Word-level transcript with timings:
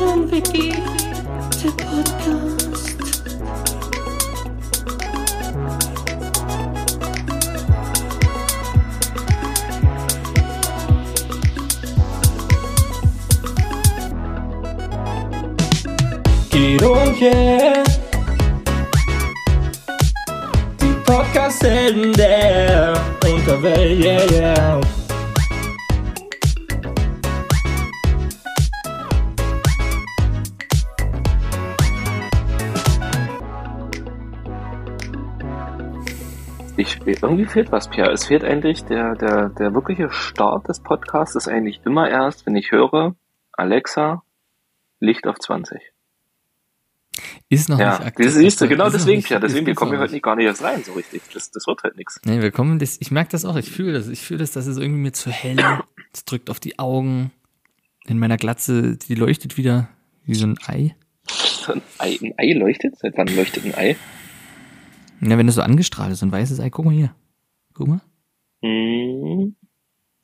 Wiki, 0.00 0.72
der 1.62 1.70
Podcast. 1.72 3.20
Guido 16.50 16.92
und 16.94 17.20
yeah. 17.20 17.84
Die 20.80 20.94
Podcast-Helden 21.04 22.14
der 22.14 22.94
Unterwelt, 23.22 24.02
yeah, 24.02 24.32
yeah. 24.32 24.80
Ich, 37.20 37.30
irgendwie 37.30 37.46
fehlt 37.46 37.70
was, 37.72 37.88
Pierre. 37.88 38.12
Es 38.12 38.26
fehlt 38.26 38.44
eigentlich 38.44 38.84
der, 38.84 39.14
der, 39.14 39.48
der 39.50 39.74
wirkliche 39.74 40.10
Start 40.10 40.68
des 40.68 40.80
Podcasts 40.82 41.36
ist 41.36 41.48
eigentlich 41.48 41.80
immer 41.84 42.08
erst, 42.08 42.46
wenn 42.46 42.56
ich 42.56 42.72
höre, 42.72 43.14
Alexa, 43.52 44.22
Licht 45.00 45.26
auf 45.26 45.38
20. 45.38 45.80
Ist 47.48 47.68
noch 47.68 47.78
Ja, 47.80 47.98
nicht 47.98 48.06
aktuell. 48.06 48.28
das 48.28 48.36
siehst 48.36 48.60
du, 48.60 48.68
genau 48.68 48.86
Ist 48.86 48.92
deswegen, 48.94 49.16
nicht- 49.18 49.26
Pierre. 49.28 49.40
Deswegen, 49.40 49.66
wir 49.66 49.74
kommen 49.74 49.90
hier 49.92 50.00
heute 50.00 50.12
nicht. 50.12 50.22
gar 50.22 50.36
nicht 50.36 50.46
erst 50.46 50.62
rein, 50.62 50.82
so 50.84 50.92
richtig. 50.92 51.22
Das, 51.34 51.50
das 51.50 51.66
wird 51.66 51.82
halt 51.82 51.96
nichts. 51.96 52.20
Nee, 52.24 52.40
wir 52.40 52.50
kommen, 52.52 52.78
das, 52.78 52.96
ich 53.00 53.10
merke 53.10 53.32
das 53.32 53.44
auch, 53.44 53.56
ich 53.56 53.70
fühle 53.70 53.92
das, 53.92 54.08
ich 54.08 54.20
fühle 54.20 54.38
das, 54.38 54.52
das 54.52 54.66
ist 54.66 54.78
irgendwie 54.78 55.00
mir 55.00 55.12
zu 55.12 55.30
hell, 55.30 55.58
es 56.12 56.24
drückt 56.24 56.48
auf 56.48 56.60
die 56.60 56.78
Augen, 56.78 57.32
in 58.06 58.18
meiner 58.18 58.36
Glatze, 58.36 58.96
die 58.96 59.14
leuchtet 59.14 59.56
wieder 59.56 59.88
wie 60.24 60.34
so 60.34 60.46
ein 60.46 60.56
Ei. 60.66 60.94
So 61.28 61.72
Ein 61.74 61.82
Ei, 61.98 62.18
ein 62.22 62.34
Ei 62.38 62.52
leuchtet? 62.54 62.96
Seit 62.98 63.16
wann 63.18 63.26
leuchtet 63.36 63.64
ein 63.64 63.74
Ei? 63.74 63.96
Ja, 65.20 65.36
wenn 65.38 65.46
das 65.46 65.56
so 65.56 65.62
angestrahlt 65.62 66.12
ist, 66.12 66.22
ein 66.22 66.32
weißes 66.32 66.60
Ei, 66.60 66.70
guck 66.70 66.84
mal 66.84 66.94
hier. 66.94 67.14
Guck 67.74 67.88
mal. 67.88 68.00
Hm. 68.62 69.54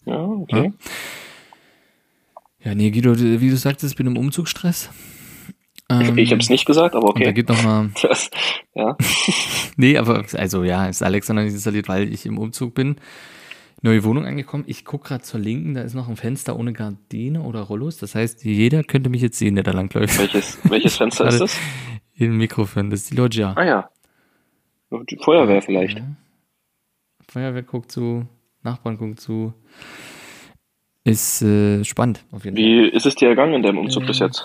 Ja, 0.04 0.24
okay. 0.24 0.72
Ja, 2.62 2.74
nee, 2.74 2.90
Guido, 2.90 3.18
wie 3.18 3.50
du 3.50 3.56
sagtest, 3.56 3.92
ich 3.92 3.96
bin 3.96 4.06
im 4.06 4.16
Umzugsstress. 4.16 4.90
Ähm, 5.88 6.18
Ich 6.18 6.32
hab's 6.32 6.48
nicht 6.50 6.64
gesagt, 6.66 6.94
aber 6.94 7.08
Und 7.08 7.18
da 7.20 7.26
okay. 7.26 7.32
geht 7.32 7.48
noch 7.48 7.62
mal, 7.62 7.90
Das, 8.02 8.30
ja. 8.74 8.96
nee, 9.76 9.96
aber, 9.98 10.24
also 10.34 10.64
ja, 10.64 10.86
ist 10.86 11.02
Alexa 11.02 11.32
noch 11.32 11.42
nicht 11.42 11.52
installiert, 11.54 11.88
weil 11.88 12.12
ich 12.12 12.26
im 12.26 12.38
Umzug 12.38 12.74
bin. 12.74 12.96
Neue 13.82 14.02
Wohnung 14.04 14.24
angekommen. 14.24 14.64
Ich 14.66 14.84
guck 14.84 15.04
gerade 15.04 15.22
zur 15.22 15.38
Linken, 15.38 15.74
da 15.74 15.82
ist 15.82 15.94
noch 15.94 16.08
ein 16.08 16.16
Fenster 16.16 16.58
ohne 16.58 16.72
Gardine 16.72 17.42
oder 17.42 17.60
Rollos. 17.60 17.98
Das 17.98 18.14
heißt, 18.14 18.42
jeder 18.44 18.82
könnte 18.82 19.10
mich 19.10 19.20
jetzt 19.20 19.38
sehen, 19.38 19.54
der 19.54 19.64
da 19.64 19.72
langläuft. 19.72 20.18
Welches, 20.18 20.58
welches 20.64 20.96
Fenster 20.96 21.26
ist 21.28 21.40
das? 21.40 21.56
Im 22.14 22.38
Mikrofon, 22.38 22.88
das 22.90 23.02
ist 23.02 23.10
die 23.10 23.16
Loggia. 23.16 23.52
Ah 23.54 23.64
ja. 23.64 23.90
Die 24.90 25.16
Feuerwehr 25.16 25.62
vielleicht. 25.62 25.98
Ja. 25.98 26.06
Feuerwehr 27.28 27.62
guckt 27.62 27.90
zu, 27.90 28.26
Nachbarn 28.62 28.98
guckt 28.98 29.20
zu. 29.20 29.52
Ist 31.04 31.42
äh, 31.42 31.84
spannend, 31.84 32.24
auf 32.32 32.44
jeden 32.44 32.56
Fall. 32.56 32.64
Wie 32.64 32.88
ist 32.88 33.06
es 33.06 33.14
dir 33.14 33.28
ergangen 33.28 33.54
in 33.54 33.62
deinem 33.62 33.78
Umzug 33.78 34.06
bis 34.06 34.20
Äh, 34.20 34.24
jetzt? 34.24 34.44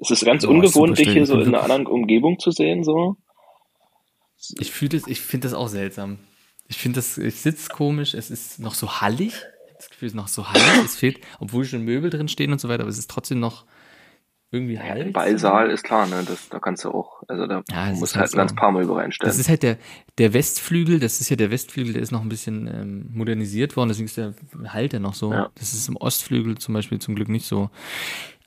Es 0.00 0.10
ist 0.10 0.24
ganz 0.24 0.44
Ja, 0.44 0.50
ungewohnt, 0.50 0.96
super 0.96 1.02
dich 1.04 1.12
hier 1.12 1.26
so 1.26 1.40
in 1.40 1.48
einer 1.48 1.62
anderen 1.62 1.86
Umgebung 1.86 2.38
zu 2.38 2.50
sehen, 2.52 2.84
so. 2.84 3.16
Ich 4.60 4.70
fühle 4.70 4.90
das, 4.90 5.08
ich 5.08 5.20
finde 5.20 5.48
das 5.48 5.54
auch 5.54 5.68
seltsam. 5.68 6.18
Ich 6.68 6.76
finde 6.78 6.96
das, 6.96 7.18
ich 7.18 7.40
sitze 7.40 7.70
komisch, 7.70 8.14
es 8.14 8.30
ist 8.30 8.60
noch 8.60 8.74
so 8.74 9.00
hallig. 9.00 9.32
Das 9.76 9.90
Gefühl 9.90 10.06
ist 10.08 10.14
noch 10.14 10.28
so 10.28 10.48
hallig. 10.48 10.84
es 10.84 10.96
fehlt, 10.96 11.20
obwohl 11.40 11.64
schon 11.64 11.82
Möbel 11.82 12.10
drin 12.10 12.28
stehen 12.28 12.52
und 12.52 12.60
so 12.60 12.68
weiter, 12.68 12.82
aber 12.82 12.90
es 12.90 12.98
ist 12.98 13.10
trotzdem 13.10 13.40
noch 13.40 13.64
irgendwie 14.50 14.78
hallig. 14.78 15.12
Ballsaal 15.12 15.70
ist 15.70 15.84
klar, 15.84 16.06
ne? 16.06 16.24
Das, 16.26 16.48
da 16.48 16.58
kannst 16.58 16.84
du 16.84 16.90
auch, 16.90 17.22
also 17.28 17.46
da 17.46 17.62
Ja, 17.70 17.92
musst 17.92 18.14
halt 18.16 18.24
halt 18.24 18.34
ein 18.34 18.38
ganz 18.38 18.54
paar 18.54 18.72
Möbel 18.72 18.96
reinstellen. 18.96 19.28
Das 19.30 19.38
ist 19.38 19.48
halt 19.48 19.62
der, 19.62 19.76
der 20.16 20.32
Westflügel, 20.32 21.00
das 21.00 21.20
ist 21.20 21.28
ja 21.28 21.36
der 21.36 21.50
Westflügel, 21.50 21.92
der 21.92 22.02
ist 22.02 22.12
noch 22.12 22.22
ein 22.22 22.28
bisschen 22.28 22.66
ähm, 22.66 23.10
modernisiert 23.12 23.76
worden, 23.76 23.88
deswegen 23.88 24.06
ist 24.06 24.16
der 24.16 24.34
Halt 24.68 24.92
ja 24.94 25.00
noch 25.00 25.14
so. 25.14 25.32
Ja. 25.32 25.50
Das 25.56 25.74
ist 25.74 25.88
im 25.88 25.96
Ostflügel 25.96 26.56
zum 26.58 26.74
Beispiel 26.74 26.98
zum 26.98 27.14
Glück 27.14 27.28
nicht 27.28 27.46
so. 27.46 27.70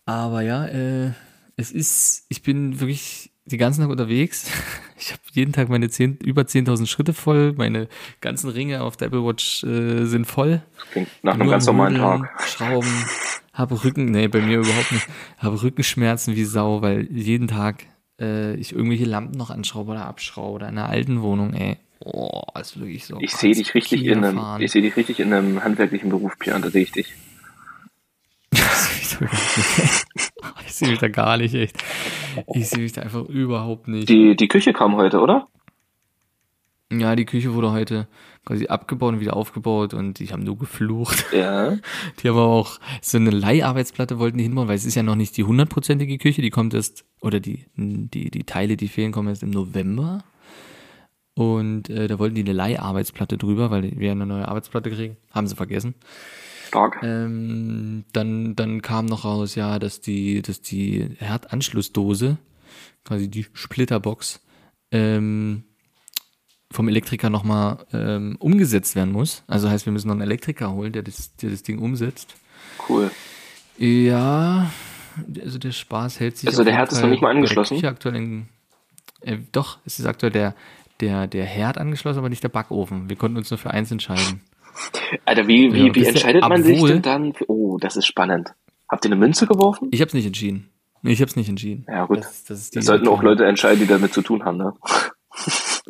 Aber 0.05 0.41
ja, 0.41 0.65
äh, 0.65 1.11
es 1.55 1.71
ist, 1.71 2.25
ich 2.29 2.41
bin 2.41 2.79
wirklich 2.79 3.31
die 3.45 3.57
ganzen 3.57 3.81
Tag 3.81 3.89
unterwegs. 3.89 4.49
Ich 5.03 5.11
habe 5.13 5.21
jeden 5.31 5.51
Tag 5.51 5.67
meine 5.67 5.89
10, 5.89 6.17
über 6.17 6.43
10.000 6.43 6.85
Schritte 6.85 7.13
voll, 7.15 7.53
meine 7.53 7.87
ganzen 8.19 8.51
Ringe 8.51 8.83
auf 8.83 8.97
der 8.97 9.07
Apple 9.07 9.25
Watch 9.25 9.63
äh, 9.63 10.05
sind 10.05 10.25
voll. 10.27 10.61
Klingt 10.91 11.07
nach 11.23 11.33
einem 11.33 11.45
Nur 11.45 11.51
ganz 11.53 11.65
normalen 11.65 11.95
Tag. 11.95 12.39
Schrauben, 12.47 12.87
habe 13.53 13.83
Rücken, 13.83 14.05
nee, 14.05 14.27
bei 14.27 14.41
mir 14.41 14.59
überhaupt 14.59 14.91
nicht. 14.91 15.07
Habe 15.37 15.61
Rückenschmerzen 15.61 16.35
wie 16.35 16.45
Sau, 16.45 16.81
weil 16.81 17.07
jeden 17.11 17.47
Tag 17.47 17.85
äh, 18.19 18.55
ich 18.55 18.73
irgendwelche 18.73 19.05
Lampen 19.05 19.37
noch 19.37 19.49
anschraube 19.49 19.91
oder 19.91 20.05
abschraube 20.05 20.55
oder 20.55 20.69
in 20.69 20.77
einer 20.77 20.89
alten 20.89 21.21
Wohnung, 21.21 21.53
ey. 21.53 21.77
Oh, 21.99 22.41
ist 22.59 22.79
wirklich 22.79 23.05
so. 23.05 23.19
Ich 23.19 23.35
sehe 23.35 23.53
dich 23.53 23.75
richtig 23.75 24.05
in 24.05 24.23
einem, 24.23 24.37
Fahren. 24.37 24.61
ich 24.61 24.71
sehe 24.71 24.81
dich 24.81 24.95
richtig 24.95 25.19
in 25.19 25.33
einem 25.33 25.63
handwerklichen 25.63 26.09
Beruf, 26.09 26.39
Pierre, 26.39 26.59
da 26.59 26.69
sehe 26.69 26.83
ich 26.83 26.91
dich. 26.91 27.13
ich 30.65 30.73
sehe 30.73 30.89
mich 30.89 30.99
da 30.99 31.09
gar 31.09 31.37
nicht, 31.37 31.53
echt. 31.53 31.77
Ich 32.55 32.69
sehe 32.69 32.79
mich 32.79 32.93
da 32.93 33.01
einfach 33.01 33.25
überhaupt 33.25 33.87
nicht. 33.87 34.09
Die, 34.09 34.35
die 34.35 34.47
Küche 34.47 34.73
kam 34.73 34.95
heute, 34.95 35.19
oder? 35.19 35.47
ja, 36.99 37.15
die 37.15 37.25
Küche 37.25 37.53
wurde 37.53 37.71
heute 37.71 38.07
quasi 38.45 38.67
abgebaut 38.67 39.13
und 39.13 39.19
wieder 39.19 39.35
aufgebaut 39.35 39.93
und 39.93 40.19
ich 40.19 40.33
habe 40.33 40.43
nur 40.43 40.57
geflucht. 40.57 41.25
Ja. 41.31 41.77
Die 42.21 42.29
haben 42.29 42.37
auch 42.37 42.79
so 43.01 43.17
eine 43.17 43.29
Leiharbeitsplatte 43.29 44.19
wollten 44.19 44.37
die 44.37 44.43
hinbauen, 44.43 44.67
weil 44.67 44.75
es 44.75 44.85
ist 44.85 44.95
ja 44.95 45.03
noch 45.03 45.15
nicht 45.15 45.37
die 45.37 45.43
hundertprozentige 45.43 46.17
Küche, 46.17 46.41
die 46.41 46.49
kommt 46.49 46.73
erst, 46.73 47.05
oder 47.21 47.39
die, 47.39 47.65
die, 47.75 48.31
die 48.31 48.43
Teile, 48.43 48.77
die 48.77 48.87
fehlen, 48.87 49.11
kommen 49.11 49.29
erst 49.29 49.43
im 49.43 49.51
November. 49.51 50.23
Und 51.33 51.89
äh, 51.89 52.07
da 52.07 52.19
wollten 52.19 52.35
die 52.35 52.41
eine 52.41 52.53
Leiharbeitsplatte 52.53 53.37
drüber, 53.37 53.71
weil 53.71 53.97
wir 53.97 54.11
eine 54.11 54.25
neue 54.25 54.47
Arbeitsplatte 54.47 54.89
kriegen. 54.89 55.17
Haben 55.31 55.47
sie 55.47 55.55
vergessen. 55.55 55.95
Stark. 56.67 56.99
Ähm, 57.03 58.05
dann, 58.13 58.55
dann 58.55 58.81
kam 58.81 59.05
noch 59.05 59.25
raus, 59.25 59.55
ja, 59.55 59.79
dass 59.79 60.01
die, 60.01 60.41
dass 60.41 60.61
die 60.61 61.15
Herdanschlussdose, 61.17 62.37
quasi 63.03 63.29
die 63.29 63.45
Splitterbox, 63.53 64.41
ähm, 64.91 65.63
vom 66.71 66.87
Elektriker 66.87 67.29
nochmal 67.29 67.79
ähm, 67.93 68.35
umgesetzt 68.39 68.95
werden 68.95 69.11
muss. 69.11 69.43
Also 69.47 69.69
heißt, 69.69 69.85
wir 69.85 69.93
müssen 69.93 70.07
noch 70.07 70.13
einen 70.15 70.21
Elektriker 70.21 70.71
holen, 70.73 70.91
der 70.93 71.03
das, 71.03 71.35
der 71.37 71.49
das 71.49 71.63
Ding 71.63 71.79
umsetzt. 71.79 72.35
Cool. 72.89 73.11
Ja, 73.77 74.71
also 75.43 75.57
der 75.59 75.71
Spaß 75.71 76.19
hält 76.19 76.37
sich. 76.37 76.47
Also 76.49 76.63
der 76.63 76.73
Herd 76.73 76.91
ist 76.91 77.01
noch 77.01 77.09
nicht 77.09 77.21
mal 77.21 77.31
angeschlossen? 77.31 77.83
Aktuell 77.85 78.15
in, 78.15 78.45
äh, 79.21 79.37
doch, 79.51 79.79
es 79.85 79.99
ist 79.99 80.05
aktuell 80.05 80.31
der, 80.31 80.55
der, 80.99 81.27
der 81.27 81.45
Herd 81.45 81.77
angeschlossen, 81.77 82.19
aber 82.19 82.29
nicht 82.29 82.43
der 82.43 82.49
Backofen. 82.49 83.09
Wir 83.09 83.15
konnten 83.15 83.37
uns 83.37 83.49
nur 83.51 83.57
für 83.57 83.71
eins 83.71 83.91
entscheiden. 83.91 84.41
Alter, 85.25 85.47
wie, 85.47 85.73
wie, 85.73 85.87
Ja, 85.87 85.95
wie 85.95 86.05
entscheidet 86.05 86.47
man 86.47 86.63
sich 86.63 86.81
denn 86.83 87.01
dann? 87.01 87.33
für- 87.33 87.49
Oh, 87.49 87.77
das 87.79 87.97
ist 87.97 88.05
spannend. 88.05 88.53
Habt 88.87 89.03
ihr 89.05 89.09
eine 89.11 89.19
Münze 89.19 89.47
geworfen? 89.47 89.89
Ich 89.91 89.99
habe 90.01 90.07
es 90.09 90.13
nicht 90.13 90.25
entschieden. 90.25 90.69
Nee, 91.01 91.11
Ich 91.13 91.19
habe 91.21 91.29
es 91.29 91.35
nicht 91.35 91.49
entschieden. 91.49 91.85
Ja, 91.89 92.05
gut. 92.05 92.19
Das, 92.19 92.43
das 92.45 92.69
Das 92.69 92.85
sollten 92.85 93.07
auch 93.07 93.23
Leute 93.23 93.45
entscheiden, 93.45 93.79
die 93.79 93.87
damit 93.87 94.13
zu 94.13 94.21
tun 94.21 94.45
haben, 94.45 94.57
ne? 94.57 94.73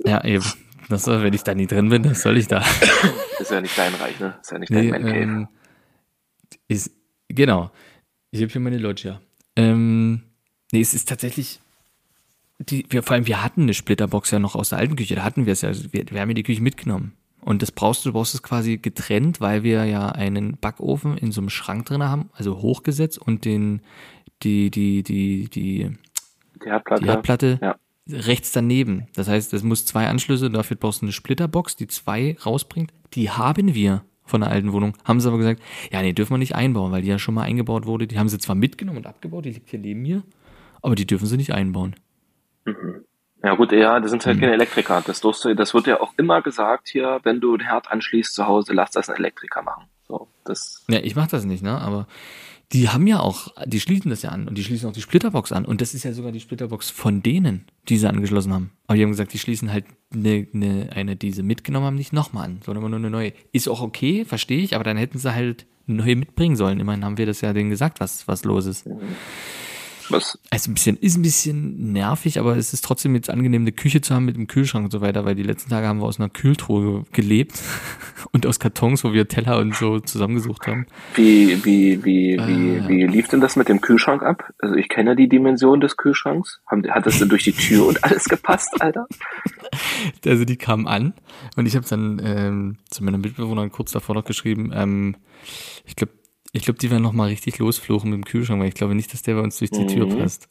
Ja, 0.05 0.23
eben. 0.23 0.45
Das 0.91 1.03
soll, 1.03 1.23
wenn 1.23 1.33
ich 1.33 1.43
da 1.43 1.55
nie 1.55 1.67
drin 1.67 1.89
bin, 1.89 2.03
das 2.03 2.21
soll 2.21 2.37
ich 2.37 2.47
da. 2.47 2.59
Das 2.59 3.41
ist 3.41 3.51
ja 3.51 3.61
nicht 3.61 3.77
dein 3.77 3.93
Reich, 3.95 4.19
ne? 4.19 4.37
Ist 4.41 4.51
ja 4.51 4.59
nicht 4.59 4.71
dein 4.71 4.85
Nee, 4.85 4.91
Man 4.91 5.01
Cave. 5.03 5.17
ähm, 5.17 5.47
ist, 6.67 6.91
genau. 7.29 7.71
Ich 8.31 8.41
habe 8.41 8.51
hier 8.51 8.61
meine 8.61 8.77
Loggia. 8.77 9.21
Ähm, 9.55 10.21
nee, 10.71 10.81
es 10.81 10.93
ist 10.93 11.07
tatsächlich, 11.09 11.59
die, 12.59 12.85
wir, 12.89 13.03
vor 13.03 13.15
allem, 13.15 13.25
wir 13.27 13.43
hatten 13.43 13.63
eine 13.63 13.73
Splitterbox 13.73 14.31
ja 14.31 14.39
noch 14.39 14.55
aus 14.55 14.69
der 14.69 14.79
alten 14.79 14.95
Küche, 14.95 15.15
da 15.15 15.23
hatten 15.23 15.45
wir 15.45 15.53
es 15.53 15.61
ja, 15.61 15.69
also 15.69 15.91
wir, 15.91 16.05
wir 16.09 16.19
haben 16.21 16.29
ja 16.29 16.33
die 16.35 16.43
Küche 16.43 16.61
mitgenommen. 16.61 17.13
Und 17.39 17.61
das 17.63 17.71
brauchst 17.71 18.05
du, 18.05 18.09
du 18.09 18.13
brauchst 18.13 18.35
es 18.35 18.43
quasi 18.43 18.77
getrennt, 18.77 19.41
weil 19.41 19.63
wir 19.63 19.85
ja 19.85 20.09
einen 20.09 20.57
Backofen 20.57 21.17
in 21.17 21.31
so 21.31 21.41
einem 21.41 21.49
Schrank 21.49 21.85
drin 21.87 22.03
haben, 22.03 22.29
also 22.33 22.61
hochgesetzt 22.61 23.17
und 23.17 23.45
den, 23.45 23.81
die, 24.43 24.69
die, 24.69 25.01
die, 25.03 25.49
die, 25.49 25.89
Die 26.63 26.69
Herdplatte. 26.69 27.01
die 27.03 27.09
Herdplatte 27.09 27.59
Ja. 27.61 27.75
Rechts 28.09 28.51
daneben. 28.51 29.07
Das 29.15 29.27
heißt, 29.27 29.53
es 29.53 29.63
muss 29.63 29.85
zwei 29.85 30.07
Anschlüsse, 30.07 30.49
dafür 30.49 30.77
brauchst 30.77 31.01
du 31.01 31.05
eine 31.05 31.13
Splitterbox, 31.13 31.75
die 31.75 31.87
zwei 31.87 32.37
rausbringt. 32.45 32.91
Die 33.13 33.29
haben 33.29 33.73
wir 33.75 34.03
von 34.25 34.41
der 34.41 34.49
alten 34.49 34.71
Wohnung. 34.73 34.95
Haben 35.03 35.19
sie 35.19 35.27
aber 35.27 35.37
gesagt, 35.37 35.61
ja, 35.91 36.01
nee, 36.01 36.13
dürfen 36.13 36.33
wir 36.33 36.37
nicht 36.37 36.55
einbauen, 36.55 36.91
weil 36.91 37.01
die 37.01 37.09
ja 37.09 37.19
schon 37.19 37.33
mal 37.35 37.43
eingebaut 37.43 37.85
wurde. 37.85 38.07
Die 38.07 38.17
haben 38.17 38.29
sie 38.29 38.37
zwar 38.39 38.55
mitgenommen 38.55 38.99
und 38.99 39.07
abgebaut, 39.07 39.45
die 39.45 39.51
liegt 39.51 39.69
hier 39.69 39.79
neben 39.79 40.01
mir, 40.01 40.23
aber 40.81 40.95
die 40.95 41.05
dürfen 41.05 41.25
sie 41.27 41.37
nicht 41.37 41.53
einbauen. 41.53 41.95
Ja 43.43 43.55
gut, 43.55 43.71
ja, 43.71 43.99
das 43.99 44.11
sind 44.11 44.25
halt 44.25 44.35
Hm. 44.35 44.41
keine 44.41 44.53
Elektriker. 44.53 45.01
Das, 45.05 45.19
du, 45.21 45.31
das 45.55 45.73
wird 45.73 45.87
ja 45.87 45.99
auch 45.99 46.13
immer 46.17 46.41
gesagt 46.41 46.89
hier, 46.89 47.19
wenn 47.23 47.39
du 47.41 47.57
den 47.57 47.65
Herd 47.67 47.91
anschließt 47.91 48.33
zu 48.33 48.45
Hause, 48.47 48.73
lass 48.73 48.91
das 48.91 49.09
ein 49.09 49.15
Elektriker 49.17 49.63
machen. 49.63 49.85
So, 50.07 50.27
das, 50.43 50.85
Ja, 50.89 50.99
ich 50.99 51.15
mach 51.15 51.27
das 51.27 51.43
nicht, 51.45 51.63
ne? 51.63 51.79
Aber 51.81 52.07
die 52.73 52.89
haben 52.89 53.05
ja 53.05 53.19
auch, 53.19 53.49
die 53.65 53.79
schließen 53.79 54.09
das 54.09 54.21
ja 54.21 54.29
an 54.29 54.47
und 54.47 54.57
die 54.57 54.63
schließen 54.63 54.89
auch 54.89 54.93
die 54.93 55.01
Splitterbox 55.01 55.51
an. 55.51 55.65
Und 55.65 55.81
das 55.81 55.93
ist 55.93 56.03
ja 56.03 56.13
sogar 56.13 56.31
die 56.31 56.39
Splitterbox 56.39 56.89
von 56.89 57.21
denen, 57.21 57.65
die 57.89 57.97
sie 57.97 58.07
angeschlossen 58.07 58.53
haben. 58.53 58.71
Aber 58.87 58.95
die 58.95 59.03
haben 59.03 59.11
gesagt, 59.11 59.33
die 59.33 59.39
schließen 59.39 59.71
halt 59.71 59.85
eine, 60.13 60.47
eine, 60.53 60.89
eine 60.93 61.15
die 61.15 61.31
sie 61.31 61.43
mitgenommen 61.43 61.85
haben, 61.85 61.95
nicht 61.95 62.13
nochmal 62.13 62.45
an, 62.45 62.59
sondern 62.65 62.89
nur 62.89 62.99
eine 62.99 63.09
neue. 63.09 63.33
Ist 63.51 63.67
auch 63.67 63.81
okay, 63.81 64.23
verstehe 64.25 64.61
ich, 64.61 64.75
aber 64.75 64.83
dann 64.83 64.97
hätten 64.97 65.17
sie 65.17 65.33
halt 65.33 65.65
eine 65.87 65.97
neue 65.97 66.15
mitbringen 66.15 66.55
sollen. 66.55 66.79
Immerhin 66.79 67.03
haben 67.03 67.17
wir 67.17 67.25
das 67.25 67.41
ja 67.41 67.51
denen 67.51 67.69
gesagt, 67.69 67.99
was, 67.99 68.27
was 68.27 68.45
los 68.45 68.65
ist. 68.65 68.87
Was? 70.11 70.37
Also 70.49 70.69
ein 70.71 70.73
bisschen, 70.73 70.97
ist 70.97 71.17
ein 71.17 71.21
bisschen 71.21 71.91
nervig, 71.93 72.39
aber 72.39 72.57
es 72.57 72.73
ist 72.73 72.83
trotzdem 72.83 73.15
jetzt 73.15 73.29
angenehm, 73.29 73.61
eine 73.61 73.71
Küche 73.71 74.01
zu 74.01 74.13
haben 74.13 74.25
mit 74.25 74.35
dem 74.35 74.47
Kühlschrank 74.47 74.85
und 74.85 74.91
so 74.91 75.01
weiter, 75.01 75.25
weil 75.25 75.35
die 75.35 75.43
letzten 75.43 75.69
Tage 75.69 75.87
haben 75.87 75.99
wir 75.99 76.05
aus 76.05 76.19
einer 76.19 76.29
Kühltruhe 76.29 77.05
gelebt 77.11 77.59
und 78.31 78.45
aus 78.45 78.59
Kartons, 78.59 79.03
wo 79.03 79.13
wir 79.13 79.27
Teller 79.27 79.57
und 79.59 79.75
so 79.75 79.99
zusammengesucht 79.99 80.67
haben. 80.67 80.85
Wie, 81.15 81.63
wie, 81.63 82.03
wie, 82.03 82.37
wie, 82.45 82.79
Ah. 82.81 82.87
wie 82.87 83.03
lief 83.05 83.27
denn 83.27 83.41
das 83.41 83.55
mit 83.55 83.69
dem 83.69 83.81
Kühlschrank 83.81 84.23
ab? 84.23 84.51
Also 84.59 84.75
ich 84.75 84.89
kenne 84.89 85.15
die 85.15 85.27
Dimension 85.29 85.79
des 85.81 85.97
Kühlschranks. 85.97 86.61
Hat 86.67 87.05
das 87.05 87.19
denn 87.19 87.29
durch 87.29 87.43
die 87.43 87.51
Tür 87.51 87.87
und 87.87 88.03
alles 88.03 88.25
gepasst, 88.25 88.81
Alter? 88.81 89.07
Also 90.25 90.45
die 90.45 90.57
kamen 90.57 90.87
an 90.87 91.13
und 91.55 91.65
ich 91.65 91.75
habe 91.75 91.85
dann 91.87 92.21
ähm, 92.23 92.77
zu 92.89 93.03
meiner 93.03 93.17
Mitbewohnerin 93.17 93.71
kurz 93.71 93.91
davor 93.91 94.15
noch 94.15 94.25
geschrieben, 94.25 94.71
ähm, 94.73 95.15
ich 95.85 95.95
glaube, 95.95 96.13
ich 96.51 96.63
glaube, 96.63 96.79
die 96.79 96.89
werden 96.91 97.03
noch 97.03 97.13
mal 97.13 97.27
richtig 97.29 97.57
losfluchen 97.59 98.09
mit 98.09 98.17
dem 98.17 98.25
Kühlschrank, 98.25 98.59
weil 98.61 98.67
ich 98.69 98.73
glaube 98.75 98.95
nicht, 98.95 99.13
dass 99.13 99.21
der 99.21 99.35
bei 99.35 99.41
uns 99.41 99.57
durch 99.57 99.71
die 99.71 99.85
Tür 99.87 100.05
Mhm. 100.07 100.17
passt. 100.19 100.49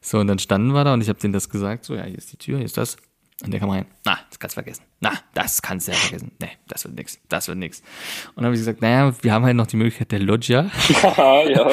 So, 0.00 0.18
und 0.18 0.26
dann 0.28 0.38
standen 0.38 0.72
wir 0.72 0.84
da 0.84 0.94
und 0.94 1.00
ich 1.00 1.08
habe 1.08 1.18
denen 1.18 1.32
das 1.32 1.48
gesagt, 1.50 1.84
so, 1.84 1.94
ja, 1.94 2.04
hier 2.04 2.16
ist 2.18 2.32
die 2.32 2.36
Tür, 2.36 2.56
hier 2.58 2.66
ist 2.66 2.76
das. 2.76 2.96
Und 3.44 3.50
der 3.50 3.60
kam 3.60 3.68
rein, 3.68 3.84
na, 4.06 4.18
das 4.30 4.38
kannst 4.38 4.54
du 4.56 4.62
vergessen. 4.62 4.84
Na, 5.00 5.12
das 5.34 5.60
kannst 5.60 5.88
du 5.88 5.92
ja 5.92 5.98
vergessen. 5.98 6.32
Nee, 6.40 6.50
das 6.68 6.84
wird 6.84 6.94
nix, 6.94 7.18
das 7.28 7.48
wird 7.48 7.58
nix. 7.58 7.80
Und 8.28 8.36
dann 8.36 8.44
habe 8.46 8.54
ich 8.54 8.60
gesagt, 8.60 8.80
naja, 8.80 9.12
wir 9.20 9.32
haben 9.32 9.44
halt 9.44 9.56
noch 9.56 9.66
die 9.66 9.76
Möglichkeit 9.76 10.10
der 10.12 10.20
Loggia. 10.20 10.70
ja. 11.16 11.70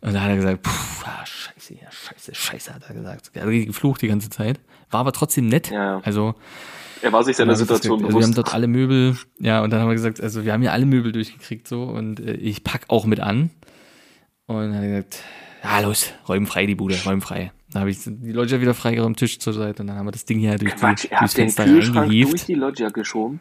Und 0.00 0.12
da 0.14 0.20
hat 0.20 0.30
er 0.30 0.36
gesagt, 0.36 0.62
puh, 0.62 0.70
ah, 1.04 1.24
scheiße, 1.26 1.74
ja, 1.74 1.90
scheiße, 1.90 2.34
scheiße, 2.34 2.74
hat 2.74 2.82
er 2.88 2.94
gesagt. 2.94 3.30
Er 3.34 3.42
hat 3.42 3.50
geflucht 3.50 4.02
die 4.02 4.08
ganze 4.08 4.30
Zeit. 4.30 4.60
War 4.90 5.00
aber 5.00 5.12
trotzdem 5.12 5.48
nett. 5.48 5.70
Ja. 5.70 6.00
Also, 6.04 6.34
Er 7.02 7.12
war 7.12 7.24
sich 7.24 7.36
seiner 7.36 7.52
ist 7.52 7.58
Situation 7.58 7.98
gesagt, 7.98 8.06
also 8.06 8.18
wir 8.18 8.24
haben 8.24 8.30
bewusst. 8.30 8.38
dort 8.38 8.54
alle 8.54 8.66
Möbel, 8.66 9.16
ja, 9.38 9.62
und 9.62 9.70
dann 9.70 9.80
haben 9.80 9.88
wir 9.88 9.94
gesagt, 9.94 10.20
also 10.20 10.44
wir 10.44 10.52
haben 10.52 10.62
ja 10.62 10.72
alle 10.72 10.86
Möbel 10.86 11.12
durchgekriegt 11.12 11.68
so 11.68 11.84
und 11.84 12.20
äh, 12.20 12.34
ich 12.34 12.64
pack 12.64 12.84
auch 12.88 13.06
mit 13.06 13.20
an. 13.20 13.50
Und 14.46 14.56
dann 14.56 14.74
hat 14.74 14.82
er 14.82 14.88
gesagt, 14.88 15.18
ja 15.62 15.80
los, 15.80 16.12
räum 16.28 16.46
frei 16.46 16.66
die 16.66 16.74
Bude, 16.74 16.96
räum 17.04 17.20
frei. 17.20 17.52
Dann 17.72 17.80
habe 17.80 17.90
ich 17.90 17.98
die 18.04 18.32
Leute 18.32 18.60
wieder 18.60 18.74
freigeräumt, 18.74 19.18
Tisch 19.18 19.38
zur 19.38 19.52
Seite 19.52 19.82
und 19.82 19.88
dann 19.88 19.96
haben 19.96 20.06
wir 20.06 20.12
das 20.12 20.24
Ding 20.24 20.38
hier 20.38 20.56
durch 20.56 20.76
Quatsch, 20.76 21.04
die, 21.04 21.08
ihr 21.08 21.20
habt 21.20 21.36
den 21.36 21.54
Kühlschrank 21.54 22.10
durch 22.10 22.44
die 22.44 22.54
Loggia 22.54 22.88
geschoben? 22.90 23.40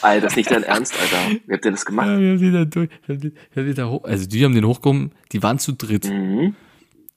Alter, 0.00 0.22
das 0.22 0.32
ist 0.32 0.36
nicht 0.36 0.50
dein 0.50 0.64
Ernst, 0.64 0.94
Alter. 1.00 1.40
Wie 1.46 1.52
habt 1.52 1.64
ihr 1.64 1.70
das 1.70 1.84
gemacht? 1.84 2.08
Ja, 2.08 2.18
wir 2.18 2.30
haben 2.32 2.38
die 2.38 2.50
da 2.50 2.64
durch, 2.64 2.90
wir 3.06 3.14
haben 3.14 3.20
die, 3.20 3.32
wir 3.52 3.62
haben 3.62 3.68
die 3.68 3.74
da 3.74 3.88
hoch, 3.88 4.04
also 4.04 4.26
die 4.26 4.44
haben 4.44 4.54
den 4.54 4.66
hochgehoben, 4.66 5.12
die 5.30 5.42
waren 5.42 5.58
zu 5.58 5.72
dritt. 5.72 6.10
Mhm. 6.10 6.56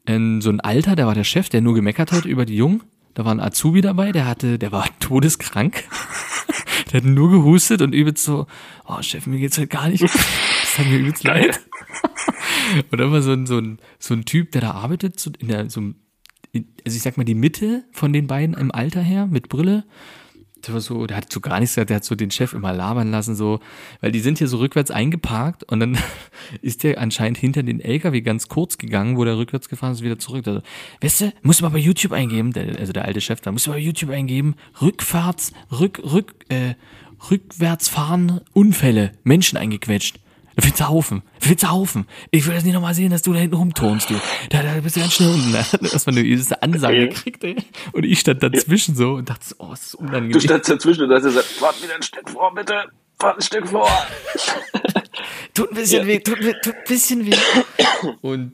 Ähm, 0.05 0.41
so 0.41 0.51
ein 0.51 0.59
Alter, 0.59 0.95
der 0.95 1.07
war 1.07 1.15
der 1.15 1.23
Chef, 1.23 1.49
der 1.49 1.61
nur 1.61 1.73
gemeckert 1.73 2.11
hat 2.11 2.25
über 2.25 2.45
die 2.45 2.55
Jungen. 2.55 2.83
Da 3.15 3.23
war 3.23 3.33
ein 3.33 3.39
Azubi 3.39 3.81
dabei, 3.81 4.11
der 4.11 4.27
hatte, 4.27 4.59
der 4.59 4.71
war 4.71 4.87
todeskrank. 4.99 5.85
der 6.91 7.01
hat 7.01 7.05
nur 7.05 7.31
gehustet 7.31 7.81
und 7.81 7.93
übelst 7.93 8.23
so, 8.23 8.45
oh 8.85 9.01
Chef, 9.01 9.25
mir 9.25 9.39
geht's 9.39 9.57
halt 9.57 9.71
gar 9.71 9.89
nicht. 9.89 10.03
Das 10.03 10.77
hat 10.77 10.85
mir 10.85 10.99
übelst 10.99 11.23
leid. 11.23 11.61
Und 12.91 12.99
dann 12.99 13.11
war 13.11 13.21
so 13.21 13.31
ein, 13.31 13.45
so 13.45 13.59
ein, 13.59 13.79
so 13.99 14.13
ein 14.13 14.25
Typ, 14.25 14.51
der 14.51 14.61
da 14.61 14.71
arbeitet, 14.71 15.19
so 15.19 15.31
in 15.37 15.47
der, 15.47 15.69
so, 15.69 15.81
also 15.81 16.97
ich 16.97 17.01
sag 17.01 17.15
mal, 17.15 17.23
die 17.23 17.35
Mitte 17.35 17.85
von 17.91 18.11
den 18.11 18.27
beiden 18.27 18.55
im 18.55 18.71
Alter 18.71 19.01
her, 19.01 19.27
mit 19.27 19.49
Brille. 19.49 19.85
Der 20.67 20.79
so, 20.79 21.05
der 21.05 21.17
hat 21.17 21.31
so 21.31 21.39
gar 21.39 21.59
nichts 21.59 21.75
gesagt, 21.75 21.89
der 21.89 21.97
hat 21.97 22.03
so 22.03 22.15
den 22.15 22.31
Chef 22.31 22.53
immer 22.53 22.73
labern 22.73 23.11
lassen, 23.11 23.35
so, 23.35 23.59
weil 24.01 24.11
die 24.11 24.19
sind 24.19 24.37
hier 24.37 24.47
so 24.47 24.57
rückwärts 24.57 24.91
eingeparkt 24.91 25.63
und 25.63 25.79
dann 25.79 25.97
ist 26.61 26.83
der 26.83 26.99
anscheinend 26.99 27.37
hinter 27.37 27.63
den 27.63 27.79
LKW 27.79 28.21
ganz 28.21 28.47
kurz 28.47 28.77
gegangen, 28.77 29.17
wo 29.17 29.25
der 29.25 29.37
rückwärts 29.37 29.69
gefahren 29.69 29.93
ist, 29.93 30.01
wieder 30.01 30.19
zurück. 30.19 30.47
Also, 30.47 30.61
weißt 31.01 31.21
du, 31.21 31.33
musst 31.43 31.59
du 31.61 31.65
mal 31.65 31.69
bei 31.69 31.79
YouTube 31.79 32.11
eingeben, 32.11 32.53
der, 32.53 32.79
also 32.79 32.93
der 32.93 33.05
alte 33.05 33.21
Chef 33.21 33.41
da, 33.41 33.51
musst 33.51 33.67
du 33.67 33.71
mal 33.71 33.77
bei 33.77 33.83
YouTube 33.83 34.09
eingeben, 34.09 34.55
Rückfahrts, 34.81 35.53
rück, 35.71 36.01
rück, 36.03 36.33
äh, 36.49 36.75
rückwärts 37.29 37.87
fahren, 37.89 38.41
Unfälle, 38.53 39.11
Menschen 39.23 39.57
eingequetscht. 39.57 40.19
Da 40.55 40.61
findest 40.61 40.79
du 40.79 40.87
Haufen. 40.87 41.21
Da 41.39 41.45
findest 41.47 41.63
du 41.63 41.69
Haufen. 41.69 42.07
Ich 42.31 42.45
will 42.47 42.53
das 42.53 42.63
nicht 42.63 42.73
nochmal 42.73 42.93
sehen, 42.93 43.11
dass 43.11 43.21
du 43.21 43.33
da 43.33 43.39
hinten 43.39 43.55
rumturnst, 43.55 44.09
du. 44.09 44.15
Da, 44.49 44.63
da 44.63 44.73
bist 44.81 44.95
du 44.95 45.01
ganz 45.01 45.13
schnell 45.13 45.29
unten. 45.33 45.51
Da 45.53 45.59
hat 45.71 45.81
erstmal 45.81 46.15
eine 46.17 46.25
übelste 46.25 46.61
Ansage 46.61 46.97
Ja. 47.01 47.07
gekriegt, 47.07 47.43
ey. 47.43 47.57
Und 47.91 48.05
ich 48.05 48.19
stand 48.19 48.41
dazwischen 48.41 48.95
so 48.95 49.13
und 49.15 49.29
dachte 49.29 49.43
oh, 49.57 49.67
das 49.71 49.87
ist 49.87 49.95
unangenehm. 49.95 50.31
Du 50.31 50.39
standst 50.39 50.69
dazwischen 50.69 51.03
und 51.03 51.11
hast 51.11 51.23
gesagt, 51.23 51.45
fahrt 51.45 51.81
wieder 51.83 51.95
ein 51.95 52.03
Stück 52.03 52.29
vor, 52.29 52.53
bitte. 52.55 52.73
Fahrt 53.19 53.37
ein 53.37 53.41
Stück 53.41 53.67
vor. 53.67 53.89
tut 55.53 55.71
ein 55.71 55.75
bisschen 55.75 56.01
Ja. 56.01 56.07
weh, 56.07 56.19
tut, 56.19 56.37
tut 56.63 56.73
ein 56.75 56.83
bisschen 56.87 57.25
weh. 57.25 57.35
Und 58.21 58.53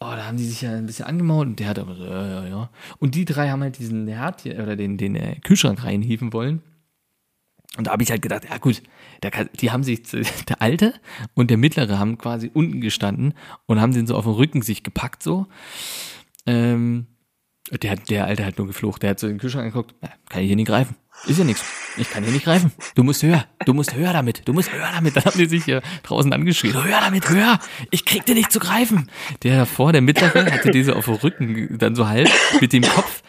oh, 0.00 0.06
da 0.06 0.24
haben 0.26 0.36
die 0.36 0.44
sich 0.46 0.62
ja 0.62 0.72
ein 0.72 0.86
bisschen 0.86 1.06
angemault 1.06 1.48
und 1.48 1.60
der 1.60 1.68
hat 1.68 1.78
aber 1.78 1.94
so, 1.94 2.04
ja, 2.04 2.26
ja, 2.26 2.46
ja. 2.48 2.70
Und 2.98 3.14
die 3.14 3.24
drei 3.24 3.48
haben 3.50 3.62
halt 3.62 3.78
diesen 3.78 4.06
Herd 4.08 4.42
hier, 4.42 4.58
oder 4.62 4.76
den, 4.76 4.96
den 4.98 5.16
äh, 5.16 5.36
Kühlschrank 5.44 5.82
reinhieven 5.84 6.32
wollen. 6.32 6.62
Und 7.76 7.86
da 7.86 7.92
habe 7.92 8.02
ich 8.02 8.10
halt 8.10 8.22
gedacht, 8.22 8.44
ja 8.48 8.58
gut, 8.58 8.82
kann, 9.20 9.48
die 9.60 9.70
haben 9.70 9.84
sich, 9.84 10.02
der 10.48 10.62
Alte 10.62 10.94
und 11.34 11.50
der 11.50 11.58
Mittlere 11.58 11.98
haben 11.98 12.18
quasi 12.18 12.50
unten 12.52 12.80
gestanden 12.80 13.34
und 13.66 13.80
haben 13.80 13.92
den 13.92 14.06
so 14.06 14.16
auf 14.16 14.24
den 14.24 14.34
Rücken 14.34 14.62
sich 14.62 14.82
gepackt 14.82 15.22
so. 15.22 15.46
Ähm, 16.46 17.06
der, 17.70 17.96
der 17.96 18.24
Alte 18.24 18.44
hat 18.46 18.58
nur 18.58 18.66
geflucht. 18.66 19.02
Der 19.02 19.10
hat 19.10 19.20
so 19.20 19.28
den 19.28 19.38
Kühlschrank 19.38 19.64
angeguckt. 19.66 19.94
Ja, 20.02 20.10
kann 20.30 20.42
ich 20.42 20.48
hier 20.48 20.56
nicht 20.56 20.68
greifen. 20.68 20.96
Ist 21.26 21.38
ja 21.38 21.44
nichts. 21.44 21.64
Ich 21.96 22.08
kann 22.10 22.22
hier 22.22 22.32
nicht 22.32 22.44
greifen. 22.44 22.72
Du 22.94 23.02
musst 23.02 23.22
höher. 23.22 23.44
Du 23.66 23.74
musst 23.74 23.94
höher 23.94 24.12
damit. 24.12 24.46
Du 24.46 24.52
musst 24.52 24.72
höher 24.72 24.88
damit. 24.92 25.16
Dann 25.16 25.24
haben 25.24 25.38
die 25.38 25.46
sich 25.46 25.64
hier 25.64 25.82
draußen 26.02 26.32
angeschrien. 26.32 26.82
Höher 26.82 27.00
damit, 27.00 27.28
höher. 27.28 27.58
Ich 27.90 28.04
krieg 28.04 28.24
dir 28.24 28.34
nicht 28.34 28.52
zu 28.52 28.60
greifen. 28.60 29.10
Der 29.42 29.58
davor, 29.58 29.92
der 29.92 30.00
Mittlere, 30.00 30.50
hatte 30.50 30.70
diese 30.70 30.96
auf 30.96 31.06
dem 31.06 31.14
Rücken 31.14 31.78
dann 31.78 31.94
so 31.94 32.08
halb 32.08 32.30
mit 32.60 32.72
dem 32.72 32.84
Kopf 32.84 33.22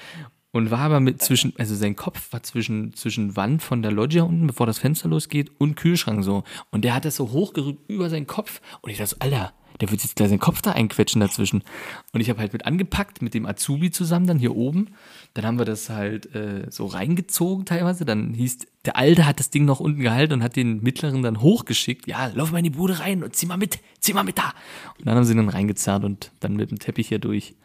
und 0.51 0.71
war 0.71 0.79
aber 0.79 0.99
mit 0.99 1.21
zwischen, 1.21 1.53
also 1.57 1.75
sein 1.75 1.95
Kopf 1.95 2.33
war 2.33 2.43
zwischen, 2.43 2.93
zwischen 2.93 3.35
Wand 3.35 3.61
von 3.61 3.81
der 3.81 3.91
Loggia 3.91 4.23
unten, 4.23 4.47
bevor 4.47 4.65
das 4.65 4.79
Fenster 4.79 5.07
losgeht, 5.07 5.51
und 5.59 5.75
Kühlschrank 5.75 6.23
so. 6.23 6.43
Und 6.71 6.83
der 6.83 6.95
hat 6.95 7.05
das 7.05 7.15
so 7.15 7.31
hochgerückt 7.31 7.89
über 7.89 8.09
seinen 8.09 8.27
Kopf. 8.27 8.61
Und 8.81 8.89
ich 8.89 8.97
dachte 8.97 9.11
so, 9.11 9.17
Alter, 9.19 9.53
der 9.79 9.91
wird 9.91 10.03
jetzt 10.03 10.15
gleich 10.15 10.29
seinen 10.29 10.39
Kopf 10.39 10.61
da 10.61 10.71
einquetschen 10.71 11.21
dazwischen. 11.21 11.63
Und 12.11 12.19
ich 12.19 12.29
habe 12.29 12.39
halt 12.39 12.51
mit 12.51 12.65
angepackt, 12.65 13.21
mit 13.21 13.33
dem 13.33 13.45
Azubi 13.45 13.91
zusammen, 13.91 14.27
dann 14.27 14.39
hier 14.39 14.55
oben. 14.55 14.89
Dann 15.33 15.45
haben 15.45 15.57
wir 15.57 15.65
das 15.65 15.89
halt 15.89 16.33
äh, 16.35 16.65
so 16.69 16.85
reingezogen 16.85 17.65
teilweise. 17.65 18.03
Dann 18.03 18.33
hieß, 18.33 18.59
der 18.85 18.97
Alte 18.97 19.25
hat 19.25 19.39
das 19.39 19.51
Ding 19.51 19.65
noch 19.65 19.79
unten 19.79 20.01
gehalten 20.01 20.33
und 20.33 20.43
hat 20.43 20.55
den 20.55 20.81
Mittleren 20.81 21.23
dann 21.23 21.41
hochgeschickt. 21.41 22.07
Ja, 22.07 22.27
lauf 22.33 22.51
mal 22.51 22.57
in 22.57 22.65
die 22.65 22.69
Bude 22.71 22.99
rein 22.99 23.23
und 23.23 23.35
zieh 23.35 23.45
mal 23.45 23.57
mit, 23.57 23.79
zieh 23.99 24.13
mal 24.13 24.23
mit 24.23 24.37
da. 24.37 24.53
Und 24.97 25.07
dann 25.07 25.15
haben 25.15 25.23
sie 25.23 25.33
ihn 25.33 25.37
dann 25.37 25.49
reingezerrt 25.49 26.03
und 26.03 26.31
dann 26.39 26.55
mit 26.55 26.71
dem 26.71 26.79
Teppich 26.79 27.07
hier 27.07 27.19
durch. 27.19 27.55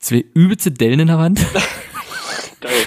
Zwei 0.00 0.24
übelste 0.34 0.72
Dellen 0.72 1.00
in 1.00 1.06
der 1.06 1.18
Wand. 1.18 1.40
Geil. 2.62 2.86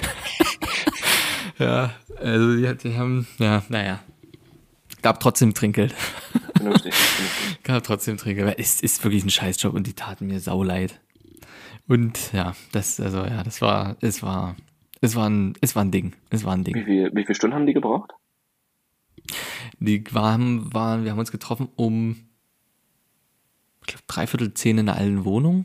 Ja, 1.58 1.94
also 2.18 2.54
die, 2.54 2.76
die 2.76 2.98
haben, 2.98 3.26
ja, 3.38 3.62
naja. 3.70 4.00
Gab 5.00 5.20
trotzdem 5.20 5.54
Trinkgeld. 5.54 5.94
Vernünftig. 6.54 6.92
Gab 7.62 7.82
trotzdem 7.82 8.18
Trinkgeld. 8.18 8.58
Es 8.58 8.82
ist 8.82 9.02
wirklich 9.04 9.24
ein 9.24 9.30
Scheißjob 9.30 9.72
und 9.72 9.86
die 9.86 9.94
taten 9.94 10.26
mir 10.26 10.38
sauleid. 10.40 11.00
Und 11.88 12.32
ja, 12.34 12.54
das, 12.72 13.00
also 13.00 13.24
ja, 13.24 13.42
das 13.42 13.62
war, 13.62 13.96
es 14.02 14.22
war, 14.22 14.54
es 15.00 15.16
war 15.16 15.30
ein, 15.30 15.54
es 15.62 15.74
war 15.74 15.82
ein 15.84 15.90
Ding. 15.92 16.14
Es 16.28 16.44
war 16.44 16.52
ein 16.52 16.66
Wie, 16.66 16.72
Ding. 16.72 16.84
viel, 16.84 17.10
wie 17.14 17.22
viele 17.22 17.34
Stunden 17.34 17.54
haben 17.54 17.66
die 17.66 17.72
gebraucht? 17.72 18.12
Die 19.78 20.04
waren, 20.12 20.74
waren, 20.74 21.04
wir 21.04 21.12
haben 21.12 21.18
uns 21.18 21.32
getroffen 21.32 21.68
um, 21.76 22.28
ich 23.80 23.86
glaube, 23.86 24.04
dreiviertel 24.08 24.52
zehn 24.52 24.76
in 24.76 24.86
der 24.86 24.96
alten 24.96 25.24
Wohnung. 25.24 25.64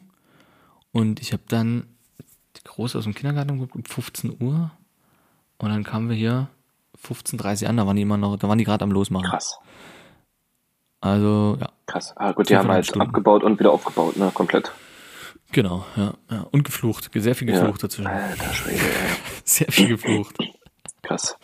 Und 0.93 1.19
ich 1.19 1.33
habe 1.33 1.43
dann 1.49 1.85
die 2.57 2.63
Große 2.63 2.97
aus 2.97 3.03
dem 3.05 3.15
Kindergarten 3.15 3.53
geholt 3.55 3.75
um 3.75 3.83
15 3.83 4.37
Uhr. 4.41 4.71
Und 5.57 5.69
dann 5.69 5.83
kamen 5.83 6.09
wir 6.09 6.15
hier 6.15 6.47
15.30 7.05 7.63
Uhr 7.63 7.69
an, 7.69 7.77
da 7.77 7.87
waren 7.87 7.95
die 7.95 8.01
immer 8.01 8.17
noch, 8.17 8.37
da 8.37 8.47
waren 8.47 8.57
die 8.57 8.63
gerade 8.63 8.83
am 8.83 8.91
Losmachen. 8.91 9.29
Krass. 9.29 9.59
Also, 10.99 11.57
ja, 11.59 11.69
Krass. 11.87 12.13
Ah, 12.15 12.31
gut, 12.31 12.49
die 12.49 12.55
haben 12.55 12.69
halt 12.69 12.85
Stunden. 12.85 13.07
abgebaut 13.07 13.43
und 13.43 13.59
wieder 13.59 13.71
aufgebaut, 13.71 14.17
ne? 14.17 14.31
Komplett. 14.33 14.71
genau, 15.51 15.83
ja, 15.95 16.13
ja. 16.29 16.41
Und 16.51 16.63
geflucht, 16.63 17.09
sehr 17.13 17.35
viel 17.35 17.47
geflucht 17.47 17.83
dazwischen. 17.83 18.07
Alter 18.07 18.53
Schwede. 18.53 18.79
Sehr 19.43 19.71
viel 19.71 19.87
geflucht. 19.87 20.37
Krass. 21.01 21.35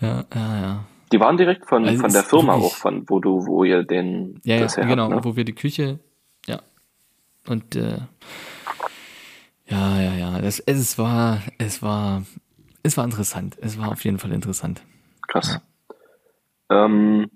Ja, 0.00 0.24
ja, 0.34 0.60
ja. 0.60 0.84
Die 1.12 1.18
waren 1.20 1.36
direkt 1.36 1.66
von, 1.66 1.84
Also 1.84 2.00
von 2.00 2.12
der 2.12 2.22
Firma 2.22 2.54
wirklich- 2.54 2.72
auch, 2.72 2.76
von 2.76 3.08
wo 3.10 3.18
du, 3.20 3.44
wo 3.46 3.64
ihr 3.64 3.82
den 3.82 4.40
Ja, 4.44 4.56
ja, 4.56 4.66
genau, 4.66 5.04
habt, 5.04 5.14
ne? 5.16 5.24
wo 5.24 5.36
wir 5.36 5.44
die 5.44 5.52
Küche, 5.54 5.98
ja. 6.46 6.60
Und 7.48 7.74
äh, 7.76 7.98
ja, 9.66 10.00
ja, 10.00 10.14
ja. 10.14 10.40
Das, 10.40 10.60
es 10.60 10.98
war, 10.98 11.40
es 11.58 11.82
war, 11.82 12.22
es 12.82 12.96
war 12.96 13.04
interessant. 13.04 13.56
Es 13.60 13.78
war 13.78 13.88
auf 13.90 14.04
jeden 14.04 14.18
Fall 14.18 14.32
interessant. 14.32 14.82
Krass. 15.28 15.60
Ähm, 16.70 17.30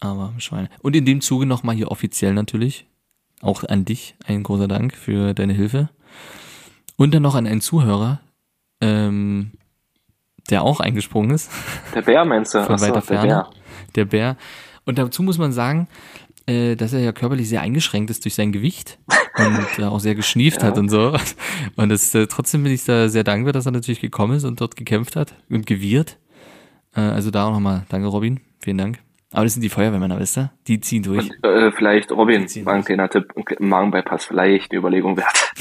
Aber 0.00 0.34
Schweine. 0.38 0.68
Und 0.80 0.96
in 0.96 1.04
dem 1.04 1.20
Zuge 1.20 1.46
nochmal 1.46 1.74
hier 1.74 1.90
offiziell 1.90 2.34
natürlich, 2.34 2.86
auch 3.40 3.64
an 3.64 3.84
dich, 3.84 4.14
ein 4.26 4.42
großer 4.42 4.68
Dank 4.68 4.94
für 4.94 5.34
deine 5.34 5.52
Hilfe. 5.52 5.88
Und 6.96 7.14
dann 7.14 7.22
noch 7.22 7.34
an 7.34 7.46
einen 7.46 7.60
Zuhörer, 7.60 8.20
ähm, 8.80 9.52
der 10.50 10.62
auch 10.62 10.80
eingesprungen 10.80 11.30
ist. 11.30 11.50
der 11.94 12.02
Bär 12.02 12.24
meinst 12.24 12.54
du? 12.54 12.62
von 12.62 12.74
Achso, 12.74 12.84
weiter 12.84 12.94
der 12.94 13.02
Ferne. 13.02 13.26
Bär. 13.26 13.50
Der 13.94 14.04
Bär. 14.04 14.36
Und 14.84 14.98
dazu 14.98 15.22
muss 15.22 15.38
man 15.38 15.52
sagen, 15.52 15.88
äh, 16.46 16.76
dass 16.76 16.92
er 16.92 17.00
ja 17.00 17.12
körperlich 17.12 17.48
sehr 17.48 17.60
eingeschränkt 17.60 18.10
ist 18.10 18.24
durch 18.24 18.34
sein 18.34 18.52
Gewicht 18.52 18.98
und 19.38 19.78
äh, 19.78 19.84
auch 19.84 20.00
sehr 20.00 20.14
geschnieft 20.14 20.62
Ja. 20.62 20.68
hat 20.68 20.78
und 20.78 20.88
so. 20.88 21.16
Und 21.76 21.88
das, 21.88 22.14
äh, 22.14 22.26
trotzdem 22.26 22.62
bin 22.62 22.72
ich 22.72 22.84
da 22.84 23.08
sehr 23.08 23.24
dankbar, 23.24 23.52
dass 23.52 23.66
er 23.66 23.72
natürlich 23.72 24.00
gekommen 24.00 24.36
ist 24.36 24.44
und 24.44 24.60
dort 24.60 24.76
gekämpft 24.76 25.16
hat 25.16 25.34
und 25.50 25.66
gewirrt. 25.66 26.18
Äh, 26.94 27.00
also 27.00 27.30
da 27.30 27.46
auch 27.46 27.52
nochmal 27.52 27.84
danke, 27.88 28.08
Robin. 28.08 28.40
Vielen 28.60 28.78
Dank. 28.78 28.98
Aber 29.32 29.44
das 29.44 29.54
sind 29.54 29.62
die 29.62 29.70
Feuerwehrmänner, 29.70 30.18
wisst 30.20 30.36
ihr? 30.36 30.52
Die 30.66 30.80
ziehen 30.80 31.02
durch. 31.02 31.30
Und, 31.30 31.44
äh, 31.44 31.72
vielleicht 31.72 32.12
Robin, 32.12 32.46
war 32.66 32.74
ein 32.74 32.84
kleiner 32.84 33.08
Tipp, 33.08 33.32
Magenbypass, 33.60 34.26
vielleicht 34.26 34.70
eine 34.72 34.78
Überlegung 34.80 35.16
wert. 35.16 35.52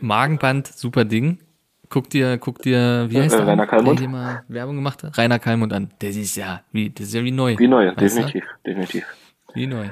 Magenband, 0.00 0.66
super 0.66 1.04
Ding. 1.04 1.38
Guck 1.88 2.10
dir, 2.10 2.38
guck 2.38 2.60
dir, 2.62 3.06
wie 3.10 3.20
heißt 3.20 3.34
Äh, 3.34 3.38
der? 3.38 3.46
Rainer 3.46 3.66
Kallmund? 3.66 4.00
Der 4.00 4.08
mal 4.08 4.44
Werbung 4.48 4.76
gemacht 4.76 5.02
hat? 5.04 5.16
Rainer 5.18 5.38
Kalmund 5.38 5.72
an. 5.72 5.90
Der 6.00 6.10
ist 6.10 6.36
ja, 6.36 6.62
wie, 6.72 6.90
das 6.90 7.06
ist 7.08 7.14
ja 7.14 7.22
wie 7.24 7.30
neu. 7.32 7.56
Wie 7.58 7.68
neu, 7.68 7.86
Weißt 7.88 7.98
du? 7.98 8.04
definitiv, 8.04 8.44
definitiv. 8.66 9.04
Wie 9.54 9.66
neu. 9.66 9.88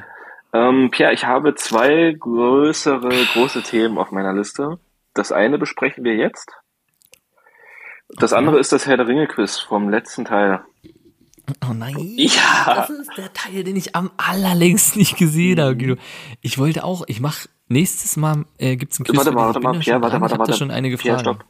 Ähm, 0.52 0.90
Pierre, 0.90 1.12
ich 1.12 1.24
habe 1.24 1.54
zwei 1.54 2.14
größere, 2.18 3.08
große 3.32 3.62
Themen 3.62 3.98
auf 3.98 4.10
meiner 4.10 4.32
Liste. 4.32 4.78
Das 5.14 5.32
eine 5.32 5.58
besprechen 5.58 6.04
wir 6.04 6.14
jetzt. 6.16 6.50
Das 8.16 8.32
andere 8.32 8.58
ist 8.58 8.72
das 8.72 8.86
Herr 8.86 8.96
der 8.96 9.08
Ringe 9.08 9.26
Quiz 9.26 9.58
vom 9.58 9.88
letzten 9.88 10.24
Teil. 10.24 10.60
Oh 11.68 11.72
nein. 11.74 11.96
Ja. 12.16 12.74
Das 12.76 12.90
ist 12.90 13.10
der 13.16 13.32
Teil, 13.32 13.64
den 13.64 13.76
ich 13.76 13.94
am 13.96 14.10
allerlängst 14.16 14.96
nicht 14.96 15.16
gesehen 15.16 15.60
habe, 15.60 15.76
Guido. 15.76 15.96
Ich 16.40 16.58
wollte 16.58 16.84
auch, 16.84 17.04
ich 17.06 17.20
mach, 17.20 17.46
nächstes 17.68 18.16
Mal 18.16 18.44
äh, 18.58 18.76
gibt's 18.76 18.98
ein 18.98 19.04
Quiz. 19.04 19.16
Warte 19.16 19.32
mal, 19.32 19.46
warte 19.46 19.60
mal, 19.60 19.78
Pierre, 19.78 20.00
warte, 20.00 20.12
dran. 20.12 20.22
warte, 20.22 20.34
Ich 20.34 20.38
hab 20.38 20.46
da 20.46 20.52
warte. 20.52 20.58
schon 20.58 20.70
einige 20.70 20.96
Pierre, 20.96 21.18
Fragen. 21.18 21.36
stopp. 21.38 21.48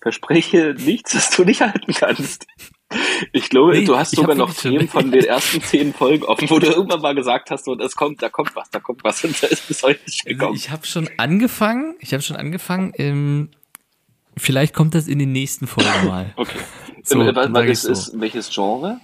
Verspreche 0.00 0.74
nichts, 0.78 1.14
was 1.14 1.30
du 1.30 1.44
nicht 1.44 1.60
halten 1.60 1.92
kannst. 1.92 2.46
Ich 3.32 3.48
glaube, 3.50 3.72
Nee, 3.72 3.84
du 3.84 3.96
hast 3.98 4.14
sogar 4.14 4.36
noch 4.36 4.54
Themen 4.54 4.88
von 4.88 5.10
den 5.10 5.24
ersten 5.24 5.60
zehn 5.60 5.92
Folgen 5.92 6.22
offen, 6.24 6.48
wo 6.48 6.58
du 6.60 6.68
irgendwann 6.68 7.00
mal 7.00 7.14
gesagt 7.16 7.50
hast, 7.50 7.64
so, 7.64 7.76
es 7.78 7.96
kommt, 7.96 8.22
da 8.22 8.28
kommt 8.28 8.54
was, 8.54 8.70
da 8.70 8.78
kommt 8.78 9.02
was, 9.02 9.24
und 9.24 9.42
da 9.42 9.48
ist 9.48 9.66
bis 9.66 9.82
heute 9.82 10.00
nicht 10.04 10.24
Also 10.26 10.38
gekommen. 10.38 10.56
ich 10.56 10.70
habe 10.70 10.86
schon 10.86 11.10
angefangen, 11.16 11.96
ich 11.98 12.12
habe 12.12 12.22
schon 12.22 12.36
angefangen, 12.36 12.92
ähm, 12.96 13.50
vielleicht 14.36 14.72
kommt 14.72 14.94
das 14.94 15.08
in 15.08 15.18
den 15.18 15.32
nächsten 15.32 15.66
Folgen 15.66 15.90
mal. 16.06 16.32
Okay. 16.36 16.58
So, 17.02 17.20
äh, 17.22 17.34
was, 17.34 17.82
so. 17.82 17.90
ist, 17.90 18.20
welches 18.20 18.50
Genre? 18.54 19.00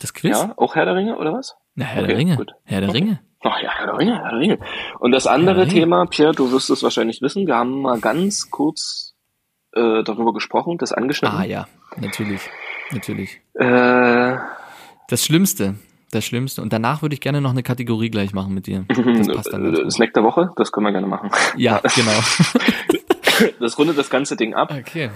Das 0.00 0.14
Quiz? 0.14 0.32
Ja, 0.32 0.54
auch 0.56 0.74
Herr 0.74 0.86
der 0.86 0.96
Ringe 0.96 1.18
oder 1.18 1.32
was? 1.34 1.54
Na, 1.74 1.84
Herr 1.86 2.02
Okay, 2.02 2.08
der 2.08 2.18
Ringe. 2.18 2.36
gut. 2.36 2.50
Herr 2.64 2.80
der 2.80 2.88
Okay. 2.90 2.98
Ringe. 2.98 3.20
Ach 3.44 3.60
ja, 3.62 3.70
Herr 3.76 3.86
der 3.86 3.98
Ringe, 3.98 4.18
Herr 4.18 4.30
der 4.30 4.38
Ringe. 4.38 4.58
Und 5.00 5.12
das 5.12 5.26
andere. 5.26 5.66
Thema, 5.66 6.06
Pierre, 6.06 6.32
du 6.32 6.52
wirst 6.52 6.70
es 6.70 6.82
wahrscheinlich 6.82 7.22
wissen, 7.22 7.46
wir 7.46 7.56
haben 7.56 7.80
mal 7.82 7.98
ganz 8.00 8.50
kurz 8.50 9.14
äh, 9.74 10.02
darüber 10.04 10.32
gesprochen, 10.32 10.78
das 10.78 10.92
angeschnitten. 10.92 11.36
Ah 11.38 11.44
ja, 11.44 11.66
natürlich. 11.96 12.42
Natürlich. 12.92 13.40
Äh, 13.54 14.36
Das 15.08 15.24
Schlimmste. 15.24 15.76
Das 16.10 16.26
Schlimmste. 16.26 16.60
Und 16.60 16.74
danach 16.74 17.00
würde 17.00 17.14
ich 17.14 17.22
gerne 17.22 17.40
noch 17.40 17.52
eine 17.52 17.62
Kategorie 17.62 18.10
gleich 18.10 18.34
machen 18.34 18.52
mit 18.52 18.66
dir. 18.66 18.84
Das 18.88 19.28
passt 19.34 19.52
dann 19.52 19.72
ganz. 19.72 19.94
Snack 19.94 20.12
der 20.12 20.22
Woche, 20.24 20.50
das 20.56 20.70
können 20.70 20.84
wir 20.86 20.92
gerne 20.92 21.06
machen. 21.06 21.30
Ja, 21.56 21.80
genau. 21.96 22.12
Das 23.60 23.78
rundet 23.78 23.96
das 23.96 24.10
ganze 24.10 24.36
Ding 24.36 24.52
ab. 24.54 24.72
Okay. 24.78 25.10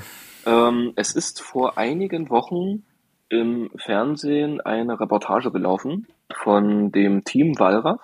Ähm, 0.47 0.93
es 0.97 1.13
ist 1.15 1.43
vor 1.43 1.77
einigen 1.77 2.31
Wochen 2.31 2.85
im 3.29 3.71
Fernsehen 3.77 4.61
eine 4.61 4.99
Reportage 5.01 5.51
gelaufen 5.51 6.07
von 6.33 6.93
dem 6.93 7.25
Team 7.25 7.59
Wallraff 7.59 8.01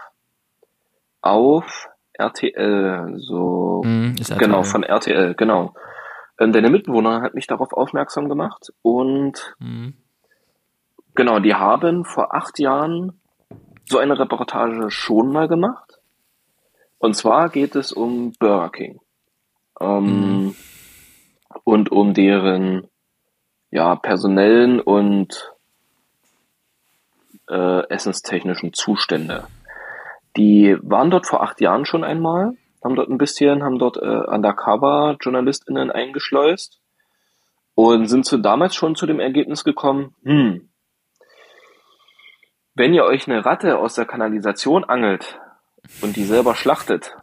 auf 1.21 1.89
RTL, 2.15 3.15
so 3.19 3.83
Mhm, 3.85 4.15
ist 4.21 4.37
genau 4.39 4.59
RTL. 4.59 4.71
von 4.71 4.83
RTL, 4.83 5.35
genau. 5.35 5.75
Ähm, 6.39 6.53
Deine 6.53 6.71
Mitbewohner 6.71 7.23
hat 7.23 7.35
mich 7.35 7.47
darauf 7.47 7.73
aufmerksam 7.73 8.29
gemacht 8.29 8.73
und 8.83 9.55
Mhm. 9.59 9.95
genau, 11.15 11.39
die 11.39 11.55
haben 11.55 12.05
vor 12.05 12.35
acht 12.35 12.59
Jahren 12.59 13.21
so 13.87 13.99
eine 13.99 14.19
Reportage 14.19 14.91
schon 14.91 15.33
mal 15.33 15.49
gemacht. 15.49 15.99
Und 16.99 17.15
zwar 17.17 17.49
geht 17.49 17.75
es 17.77 17.93
um 17.93 18.33
Burger 18.39 18.71
King. 18.71 19.01
Ähm, 19.81 20.55
Und 21.65 21.93
um 21.93 22.15
deren 22.15 22.89
ja, 23.73 23.97
personellen 23.97 24.81
und 24.81 25.53
äh, 27.49 27.89
essenstechnischen 27.89 28.73
Zustände. 28.73 29.49
Die 30.37 30.77
waren 30.83 31.11
dort 31.11 31.27
vor 31.27 31.43
acht 31.43 31.61
Jahren 31.61 31.85
schon 31.85 32.05
einmal, 32.05 32.53
haben 32.85 32.95
dort 32.95 33.09
ein 33.11 33.19
bisschen, 33.19 33.65
haben 33.65 33.79
dort 33.79 33.97
äh, 33.97 34.01
Undercover-JournalistInnen 34.01 35.91
eingeschleust 35.91 36.81
und 37.75 38.07
sind 38.07 38.27
zu 38.27 38.39
damals 38.39 38.75
schon 38.75 38.95
zu 38.95 39.07
dem 39.07 39.19
Ergebnis 39.21 39.65
gekommen, 39.65 40.15
hm, 40.23 40.69
wenn 42.75 42.95
ihr 42.95 43.05
euch 43.05 43.29
eine 43.29 43.45
Ratte 43.45 43.79
aus 43.79 43.95
der 43.95 44.07
Kanalisation 44.07 44.85
angelt 44.85 45.39
und 46.01 46.17
die 46.17 46.25
selber 46.25 46.55
schlachtet 46.55 47.17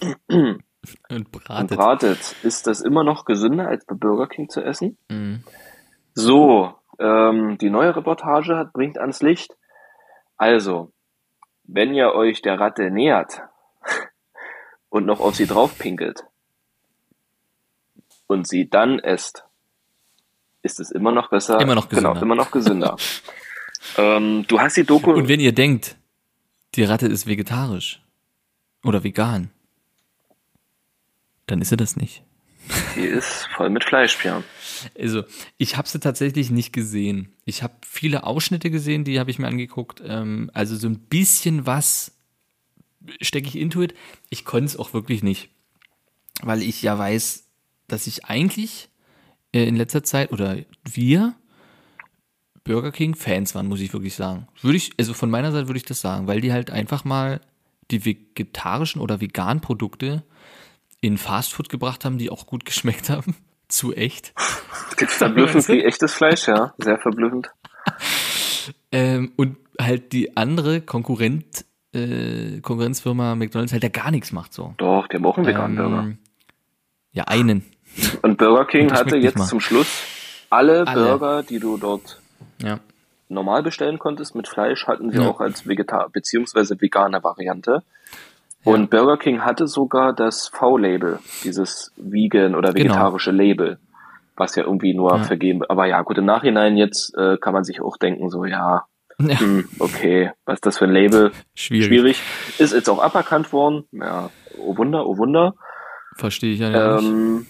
Und 0.00 0.62
und 1.10 1.30
bratet. 1.30 1.76
bratet, 1.76 2.36
ist 2.42 2.66
das 2.66 2.80
immer 2.80 3.04
noch 3.04 3.24
gesünder 3.24 3.68
als 3.68 3.84
bei 3.84 3.94
Burger 3.94 4.26
King 4.28 4.48
zu 4.48 4.60
essen? 4.62 4.96
Mhm. 5.08 5.44
So, 6.18 6.74
ähm, 6.98 7.58
die 7.58 7.70
neue 7.70 7.94
Reportage 7.94 8.56
hat, 8.56 8.72
bringt 8.72 8.98
ans 8.98 9.22
Licht. 9.22 9.56
Also, 10.36 10.90
wenn 11.62 11.94
ihr 11.94 12.12
euch 12.12 12.42
der 12.42 12.58
Ratte 12.58 12.90
nähert 12.90 13.42
und 14.88 15.06
noch 15.06 15.20
auf 15.20 15.36
sie 15.36 15.46
draufpinkelt 15.46 16.24
und 18.26 18.48
sie 18.48 18.68
dann 18.68 18.98
esst, 18.98 19.44
ist 20.62 20.80
es 20.80 20.90
immer 20.90 21.12
noch 21.12 21.30
besser. 21.30 21.60
Immer 21.60 21.76
noch 21.76 21.88
gesünder. 21.88 22.14
Genau, 22.14 22.22
immer 22.22 22.34
noch 22.34 22.50
gesünder. 22.50 22.96
ähm, 23.96 24.44
du 24.48 24.58
hast 24.58 24.76
die 24.76 24.84
Doku. 24.84 25.12
Und 25.12 25.28
wenn 25.28 25.38
ihr 25.38 25.52
denkt, 25.52 25.98
die 26.74 26.82
Ratte 26.82 27.06
ist 27.06 27.28
vegetarisch 27.28 28.02
oder 28.82 29.04
vegan, 29.04 29.52
dann 31.46 31.60
ist 31.60 31.68
sie 31.68 31.76
das 31.76 31.96
nicht. 31.96 32.24
Die 32.96 33.02
ist 33.02 33.48
voll 33.56 33.70
mit 33.70 33.84
Fleisch, 33.84 34.16
Pierre. 34.16 34.44
Also, 34.98 35.24
ich 35.56 35.76
habe 35.76 35.88
sie 35.88 36.00
tatsächlich 36.00 36.50
nicht 36.50 36.72
gesehen. 36.72 37.32
Ich 37.44 37.62
habe 37.62 37.74
viele 37.86 38.24
Ausschnitte 38.24 38.70
gesehen, 38.70 39.04
die 39.04 39.18
habe 39.18 39.30
ich 39.30 39.38
mir 39.38 39.48
angeguckt. 39.48 40.02
Ähm, 40.04 40.50
also 40.54 40.76
so 40.76 40.88
ein 40.88 40.98
bisschen 40.98 41.66
was 41.66 42.12
stecke 43.20 43.48
ich 43.48 43.56
into 43.56 43.82
it. 43.82 43.94
Ich 44.30 44.44
konnte 44.44 44.66
es 44.66 44.76
auch 44.76 44.92
wirklich 44.92 45.22
nicht, 45.22 45.48
weil 46.42 46.62
ich 46.62 46.82
ja 46.82 46.98
weiß, 46.98 47.48
dass 47.86 48.06
ich 48.06 48.26
eigentlich 48.26 48.88
äh, 49.52 49.64
in 49.64 49.76
letzter 49.76 50.02
Zeit 50.02 50.32
oder 50.32 50.58
wir 50.84 51.34
Burger 52.64 52.92
King 52.92 53.14
Fans 53.14 53.54
waren, 53.54 53.66
muss 53.66 53.80
ich 53.80 53.92
wirklich 53.92 54.14
sagen. 54.14 54.46
Würde 54.60 54.76
ich, 54.76 54.92
also 54.98 55.14
von 55.14 55.30
meiner 55.30 55.52
Seite 55.52 55.68
würde 55.68 55.78
ich 55.78 55.86
das 55.86 56.00
sagen, 56.00 56.26
weil 56.26 56.40
die 56.40 56.52
halt 56.52 56.70
einfach 56.70 57.04
mal 57.04 57.40
die 57.90 58.04
vegetarischen 58.04 59.00
oder 59.00 59.20
veganen 59.22 59.62
Produkte 59.62 60.22
in 61.00 61.18
Fastfood 61.18 61.68
gebracht 61.68 62.04
haben, 62.04 62.18
die 62.18 62.30
auch 62.30 62.46
gut 62.46 62.64
geschmeckt 62.64 63.10
haben. 63.10 63.36
Zu 63.68 63.92
echt. 63.94 64.32
Verblüffend 64.96 65.68
wie 65.68 65.84
echtes 65.84 66.14
Fleisch, 66.14 66.48
ja. 66.48 66.72
Sehr 66.78 66.98
verblüffend. 66.98 67.50
Ähm, 68.90 69.32
und 69.36 69.56
halt 69.80 70.12
die 70.12 70.36
andere 70.36 70.80
Konkurrent, 70.80 71.64
äh, 71.94 72.60
Konkurrenzfirma 72.60 73.34
McDonalds 73.34 73.72
halt 73.72 73.82
ja 73.82 73.88
gar 73.90 74.10
nichts 74.10 74.32
macht 74.32 74.52
so. 74.54 74.74
Doch, 74.78 75.06
die 75.08 75.16
haben 75.16 75.26
auch 75.26 75.36
einen 75.36 75.46
veganen 75.46 75.76
Burger. 75.76 76.00
Ähm, 76.00 76.18
ja, 77.12 77.24
einen. 77.24 77.64
Und 78.22 78.38
Burger 78.38 78.64
King 78.66 78.90
Und 78.90 78.94
hatte 78.94 79.16
jetzt 79.16 79.46
zum 79.48 79.60
Schluss 79.60 79.86
alle, 80.50 80.86
Alle. 80.86 81.04
Burger, 81.18 81.42
die 81.42 81.58
du 81.58 81.76
dort 81.76 82.20
Ja. 82.62 82.80
normal 83.28 83.62
bestellen 83.62 83.98
konntest 83.98 84.34
mit 84.34 84.48
Fleisch, 84.48 84.86
hatten 84.86 85.10
sie 85.10 85.18
Ja. 85.18 85.28
auch 85.28 85.40
als 85.40 85.66
Vegetar 85.66 86.08
beziehungsweise 86.10 86.80
vegane 86.80 87.22
Variante. 87.22 87.82
Und 88.68 88.90
Burger 88.90 89.16
King 89.16 89.44
hatte 89.44 89.66
sogar 89.66 90.12
das 90.12 90.48
V-Label, 90.48 91.18
dieses 91.44 91.92
vegan 91.96 92.54
oder 92.54 92.72
Genau. 92.72 92.84
vegetarische 92.94 93.30
Label, 93.30 93.78
was 94.36 94.54
ja 94.56 94.64
irgendwie 94.64 94.94
nur 94.94 95.16
Ja. 95.16 95.22
vergeben. 95.24 95.62
Aber 95.68 95.86
ja, 95.86 96.02
gut, 96.02 96.18
im 96.18 96.24
Nachhinein 96.24 96.76
jetzt 96.76 97.16
äh, 97.16 97.36
kann 97.38 97.52
man 97.52 97.64
sich 97.64 97.80
auch 97.80 97.96
denken, 97.96 98.30
so 98.30 98.44
ja, 98.44 98.84
ja. 99.20 99.40
hm, 99.40 99.68
okay, 99.78 100.30
was 100.44 100.54
ist 100.56 100.66
das 100.66 100.78
für 100.78 100.84
ein 100.84 100.92
Label? 100.92 101.32
Schwierig. 101.54 101.86
Schwierig. 101.86 102.22
Ist 102.58 102.72
jetzt 102.72 102.88
auch 102.88 103.02
aberkannt 103.02 103.52
worden. 103.52 103.84
Ja, 103.92 104.30
oh 104.58 104.76
Wunder, 104.76 105.06
oh 105.06 105.16
Wunder. 105.18 105.54
Verstehe 106.16 106.52
ich 106.54 106.60
ja 106.60 106.96
nicht. 107.00 107.46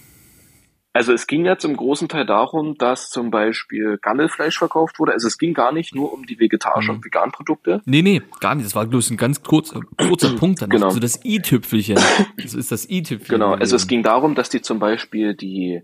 Also 0.99 1.13
es 1.13 1.29
ging 1.29 1.45
ja 1.45 1.57
zum 1.59 1.77
großen 1.77 2.09
Teil 2.09 2.27
darum, 2.27 2.77
dass 2.77 3.09
zum 3.09 3.31
Beispiel 3.31 3.99
Gammelfleisch 4.03 4.59
verkauft 4.59 4.99
wurde. 4.99 5.13
Also 5.13 5.29
es 5.29 5.39
ging 5.39 5.55
gar 5.55 5.71
nicht 5.73 5.95
nur 5.95 6.13
um 6.13 6.27
die 6.27 6.41
vegetarischen 6.41 6.91
Mhm. 6.95 6.97
und 6.99 7.05
veganen 7.05 7.31
Produkte. 7.31 7.81
Nee, 7.85 8.03
nee, 8.03 8.21
gar 8.41 8.57
nicht. 8.57 8.67
Das 8.67 8.75
war 8.75 8.85
bloß 8.85 9.11
ein 9.13 9.17
ganz 9.17 9.41
kurzer, 9.45 9.81
kurzer 9.97 10.31
Punkt 10.37 10.61
dann. 10.61 10.71
Genau. 10.71 10.91
So 10.91 10.99
das 10.99 11.25
i-Tüpfelchen. 11.25 12.01
Das 12.37 12.53
ist 12.55 12.73
das 12.73 12.91
i-Tüpfelchen. 12.91 13.39
Genau, 13.39 13.53
also 13.55 13.77
es 13.77 13.87
ging 13.87 14.03
darum, 14.03 14.35
dass 14.35 14.49
die 14.51 14.61
zum 14.61 14.81
Beispiel 14.81 15.35
die, 15.37 15.83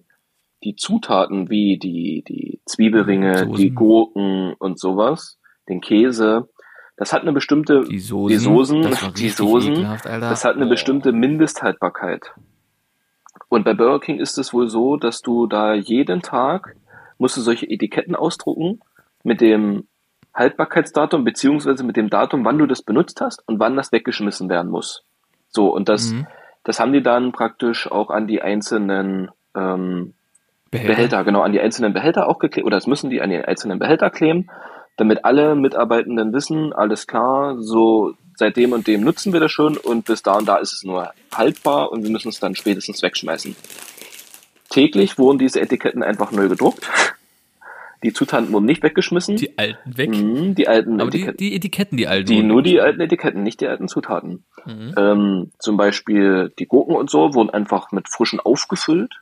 die 0.65 0.75
Zutaten 0.75 1.49
wie 1.49 1.79
die, 1.79 2.25
die 2.27 2.61
Zwiebelringe, 2.67 3.39
Soßen. 3.39 3.55
die 3.55 3.71
Gurken 3.71 4.55
und 4.59 4.81
sowas, 4.81 5.39
den 5.69 5.81
Käse, 5.81 6.49
das 6.97 7.13
hat 7.13 7.23
eine 7.23 7.33
bestimmte, 7.33 7.85
Die 7.89 8.01
Soßen. 8.01 8.37
die 8.37 8.43
Soßen, 8.43 8.83
das 8.83 9.13
die 9.15 9.29
Soßen, 9.29 9.73
ekelhaft, 9.75 10.07
das 10.07 10.45
hat 10.45 10.57
eine 10.57 10.65
Boah. 10.65 10.71
bestimmte 10.71 11.13
Mindesthaltbarkeit. 11.13 12.33
Und 13.55 13.63
bei 13.63 13.73
Burger 13.73 14.01
King 14.01 14.19
ist 14.19 14.37
es 14.37 14.53
wohl 14.53 14.69
so, 14.69 14.97
dass 14.97 15.23
du 15.23 15.47
da 15.47 15.75
jeden 15.75 16.23
Tag 16.23 16.75
musst 17.19 17.37
du 17.37 17.41
solche 17.41 17.71
Etiketten 17.71 18.17
ausdrucken 18.17 18.81
mit 19.23 19.41
dem 19.41 19.87
Haltbarkeitsdatum 20.35 21.23
beziehungsweise 21.23 21.85
mit 21.85 21.97
dem 21.97 22.11
Datum, 22.11 22.45
wann 22.45 22.59
du 22.59 22.67
das 22.67 22.83
benutzt 22.83 23.21
hast 23.21 23.47
und 23.47 23.61
wann 23.61 23.77
das 23.77 23.93
weggeschmissen 23.93 24.49
werden 24.49 24.73
muss. 24.73 25.05
So, 25.51 25.73
und 25.73 25.89
das, 25.89 26.11
Mhm. 26.11 26.27
das 26.65 26.81
haben 26.81 26.93
die 26.93 27.03
dann 27.05 27.31
praktisch 27.31 27.89
auch 27.89 28.11
an 28.11 28.27
die 28.27 28.43
einzelnen 28.43 29.31
ähm, 29.55 30.15
Behälter, 30.73 31.23
genau, 31.23 31.43
an 31.43 31.53
die 31.53 31.61
einzelnen 31.61 31.93
Behälter 31.93 32.29
auch 32.29 32.41
geklebt, 32.41 32.67
oder 32.67 32.79
das 32.79 32.89
müssen 32.89 33.09
die 33.09 33.23
an 33.23 33.31
die 33.31 33.39
einzelnen 33.39 33.79
Behälter 33.79 34.11
kleben, 34.11 34.51
damit 34.97 35.25
alle 35.25 35.55
Mitarbeitenden 35.55 36.33
wissen, 36.33 36.73
alles 36.73 37.07
klar, 37.07 37.55
so 37.61 38.15
seit 38.37 38.57
dem 38.57 38.73
und 38.73 38.87
dem 38.87 39.03
nutzen 39.03 39.33
wir 39.33 39.41
das 39.41 39.53
schon 39.53 39.77
und 39.77 40.05
bis 40.07 40.23
da 40.23 40.35
und 40.35 40.47
da 40.47 40.57
ist 40.57 40.73
es 40.73 40.83
nur 40.85 41.13
haltbar 41.35 41.91
und 41.93 42.03
wir 42.03 42.11
müssen 42.11 42.29
es 42.29 42.41
dann 42.41 42.55
spätestens 42.55 43.03
wegschmeißen. 43.03 43.55
Täglich 44.71 45.19
wurden 45.19 45.39
diese 45.39 45.61
Etiketten 45.61 46.03
einfach 46.03 46.33
neu 46.33 46.49
gedruckt. 46.49 46.89
Die 48.03 48.13
Zutaten 48.13 48.53
wurden 48.53 48.67
nicht 48.67 48.83
weggeschmissen. 48.83 49.37
Die 49.37 49.57
alten 49.57 49.97
weg. 49.97 50.11
Mhm, 50.11 50.55
die 50.55 50.69
alten 50.69 51.01
Aber 51.01 51.11
die, 51.11 51.19
Etiketten. 51.23 51.37
die 51.39 51.55
Etiketten, 51.55 51.97
die 51.97 52.07
alten. 52.07 52.27
Die, 52.27 52.43
nur 52.43 52.63
die 52.63 52.81
alten 52.81 53.01
Etiketten, 53.01 53.43
nicht 53.43 53.61
die 53.61 53.67
alten 53.69 53.89
Zutaten. 53.89 54.45
Mhm. 54.67 54.95
Ähm, 54.99 55.53
zum 55.59 55.77
Beispiel 55.77 56.53
die 56.59 56.67
Gurken 56.67 56.97
und 56.97 57.09
so 57.09 57.33
wurden 57.35 57.51
einfach 57.51 57.93
mit 57.93 58.09
frischen 58.11 58.41
aufgefüllt. 58.41 59.21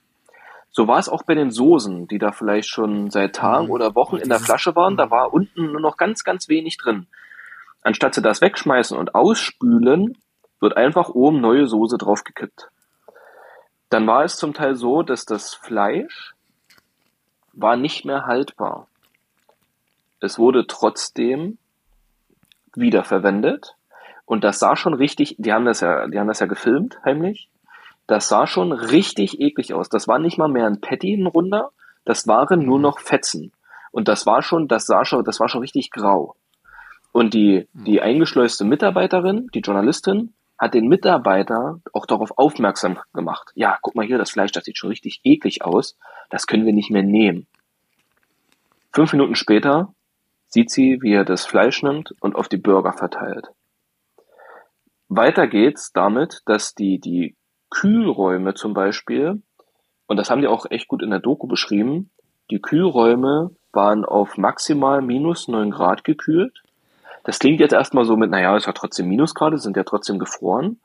So 0.71 0.89
war 0.89 0.99
es 0.99 1.09
auch 1.09 1.23
bei 1.25 1.35
den 1.35 1.51
Soßen, 1.51 2.09
die 2.09 2.19
da 2.19 2.33
vielleicht 2.33 2.69
schon 2.71 3.11
seit 3.11 3.37
Tagen 3.37 3.67
Mhm. 3.67 3.71
oder 3.73 3.95
Wochen 3.95 4.17
Oh, 4.17 4.19
in 4.19 4.29
der 4.31 4.41
Flasche 4.41 4.75
waren. 4.75 4.97
Da 4.97 5.07
Mhm. 5.07 5.11
war 5.11 5.33
unten 5.33 5.71
nur 5.71 5.81
noch 5.81 5.97
ganz, 5.97 6.25
ganz 6.25 6.49
wenig 6.49 6.77
drin. 6.79 7.07
Anstatt 7.83 8.15
sie 8.15 8.23
das 8.23 8.41
wegschmeißen 8.41 8.97
und 8.97 9.15
ausspülen, 9.15 10.17
wird 10.61 10.77
einfach 10.77 11.09
oben 11.11 11.41
neue 11.41 11.67
Soße 11.67 11.99
draufgekippt. 11.99 12.69
Dann 13.91 14.07
war 14.07 14.25
es 14.25 14.37
zum 14.37 14.55
Teil 14.55 14.77
so, 14.77 15.03
dass 15.03 15.25
das 15.27 15.55
Fleisch 15.55 16.35
war 17.53 17.77
nicht 17.77 18.05
mehr 18.05 18.27
haltbar. 18.27 18.87
Es 20.21 20.39
wurde 20.39 20.67
trotzdem 20.67 21.59
wiederverwendet 22.75 23.77
und 24.25 24.45
das 24.45 24.61
sah 24.61 24.77
schon 24.77 24.95
richtig, 24.95 25.37
die 25.39 25.53
haben 25.53 25.65
das 25.65 25.81
ja, 25.81 26.07
die 26.07 26.19
haben 26.19 26.29
das 26.29 26.41
ja 26.41 26.47
gefilmt, 26.47 26.99
heimlich. 27.05 27.51
Das 28.07 28.29
sah 28.29 28.47
schon 28.47 28.73
richtig 28.73 29.41
eklig 29.41 29.75
aus. 29.75 29.89
Das 29.89 30.09
war 30.09 30.19
nicht 30.19 30.39
mal 30.39 30.49
mehr 30.49 30.67
ein 30.67 30.81
Patty, 30.81 31.15
ein 31.15 31.27
runder, 31.27 31.71
das 32.05 32.27
waren 32.27 32.65
nur 32.65 32.79
noch 32.79 32.99
Fetzen. 32.99 33.53
Und 33.91 34.09
das 34.09 34.25
war 34.25 34.43
schon, 34.43 34.69
das 34.69 34.87
sah 34.87 35.05
schon, 35.05 35.25
das 35.25 35.39
war 35.41 35.49
schon 35.49 35.61
richtig 35.61 35.91
grau. 35.91 36.35
Und 37.13 37.35
die, 37.35 37.69
die 37.73 38.01
eingeschleuste 38.01 38.65
Mitarbeiterin, 38.65 39.49
die 39.55 39.61
Journalistin, 39.61 40.33
hat 40.59 40.75
den 40.75 40.89
Mitarbeiter 40.89 41.81
auch 41.93 42.07
darauf 42.07 42.39
aufmerksam 42.39 42.99
gemacht. 43.13 43.51
Ja, 43.55 43.79
guck 43.83 43.95
mal 43.95 44.07
hier, 44.07 44.19
das 44.19 44.31
Fleisch, 44.31 44.53
das 44.53 44.65
sieht 44.65 44.79
schon 44.79 44.91
richtig 44.91 45.21
eklig 45.25 45.65
aus. 45.65 45.99
Das 46.31 46.47
können 46.47 46.65
wir 46.65 46.73
nicht 46.73 46.91
mehr 46.91 47.03
nehmen. 47.03 47.47
Fünf 48.93 49.13
Minuten 49.13 49.35
später 49.35 49.93
sieht 50.47 50.71
sie, 50.71 50.99
wie 51.03 51.15
er 51.15 51.25
das 51.25 51.47
Fleisch 51.47 51.83
nimmt 51.83 52.15
und 52.21 52.37
auf 52.37 52.49
die 52.49 52.59
Burger 52.59 52.93
verteilt. 52.93 53.49
Weiter 55.09 55.47
geht's 55.47 55.93
damit, 55.93 56.43
dass 56.47 56.75
die, 56.75 56.99
die 56.99 57.35
Kühlräume 57.71 58.55
zum 58.55 58.73
Beispiel, 58.73 59.43
und 60.07 60.17
das 60.17 60.31
haben 60.31 60.43
die 60.43 60.49
auch 60.49 60.67
echt 60.71 60.89
gut 60.89 61.03
in 61.03 61.11
der 61.11 61.21
Doku 61.21 61.47
beschrieben, 61.47 62.11
die 62.51 62.61
Kühlräume 62.61 63.51
waren 63.73 64.05
auf 64.05 64.37
maximal 64.37 65.01
minus 65.01 65.49
neun 65.49 65.71
Grad 65.71 66.05
gekühlt. 66.05 66.62
Das 67.25 67.39
klingt 67.39 67.61
jetzt 67.61 67.73
erstmal 67.73 68.05
so 68.05 68.17
mit, 68.17 68.31
naja, 68.31 68.57
ist 68.57 68.67
ja 68.67 68.73
trotzdem 68.73 69.09
Minusgrade, 69.09 69.59
sind 69.59 69.77
ja 69.77 69.85
trotzdem 69.85 70.19
gefroren. 70.19 70.81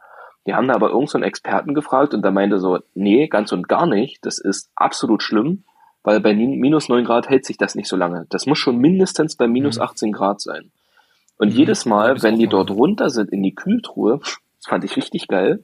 Die 0.46 0.54
haben 0.54 0.68
da 0.68 0.76
aber 0.76 0.88
irgendeinen 0.90 1.24
so 1.24 1.28
Experten 1.28 1.74
gefragt 1.74 2.14
und 2.14 2.22
der 2.22 2.32
meinte 2.32 2.60
so, 2.60 2.80
nee, 2.94 3.28
ganz 3.28 3.52
und 3.52 3.68
gar 3.68 3.86
nicht, 3.86 4.26
das 4.26 4.38
ist 4.40 4.70
absolut 4.76 5.22
schlimm, 5.24 5.64
weil 6.04 6.20
bei 6.22 6.34
min- 6.34 6.60
minus 6.60 6.88
neun 6.90 7.04
Grad 7.06 7.28
hält 7.30 7.46
sich 7.46 7.58
das 7.58 7.76
nicht 7.76 7.90
so 7.90 7.98
lange. 7.98 8.28
Das 8.30 8.46
muss 8.46 8.58
schon 8.60 8.78
mindestens 8.78 9.36
bei 9.36 9.48
minus 9.48 9.78
Mhm. 9.78 9.84
18 9.84 10.12
Grad 10.14 10.40
sein. 10.40 10.72
Und 11.38 11.50
Mhm. 11.54 11.56
jedes 11.60 11.86
Mal, 11.86 12.22
wenn 12.24 12.38
die 12.40 12.48
dort 12.48 12.72
runter 12.72 13.10
sind 13.10 13.32
in 13.32 13.44
die 13.44 13.56
Kühltruhe, 13.56 14.20
das 14.20 14.68
fand 14.70 14.84
ich 14.86 14.96
richtig 14.96 15.28
geil, 15.28 15.64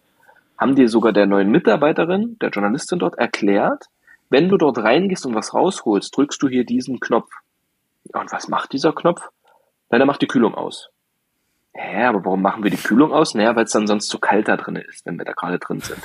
haben 0.58 0.76
die 0.76 0.88
sogar 0.88 1.14
der 1.14 1.28
neuen 1.28 1.50
Mitarbeiterin, 1.50 2.38
der 2.42 2.50
Journalistin 2.50 3.00
dort 3.00 3.16
erklärt, 3.18 3.86
wenn 4.30 4.50
du 4.50 4.58
dort 4.58 4.80
reingehst 4.80 5.26
und 5.26 5.36
was 5.36 5.54
rausholst, 5.54 6.16
drückst 6.18 6.42
du 6.42 6.50
hier 6.50 6.66
diesen 6.66 7.00
Knopf. 7.00 7.30
Und 8.12 8.32
was 8.32 8.48
macht 8.50 8.74
dieser 8.74 8.92
Knopf? 8.92 9.30
Na, 9.94 10.00
der 10.00 10.08
macht 10.08 10.24
die 10.24 10.28
Kühlung 10.28 10.56
aus. 10.56 10.90
Hä, 11.72 12.06
aber 12.06 12.26
warum 12.26 12.42
machen 12.42 12.64
wir 12.64 12.72
die 12.72 12.78
Kühlung 12.78 13.14
aus? 13.14 13.36
Naja, 13.36 13.56
weil 13.56 13.66
es 13.66 13.72
dann 13.74 13.86
sonst 13.86 14.08
zu 14.08 14.18
kalt 14.18 14.48
da 14.48 14.58
drin 14.58 14.76
ist, 14.76 15.06
wenn 15.06 15.20
wir 15.20 15.24
da 15.24 15.34
gerade 15.34 15.60
drin 15.60 15.82
sind. 15.82 16.02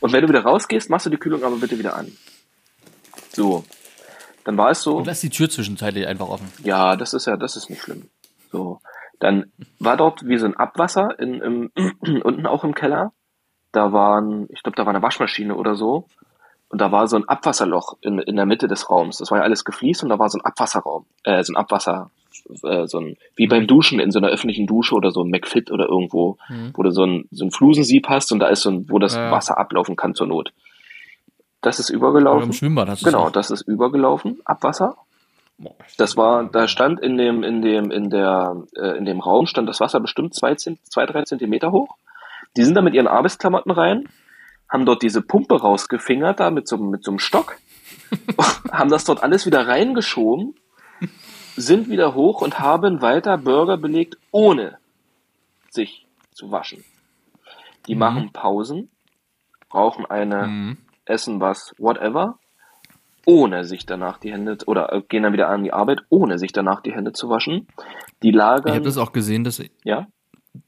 Und 0.00 0.12
wenn 0.12 0.22
du 0.22 0.28
wieder 0.28 0.42
rausgehst, 0.42 0.90
machst 0.90 1.06
du 1.06 1.10
die 1.10 1.16
Kühlung 1.16 1.44
aber 1.44 1.54
bitte 1.54 1.78
wieder 1.78 1.94
an. 1.94 2.10
So. 3.28 3.62
Dann 4.42 4.58
war 4.58 4.70
es 4.70 4.82
so. 4.82 4.96
Und 4.96 5.06
lass 5.06 5.20
die 5.20 5.30
Tür 5.30 5.48
zwischenzeitlich 5.48 6.04
einfach 6.08 6.28
offen. 6.28 6.52
Ja, 6.64 6.96
das 6.96 7.14
ist 7.14 7.28
ja, 7.28 7.36
das 7.36 7.54
ist 7.54 7.70
nicht 7.70 7.80
schlimm. 7.80 8.10
So. 8.50 8.80
Dann 9.20 9.52
war 9.78 9.96
dort 9.96 10.26
wie 10.26 10.38
so 10.38 10.46
ein 10.46 10.56
Abwasser 10.56 11.16
in, 11.20 11.40
im, 11.40 11.70
unten 12.24 12.44
auch 12.44 12.64
im 12.64 12.74
Keller. 12.74 13.12
Da 13.70 13.92
waren, 13.92 14.48
ich 14.50 14.64
glaube, 14.64 14.74
da 14.74 14.84
war 14.84 14.92
eine 14.92 15.02
Waschmaschine 15.02 15.54
oder 15.54 15.76
so. 15.76 16.08
Und 16.70 16.80
da 16.80 16.90
war 16.90 17.06
so 17.06 17.14
ein 17.14 17.28
Abwasserloch 17.28 17.98
in, 18.00 18.18
in 18.18 18.34
der 18.34 18.46
Mitte 18.46 18.66
des 18.66 18.90
Raums. 18.90 19.18
Das 19.18 19.30
war 19.30 19.38
ja 19.38 19.44
alles 19.44 19.64
gefliest 19.64 20.02
und 20.02 20.08
da 20.08 20.18
war 20.18 20.28
so 20.28 20.38
ein 20.38 20.44
Abwasserraum, 20.44 21.06
äh, 21.22 21.44
so 21.44 21.52
ein 21.52 21.56
Abwasser, 21.56 22.10
äh, 22.64 22.86
so 22.86 22.98
ein, 22.98 23.16
wie 23.36 23.46
beim 23.46 23.66
Duschen 23.66 23.98
in 24.00 24.10
so 24.10 24.18
einer 24.18 24.28
öffentlichen 24.28 24.66
Dusche 24.66 24.94
oder 24.94 25.10
so 25.10 25.22
ein 25.22 25.30
McFit 25.30 25.70
oder 25.70 25.86
irgendwo, 25.88 26.38
Mhm. 26.48 26.72
wo 26.74 26.82
du 26.82 26.90
so 26.90 27.04
ein, 27.04 27.26
so 27.30 27.44
ein 27.44 27.50
Flusensieb 27.50 28.08
hast 28.08 28.32
und 28.32 28.38
da 28.40 28.48
ist 28.48 28.62
so 28.62 28.70
ein, 28.70 28.86
wo 28.88 28.98
das 28.98 29.14
Ja. 29.16 29.30
Wasser 29.30 29.58
ablaufen 29.58 29.96
kann 29.96 30.14
zur 30.14 30.26
Not. 30.26 30.52
Das 31.62 31.78
ist 31.78 31.90
Oder 31.90 31.96
übergelaufen. 31.98 32.44
im 32.48 32.52
Schwimmbad 32.52 32.88
hast 32.88 33.04
Genau, 33.04 33.30
das 33.30 33.50
ist 33.50 33.62
übergelaufen, 33.62 34.40
Abwasser. 34.44 34.96
Das 35.96 36.16
war, 36.18 36.44
da 36.44 36.68
stand 36.68 37.00
in 37.00 37.16
dem, 37.16 37.42
in 37.42 37.62
dem, 37.62 37.90
in 37.90 38.10
der, 38.10 38.56
äh, 38.76 38.98
in 38.98 39.06
dem 39.06 39.20
Raum 39.20 39.46
stand 39.46 39.66
das 39.68 39.80
Wasser 39.80 40.00
bestimmt 40.00 40.34
zwei, 40.34 40.54
zwei 40.54 41.06
drei 41.06 41.22
Zentimeter 41.22 41.72
hoch. 41.72 41.96
Die 42.58 42.62
sind 42.62 42.74
da 42.74 42.82
mit 42.82 42.92
ihren 42.94 43.06
Arbeitsklamotten 43.08 43.72
rein, 43.72 44.04
haben 44.70 44.84
dort 44.84 45.02
diese 45.02 45.22
Pumpe 45.22 45.58
rausgefingert, 45.60 46.40
da 46.40 46.50
mit 46.50 46.68
so, 46.68 46.76
mit 46.76 47.02
so 47.02 47.10
einem 47.10 47.18
Stock, 47.18 47.56
haben 48.70 48.90
das 48.90 49.04
dort 49.04 49.22
alles 49.22 49.46
wieder 49.46 49.66
reingeschoben, 49.66 50.54
sind 51.56 51.88
wieder 51.88 52.14
hoch 52.14 52.42
und 52.42 52.60
haben 52.60 53.02
weiter 53.02 53.38
Burger 53.38 53.76
belegt, 53.76 54.18
ohne 54.30 54.78
sich 55.70 56.06
zu 56.32 56.50
waschen. 56.50 56.84
Die 57.86 57.94
Mhm. 57.94 58.00
machen 58.00 58.32
Pausen, 58.32 58.90
brauchen 59.68 60.06
eine, 60.06 60.46
Mhm. 60.48 60.78
essen 61.04 61.40
was, 61.40 61.74
whatever, 61.78 62.38
ohne 63.24 63.64
sich 63.64 63.86
danach 63.86 64.18
die 64.18 64.32
Hände, 64.32 64.58
oder 64.66 64.92
äh, 64.92 65.02
gehen 65.02 65.22
dann 65.24 65.32
wieder 65.32 65.48
an 65.48 65.64
die 65.64 65.72
Arbeit, 65.72 66.00
ohne 66.08 66.38
sich 66.38 66.52
danach 66.52 66.80
die 66.80 66.92
Hände 66.94 67.12
zu 67.12 67.28
waschen. 67.28 67.66
Die 68.22 68.30
Ich 68.30 68.34
lagern, 68.34 68.74
habe 68.74 68.84
das 68.84 68.98
auch 68.98 69.12
gesehen, 69.12 69.44
dass 69.44 69.62
ja, 69.84 70.06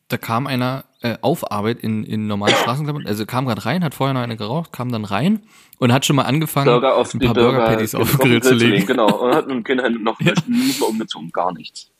da 0.08 0.16
kam 0.16 0.46
einer 0.46 0.84
äh, 1.02 1.16
auf 1.20 1.50
Arbeit 1.50 1.78
in, 1.80 2.04
in 2.04 2.26
normalen 2.26 2.54
Straßenklamotten, 2.54 3.08
also 3.08 3.24
kam 3.26 3.46
gerade 3.46 3.64
rein, 3.64 3.84
hat 3.84 3.94
vorher 3.94 4.14
noch 4.14 4.20
eine 4.20 4.36
geraucht, 4.36 4.72
kam 4.72 4.90
dann 4.90 5.04
rein 5.04 5.42
und 5.78 5.92
hat 5.92 6.04
schon 6.04 6.16
mal 6.16 6.22
angefangen, 6.22 6.66
Burger 6.66 6.96
auf 6.96 7.14
ein 7.14 7.20
paar 7.20 7.34
Burger, 7.34 7.66
Patties 7.66 7.94
auf 7.94 8.10
den 8.10 8.18
Grill 8.18 8.42
zu 8.42 8.54
legen. 8.54 8.86
Genau, 8.86 9.06
und 9.06 9.34
hat 9.34 9.46
mit 9.46 9.56
dem 9.56 9.64
Kind 9.64 10.02
noch 10.02 10.20
Ja. 10.20 10.32
nicht 10.46 10.80
mal 10.80 10.86
umgezogen, 10.86 11.30
gar 11.30 11.52
nichts. 11.52 11.90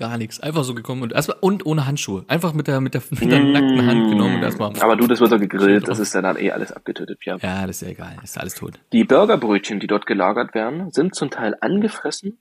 Gar 0.00 0.16
nichts. 0.16 0.40
Einfach 0.40 0.64
so 0.64 0.74
gekommen 0.74 1.02
und 1.02 1.12
erstmal 1.12 1.36
und 1.40 1.66
ohne 1.66 1.86
Handschuhe. 1.86 2.24
Einfach 2.26 2.54
mit 2.54 2.68
der, 2.68 2.80
mit 2.80 2.94
der, 2.94 3.02
mit 3.10 3.30
der 3.30 3.44
nackten 3.44 3.86
Hand 3.86 4.10
genommen 4.10 4.36
und 4.36 4.42
erstmal. 4.42 4.70
Mm. 4.70 4.80
Aber 4.80 4.96
du, 4.96 5.06
das 5.06 5.20
wird 5.20 5.30
doch 5.30 5.38
gegrillt, 5.38 5.88
das 5.88 5.98
ist 5.98 6.14
ja 6.14 6.22
dann 6.22 6.38
eh 6.38 6.52
alles 6.52 6.72
abgetötet, 6.72 7.18
ja. 7.26 7.36
Ja, 7.36 7.66
das 7.66 7.76
ist 7.76 7.82
ja 7.82 7.88
egal. 7.88 8.16
Ist 8.22 8.38
alles 8.38 8.54
tot. 8.54 8.80
Die 8.92 9.04
Burgerbrötchen, 9.04 9.78
die 9.78 9.86
dort 9.86 10.06
gelagert 10.06 10.54
werden, 10.54 10.90
sind 10.90 11.14
zum 11.14 11.28
Teil 11.30 11.54
angefressen. 11.60 12.38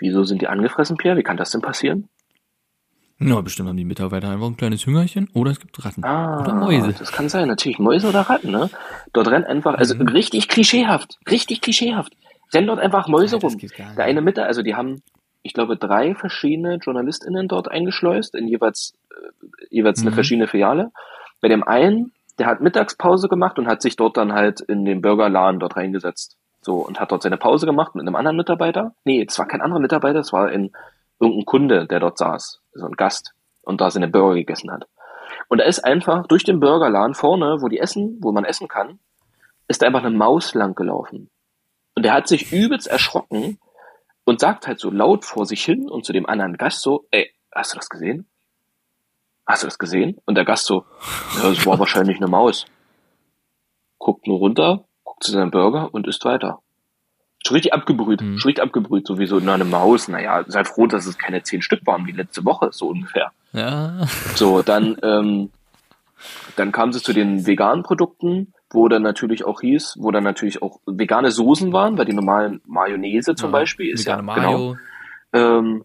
Wieso 0.00 0.22
sind 0.24 0.42
die 0.42 0.48
angefressen, 0.48 0.98
Pierre? 0.98 1.16
Wie 1.16 1.22
kann 1.22 1.38
das 1.38 1.50
denn 1.50 1.62
passieren? 1.62 2.10
Na, 3.20 3.40
bestimmt 3.40 3.68
haben 3.68 3.76
die 3.76 3.84
Mitarbeiter 3.84 4.30
einfach 4.30 4.46
ein 4.46 4.56
kleines 4.56 4.86
Hüngerchen 4.86 5.28
oder 5.34 5.50
es 5.50 5.58
gibt 5.58 5.84
Ratten. 5.84 6.04
Ah, 6.04 6.40
Oder 6.40 6.54
Mäuse. 6.54 6.92
Das 6.92 7.10
kann 7.10 7.28
sein, 7.28 7.48
natürlich. 7.48 7.80
Mäuse 7.80 8.08
oder 8.08 8.20
Ratten, 8.22 8.50
ne? 8.52 8.70
Dort 9.12 9.28
rennt 9.28 9.46
einfach, 9.46 9.74
also 9.74 9.96
Mhm. 9.96 10.08
richtig 10.08 10.46
klischeehaft, 10.48 11.18
richtig 11.28 11.60
klischeehaft. 11.60 12.12
Rennen 12.54 12.68
dort 12.68 12.78
einfach 12.78 13.08
Mäuse 13.08 13.36
Ja, 13.36 13.42
rum. 13.42 13.58
Der 13.96 14.04
eine 14.04 14.20
Mitte, 14.22 14.44
also 14.44 14.62
die 14.62 14.76
haben, 14.76 15.02
ich 15.42 15.52
glaube, 15.52 15.76
drei 15.76 16.14
verschiedene 16.14 16.76
JournalistInnen 16.76 17.48
dort 17.48 17.68
eingeschleust, 17.68 18.36
in 18.36 18.46
jeweils, 18.46 18.94
äh, 19.10 19.46
jeweils 19.70 20.00
eine 20.00 20.10
Mhm. 20.10 20.14
verschiedene 20.14 20.46
Filiale. 20.46 20.92
Bei 21.40 21.48
dem 21.48 21.64
einen, 21.64 22.12
der 22.38 22.46
hat 22.46 22.60
Mittagspause 22.60 23.28
gemacht 23.28 23.58
und 23.58 23.66
hat 23.66 23.82
sich 23.82 23.96
dort 23.96 24.16
dann 24.16 24.32
halt 24.32 24.60
in 24.60 24.84
den 24.84 25.02
Burgerladen 25.02 25.58
dort 25.58 25.76
reingesetzt. 25.76 26.36
So, 26.60 26.76
und 26.86 27.00
hat 27.00 27.10
dort 27.10 27.22
seine 27.22 27.36
Pause 27.36 27.66
gemacht 27.66 27.96
mit 27.96 28.02
einem 28.06 28.14
anderen 28.16 28.36
Mitarbeiter. 28.36 28.94
Nee, 29.04 29.24
es 29.28 29.36
war 29.40 29.46
kein 29.46 29.60
anderer 29.60 29.80
Mitarbeiter, 29.80 30.20
es 30.20 30.32
war 30.32 30.46
ein, 30.48 30.70
irgendein 31.20 31.44
Kunde, 31.46 31.86
der 31.88 31.98
dort 32.00 32.16
saß. 32.18 32.60
So 32.78 32.86
ein 32.86 32.96
Gast. 32.96 33.34
Und 33.62 33.80
da 33.80 33.90
seine 33.90 34.08
Burger 34.08 34.36
gegessen 34.36 34.70
hat. 34.70 34.86
Und 35.48 35.58
da 35.58 35.64
ist 35.64 35.84
einfach 35.84 36.26
durch 36.26 36.44
den 36.44 36.60
Burgerladen 36.60 37.14
vorne, 37.14 37.58
wo 37.60 37.68
die 37.68 37.78
essen, 37.78 38.18
wo 38.20 38.32
man 38.32 38.44
essen 38.44 38.68
kann, 38.68 38.98
ist 39.66 39.82
da 39.82 39.86
einfach 39.86 40.04
eine 40.04 40.16
Maus 40.16 40.54
lang 40.54 40.74
gelaufen. 40.74 41.30
Und 41.94 42.04
der 42.04 42.12
hat 42.12 42.28
sich 42.28 42.52
übelst 42.52 42.86
erschrocken 42.86 43.58
und 44.24 44.40
sagt 44.40 44.66
halt 44.66 44.78
so 44.78 44.90
laut 44.90 45.24
vor 45.24 45.46
sich 45.46 45.64
hin 45.64 45.88
und 45.88 46.04
zu 46.04 46.12
dem 46.12 46.26
anderen 46.26 46.56
Gast 46.56 46.82
so, 46.82 47.06
ey, 47.10 47.32
hast 47.54 47.72
du 47.72 47.76
das 47.76 47.88
gesehen? 47.88 48.26
Hast 49.46 49.62
du 49.62 49.66
das 49.66 49.78
gesehen? 49.78 50.20
Und 50.26 50.34
der 50.34 50.44
Gast 50.44 50.66
so, 50.66 50.84
ja, 51.36 51.48
das 51.48 51.64
war 51.66 51.78
wahrscheinlich 51.78 52.18
eine 52.18 52.28
Maus. 52.28 52.66
Guckt 53.98 54.26
nur 54.26 54.38
runter, 54.38 54.84
guckt 55.02 55.24
zu 55.24 55.32
seinem 55.32 55.50
Burger 55.50 55.92
und 55.92 56.06
isst 56.06 56.24
weiter. 56.24 56.62
Schon 57.48 57.54
richtig 57.56 57.72
abgebrüht, 57.72 58.20
Mhm. 58.20 58.38
schon 58.38 58.48
richtig 58.48 58.62
abgebrüht, 58.62 59.06
sowieso, 59.06 59.40
na, 59.40 59.54
eine 59.54 59.64
Maus, 59.64 60.06
naja, 60.08 60.44
sei 60.46 60.64
froh, 60.64 60.86
dass 60.86 61.06
es 61.06 61.18
keine 61.18 61.42
zehn 61.42 61.62
Stück 61.62 61.80
waren 61.86 62.06
wie 62.06 62.12
letzte 62.12 62.44
Woche, 62.44 62.68
so 62.72 62.88
ungefähr. 62.88 63.32
Ja. 63.52 64.06
So, 64.34 64.62
dann, 64.62 64.96
ähm, 65.02 65.50
dann 66.56 66.72
kam 66.72 66.92
sie 66.92 67.02
zu 67.02 67.12
den 67.12 67.46
veganen 67.46 67.82
Produkten 67.82 68.52
wo 68.70 68.86
dann 68.88 69.00
natürlich 69.00 69.46
auch 69.46 69.62
hieß, 69.62 69.96
wo 69.98 70.10
dann 70.10 70.24
natürlich 70.24 70.60
auch 70.60 70.78
vegane 70.84 71.30
Soßen 71.30 71.72
waren, 71.72 71.96
weil 71.96 72.04
die 72.04 72.12
normalen 72.12 72.60
Mayonnaise 72.66 73.34
zum 73.34 73.48
Ja, 73.48 73.52
Beispiel 73.52 73.90
ist 73.94 74.04
ja 74.04 74.16
genau, 74.16 74.34
Mayo. 74.34 74.76
ähm, 75.32 75.84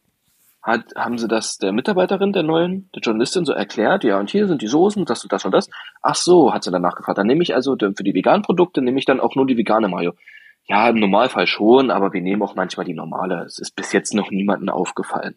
hat, 0.62 0.94
haben 0.98 1.18
sie 1.18 1.30
das 1.30 1.58
der 1.60 1.72
Mitarbeiterin, 1.72 2.34
der 2.34 2.44
neuen, 2.44 2.90
der 2.94 3.02
Journalistin 3.02 3.46
so 3.46 3.54
erklärt, 3.54 4.04
ja, 4.04 4.20
und 4.20 4.30
hier 4.30 4.48
sind 4.48 4.62
die 4.62 4.68
Soßen, 4.68 5.06
das 5.06 5.24
und 5.24 5.32
das 5.32 5.46
und 5.46 5.54
das. 5.54 5.70
Ach 6.02 6.16
so, 6.16 6.54
hat 6.54 6.66
sie 6.66 6.72
danach 6.72 6.96
gefragt. 6.96 7.18
Dann 7.18 7.28
nehme 7.28 7.42
ich 7.42 7.56
also 7.56 7.78
für 7.80 8.04
die 8.04 8.14
veganen 8.14 8.42
Produkte, 8.44 8.82
nehme 8.82 9.00
ich 9.00 9.06
dann 9.06 9.22
auch 9.22 9.36
nur 9.36 9.46
die 9.46 9.56
vegane 9.58 9.88
Mayo. 9.88 10.12
Ja, 10.68 10.90
im 10.90 11.00
Normalfall 11.00 11.48
schon, 11.48 11.92
aber 11.92 12.14
wir 12.14 12.22
nehmen 12.22 12.42
auch 12.42 12.56
manchmal 12.56 12.86
die 12.86 12.94
normale. 12.94 13.44
Es 13.44 13.60
ist 13.60 13.76
bis 13.76 13.92
jetzt 13.92 14.14
noch 14.14 14.32
niemandem 14.32 14.70
aufgefallen. 14.70 15.36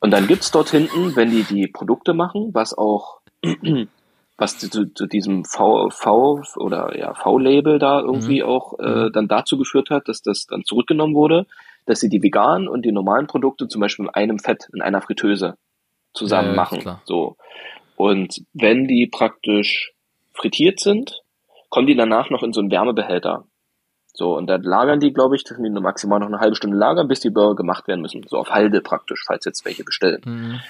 Und 0.00 0.10
dann 0.10 0.26
gibt's 0.26 0.50
dort 0.50 0.70
hinten, 0.70 1.16
wenn 1.16 1.30
die 1.30 1.44
die 1.44 1.68
Produkte 1.68 2.14
machen, 2.14 2.50
was 2.52 2.76
auch, 2.76 3.20
was 4.36 4.58
zu, 4.58 4.92
zu 4.92 5.06
diesem 5.06 5.44
V, 5.44 5.88
V 5.90 6.42
oder 6.56 6.98
ja, 6.98 7.14
V-Label 7.14 7.78
da 7.78 8.00
irgendwie 8.00 8.42
auch 8.42 8.78
äh, 8.80 9.10
dann 9.12 9.28
dazu 9.28 9.56
geführt 9.56 9.90
hat, 9.90 10.08
dass 10.08 10.20
das 10.20 10.46
dann 10.46 10.64
zurückgenommen 10.64 11.14
wurde, 11.14 11.46
dass 11.86 12.00
sie 12.00 12.08
die 12.08 12.22
veganen 12.22 12.68
und 12.68 12.84
die 12.84 12.92
normalen 12.92 13.26
Produkte 13.28 13.68
zum 13.68 13.80
Beispiel 13.80 14.06
in 14.06 14.10
einem 14.14 14.38
Fett, 14.38 14.68
in 14.74 14.82
einer 14.82 15.00
Fritteuse 15.00 15.56
zusammen 16.12 16.48
Ja, 16.48 16.52
ja, 16.52 16.56
machen. 16.56 16.78
klar. 16.80 17.02
So. 17.04 17.36
Und 17.96 18.42
wenn 18.52 18.88
die 18.88 19.06
praktisch 19.06 19.92
frittiert 20.32 20.80
sind, 20.80 21.22
kommen 21.70 21.86
die 21.86 21.96
danach 21.96 22.30
noch 22.30 22.42
in 22.42 22.52
so 22.52 22.60
einen 22.60 22.70
Wärmebehälter. 22.70 23.44
So, 24.16 24.36
und 24.36 24.46
dann 24.46 24.62
lagern 24.62 25.00
die, 25.00 25.12
glaube 25.12 25.34
ich, 25.34 25.42
dass 25.42 25.58
die 25.58 25.68
nur 25.68 25.82
maximal 25.82 26.20
noch 26.20 26.28
eine 26.28 26.38
halbe 26.38 26.54
Stunde 26.54 26.76
lagern, 26.76 27.08
bis 27.08 27.18
die 27.18 27.30
Burger 27.30 27.56
gemacht 27.56 27.88
werden 27.88 28.00
müssen. 28.00 28.24
So 28.28 28.38
auf 28.38 28.50
Halde 28.50 28.80
praktisch, 28.80 29.24
falls 29.26 29.44
jetzt 29.44 29.64
welche 29.64 29.82
bestellen. 29.82 30.22
Mhm. 30.24 30.60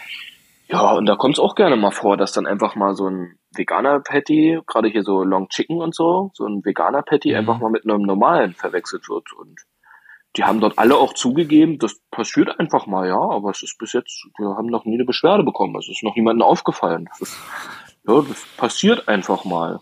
Ja, 0.66 0.92
und 0.92 1.04
da 1.04 1.14
kommt 1.14 1.34
es 1.34 1.40
auch 1.40 1.54
gerne 1.54 1.76
mal 1.76 1.90
vor, 1.90 2.16
dass 2.16 2.32
dann 2.32 2.46
einfach 2.46 2.74
mal 2.74 2.94
so 2.94 3.06
ein 3.06 3.38
veganer 3.54 4.00
Patty, 4.00 4.60
gerade 4.66 4.88
hier 4.88 5.02
so 5.02 5.22
Long 5.22 5.48
Chicken 5.50 5.82
und 5.82 5.94
so, 5.94 6.30
so 6.32 6.46
ein 6.46 6.64
veganer 6.64 7.02
Patty 7.02 7.32
Mhm. 7.32 7.36
einfach 7.36 7.58
mal 7.58 7.70
mit 7.70 7.84
einem 7.84 8.00
normalen 8.00 8.54
verwechselt 8.54 9.10
wird. 9.10 9.30
Und 9.38 9.60
die 10.36 10.44
haben 10.44 10.60
dort 10.60 10.78
alle 10.78 10.96
auch 10.96 11.12
zugegeben, 11.12 11.78
das 11.78 12.00
passiert 12.10 12.58
einfach 12.58 12.86
mal, 12.86 13.06
ja, 13.06 13.20
aber 13.20 13.50
es 13.50 13.62
ist 13.62 13.76
bis 13.78 13.92
jetzt, 13.92 14.26
wir 14.38 14.56
haben 14.56 14.66
noch 14.66 14.86
nie 14.86 14.94
eine 14.94 15.04
Beschwerde 15.04 15.44
bekommen. 15.44 15.76
Es 15.76 15.88
ist 15.90 16.02
noch 16.02 16.16
niemandem 16.16 16.42
aufgefallen. 16.42 17.04
Das 17.10 17.20
ist, 17.20 17.36
ja, 18.08 18.22
das 18.22 18.46
passiert 18.56 19.06
einfach 19.06 19.44
mal. 19.44 19.80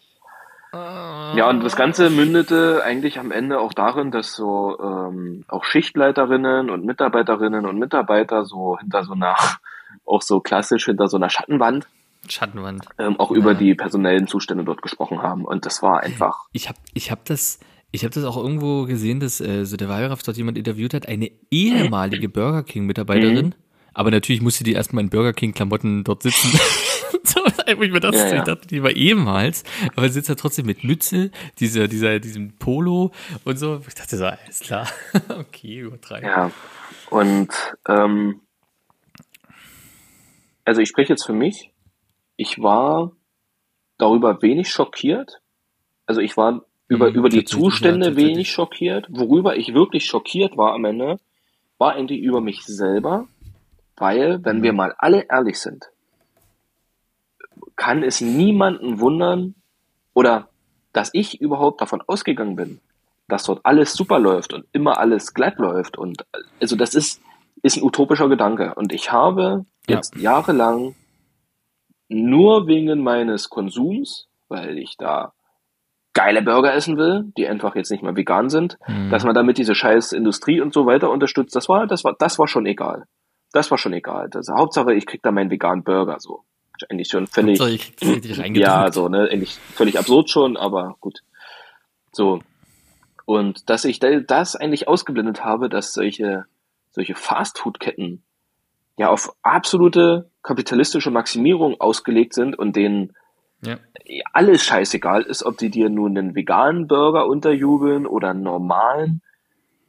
Ja, 0.74 1.50
und 1.50 1.62
das 1.62 1.76
Ganze 1.76 2.08
mündete 2.08 2.82
eigentlich 2.82 3.18
am 3.18 3.30
Ende 3.30 3.60
auch 3.60 3.74
darin, 3.74 4.10
dass 4.10 4.34
so 4.34 4.78
ähm, 4.80 5.44
auch 5.48 5.64
Schichtleiterinnen 5.64 6.70
und 6.70 6.86
Mitarbeiterinnen 6.86 7.66
und 7.66 7.78
Mitarbeiter 7.78 8.46
so 8.46 8.78
hinter 8.78 9.04
so 9.04 9.12
einer, 9.12 9.36
auch 10.06 10.22
so 10.22 10.40
klassisch 10.40 10.86
hinter 10.86 11.08
so 11.08 11.18
einer 11.18 11.28
Schattenwand 11.28 11.86
Schattenwand. 12.28 12.86
ähm, 12.98 13.18
auch 13.18 13.30
über 13.30 13.54
die 13.54 13.74
personellen 13.74 14.26
Zustände 14.26 14.64
dort 14.64 14.80
gesprochen 14.80 15.22
haben. 15.22 15.44
Und 15.44 15.66
das 15.66 15.82
war 15.82 16.00
einfach, 16.00 16.46
Ich 16.52 16.68
habe 16.68 16.78
ich 16.94 17.10
hab 17.10 17.24
das, 17.24 17.60
ich 17.90 18.04
hab 18.04 18.12
das 18.12 18.24
auch 18.24 18.36
irgendwo 18.36 18.84
gesehen, 18.84 19.20
dass 19.20 19.40
äh, 19.40 19.64
so 19.64 19.76
der 19.76 19.88
Wallraff 19.88 20.22
dort 20.22 20.36
jemand 20.36 20.56
interviewt 20.56 20.94
hat, 20.94 21.08
eine 21.08 21.30
ehemalige 21.50 22.28
Burger 22.28 22.62
King-Mitarbeiterin. 22.62 23.46
Mhm. 23.46 23.54
Aber 23.92 24.10
natürlich 24.10 24.40
musste 24.40 24.64
die 24.64 24.72
erstmal 24.72 25.04
in 25.04 25.10
Burger 25.10 25.32
King-Klamotten 25.32 26.04
dort 26.04 26.22
sitzen. 26.22 26.58
so, 27.24 27.40
wo 27.76 27.82
ich 27.82 27.92
mir 27.92 28.00
das, 28.00 28.14
Ja, 28.16 28.26
ja. 28.28 28.36
ich 28.38 28.42
dachte, 28.42 28.66
die 28.68 28.82
war 28.82 28.90
ehemals, 28.90 29.64
aber 29.96 30.08
sie 30.08 30.14
sitzt 30.14 30.30
da 30.30 30.34
trotzdem 30.34 30.66
mit 30.66 30.84
Mütze, 30.84 31.30
dieser, 31.58 31.88
dieser, 31.88 32.18
diesem 32.20 32.56
Polo 32.58 33.12
und 33.44 33.56
so. 33.58 33.80
Ich 33.86 33.94
dachte 33.94 34.16
so, 34.16 34.24
alles 34.26 34.60
klar. 34.60 34.88
okay, 35.28 35.78
übertreiben. 35.80 36.28
ja. 36.28 36.50
Und 37.10 37.50
ähm, 37.88 38.40
also 40.64 40.80
ich 40.80 40.88
spreche 40.88 41.12
jetzt 41.12 41.26
für 41.26 41.32
mich. 41.32 41.70
Ich 42.36 42.60
war 42.62 43.12
darüber 43.98 44.40
wenig 44.42 44.70
schockiert. 44.70 45.40
Also 46.06 46.20
ich 46.20 46.36
war 46.36 46.62
über, 46.88 47.08
Mhm, 47.10 47.14
über 47.14 47.28
die 47.28 47.44
Zustände 47.44 48.10
ja, 48.10 48.16
wenig 48.16 48.50
schockiert. 48.50 49.06
Worüber 49.10 49.56
ich 49.56 49.74
wirklich 49.74 50.06
schockiert 50.06 50.56
war 50.56 50.72
am 50.74 50.84
Ende, 50.84 51.18
war 51.78 51.92
eigentlich 51.94 52.20
über 52.20 52.40
mich 52.40 52.64
selber, 52.64 53.26
weil, 53.96 54.44
wenn 54.44 54.58
Mhm. 54.58 54.62
wir 54.62 54.72
mal 54.72 54.94
alle 54.98 55.26
ehrlich 55.30 55.58
sind, 55.58 55.86
kann 57.76 58.02
es 58.02 58.20
niemanden 58.20 59.00
wundern 59.00 59.54
oder 60.14 60.48
dass 60.92 61.10
ich 61.12 61.40
überhaupt 61.40 61.80
davon 61.80 62.02
ausgegangen 62.06 62.56
bin, 62.56 62.80
dass 63.28 63.44
dort 63.44 63.60
alles 63.64 63.94
super 63.94 64.18
läuft 64.18 64.52
und 64.52 64.66
immer 64.72 64.98
alles 64.98 65.32
glatt 65.34 65.58
läuft 65.58 65.96
und 65.98 66.24
also 66.60 66.76
das 66.76 66.94
ist 66.94 67.20
ist 67.62 67.76
ein 67.76 67.82
utopischer 67.84 68.28
Gedanke 68.28 68.74
und 68.74 68.92
ich 68.92 69.12
habe 69.12 69.64
Ja. 69.88 69.96
jetzt 69.96 70.16
jahrelang 70.16 70.94
nur 72.08 72.66
wegen 72.66 73.02
meines 73.02 73.48
Konsums, 73.48 74.26
weil 74.48 74.78
ich 74.78 74.96
da 74.98 75.32
geile 76.12 76.42
Burger 76.42 76.74
essen 76.74 76.98
will, 76.98 77.32
die 77.38 77.46
einfach 77.48 77.74
jetzt 77.74 77.90
nicht 77.90 78.02
mehr 78.02 78.16
vegan 78.16 78.50
sind, 78.50 78.78
Mhm. 78.86 79.10
dass 79.10 79.24
man 79.24 79.34
damit 79.34 79.56
diese 79.58 79.74
scheiß 79.74 80.12
Industrie 80.12 80.60
und 80.60 80.74
so 80.74 80.84
weiter 80.86 81.10
unterstützt, 81.10 81.56
das 81.56 81.68
war, 81.68 81.86
das 81.86 82.04
war, 82.04 82.14
das 82.18 82.38
war 82.38 82.48
schon 82.48 82.66
egal. 82.66 83.04
Das 83.52 83.70
war 83.70 83.78
schon 83.78 83.92
egal. 83.94 84.28
Das, 84.30 84.48
Hauptsache, 84.48 84.92
ich 84.94 85.06
krieg 85.06 85.22
da 85.22 85.30
meinen 85.30 85.50
veganen 85.50 85.84
Burger, 85.84 86.18
so. 86.18 86.42
Eigentlich 86.90 87.08
schon 87.08 87.26
völlig, 87.26 87.58
ja, 88.54 88.90
so, 88.92 89.08
ne, 89.08 89.28
eigentlich 89.30 89.58
völlig 89.74 89.98
absurd 89.98 90.30
schon, 90.30 90.56
aber 90.56 90.96
gut. 91.00 91.20
So. 92.12 92.40
Und 93.24 93.68
dass 93.70 93.84
ich 93.84 93.98
da- 94.00 94.20
das 94.20 94.56
eigentlich 94.56 94.88
ausgeblendet 94.88 95.44
habe, 95.44 95.68
dass 95.68 95.92
solche, 95.94 96.44
solche 96.90 97.14
Fastfood-Ketten 97.14 98.22
ja 98.98 99.08
auf 99.08 99.34
absolute 99.42 100.30
kapitalistische 100.42 101.10
Maximierung 101.10 101.80
ausgelegt 101.80 102.34
sind 102.34 102.58
und 102.58 102.76
denen 102.76 103.14
Ja. 103.64 103.78
alles 104.32 104.64
scheißegal 104.64 105.22
ist, 105.22 105.44
ob 105.44 105.56
die 105.56 105.70
dir 105.70 105.88
nun 105.88 106.18
einen 106.18 106.34
veganen 106.34 106.88
Burger 106.88 107.26
unterjubeln 107.26 108.06
oder 108.06 108.30
einen 108.30 108.42
normalen, 108.42 109.22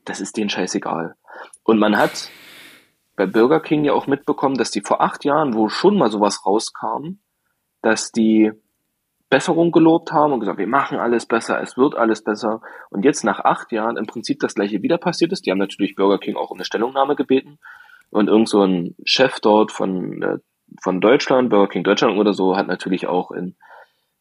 das 0.06 0.22
ist 0.22 0.38
denen 0.38 0.50
scheißegal. 0.52 1.16
Und 1.64 1.80
man 1.80 1.98
hat 1.98 2.30
bei 3.16 3.26
Burger 3.26 3.60
King 3.60 3.84
ja 3.84 3.94
auch 3.94 4.08
mitbekommen, 4.08 4.58
dass 4.58 4.72
die 4.72 4.82
vor 4.82 5.02
acht 5.02 5.24
Jahren, 5.24 5.54
wo 5.54 5.70
schon 5.70 5.98
mal 5.98 6.10
sowas 6.10 6.46
rauskam, 6.46 7.20
dass 7.82 8.12
die 8.12 8.52
Besserung 9.30 9.72
gelobt 9.72 10.12
haben 10.12 10.32
und 10.32 10.42
gesagt, 10.42 10.60
wir 10.60 10.68
machen 10.68 11.00
alles 11.00 11.26
besser, 11.26 11.60
es 11.60 11.76
wird 11.76 11.96
alles 11.96 12.24
besser. 12.24 12.62
Und 12.92 13.04
jetzt 13.04 13.24
nach 13.24 13.40
acht 13.40 13.72
Jahren 13.72 13.98
im 13.98 14.06
Prinzip 14.06 14.40
das 14.40 14.56
gleiche 14.56 14.84
wieder 14.84 14.98
passiert 14.98 15.32
ist. 15.32 15.46
Die 15.46 15.52
haben 15.52 15.58
natürlich 15.58 15.96
Burger 15.96 16.20
King 16.20 16.36
auch 16.36 16.52
um 16.52 16.58
eine 16.58 16.66
Stellungnahme 16.66 17.16
gebeten. 17.16 17.58
Und 18.12 18.28
irgend 18.28 18.48
so 18.48 18.64
ein 18.64 18.96
Chef 19.06 19.40
dort 19.40 19.72
von, 19.72 20.22
äh, 20.22 20.38
von 20.84 21.02
Deutschland, 21.02 21.50
Burger 21.50 21.68
King 21.68 21.84
Deutschland 21.84 22.16
oder 22.18 22.34
so, 22.34 22.56
hat 22.56 22.68
natürlich 22.68 23.08
auch 23.08 23.32
in, 23.32 23.56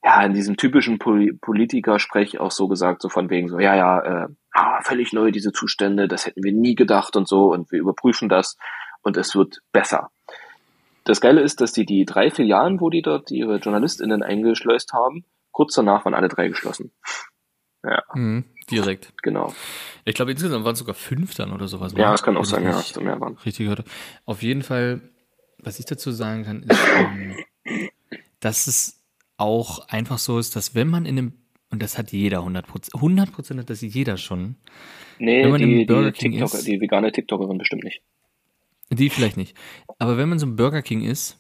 ja, 0.03 0.23
in 0.23 0.33
diesem 0.33 0.57
typischen 0.57 0.99
Poli 0.99 1.33
Politikersprech 1.35 2.41
auch 2.41 2.51
so 2.51 2.67
gesagt, 2.67 3.03
so 3.03 3.11
von 3.11 3.29
wegen 3.29 3.49
so, 3.49 3.59
ja, 3.59 3.77
ja, 3.77 4.01
äh, 4.01 4.29
ah, 4.55 4.81
völlig 4.83 5.13
neu 5.13 5.31
diese 5.31 5.53
Zustände, 5.53 6.09
das 6.09 6.25
hätten 6.27 6.43
wir 6.43 6.53
nie 6.53 6.75
gedacht 6.75 7.17
und 7.17 7.29
so 7.29 7.53
und 7.53 7.71
wir 7.71 7.81
überprüfen 7.81 8.31
das 8.31 8.57
und 9.03 9.17
es 9.17 9.35
wird 9.35 9.59
besser. 9.73 10.11
Das 11.05 11.21
Geile 11.21 11.41
ist, 11.41 11.61
dass 11.61 11.73
die 11.73 11.85
die 11.85 12.05
drei 12.05 12.31
Filialen, 12.31 12.81
wo 12.81 12.89
die 12.91 13.03
dort 13.03 13.31
ihre 13.31 13.57
JournalistInnen 13.59 14.23
eingeschleust 14.23 14.93
haben, 14.93 15.25
kurz 15.51 15.75
danach 15.75 16.05
waren 16.05 16.15
alle 16.15 16.29
drei 16.29 16.49
geschlossen. 16.49 16.93
Mhm. 18.15 18.45
Direkt. 18.71 19.13
Genau. 19.23 19.53
Ich 20.05 20.15
glaube, 20.15 20.31
insgesamt 20.31 20.65
waren 20.65 20.75
es 20.75 20.79
sogar 20.79 20.95
fünf 20.95 21.35
dann 21.35 21.53
oder 21.53 21.67
sowas. 21.67 21.93
Ja, 21.97 22.11
ne? 22.11 22.15
es 22.15 22.23
kann 22.23 22.37
auch 22.37 22.45
sein, 22.45 22.63
ja, 22.63 22.71
dass 22.71 22.93
da 22.93 23.01
mehr 23.01 23.21
waren. 23.21 23.37
Richtig 23.45 23.65
gehört. 23.65 23.85
Auf 24.25 24.43
jeden 24.43 24.63
Fall, 24.63 25.01
was 25.59 25.81
ich 25.81 25.87
dazu 25.87 26.13
sagen 26.13 26.45
kann, 26.45 26.63
ist, 26.63 26.79
ähm, 26.97 27.37
dass 28.39 28.69
es 28.69 29.03
auch 29.37 29.89
einfach 29.89 30.19
so 30.19 30.39
ist, 30.39 30.55
dass 30.55 30.77
wenn 30.77 30.89
man 30.89 31.07
in 31.07 31.19
einem, 31.19 31.33
und 31.71 31.83
das 31.83 31.99
hat 31.99 32.13
jeder 32.13 32.39
100 32.39 32.67
Prozent, 32.69 32.95
100 32.95 33.33
Prozent 33.33 33.59
hat 33.61 33.69
das 33.71 33.81
jeder 33.81 34.17
schon, 34.17 34.55
Nee, 35.19 35.43
die, 35.59 35.87
die, 35.87 36.13
TikToker, 36.13 36.59
ist- 36.59 36.67
die 36.67 36.81
vegane 36.81 37.11
TikTokerin 37.11 37.59
bestimmt 37.59 37.83
nicht. 37.85 38.03
Die 38.97 39.11
vielleicht 39.11 39.37
nicht, 39.37 39.57
aber 39.99 40.17
wenn 40.17 40.29
man 40.29 40.39
so 40.39 40.47
ein 40.47 40.57
Burger 40.57 40.83
King 40.83 41.03
ist 41.03 41.39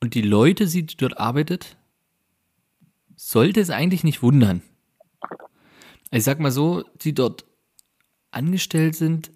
und 0.00 0.14
die 0.14 0.22
Leute 0.22 0.66
sieht, 0.66 0.92
die 0.92 0.96
dort 0.96 1.18
arbeitet, 1.18 1.76
sollte 3.16 3.60
es 3.60 3.70
eigentlich 3.70 4.04
nicht 4.04 4.22
wundern. 4.22 4.62
Ich 6.10 6.24
sag 6.24 6.40
mal 6.40 6.50
so, 6.50 6.84
die 7.02 7.14
dort 7.14 7.44
angestellt 8.30 8.96
sind, 8.96 9.30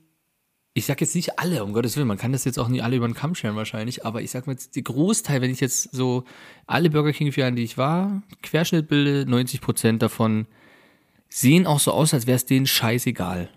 ich 0.74 0.86
sag 0.86 1.00
jetzt 1.00 1.16
nicht 1.16 1.38
alle, 1.38 1.64
um 1.64 1.72
Gottes 1.72 1.96
Willen, 1.96 2.06
man 2.06 2.18
kann 2.18 2.32
das 2.32 2.44
jetzt 2.44 2.58
auch 2.58 2.68
nicht 2.68 2.84
alle 2.84 2.96
über 2.96 3.08
den 3.08 3.14
Kamm 3.14 3.34
scheren 3.34 3.56
wahrscheinlich, 3.56 4.06
aber 4.06 4.22
ich 4.22 4.30
sag 4.30 4.46
mal 4.46 4.56
die 4.56 4.84
Großteil, 4.84 5.40
wenn 5.40 5.50
ich 5.50 5.60
jetzt 5.60 5.92
so 5.92 6.24
alle 6.66 6.90
Burger 6.90 7.12
King-Filialen, 7.12 7.56
die 7.56 7.64
ich 7.64 7.76
war, 7.76 8.22
Querschnitt 8.42 8.88
bilde, 8.88 9.28
90 9.28 9.60
Prozent 9.60 10.02
davon 10.02 10.46
sehen 11.28 11.66
auch 11.66 11.80
so 11.80 11.92
aus, 11.92 12.14
als 12.14 12.26
wäre 12.26 12.36
es 12.36 12.46
denen 12.46 12.66
scheißegal. 12.66 13.50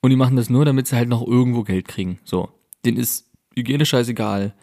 Und 0.00 0.10
die 0.10 0.16
machen 0.16 0.36
das 0.36 0.50
nur, 0.50 0.64
damit 0.64 0.86
sie 0.86 0.96
halt 0.96 1.08
noch 1.08 1.26
irgendwo 1.26 1.64
Geld 1.64 1.88
kriegen. 1.88 2.18
So. 2.24 2.50
Denen 2.84 2.98
ist 2.98 3.30
Hygiene 3.54 3.84
scheißegal, 3.84 4.54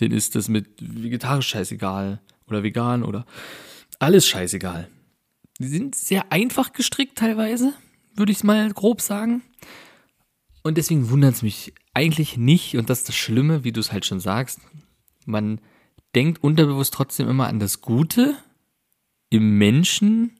denen 0.00 0.14
ist 0.14 0.34
das 0.34 0.48
mit 0.48 0.68
vegetarisch 0.80 1.48
scheißegal 1.48 2.20
oder 2.46 2.62
vegan 2.62 3.02
oder 3.02 3.26
alles 3.98 4.26
scheißegal. 4.28 4.88
Die 5.58 5.68
sind 5.68 5.94
sehr 5.94 6.32
einfach 6.32 6.72
gestrickt 6.72 7.18
teilweise, 7.18 7.74
würde 8.14 8.32
ich 8.32 8.44
mal 8.44 8.70
grob 8.72 9.00
sagen. 9.00 9.42
Und 10.62 10.78
deswegen 10.78 11.10
wundert 11.10 11.34
es 11.34 11.42
mich 11.42 11.74
eigentlich 11.92 12.36
nicht, 12.36 12.76
und 12.76 12.90
das 12.90 13.00
ist 13.00 13.08
das 13.08 13.16
Schlimme, 13.16 13.64
wie 13.64 13.72
du 13.72 13.80
es 13.80 13.92
halt 13.92 14.04
schon 14.04 14.20
sagst, 14.20 14.60
man 15.26 15.60
denkt 16.14 16.42
unterbewusst 16.42 16.94
trotzdem 16.94 17.28
immer 17.28 17.48
an 17.48 17.58
das 17.58 17.80
Gute 17.80 18.36
im 19.30 19.58
Menschen 19.58 20.38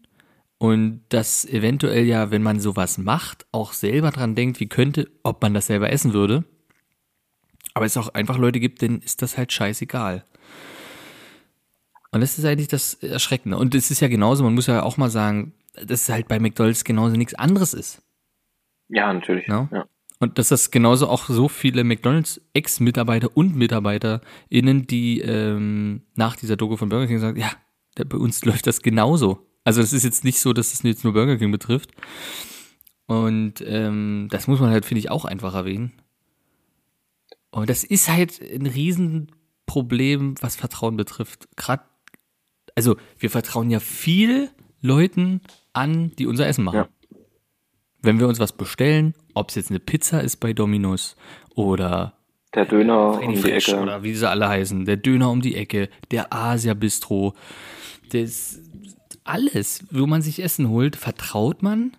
Und 0.59 1.03
dass 1.09 1.45
eventuell 1.45 2.05
ja, 2.05 2.31
wenn 2.31 2.43
man 2.43 2.61
sowas 2.61 2.97
macht, 2.99 3.47
auch 3.53 3.73
selber 3.73 4.11
dran 4.11 4.35
denkt, 4.35 4.61
wie 4.61 4.69
könnte, 4.69 5.11
ob 5.23 5.43
man 5.43 5.53
das 5.53 5.67
selber 5.67 5.91
essen 5.91 6.13
würde. 6.13 6.45
Aber 7.75 7.87
es 7.87 7.97
auch 7.97 8.09
einfach 8.09 8.39
Leute 8.39 8.61
gibt, 8.61 8.81
denen 8.83 9.01
ist 9.01 9.21
das 9.21 9.37
halt 9.37 9.53
scheißegal. 9.53 10.25
Und 12.13 12.21
das 12.21 12.39
ist 12.39 12.45
eigentlich 12.45 12.69
das 12.69 12.95
Erschreckende. 12.95 13.59
Und 13.59 13.75
es 13.75 13.91
ist 13.91 14.01
ja 14.01 14.07
genauso, 14.07 14.45
man 14.45 14.55
muss 14.55 14.69
ja 14.69 14.85
auch 14.85 14.97
mal 14.97 15.11
sagen, 15.11 15.53
dass 15.75 16.03
es 16.03 16.09
halt 16.09 16.29
bei 16.29 16.39
McDonalds 16.39 16.85
genauso 16.85 17.17
nichts 17.17 17.35
anderes 17.35 17.75
ist. 17.75 18.03
Ja, 18.89 19.13
natürlich. 19.13 19.49
No? 19.49 19.69
Ja. 19.73 19.87
Und 20.21 20.39
dass 20.39 20.49
das 20.49 20.71
genauso 20.71 21.09
auch 21.09 21.25
so 21.25 21.49
viele 21.49 21.83
McDonalds 21.83 22.41
Ex-Mitarbeiter 22.55 23.37
und 23.37 23.57
MitarbeiterInnen, 23.57 24.87
die 24.87 25.21
ähm, 25.21 26.03
nach 26.15 26.37
dieser 26.37 26.57
Doku 26.57 26.77
von 26.77 26.89
Burger 26.89 27.09
King 27.09 27.19
sagen, 27.19 27.39
ja, 27.39 27.51
bei 27.97 28.17
uns 28.17 28.45
läuft 28.45 28.67
das 28.69 28.83
genauso. 28.83 29.47
Also 29.65 29.81
es 29.81 29.93
ist 29.93 30.05
jetzt 30.05 30.25
nicht 30.25 30.39
so, 30.41 30.53
dass 30.53 30.73
es 30.73 30.83
jetzt 30.83 31.05
nur 31.05 31.15
Burger 31.15 31.39
King 31.39 31.51
betrifft. 31.51 31.91
Und 33.07 33.63
ähm, 33.67 34.29
das 34.31 34.47
muss 34.47 34.61
man 34.61 34.71
halt, 34.71 34.85
finde 34.85 35.01
ich, 35.01 35.11
auch 35.11 35.25
einfach 35.25 35.55
erwähnen. 35.55 35.93
Und 37.51 37.71
das 37.71 37.85
ist 37.85 38.09
halt 38.09 38.41
ein 38.41 38.67
Riesenproblem, 38.67 40.35
was 40.41 40.57
Vertrauen 40.57 40.97
betrifft. 40.97 41.49
Gerade, 41.57 41.85
also 42.75 42.97
wir 43.19 43.31
vertrauen 43.31 43.71
ja 43.71 43.81
viel 43.81 44.51
Leuten 44.81 45.41
an, 45.73 46.13
die 46.19 46.27
unser 46.27 46.47
Essen 46.47 46.65
machen. 46.65 46.77
Ja. 46.77 46.89
Wenn 48.03 48.19
wir 48.19 48.29
uns 48.29 48.39
was 48.39 48.53
bestellen, 48.53 49.15
ob 49.33 49.49
es 49.49 49.55
jetzt 49.55 49.71
eine 49.71 49.81
Pizza 49.81 50.21
ist 50.21 50.37
bei 50.37 50.53
Domino's 50.53 51.17
oder 51.55 52.15
Der 52.55 52.67
Döner 52.67 53.21
um 53.21 53.35
die 53.35 53.51
Ecke. 53.51 53.79
oder 53.79 54.03
wie 54.03 54.15
sie 54.15 54.29
alle 54.29 54.49
heißen, 54.49 54.85
der 54.85 54.99
Döner 54.99 55.31
um 55.31 55.41
die 55.41 55.55
Ecke, 55.55 55.89
der 56.11 56.33
Asia 56.33 56.75
Bistro, 56.75 57.35
das 58.11 58.61
alles, 59.25 59.85
wo 59.91 60.07
man 60.07 60.23
sich 60.23 60.43
Essen 60.43 60.69
holt, 60.69 60.97
vertraut 60.97 61.63
man 61.63 61.97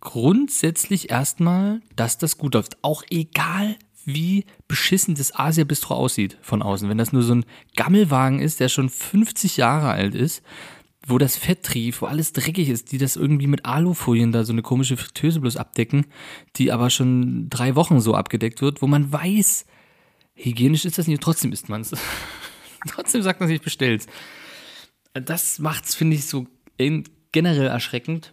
grundsätzlich 0.00 1.10
erstmal, 1.10 1.80
dass 1.96 2.18
das 2.18 2.38
gut 2.38 2.54
läuft. 2.54 2.76
Auch 2.82 3.02
egal, 3.10 3.76
wie 4.04 4.44
beschissen 4.68 5.16
das 5.16 5.34
Asia 5.34 5.64
Bistro 5.64 5.94
aussieht 5.94 6.38
von 6.40 6.62
außen. 6.62 6.88
Wenn 6.88 6.98
das 6.98 7.12
nur 7.12 7.22
so 7.22 7.34
ein 7.34 7.44
Gammelwagen 7.74 8.38
ist, 8.38 8.60
der 8.60 8.68
schon 8.68 8.88
50 8.88 9.56
Jahre 9.56 9.90
alt 9.90 10.14
ist, 10.14 10.42
wo 11.04 11.18
das 11.18 11.36
Fett 11.36 11.64
trieft, 11.64 12.02
wo 12.02 12.06
alles 12.06 12.32
dreckig 12.32 12.68
ist, 12.68 12.92
die 12.92 12.98
das 12.98 13.16
irgendwie 13.16 13.46
mit 13.48 13.64
Alufolien 13.64 14.32
da 14.32 14.44
so 14.44 14.52
eine 14.52 14.62
komische 14.62 14.96
Fritteuse 14.96 15.40
bloß 15.40 15.56
abdecken, 15.56 16.06
die 16.56 16.70
aber 16.70 16.90
schon 16.90 17.48
drei 17.48 17.74
Wochen 17.74 18.00
so 18.00 18.14
abgedeckt 18.14 18.62
wird, 18.62 18.82
wo 18.82 18.86
man 18.86 19.12
weiß, 19.12 19.66
hygienisch 20.34 20.84
ist 20.84 20.98
das 20.98 21.08
nicht, 21.08 21.22
trotzdem 21.22 21.52
isst 21.52 21.68
man 21.68 21.80
es. 21.80 21.92
trotzdem 22.88 23.22
sagt 23.22 23.40
man 23.40 23.48
sich, 23.48 23.60
bestellt's. 23.60 24.06
Das 25.24 25.58
macht's, 25.58 25.94
finde 25.94 26.16
ich, 26.16 26.26
so 26.26 26.46
generell 27.32 27.66
erschreckend. 27.66 28.32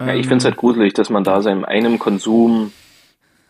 Ja, 0.00 0.14
ich 0.14 0.26
finde 0.26 0.38
es 0.38 0.44
halt 0.44 0.56
gruselig, 0.56 0.92
dass 0.94 1.08
man 1.10 1.24
da 1.24 1.40
seinem 1.40 1.64
einem 1.64 1.98
Konsum 1.98 2.72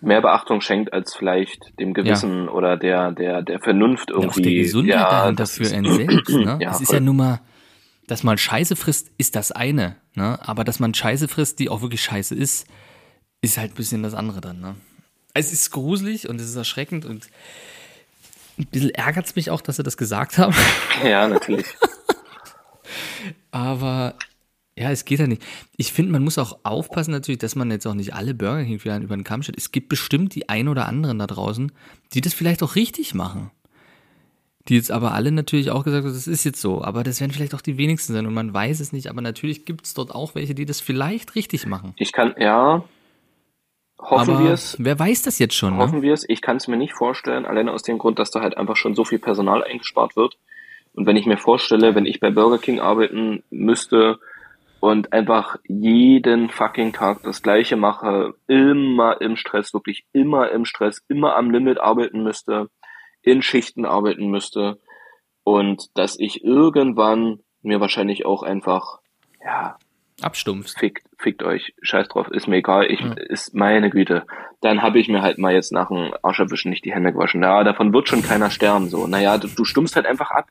mehr 0.01 0.21
Beachtung 0.21 0.61
schenkt 0.61 0.93
als 0.93 1.15
vielleicht 1.15 1.79
dem 1.81 1.93
Gewissen 1.95 2.49
oder 2.49 2.77
der, 2.77 3.11
der, 3.13 3.43
der 3.43 3.59
Vernunft 3.61 4.11
Ja, 4.11 4.17
auch 4.17 4.23
irgendwie. 4.23 4.43
der 4.43 4.63
Gesundheit 4.63 4.95
ja, 5.01 5.11
dahinter 5.23 5.43
das 5.43 5.53
für 5.57 5.63
ist- 5.65 5.73
einen 5.73 5.93
selbst. 5.93 6.29
Ne? 6.31 6.59
Ja, 6.63 6.71
es 6.71 6.81
ist 6.81 6.87
voll. 6.89 6.97
ja 6.97 7.01
nun 7.01 7.17
mal, 7.17 7.41
dass 8.07 8.23
man 8.23 8.39
Scheiße 8.39 8.77
frisst, 8.77 9.11
ist 9.19 9.35
das 9.35 9.51
eine. 9.51 9.97
Ne? 10.15 10.39
Aber 10.47 10.63
dass 10.63 10.79
man 10.79 10.95
Scheiße 10.95 11.27
frisst, 11.29 11.59
die 11.59 11.69
auch 11.69 11.83
wirklich 11.83 12.03
Scheiße 12.03 12.35
ist, 12.35 12.69
ist 13.43 13.59
halt 13.59 13.73
ein 13.73 13.75
bisschen 13.75 14.03
das 14.05 14.15
andere 14.15 14.41
dann. 14.41 14.61
Ne? 14.61 14.77
Es 15.35 15.53
ist 15.53 15.71
gruselig 15.73 16.29
und 16.29 16.41
es 16.41 16.49
ist 16.49 16.57
erschreckend 16.57 17.05
und 17.05 17.29
ein 18.59 18.67
bisschen 18.67 18.91
ärgert 18.91 19.27
es 19.27 19.37
mich 19.37 19.51
auch, 19.51 19.61
dass 19.61 19.77
sie 19.77 19.83
das 19.83 19.97
gesagt 19.97 20.39
haben. 20.39 20.55
Ja, 21.05 21.29
natürlich. 21.29 21.67
Aber 23.51 24.15
ja, 24.79 24.91
es 24.91 25.05
geht 25.05 25.21
ja 25.21 25.27
nicht. 25.27 25.43
Ich 25.77 25.93
finde, 25.93 26.13
man 26.13 26.25
muss 26.25 26.39
auch 26.39 26.59
aufpassen 26.63 27.11
natürlich, 27.11 27.39
dass 27.39 27.55
man 27.55 27.71
jetzt 27.71 27.87
auch 27.87 27.95
nicht 27.95 28.15
alle 28.15 28.35
Burger 28.35 28.65
King 28.65 28.79
vielleicht 28.79 29.03
über 29.03 29.17
den 29.17 29.25
Kamm 29.25 29.43
stellt. 29.43 29.59
Es 29.59 29.73
gibt 29.73 29.89
bestimmt 29.89 30.35
die 30.35 30.49
ein 30.49 30.69
oder 30.69 30.87
anderen 30.87 31.19
da 31.19 31.27
draußen, 31.27 31.73
die 32.13 32.21
das 32.21 32.35
vielleicht 32.35 32.63
auch 32.63 32.77
richtig 32.77 33.15
machen. 33.15 33.51
Die 34.69 34.75
jetzt 34.75 34.91
aber 34.91 35.13
alle 35.13 35.33
natürlich 35.33 35.71
auch 35.71 35.85
gesagt 35.85 36.05
haben, 36.05 36.13
das 36.13 36.27
ist 36.27 36.45
jetzt 36.45 36.61
so. 36.61 36.83
Aber 36.83 37.05
das 37.05 37.21
werden 37.21 37.33
vielleicht 37.33 37.55
auch 37.55 37.61
die 37.61 37.79
wenigsten 37.79 38.13
sein 38.13 38.27
und 38.27 38.35
man 38.35 38.53
weiß 38.53 38.81
es 38.81 38.93
nicht. 38.93 39.09
Aber 39.09 39.21
natürlich 39.21 39.65
gibt 39.65 39.87
es 39.87 39.95
dort 39.95 40.15
auch 40.15 40.35
welche, 40.35 40.55
die 40.55 40.67
das 40.67 40.81
vielleicht 40.81 41.35
richtig 41.35 41.67
machen. 41.67 41.95
Ich 41.97 42.13
kann, 42.13 42.35
ja, 42.39 42.85
hoffen 43.99 44.35
aber 44.35 44.45
wir 44.45 44.53
es. 44.53 44.77
wer 44.79 44.99
weiß 44.99 45.23
das 45.23 45.39
jetzt 45.39 45.55
schon, 45.55 45.77
ne? 45.77 45.83
Hoffen 45.83 46.03
wir 46.03 46.13
es. 46.13 46.29
Ich 46.29 46.43
kann 46.43 46.57
es 46.57 46.69
mir 46.69 46.77
nicht 46.77 46.95
vorstellen, 46.95 47.47
alleine 47.47 47.73
aus 47.73 47.83
dem 47.83 47.99
Grund, 47.99 48.19
dass 48.19 48.31
da 48.31 48.41
halt 48.41 48.57
einfach 48.57 48.77
schon 48.77 48.95
so 48.95 49.05
viel 49.05 49.19
Personal 49.19 49.63
eingespart 49.65 50.17
wird. 50.17 50.39
Und 50.95 51.07
wenn 51.07 51.17
ich 51.17 51.27
mir 51.27 51.37
vorstelle, 51.37 51.95
wenn 51.95 52.07
ich 52.07 52.21
bei 52.21 52.31
Burger 52.31 52.59
King 52.59 52.81
arbeiten 52.81 53.43
müsste 53.51 54.19
und 54.81 55.13
einfach 55.13 55.57
jeden 55.67 56.49
fucking 56.49 56.93
Tag 56.93 57.23
das 57.23 57.43
Gleiche 57.43 57.77
mache, 57.77 58.35
immer 58.47 59.21
im 59.21 59.37
Stress, 59.37 59.75
wirklich 59.75 60.07
immer 60.13 60.51
im 60.51 60.65
Stress, 60.65 61.03
immer 61.09 61.37
am 61.37 61.51
Limit 61.51 61.81
arbeiten 61.81 62.23
müsste, 62.23 62.69
in 63.23 63.43
Schichten 63.43 63.85
arbeiten 63.85 64.29
müsste 64.29 64.79
und 65.45 65.91
dass 65.95 66.19
ich 66.19 66.45
irgendwann 66.45 67.41
mir 67.63 67.81
wahrscheinlich 67.81 68.25
auch 68.25 68.43
einfach, 68.43 69.01
ja, 69.45 69.77
Abstumpfst. 70.23 70.79
fickt, 70.79 71.07
fickt 71.19 71.43
euch, 71.43 71.75
scheiß 71.83 72.09
drauf, 72.09 72.29
ist 72.31 72.49
mir 72.49 72.57
egal, 72.57 72.91
ich, 72.91 73.01
ist 73.01 73.55
meine 73.55 73.91
Güte. 73.91 74.25
Dann 74.63 74.83
habe 74.83 74.99
ich 74.99 75.09
mir 75.09 75.23
halt 75.23 75.39
mal 75.39 75.53
jetzt 75.53 75.73
nach 75.73 75.89
dem 75.89 76.15
Arscherwischen 76.23 76.71
nicht 76.71 76.85
die 76.85 76.95
Hände 76.95 77.13
gewaschen. 77.13 77.43
Ja, 77.43 77.63
davon 77.65 77.93
wird 77.93 78.09
schon 78.09 78.23
keiner 78.23 78.51
sterben, 78.51 78.89
so. 78.89 79.07
Naja, 79.07 79.37
du, 79.37 79.49
du 79.49 79.65
stummst 79.65 79.95
halt 79.97 80.07
einfach 80.07 80.31
ab. 80.31 80.49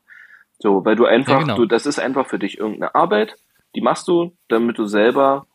So, 0.59 0.85
weil 0.85 0.95
du 0.95 1.05
einfach, 1.05 1.33
Ja, 1.33 1.39
genau. 1.39 1.55
du, 1.57 1.65
das 1.65 1.85
ist 1.85 1.99
einfach 1.99 2.27
für 2.27 2.39
dich 2.39 2.59
irgendeine 2.59 2.93
Arbeit, 2.95 3.35
die 3.75 3.81
machst 3.81 4.07
du, 4.07 4.31
damit 4.47 4.77
du 4.77 4.85
selber 4.85 5.47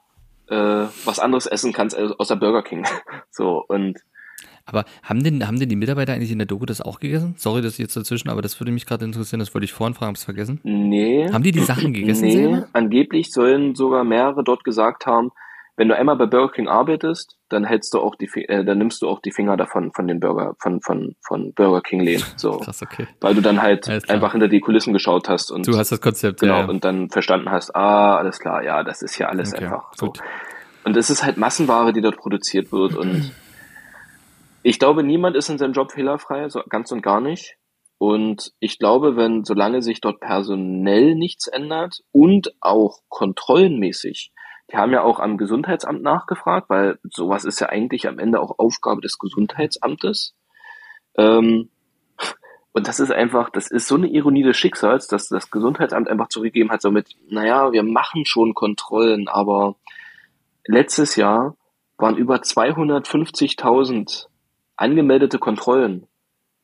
äh, 0.49 0.87
was 1.05 1.21
anderes 1.21 1.47
essen 1.47 1.73
kannst 1.73 1.97
als 1.97 2.13
außer 2.13 2.37
Burger 2.37 2.63
King. 2.63 2.87
So, 3.31 3.65
und 3.67 4.01
Aber 4.71 4.85
haben 5.03 5.23
denn, 5.23 5.47
haben 5.47 5.59
denn 5.59 5.69
die 5.69 5.77
Mitarbeiter 5.77 6.13
eigentlich 6.15 6.33
in 6.33 6.39
der 6.39 6.47
Doku 6.47 6.65
das 6.67 6.81
auch 6.81 7.01
gegessen? 7.01 7.35
Sorry, 7.37 7.61
dass 7.63 7.75
ich 7.75 7.79
jetzt 7.81 7.97
dazwischen, 7.97 8.31
aber 8.31 8.41
das 8.43 8.59
würde 8.61 8.73
mich 8.73 8.87
gerade 8.87 9.05
interessieren, 9.05 9.41
das 9.41 9.53
wollte 9.55 9.65
ich 9.67 9.73
vorhin 9.73 9.95
fragen, 9.95 10.11
hab's 10.11 10.25
vergessen. 10.25 10.61
nee. 10.63 11.29
Haben 11.33 11.43
die 11.43 11.53
die 11.53 11.61
Sachen 11.61 11.93
gegessen 11.93 12.25
Nee, 12.25 12.37
selber? 12.37 12.69
angeblich 12.73 13.33
sollen 13.33 13.75
sogar 13.75 14.05
mehrere 14.05 14.43
dort 14.45 14.65
gesagt 14.65 15.07
haben, 15.07 15.31
wenn 15.77 15.89
du 15.89 15.97
einmal 15.97 16.17
bei 16.17 16.27
Burger 16.27 16.53
King 16.53 16.69
arbeitest, 16.69 17.37
dann 17.49 17.65
hältst 17.65 17.95
du 17.95 18.01
auch 18.01 18.15
die, 18.15 18.27
äh, 18.49 18.65
dann 18.67 18.77
nimmst 18.77 19.01
du 19.01 19.09
auch 19.09 19.21
die 19.21 19.31
Finger 19.31 19.57
davon 19.57 19.93
von 19.95 20.07
den 20.07 20.21
Burger, 20.21 20.55
von 20.59 20.83
von 20.83 21.15
von 21.27 21.55
Burger 21.55 21.81
King 21.81 22.01
Läden, 22.03 22.25
so, 22.37 22.59
Krass, 22.65 22.83
okay. 22.83 23.07
weil 23.23 23.35
du 23.35 23.41
dann 23.41 23.63
halt 23.63 23.89
einfach 24.11 24.33
hinter 24.33 24.49
die 24.49 24.61
Kulissen 24.61 24.93
geschaut 24.93 25.31
hast 25.31 25.51
und 25.51 25.67
Du 25.67 25.79
hast 25.79 25.91
das 25.91 26.01
Konzept, 26.03 26.41
genau 26.41 26.55
ja, 26.55 26.61
ja. 26.61 26.69
und 26.69 26.85
dann 26.85 27.09
verstanden 27.09 27.51
hast, 27.51 27.75
ah, 27.75 28.17
alles 28.19 28.41
klar, 28.41 28.63
ja, 28.63 28.83
das 28.85 29.01
ist 29.01 29.17
ja 29.19 29.29
alles 29.29 29.55
Okay, 29.55 29.65
einfach 29.65 29.85
so. 29.95 30.07
gut. 30.07 30.21
Und 30.85 30.97
es 30.99 31.09
ist 31.09 31.25
halt 31.25 31.39
Massenware, 31.39 31.95
die 31.95 32.03
dort 32.03 32.19
produziert 32.19 32.73
wird 32.73 32.95
und 32.95 33.33
ich 34.63 34.79
glaube, 34.79 35.03
niemand 35.03 35.37
ist 35.37 35.49
in 35.49 35.59
seinem 35.59 35.73
Job 35.73 35.93
fehlerfrei, 35.93 36.49
so 36.49 36.63
ganz 36.69 36.93
und 36.93 37.03
gar 37.03 37.21
nicht. 37.21 37.57
Und 37.99 38.53
ich 38.61 38.79
glaube, 38.79 39.17
wenn, 39.17 39.45
solange 39.45 39.83
sich 39.83 40.01
dort 40.01 40.21
personell 40.21 41.15
nichts 41.15 41.47
ändert 41.49 42.03
und 42.13 42.55
auch 42.61 43.01
kontrollenmäßig, 43.09 44.33
die 44.73 44.77
haben 44.77 44.93
ja 44.93 45.03
auch 45.03 45.19
am 45.19 45.37
Gesundheitsamt 45.37 46.03
nachgefragt, 46.03 46.71
weil 46.71 46.99
sowas 47.03 47.45
ist 47.45 47.61
ja 47.61 47.69
eigentlich 47.69 48.09
am 48.09 48.19
Ende 48.19 48.41
auch 48.41 48.59
Aufgabe 48.59 49.01
des 49.01 49.19
Gesundheitsamtes. 49.19 50.35
Ähm, 51.17 51.69
und 52.73 52.87
das 52.87 53.01
ist 53.01 53.11
einfach, 53.11 53.51
das 53.51 53.71
ist 53.71 53.89
so 53.89 53.97
eine 53.97 54.07
Ironie 54.07 54.45
des 54.45 54.57
Schicksals, 54.57 55.07
dass 55.09 55.29
das 55.29 55.51
Gesundheitsamt 55.51 56.09
einfach 56.09 56.29
zurückgegeben 56.29 56.71
hat, 56.71 56.83
so 56.83 56.91
mit, 56.91 57.17
naja, 57.29 57.73
wir 57.73 57.83
machen 57.83 58.25
schon 58.25 58.55
Kontrollen, 58.55 59.29
aber 59.29 59.75
letztes 60.67 61.17
Jahr 61.17 61.57
waren 61.99 62.17
über 62.17 62.37
250.000 62.37 64.30
angemeldete 64.81 65.39
Kontrollen 65.39 66.07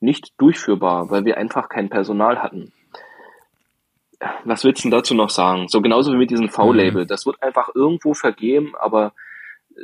nicht 0.01 0.33
durchführbar, 0.39 1.11
weil 1.11 1.25
wir 1.25 1.37
einfach 1.39 1.69
kein 1.69 1.89
Personal 1.89 2.43
hatten. 2.43 2.73
Was 4.45 4.65
willst 4.65 4.85
du 4.85 4.89
denn 4.89 4.99
dazu 4.99 5.15
noch 5.15 5.31
sagen? 5.31 5.69
So 5.69 5.81
genauso 5.83 6.13
wie 6.13 6.17
mit 6.17 6.31
diesem 6.31 6.49
V-Label. 6.49 7.05
Mhm. 7.05 7.09
Das 7.09 7.27
wird 7.27 7.43
einfach 7.43 7.69
irgendwo 7.75 8.15
vergeben, 8.15 8.75
aber 8.79 9.13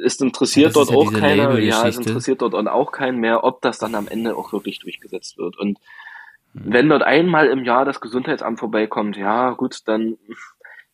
es 0.05 0.19
interessiert 0.21 0.69
Ja, 0.69 0.73
dort 0.73 0.91
ja 0.91 0.97
auch 0.97 1.13
keiner. 1.13 1.59
Ja, 1.59 1.87
es 1.87 1.99
interessiert 1.99 2.41
dort 2.41 2.55
auch 2.55 2.93
keinen 2.93 3.19
mehr, 3.19 3.45
ob 3.45 3.61
das 3.61 3.79
dann 3.79 3.95
am 3.95 4.09
Ende 4.09 4.37
auch 4.37 4.53
wirklich 4.53 4.79
durchgesetzt 4.79 5.37
wird. 5.37 5.59
Und 5.59 5.79
wenn 6.55 6.89
dort 6.89 7.03
einmal 7.03 7.49
im 7.49 7.65
Jahr 7.65 7.85
das 7.85 8.01
Gesundheitsamt 8.01 8.59
vorbeikommt, 8.59 9.17
ja 9.17 9.51
gut, 9.51 9.81
dann 9.87 10.17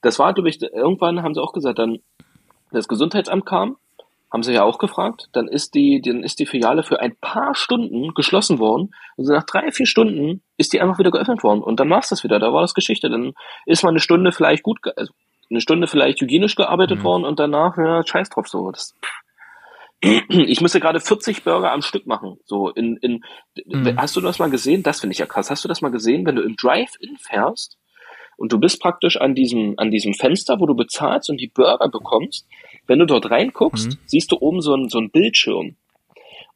das 0.01 0.19
war, 0.19 0.33
glaube 0.33 0.49
ich, 0.49 0.63
irgendwann 0.63 1.23
haben 1.23 1.35
sie 1.35 1.43
auch 1.43 1.53
gesagt, 1.53 1.79
dann 1.79 1.99
das 2.71 2.89
Gesundheitsamt 2.89 3.47
kam, 3.47 3.77
haben 4.31 4.43
sie 4.43 4.53
ja 4.53 4.63
auch 4.63 4.79
gefragt, 4.79 5.29
dann 5.33 5.49
ist 5.49 5.75
die, 5.75 6.01
dann 6.05 6.23
ist 6.23 6.39
die 6.39 6.47
Filiale 6.47 6.83
für 6.83 7.01
ein 7.01 7.17
paar 7.21 7.55
Stunden 7.55 8.13
geschlossen 8.15 8.59
worden 8.59 8.91
und 9.17 9.25
so 9.25 9.33
nach 9.33 9.45
drei, 9.45 9.71
vier 9.73 9.87
Stunden 9.87 10.43
ist 10.57 10.73
die 10.73 10.81
einfach 10.81 10.99
wieder 10.99 11.11
geöffnet 11.11 11.43
worden 11.43 11.63
und 11.63 11.81
dann 11.81 11.89
war's 11.91 12.09
das 12.11 12.25
wieder, 12.25 12.39
da 12.39 12.53
war 12.53 12.61
das 12.61 12.75
Geschichte, 12.75 13.09
dann 13.09 13.33
ist 13.67 13.83
mal 13.83 13.91
eine 13.91 14.01
Stunde 14.01 14.33
vielleicht 14.33 14.63
gut, 14.63 14.79
also 14.97 15.13
eine 15.51 15.61
Stunde 15.61 15.87
vielleicht 15.87 16.21
hygienisch 16.21 16.57
gearbeitet 16.57 16.99
Mhm. 17.01 17.05
worden 17.05 17.25
und 17.25 17.39
danach, 17.39 17.77
ja, 17.79 18.07
scheiß 18.07 18.29
drauf 18.29 18.49
so. 18.49 18.71
Das, 18.71 18.95
ich 20.01 20.61
müsste 20.61 20.79
gerade 20.81 21.01
40 21.01 21.43
Burger 21.43 21.73
am 21.73 21.81
Stück 21.83 22.07
machen. 22.07 22.39
So 22.45 22.69
in, 22.69 22.97
in 22.99 23.25
Mhm. 23.65 23.97
hast 23.97 24.15
du 24.15 24.21
das 24.21 24.39
mal 24.39 24.51
gesehen? 24.51 24.83
Das 24.83 25.01
finde 25.01 25.13
ich 25.13 25.19
ja 25.19 25.27
krass. 25.27 25.51
Hast 25.51 25.65
du 25.65 25.69
das 25.69 25.81
mal 25.81 25.91
gesehen, 25.91 26.27
wenn 26.27 26.37
du 26.37 26.43
im 26.43 26.55
Drive-In 26.57 27.17
fährst 27.17 27.79
Und 28.39 28.53
du 28.53 28.59
bist 28.59 28.81
praktisch 28.81 29.21
an 29.21 29.35
diesem, 29.35 29.75
an 29.79 29.91
diesem 29.91 30.15
Fenster, 30.15 30.61
wo 30.61 30.67
du 30.67 30.75
bezahlst 30.75 31.29
und 31.29 31.41
die 31.41 31.49
Burger 31.49 31.89
bekommst. 31.89 32.47
Wenn 32.87 33.01
du 33.01 33.05
dort 33.05 33.31
reinguckst, 33.31 33.89
Mhm. 33.89 33.99
siehst 34.07 34.31
du 34.33 34.37
oben 34.41 34.61
so 34.63 34.73
einen, 34.75 34.89
so 34.89 34.99
einen 34.99 35.11
Bildschirm. 35.11 35.77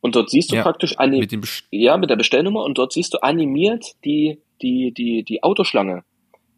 Und 0.01 0.15
dort 0.17 0.31
siehst 0.31 0.53
du 0.53 0.57
Ja, 0.57 0.63
praktisch 0.63 0.99
anim 0.99 1.21
Mit 1.21 1.65
ja, 1.71 1.97
mit 1.97 2.09
der 2.09 2.17
Bestellnummer 2.17 2.63
und 2.65 2.79
dort 2.79 2.93
siehst 2.93 3.15
du 3.15 3.19
animiert 3.23 3.85
die, 4.05 4.39
die, 4.63 4.93
die, 4.93 5.25
die 5.25 5.43
Autoschlange 5.43 6.05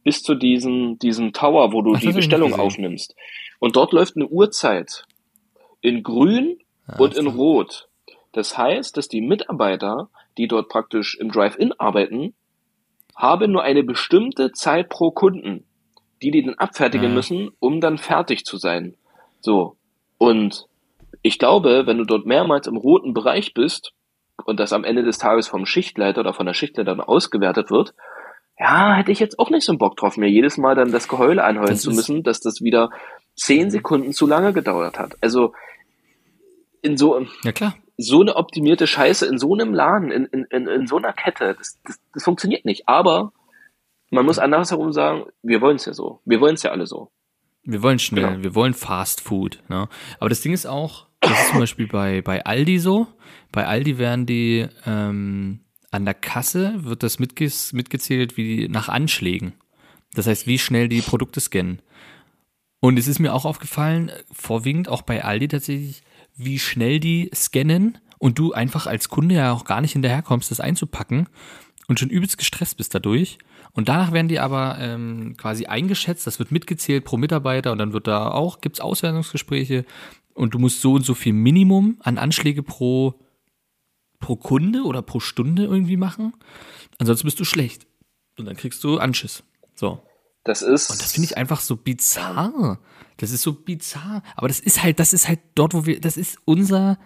bis 0.04 0.22
zu 0.22 0.34
diesem, 0.34 0.98
diesem 0.98 1.32
Tower, 1.32 1.72
wo 1.72 1.80
du 1.80 1.94
Ach, 1.94 2.00
die 2.00 2.12
Bestellung 2.12 2.54
aufnimmst. 2.54 3.16
Und 3.58 3.76
dort 3.76 3.92
läuft 3.92 4.16
eine 4.16 4.28
Uhrzeit 4.28 5.04
in 5.80 6.02
grün 6.02 6.58
Ah, 6.86 6.98
und 6.98 7.16
in 7.16 7.26
rot. 7.26 7.88
Das 8.32 8.58
heißt, 8.58 8.94
dass 8.98 9.08
die 9.08 9.22
Mitarbeiter, 9.22 10.10
die 10.36 10.48
dort 10.48 10.68
praktisch 10.68 11.16
im 11.18 11.30
Drive-In 11.30 11.72
arbeiten, 11.80 12.34
haben 13.16 13.52
nur 13.52 13.62
eine 13.62 13.82
bestimmte 13.82 14.52
Zeit 14.52 14.88
pro 14.88 15.10
Kunden, 15.10 15.64
die 16.22 16.30
die 16.30 16.44
dann 16.44 16.54
abfertigen 16.54 17.08
Ja. 17.10 17.14
müssen, 17.14 17.50
um 17.60 17.80
dann 17.80 17.98
fertig 17.98 18.44
zu 18.44 18.56
sein. 18.56 18.94
So. 19.40 19.76
Und 20.18 20.66
ich 21.22 21.38
glaube, 21.38 21.86
wenn 21.86 21.98
du 21.98 22.04
dort 22.04 22.26
mehrmals 22.26 22.66
im 22.66 22.76
roten 22.76 23.14
Bereich 23.14 23.54
bist 23.54 23.92
und 24.44 24.58
das 24.58 24.72
am 24.72 24.84
Ende 24.84 25.02
des 25.02 25.18
Tages 25.18 25.48
vom 25.48 25.64
Schichtleiter 25.66 26.20
oder 26.20 26.34
von 26.34 26.46
der 26.46 26.54
Schichtleiterin 26.54 27.00
ausgewertet 27.00 27.70
wird, 27.70 27.94
ja, 28.58 28.94
hätte 28.94 29.10
ich 29.10 29.18
jetzt 29.18 29.38
auch 29.38 29.50
nicht 29.50 29.64
so 29.64 29.72
einen 29.72 29.78
Bock 29.78 29.96
drauf, 29.96 30.16
mir 30.16 30.28
jedes 30.30 30.58
Mal 30.58 30.74
dann 30.74 30.92
das 30.92 31.08
Geheule 31.08 31.42
anheulen 31.42 31.70
Das 31.70 31.82
zu 31.82 31.90
müssen, 31.90 32.22
dass 32.22 32.40
das 32.40 32.62
wieder 32.62 32.90
zehn 33.36 33.70
Sekunden 33.70 34.12
zu 34.12 34.26
lange 34.26 34.52
gedauert 34.52 34.98
hat. 34.98 35.16
Also 35.20 35.52
in 36.82 36.96
so, 36.96 37.26
Ja 37.42 37.52
klar. 37.52 37.74
So 37.96 38.20
eine 38.20 38.36
optimierte 38.36 38.86
Scheiße 38.86 39.26
in 39.26 39.38
so 39.38 39.54
einem 39.54 39.72
Laden, 39.72 40.10
in, 40.10 40.24
in, 40.26 40.44
in, 40.50 40.66
in 40.66 40.86
so 40.86 40.96
einer 40.96 41.12
Kette, 41.12 41.54
das, 41.58 41.78
das, 41.84 42.00
das 42.12 42.24
funktioniert 42.24 42.64
nicht. 42.64 42.88
Aber 42.88 43.32
man 44.10 44.24
muss 44.26 44.38
andersherum 44.38 44.92
sagen, 44.92 45.24
wir 45.42 45.60
wollen 45.60 45.76
es 45.76 45.84
ja 45.86 45.92
so. 45.92 46.20
Wir 46.24 46.40
wollen 46.40 46.54
es 46.54 46.62
ja 46.62 46.70
alle 46.70 46.86
so. 46.86 47.10
Wir 47.62 47.82
wollen 47.82 47.98
schnell, 47.98 48.28
Genau. 48.28 48.42
wir 48.42 48.54
wollen 48.54 48.74
Fast 48.74 49.20
Food. 49.20 49.62
Ne? 49.68 49.88
Aber 50.20 50.28
das 50.28 50.42
Ding 50.42 50.52
ist 50.52 50.66
auch, 50.66 51.06
das 51.20 51.32
ist 51.32 51.50
zum 51.50 51.60
Beispiel 51.60 51.86
bei, 51.86 52.20
bei 52.20 52.44
Aldi 52.44 52.78
so. 52.78 53.06
Bei 53.52 53.66
Aldi 53.66 53.98
werden 53.98 54.26
die 54.26 54.66
ähm, 54.84 55.60
an 55.90 56.04
der 56.04 56.14
Kasse 56.14 56.74
wird 56.84 57.02
das 57.04 57.18
mitge 57.20 57.50
mitgezählt 57.72 58.36
wie 58.36 58.68
nach 58.68 58.88
Anschlägen. 58.88 59.54
Das 60.12 60.26
heißt, 60.26 60.46
wie 60.46 60.58
schnell 60.58 60.88
die 60.88 61.00
Produkte 61.00 61.40
scannen. 61.40 61.80
Und 62.80 62.98
es 62.98 63.08
ist 63.08 63.18
mir 63.20 63.32
auch 63.32 63.44
aufgefallen, 63.46 64.10
vorwiegend 64.30 64.88
auch 64.88 65.02
bei 65.02 65.24
Aldi 65.24 65.48
tatsächlich, 65.48 66.02
wie 66.36 66.58
schnell 66.58 67.00
die 67.00 67.30
scannen 67.34 67.98
und 68.18 68.38
du 68.38 68.52
einfach 68.52 68.86
als 68.86 69.08
Kunde 69.08 69.36
ja 69.36 69.52
auch 69.52 69.64
gar 69.64 69.80
nicht 69.80 69.92
hinterherkommst, 69.92 70.50
das 70.50 70.60
einzupacken 70.60 71.28
und 71.88 72.00
schon 72.00 72.10
übelst 72.10 72.38
gestresst 72.38 72.76
bist 72.76 72.94
dadurch. 72.94 73.38
Und 73.72 73.88
danach 73.88 74.12
werden 74.12 74.28
die 74.28 74.38
aber 74.38 74.78
ähm, 74.78 75.34
quasi 75.36 75.66
eingeschätzt, 75.66 76.26
das 76.26 76.38
wird 76.38 76.52
mitgezählt 76.52 77.04
pro 77.04 77.16
Mitarbeiter 77.16 77.72
und 77.72 77.78
dann 77.78 77.92
wird 77.92 78.06
da 78.06 78.30
auch, 78.30 78.60
gibt's 78.60 78.80
Auswertungsgespräche 78.80 79.84
und 80.32 80.54
du 80.54 80.58
musst 80.58 80.80
so 80.80 80.94
und 80.94 81.04
so 81.04 81.14
viel 81.14 81.32
Minimum 81.32 81.98
an 82.00 82.18
Anschläge 82.18 82.62
pro, 82.62 83.20
pro 84.20 84.36
Kunde 84.36 84.82
oder 84.82 85.02
pro 85.02 85.20
Stunde 85.20 85.64
irgendwie 85.64 85.96
machen. 85.96 86.34
Ansonsten 86.98 87.26
bist 87.26 87.40
du 87.40 87.44
schlecht. 87.44 87.86
Und 88.38 88.46
dann 88.46 88.56
kriegst 88.56 88.82
du 88.84 88.98
Anschiss. 88.98 89.44
So. 89.74 90.02
Das 90.44 90.62
ist. 90.62 90.90
Und 90.90 91.00
das 91.00 91.12
finde 91.12 91.26
ich 91.26 91.36
einfach 91.36 91.60
so 91.60 91.76
bizarr. 91.76 92.78
Das 93.18 93.30
ist 93.30 93.42
so 93.42 93.52
bizarr. 93.52 94.22
Aber 94.36 94.48
das 94.48 94.60
ist 94.60 94.82
halt, 94.82 94.98
das 94.98 95.12
ist 95.12 95.28
halt 95.28 95.40
dort, 95.54 95.74
wo 95.74 95.86
wir, 95.86 96.00
das 96.00 96.16
ist 96.16 96.38
unser, 96.44 96.98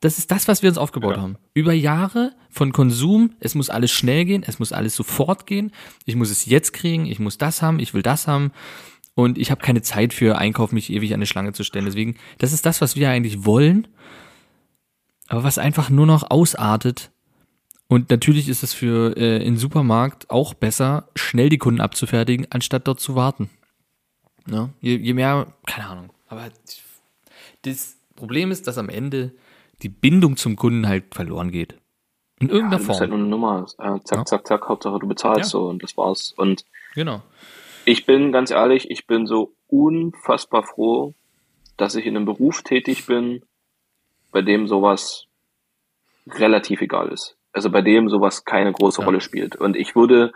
das 0.00 0.18
ist 0.18 0.30
das, 0.30 0.48
was 0.48 0.62
wir 0.62 0.68
uns 0.70 0.78
aufgebaut 0.78 1.16
Ja. 1.16 1.22
haben. 1.22 1.36
Über 1.54 1.72
Jahre 1.72 2.32
von 2.50 2.72
Konsum, 2.72 3.34
es 3.40 3.54
muss 3.54 3.70
alles 3.70 3.90
schnell 3.90 4.24
gehen, 4.24 4.44
es 4.46 4.58
muss 4.58 4.72
alles 4.72 4.94
sofort 4.96 5.46
gehen, 5.46 5.72
ich 6.04 6.16
muss 6.16 6.30
es 6.30 6.46
jetzt 6.46 6.72
kriegen, 6.72 7.06
ich 7.06 7.18
muss 7.18 7.38
das 7.38 7.62
haben, 7.62 7.78
ich 7.78 7.92
will 7.94 8.02
das 8.02 8.26
haben. 8.26 8.52
Und 9.14 9.38
ich 9.38 9.50
habe 9.50 9.62
keine 9.62 9.80
Zeit 9.82 10.12
für 10.12 10.36
Einkauf, 10.38 10.72
mich 10.72 10.90
ewig 10.90 11.12
an 11.12 11.18
eine 11.18 11.26
Schlange 11.26 11.52
zu 11.54 11.64
stellen. 11.64 11.86
Deswegen, 11.86 12.16
das 12.38 12.52
ist 12.52 12.66
das, 12.66 12.80
was 12.82 12.96
wir 12.96 13.08
eigentlich 13.10 13.44
wollen, 13.46 13.88
aber 15.28 15.42
was 15.44 15.58
einfach 15.58 15.90
nur 15.90 16.06
noch 16.06 16.30
ausartet. 16.30 17.10
Und 17.88 18.10
natürlich 18.10 18.48
ist 18.48 18.62
es 18.62 18.74
für 18.74 19.16
äh, 19.16 19.42
in 19.44 19.56
Supermarkt 19.56 20.28
auch 20.30 20.54
besser, 20.54 21.08
schnell 21.14 21.48
die 21.48 21.58
Kunden 21.58 21.80
abzufertigen, 21.80 22.46
anstatt 22.50 22.86
dort 22.88 23.00
zu 23.00 23.14
warten. 23.14 23.48
Ne? 24.46 24.70
Je, 24.80 24.96
je 24.96 25.12
mehr, 25.14 25.46
keine 25.66 25.88
Ahnung. 25.88 26.10
Aber 26.28 26.48
das 27.62 27.96
Problem 28.14 28.50
ist, 28.50 28.66
dass 28.66 28.78
am 28.78 28.88
Ende 28.88 29.32
die 29.82 29.88
Bindung 29.88 30.36
zum 30.36 30.56
Kunden 30.56 30.86
halt 30.88 31.14
verloren 31.14 31.50
geht. 31.50 31.76
In 32.38 32.48
ja, 32.48 32.54
irgendeiner 32.54 32.82
du 32.82 32.86
bist 32.88 33.00
halt 33.00 33.10
Form. 33.10 33.18
nur 33.20 33.26
eine 33.26 33.28
Nummer. 33.28 33.66
Äh, 33.78 34.00
zack, 34.04 34.18
Ja. 34.18 34.24
zack, 34.24 34.46
zack, 34.46 34.68
Hauptsache 34.68 34.98
du 34.98 35.06
bezahlst 35.08 35.52
Ja. 35.52 35.58
so 35.58 35.68
und 35.68 35.82
das 35.82 35.96
war's. 35.96 36.32
Und 36.36 36.64
Genau. 36.94 37.22
ich 37.84 38.06
bin 38.06 38.32
ganz 38.32 38.50
ehrlich, 38.50 38.90
ich 38.90 39.06
bin 39.06 39.26
so 39.26 39.52
unfassbar 39.68 40.62
froh, 40.62 41.14
dass 41.76 41.94
ich 41.94 42.06
in 42.06 42.16
einem 42.16 42.24
Beruf 42.26 42.62
tätig 42.62 43.06
bin, 43.06 43.42
bei 44.32 44.42
dem 44.42 44.66
sowas 44.68 45.26
relativ 46.28 46.80
egal 46.80 47.08
ist. 47.08 47.36
Also 47.52 47.70
bei 47.70 47.80
dem 47.82 48.08
sowas 48.08 48.44
keine 48.44 48.72
große 48.72 49.00
Ja. 49.00 49.06
Rolle 49.06 49.20
spielt. 49.20 49.56
Und 49.56 49.76
ich 49.76 49.94
würde, 49.96 50.32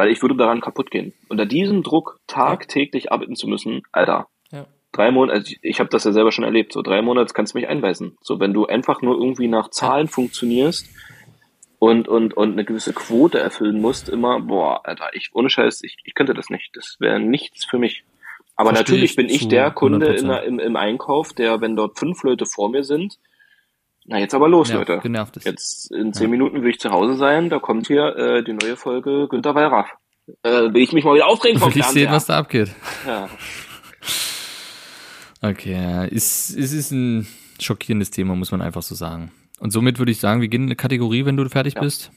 weil 0.00 0.10
ich 0.10 0.22
würde 0.22 0.34
daran 0.34 0.62
kaputt 0.62 0.90
gehen. 0.90 1.12
Unter 1.28 1.44
diesem 1.44 1.82
Druck 1.82 2.20
tagtäglich 2.26 3.12
arbeiten 3.12 3.36
zu 3.36 3.46
müssen, 3.46 3.82
Alter, 3.92 4.28
Ja. 4.50 4.64
drei 4.92 5.10
Monate, 5.10 5.34
also 5.36 5.52
ich, 5.52 5.58
ich 5.60 5.78
habe 5.78 5.90
das 5.90 6.04
ja 6.04 6.12
selber 6.12 6.32
schon 6.32 6.42
erlebt, 6.46 6.72
so 6.72 6.80
drei 6.80 7.02
Monate 7.02 7.34
kannst 7.34 7.52
du 7.52 7.58
mich 7.58 7.68
einweisen. 7.68 8.16
So, 8.22 8.40
wenn 8.40 8.54
du 8.54 8.64
einfach 8.64 9.02
nur 9.02 9.18
irgendwie 9.18 9.46
nach 9.46 9.68
Zahlen 9.68 10.08
funktionierst 10.08 10.88
und, 11.78 12.08
und, 12.08 12.32
und 12.34 12.52
eine 12.52 12.64
gewisse 12.64 12.94
Quote 12.94 13.40
erfüllen 13.40 13.78
musst, 13.78 14.08
immer, 14.08 14.40
boah, 14.40 14.80
Alter, 14.84 15.10
ich, 15.12 15.28
ohne 15.34 15.50
Scheiß, 15.50 15.82
ich, 15.82 15.98
ich 16.02 16.14
könnte 16.14 16.32
das 16.32 16.48
nicht. 16.48 16.70
Das 16.72 16.96
wäre 16.98 17.20
nichts 17.20 17.66
für 17.66 17.76
mich. 17.76 18.02
Aber 18.56 18.70
Versteh 18.70 18.92
natürlich 18.92 19.10
ich 19.10 19.16
bin 19.16 19.28
ich 19.28 19.48
der 19.48 19.70
Kunde 19.70 20.14
100%. 20.14 20.40
in 20.44 20.54
im, 20.54 20.58
im 20.60 20.76
Einkauf, 20.76 21.34
der, 21.34 21.60
wenn 21.60 21.76
dort 21.76 21.98
fünf 21.98 22.22
Leute 22.22 22.46
vor 22.46 22.70
mir 22.70 22.84
sind, 22.84 23.18
na 24.10 24.18
jetzt 24.18 24.34
aber 24.34 24.48
los, 24.48 24.68
Ja, 24.68 24.76
Leute. 24.78 24.98
genervt 24.98 25.36
ist. 25.38 25.46
Jetzt 25.46 25.90
in 25.92 26.12
zehn 26.12 26.30
Minuten 26.30 26.62
will 26.62 26.70
ich 26.70 26.78
zu 26.80 26.90
Hause 26.90 27.14
sein, 27.16 27.48
da 27.48 27.58
kommt 27.60 27.86
hier 27.86 28.16
äh, 28.16 28.42
die 28.44 28.52
neue 28.52 28.76
Folge 28.76 29.28
Günter 29.28 29.54
Wallraff. 29.54 29.88
Äh, 30.42 30.72
will 30.74 30.82
ich 30.82 30.92
mich 30.92 31.04
mal 31.04 31.14
wieder 31.14 31.26
aufregen 31.28 31.58
vom 31.60 31.72
Will 31.72 31.80
ich 31.80 31.86
sehen, 31.86 32.10
was 32.10 32.26
da 32.26 32.36
abgeht. 32.38 32.74
Ja. 33.06 33.28
Okay, 35.42 35.72
ja. 35.72 36.04
Es, 36.04 36.50
es 36.54 36.74
ist 36.74 36.90
ein 36.90 37.26
schockierendes 37.58 38.10
Thema, 38.10 38.34
muss 38.36 38.52
man 38.52 38.60
einfach 38.60 38.82
so 38.82 38.94
sagen. 38.94 39.32
Und 39.58 39.70
somit 39.70 39.98
würde 39.98 40.12
ich 40.12 40.20
sagen, 40.20 40.42
wir 40.42 40.48
gehen 40.48 40.64
in 40.64 40.68
eine 40.68 40.76
Kategorie, 40.76 41.24
wenn 41.24 41.38
du 41.38 41.48
fertig 41.48 41.76
Ja. 41.76 41.80
bist. 41.80 42.10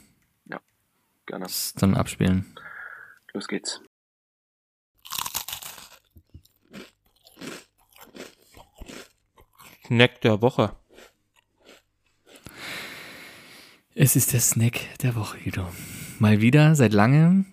Gerne. 1.26 1.46
Das 1.46 1.74
dann 1.76 1.96
abspielen. 1.96 2.54
Los 3.34 3.48
geht's. 3.48 3.80
Snack 9.86 10.22
der 10.22 10.42
Woche. 10.42 10.76
Es 13.96 14.16
ist 14.16 14.34
der 14.34 14.40
Snack 14.40 14.80
der 15.02 15.16
Woche, 15.16 15.38
Guido. 15.44 15.68
Mal 16.20 16.42
wieder 16.42 16.76
seit 16.76 16.94
langem. 16.94 17.46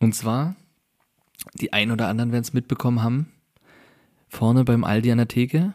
Und 0.00 0.14
zwar, 0.14 0.54
die 1.54 1.72
ein 1.72 1.90
oder 1.90 2.08
anderen 2.08 2.30
werden 2.30 2.42
es 2.42 2.52
mitbekommen 2.52 3.02
haben, 3.02 3.32
vorne 4.28 4.64
beim 4.64 4.84
Aldi 4.84 5.10
an 5.10 5.18
der 5.18 5.28
Theke, 5.28 5.74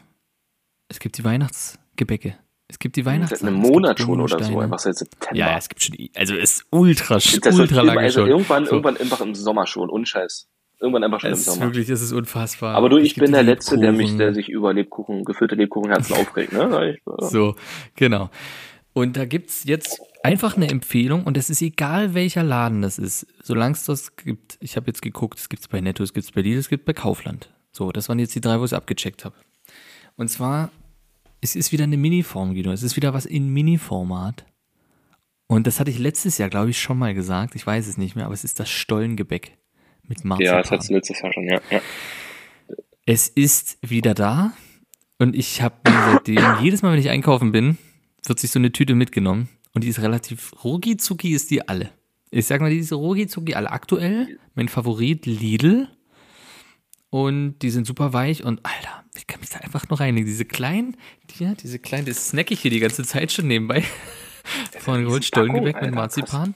es 0.88 1.00
gibt 1.00 1.18
die 1.18 1.24
Weihnachtsgebäcke. 1.26 2.36
Es 2.70 2.80
gibt 2.80 2.96
die 2.96 3.04
Seit 3.04 3.14
Weihnachtssachen. 3.14 3.48
einem 3.50 3.58
Monat 3.58 4.00
schon 4.00 4.22
oder 4.22 4.42
so, 4.44 4.60
einfach 4.60 4.80
seit 4.80 4.96
September. 4.96 5.36
Ja, 5.36 5.58
es 5.58 5.68
gibt 5.70 5.84
schon, 5.84 5.96
also 6.16 6.34
es 6.36 6.52
ist 6.56 6.66
ultra, 6.72 7.16
das 7.16 7.60
ultra 7.60 7.82
lange 7.82 8.00
also 8.00 8.22
schon. 8.22 8.30
irgendwann, 8.30 8.66
So. 8.66 8.72
irgendwann 8.72 8.98
einfach 8.98 9.22
im 9.22 9.36
Sommer 9.36 9.68
schon, 9.68 9.90
unscheiß. 9.90 10.48
Irgendwann 10.80 11.04
einfach 11.04 11.20
schon 11.20 11.32
Es 11.32 11.40
im 11.40 11.40
ist 11.40 11.46
Sommer. 11.60 11.66
wirklich, 11.68 11.90
es 11.90 12.02
ist 12.02 12.14
unfassbar. 12.14 12.76
Aber 12.76 12.90
du, 12.90 12.98
ich 12.98 13.16
bin 13.16 13.32
der 13.32 13.44
Letzte, 13.44 13.78
der 13.78 13.92
mich, 13.92 14.16
der 14.18 14.34
sich 14.34 14.50
über 14.50 14.74
Lebkuchen, 14.74 15.24
gefüllte 15.26 15.56
Lebkuchenherzen 15.56 16.16
aufregt, 16.16 16.54
ne? 16.54 16.96
Ich, 16.96 17.30
So, 17.30 17.56
genau. 17.96 18.30
Und 18.94 19.18
da 19.18 19.26
gibt's 19.26 19.64
jetzt 19.66 20.00
einfach 20.24 20.56
eine 20.56 20.70
Empfehlung 20.70 21.24
und 21.24 21.36
es 21.36 21.50
ist 21.50 21.62
egal, 21.62 22.14
welcher 22.14 22.44
Laden 22.44 22.82
das 22.82 23.00
ist, 23.00 23.28
solange 23.42 23.74
es 23.74 23.84
das 23.86 24.16
gibt. 24.16 24.58
Ich 24.62 24.76
habe 24.76 24.88
jetzt 24.88 25.02
geguckt, 25.02 25.40
es 25.40 25.50
gibt's 25.50 25.68
bei 25.68 25.82
Netto, 25.82 26.04
es 26.04 26.14
gibt's 26.14 26.32
bei 26.32 26.42
Lidl, 26.42 26.60
es 26.60 26.70
gibt 26.70 26.86
bei 26.86 26.94
Kaufland. 26.94 27.50
So, 27.72 27.92
das 27.92 28.08
waren 28.08 28.20
jetzt 28.20 28.36
die 28.36 28.42
drei, 28.42 28.60
wo 28.60 28.66
ich 28.66 28.74
abgecheckt 28.74 29.26
habe. 29.26 29.36
Und 30.16 30.30
zwar, 30.30 30.70
es 31.42 31.56
ist 31.56 31.72
wieder 31.72 31.84
eine 31.86 31.98
Mini-Form, 31.98 32.54
Guido. 32.54 32.72
Es 32.72 32.84
ist 32.84 32.96
wieder 32.96 33.14
was 33.14 33.26
in 33.26 33.50
Mini-Format. 33.50 34.46
Und 35.48 35.68
das 35.68 35.80
hatte 35.80 35.92
ich 35.92 36.00
letztes 36.00 36.38
Jahr, 36.38 36.50
glaube 36.50 36.70
ich, 36.70 36.80
schon 36.80 36.98
mal 36.98 37.14
gesagt. 37.14 37.56
Ich 37.56 37.66
weiß 37.66 37.88
es 37.88 37.98
nicht 37.98 38.16
mehr, 38.16 38.26
aber 38.26 38.34
es 38.34 38.44
ist 38.44 38.60
das 38.60 38.70
Stollengebäck 38.70 39.58
mit 40.04 40.24
Marzipan. 40.24 40.56
Ja, 40.56 40.62
das 40.62 40.72
hattest 40.72 40.90
du 40.90 40.94
letztes 40.94 41.22
Jahr 41.22 41.34
schon, 41.34 41.48
ja. 41.48 41.60
ja. 41.70 41.82
Es 43.06 43.28
ist 43.28 43.78
wieder 43.82 44.14
da 44.14 44.54
und 45.18 45.36
ich 45.36 45.62
habe 45.62 45.76
mir 45.86 46.12
seitdem, 46.12 46.44
jedes 46.62 46.82
Mal, 46.82 46.94
wenn 46.94 47.00
ich 47.00 47.10
einkaufen 47.10 47.52
bin, 47.52 47.78
wird 48.24 48.40
sich 48.40 48.52
so 48.52 48.60
eine 48.60 48.72
Tüte 48.72 48.96
mitgenommen 48.96 49.50
und 49.74 49.84
die 49.84 49.90
ist 49.90 50.00
relativ, 50.00 50.52
rucki 50.64 50.98
zucki 50.98 51.34
ist 51.34 51.52
die 51.52 51.68
alle. 51.68 51.92
Ich 52.32 52.48
sag 52.48 52.62
mal, 52.62 52.70
die 52.70 52.80
ist 52.80 52.92
rucki 52.92 53.28
zucki 53.28 53.56
alle. 53.56 53.72
Aktuell 53.72 54.40
mein 54.56 54.68
Favorit 54.68 55.26
Lidl 55.26 55.88
und 57.10 57.60
die 57.60 57.70
sind 57.70 57.86
super 57.86 58.14
weich 58.14 58.44
und 58.44 58.66
Alter, 58.66 59.04
ich 59.16 59.28
kann 59.28 59.40
mich 59.40 59.50
da 59.50 59.60
einfach 59.60 59.88
nur 59.90 60.00
reinlegen. 60.00 60.26
Diese 60.26 60.46
kleinen, 60.46 60.98
die, 61.30 61.54
diese 61.62 61.80
kleinen, 61.80 62.06
das 62.06 62.30
snack 62.30 62.52
ich 62.52 62.62
hier 62.62 62.72
die 62.72 62.80
ganze 62.80 63.04
Zeit 63.04 63.32
schon 63.32 63.48
nebenbei. 63.48 63.84
Vorne 64.80 65.04
geholt, 65.04 65.24
Stollengebäck 65.24 65.82
mit 65.82 65.94
Marzipan. 65.94 66.54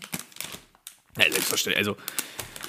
Ja, 1.17 1.31
selbstverständlich, 1.31 1.77
also 1.77 1.97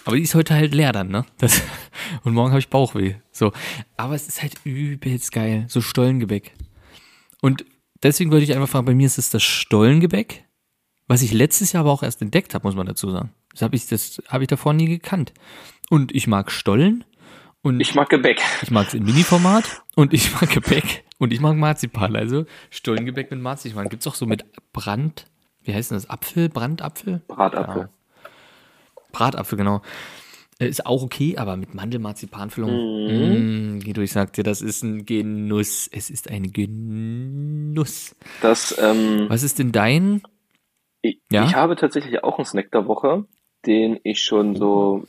Aber 0.04 0.16
die 0.16 0.22
ist 0.22 0.34
heute 0.34 0.54
halt 0.54 0.74
leer 0.74 0.92
dann, 0.92 1.08
ne? 1.08 1.24
Das, 1.38 1.60
und 2.24 2.34
morgen 2.34 2.50
habe 2.50 2.60
ich 2.60 2.68
Bauchweh. 2.68 3.16
So. 3.32 3.52
Aber 3.96 4.14
es 4.14 4.28
ist 4.28 4.42
halt 4.42 4.54
übelst 4.64 5.32
geil. 5.32 5.66
So 5.68 5.80
Stollengebäck. 5.80 6.52
Und 7.40 7.64
deswegen 8.02 8.30
wollte 8.30 8.44
ich 8.44 8.54
einfach 8.54 8.68
fragen, 8.68 8.86
bei 8.86 8.94
mir 8.94 9.06
ist 9.06 9.18
es 9.18 9.30
das 9.30 9.42
Stollengebäck, 9.42 10.44
was 11.06 11.22
ich 11.22 11.32
letztes 11.32 11.72
Jahr 11.72 11.82
aber 11.82 11.92
auch 11.92 12.02
erst 12.02 12.20
entdeckt 12.22 12.54
habe, 12.54 12.66
muss 12.66 12.74
man 12.76 12.86
dazu 12.86 13.10
sagen. 13.10 13.32
Das 13.52 13.62
habe 13.62 13.76
ich, 13.76 13.86
das 13.86 14.22
habe 14.28 14.44
ich 14.44 14.48
davor 14.48 14.72
nie 14.72 14.86
gekannt. 14.86 15.32
Und 15.90 16.14
ich 16.14 16.26
mag 16.26 16.50
Stollen 16.50 17.04
und 17.62 17.80
Ich 17.80 17.94
mag 17.94 18.08
Gebäck. 18.08 18.40
ich 18.62 18.70
mag 18.70 18.88
es 18.88 18.94
in 18.94 19.04
Mini-Format 19.04 19.82
und 19.96 20.12
ich 20.12 20.32
mag 20.34 20.50
Gebäck 20.50 21.04
und 21.18 21.32
ich 21.32 21.40
mag 21.40 21.56
Marzipan. 21.56 22.14
Also 22.14 22.44
Stollengebäck 22.70 23.30
mit 23.30 23.40
Marzipan. 23.40 23.88
Gibt's 23.88 24.06
auch 24.06 24.14
so 24.14 24.26
mit 24.26 24.44
Brand, 24.72 25.26
wie 25.64 25.74
heißt 25.74 25.90
denn 25.90 25.96
das? 25.96 26.08
Apfel? 26.10 26.48
Brandapfel? 26.48 27.22
Bratapfel. 27.26 27.82
Ja. 27.82 27.88
Bratapfel, 29.12 29.58
genau. 29.58 29.82
Äh, 30.58 30.68
Ist 30.68 30.86
auch 30.86 31.02
okay, 31.02 31.36
aber 31.36 31.56
mit 31.56 31.74
Mandel-Marzipanfüllung. 31.74 32.70
Mm, 33.76 33.80
Guido, 33.80 34.00
ich 34.02 34.12
sag 34.12 34.32
dir, 34.32 34.42
das 34.44 34.60
ist 34.60 34.82
ein 34.82 35.06
Genuss. 35.06 35.88
Es 35.92 36.10
ist 36.10 36.28
ein 36.30 36.52
Genuss. 36.52 38.16
Das, 38.42 38.76
ähm, 38.80 39.26
Was 39.28 39.42
ist 39.42 39.58
denn 39.58 39.72
dein? 39.72 40.22
ich, 41.02 41.20
Ja? 41.30 41.44
ich 41.44 41.54
habe 41.54 41.76
tatsächlich 41.76 42.24
auch 42.24 42.38
einen 42.38 42.44
Snack 42.46 42.70
der 42.72 42.86
Woche, 42.86 43.24
den 43.66 44.00
ich 44.02 44.22
schon 44.22 44.56
so, 44.56 45.04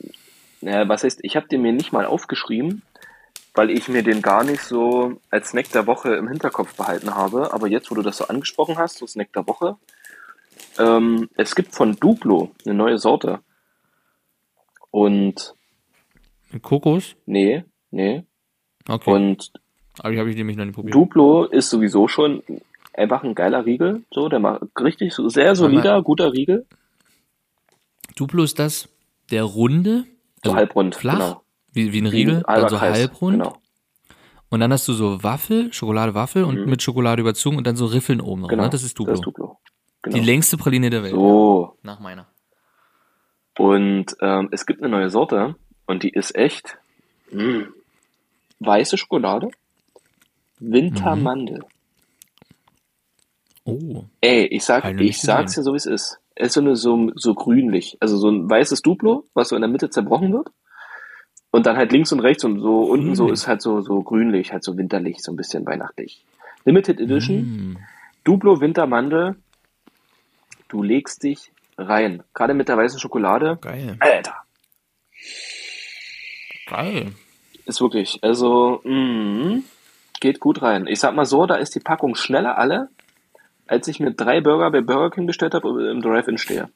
naja, 0.60 0.88
was 0.88 1.04
heißt, 1.04 1.20
ich 1.22 1.36
habe 1.36 1.48
den 1.48 1.62
mir 1.62 1.72
nicht 1.72 1.92
mal 1.92 2.06
aufgeschrieben, 2.06 2.82
weil 3.54 3.70
ich 3.70 3.88
mir 3.88 4.04
den 4.04 4.22
gar 4.22 4.44
nicht 4.44 4.62
so 4.62 5.20
als 5.30 5.48
Snack 5.50 5.72
der 5.72 5.88
Woche 5.88 6.14
im 6.14 6.28
Hinterkopf 6.28 6.74
behalten 6.76 7.14
habe. 7.14 7.52
Aber 7.52 7.66
jetzt, 7.66 7.90
wo 7.90 7.96
du 7.96 8.02
das 8.02 8.18
so 8.18 8.28
angesprochen 8.28 8.78
hast, 8.78 8.98
so 8.98 9.06
Snack 9.08 9.32
der 9.32 9.48
Woche, 9.48 9.76
ähm, 10.78 11.28
es 11.34 11.56
gibt 11.56 11.74
von 11.74 11.96
Duplo 11.96 12.52
eine 12.64 12.74
neue 12.74 12.98
Sorte. 12.98 13.40
Und 14.90 15.54
Kokos? 16.62 17.16
nee, 17.26 17.64
nee. 17.90 18.24
Okay. 18.88 19.10
Und 19.10 19.52
aber 19.98 20.12
die 20.12 20.18
habe 20.18 20.30
ich 20.30 20.36
nämlich 20.36 20.56
noch 20.56 20.64
nicht 20.64 20.74
probiert. 20.74 20.94
Duplo 20.94 21.44
ist 21.44 21.70
sowieso 21.70 22.08
schon 22.08 22.42
einfach 22.94 23.22
ein 23.22 23.34
geiler 23.34 23.66
Riegel. 23.66 24.04
So, 24.10 24.28
der 24.28 24.40
macht 24.40 24.62
richtig 24.80 25.12
so 25.12 25.28
sehr 25.28 25.54
solider, 25.54 26.02
guter 26.02 26.32
Riegel. 26.32 26.66
Duplo 28.16 28.42
ist 28.42 28.58
das, 28.58 28.88
der 29.30 29.44
runde, 29.44 30.04
So 30.42 30.50
also 30.50 30.56
halbrund, 30.56 30.94
flach, 30.94 31.18
genau. 31.18 31.42
wie, 31.72 31.92
wie 31.92 32.00
ein 32.00 32.06
Riegel, 32.06 32.36
so 32.38 32.76
Kreis, 32.76 32.80
halbrund. 32.80 33.38
Genau. 33.38 33.56
Und 34.48 34.60
dann 34.60 34.72
hast 34.72 34.88
du 34.88 34.92
so 34.92 35.22
Waffel, 35.22 35.72
Schokolade-Waffel 35.72 36.42
und 36.44 36.66
mit 36.66 36.82
Schokolade 36.82 37.20
überzogen 37.20 37.56
und 37.56 37.66
dann 37.66 37.76
so 37.76 37.86
Riffeln 37.86 38.20
oben 38.20 38.42
drauf. 38.42 38.48
Mhm. 38.48 38.50
genau. 38.50 38.64
Ne? 38.64 38.70
Das 38.70 38.82
ist 38.82 38.98
Duplo. 38.98 39.12
Das 39.12 39.20
ist 39.20 39.26
Duplo. 39.26 39.58
Genau. 40.02 40.16
Die 40.16 40.24
längste 40.24 40.56
Praline 40.56 40.90
der 40.90 41.02
Welt. 41.02 41.12
so. 41.12 41.78
Nach 41.82 42.00
meiner. 42.00 42.26
Und 43.60 44.16
ähm, 44.22 44.48
es 44.52 44.64
gibt 44.64 44.80
eine 44.82 44.90
neue 44.90 45.10
Sorte 45.10 45.54
und 45.84 46.02
die 46.02 46.08
ist 46.08 46.34
echt 46.34 46.78
mh, 47.30 47.66
weiße 48.60 48.96
Schokolade, 48.96 49.50
Wintermandel. 50.60 51.60
Oh. 53.64 54.04
Ey, 54.22 54.46
ich 54.46 54.64
sag, 54.64 54.98
ich 54.98 55.20
sag's 55.20 55.54
dir 55.56 55.62
so 55.62 55.72
wie 55.74 55.76
es 55.76 55.84
ist. 55.84 56.18
Es 56.34 56.46
ist 56.48 56.54
so 56.54 56.60
eine 56.62 56.74
so, 56.74 57.10
so 57.16 57.34
grünlich, 57.34 57.98
also 58.00 58.16
so 58.16 58.30
ein 58.30 58.48
weißes 58.48 58.80
Duplo, 58.80 59.24
was 59.34 59.50
so 59.50 59.56
in 59.56 59.60
der 59.62 59.70
Mitte 59.70 59.90
zerbrochen 59.90 60.32
wird. 60.32 60.48
Und 61.50 61.66
dann 61.66 61.76
halt 61.76 61.92
links 61.92 62.12
und 62.12 62.20
rechts 62.20 62.44
und 62.44 62.60
so 62.60 62.84
unten 62.84 63.14
so 63.14 63.24
Grünlich. 63.24 63.40
ist 63.42 63.46
halt 63.46 63.60
so 63.60 63.82
so 63.82 64.02
grünlich, 64.02 64.52
halt 64.52 64.64
so 64.64 64.78
winterlich, 64.78 65.18
so 65.20 65.32
ein 65.32 65.36
bisschen 65.36 65.66
weihnachtlich. 65.66 66.24
Limited 66.64 66.98
Edition, 66.98 67.36
Mm. 67.72 67.76
Duplo 68.24 68.60
Wintermandel. 68.62 69.36
Du 70.68 70.82
legst 70.82 71.24
dich 71.24 71.52
rein, 71.80 72.22
gerade 72.34 72.54
mit 72.54 72.68
der 72.68 72.76
weißen 72.76 72.98
Schokolade. 72.98 73.58
Geil. 73.60 73.96
Alter, 74.00 74.34
Geil. 76.68 77.12
ist 77.66 77.80
wirklich, 77.80 78.18
also 78.22 78.80
mh, 78.84 79.60
geht 80.20 80.40
gut 80.40 80.62
rein. 80.62 80.86
Ich 80.86 81.00
sag 81.00 81.14
mal 81.14 81.24
so, 81.24 81.46
da 81.46 81.56
ist 81.56 81.74
die 81.74 81.80
Packung 81.80 82.14
schneller 82.14 82.58
alle, 82.58 82.88
als 83.66 83.88
ich 83.88 84.00
mir 84.00 84.12
drei 84.12 84.40
Burger 84.40 84.70
bei 84.70 84.80
Burger 84.80 85.10
King 85.10 85.26
bestellt 85.26 85.54
habe 85.54 85.68
und 85.68 85.84
im 85.84 86.02
Drive-In 86.02 86.38
stehe. 86.38 86.68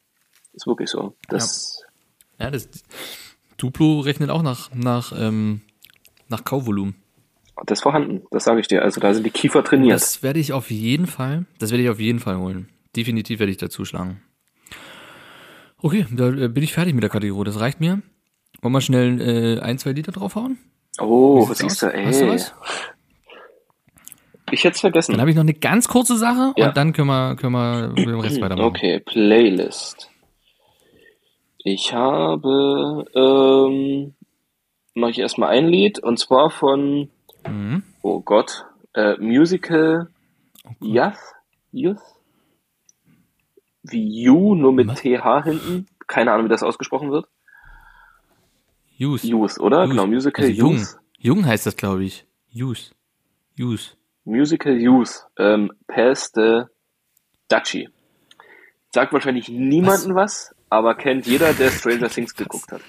Ist 0.52 0.66
wirklich 0.66 0.90
so. 0.90 1.14
Das 1.28 1.82
Ja, 2.38 2.50
das 2.50 2.68
Duplo 3.56 4.00
rechnet 4.00 4.30
auch 4.30 4.42
nach, 4.42 4.72
nach, 4.74 5.12
ähm, 5.16 5.62
nach 6.28 6.44
Kauvolumen. 6.44 6.96
Das 7.66 7.78
ist 7.78 7.82
vorhanden, 7.82 8.26
das 8.30 8.44
sage 8.44 8.60
ich 8.60 8.66
dir. 8.66 8.82
Also 8.82 9.00
da 9.00 9.14
sind 9.14 9.24
die 9.24 9.30
Kiefer 9.30 9.62
trainiert. 9.62 9.94
Das 9.94 10.22
werde 10.24 10.40
ich 10.40 10.52
auf 10.52 10.70
jeden 10.70 11.06
Fall, 11.06 11.46
das 11.58 11.70
werde 11.70 11.84
ich 11.84 11.88
auf 11.88 12.00
jeden 12.00 12.18
Fall 12.18 12.36
holen. 12.36 12.68
Definitiv 12.96 13.38
werde 13.38 13.52
ich 13.52 13.58
da 13.58 13.70
zuschlagen. 13.70 14.20
Okay, 15.84 16.06
da 16.10 16.28
äh, 16.30 16.48
bin 16.48 16.62
ich 16.62 16.72
fertig 16.72 16.94
mit 16.94 17.02
der 17.02 17.10
Kategorie. 17.10 17.44
Das 17.44 17.60
reicht 17.60 17.78
mir. 17.78 18.00
Wollen 18.62 18.72
wir 18.72 18.80
schnell 18.80 19.20
äh, 19.20 19.60
ein, 19.60 19.76
zwei 19.76 19.92
Liter 19.92 20.12
draufhauen? 20.12 20.58
oh, 20.98 21.46
was 21.46 21.58
siehst 21.58 21.82
du, 21.82 21.86
aus? 21.88 21.92
ey. 21.92 22.04
Hast 22.06 22.20
du 22.22 22.28
was? 22.28 22.54
Ich 24.50 24.64
hätte 24.64 24.76
es 24.76 24.80
vergessen. 24.80 25.12
Dann 25.12 25.20
habe 25.20 25.28
ich 25.30 25.36
noch 25.36 25.42
eine 25.42 25.52
ganz 25.52 25.86
kurze 25.88 26.16
Sache 26.16 26.54
Ja. 26.56 26.68
und 26.68 26.76
dann 26.78 26.94
können 26.94 27.08
wir, 27.08 27.36
können 27.36 27.52
wir 27.52 27.88
mit 27.94 28.06
dem 28.06 28.20
Rest 28.20 28.40
weitermachen. 28.40 28.66
Okay, 28.66 29.00
Playlist. 29.00 30.08
Ich 31.58 31.92
habe, 31.92 33.04
ähm, 33.14 34.14
mache 34.94 35.10
ich 35.10 35.18
erstmal 35.18 35.50
ein 35.50 35.66
Lied 35.68 35.98
und 35.98 36.18
zwar 36.18 36.48
von, 36.50 37.10
Mhm. 37.46 37.82
oh 38.00 38.20
Gott, 38.20 38.64
äh, 38.94 39.16
Musical 39.18 40.08
Oh 40.64 40.70
Youth, 40.80 41.18
Youth, 41.72 42.00
wie 43.84 44.22
You, 44.24 44.54
nur 44.54 44.72
mit 44.72 44.88
Was? 44.88 45.00
TH 45.00 45.44
hinten. 45.44 45.86
Keine 46.06 46.32
Ahnung, 46.32 46.46
wie 46.46 46.50
das 46.50 46.62
ausgesprochen 46.62 47.10
wird. 47.10 47.26
Youth. 48.96 49.24
Youth, 49.24 49.58
oder? 49.58 49.82
Youth. 49.84 49.90
Genau, 49.90 50.06
Musical 50.06 50.44
also 50.44 50.56
jung. 50.56 50.76
Youth. 50.76 50.96
Jung 51.18 51.46
heißt 51.46 51.66
das, 51.66 51.76
glaube 51.76 52.04
ich. 52.04 52.26
Youth. 52.50 52.92
Youth. 53.56 53.96
Musical 54.24 54.74
Youth, 54.76 55.24
ähm, 55.38 55.70
Pels 55.86 56.32
de 56.32 56.64
Duchy. 57.48 57.88
Sagt 58.92 59.12
wahrscheinlich 59.12 59.48
niemanden 59.48 60.14
was? 60.14 60.54
aber 60.70 60.96
kennt 60.96 61.26
jeder, 61.26 61.52
der 61.52 61.70
Stranger 61.70 62.08
Things 62.08 62.34
geguckt 62.34 62.72
hat. 62.72 62.80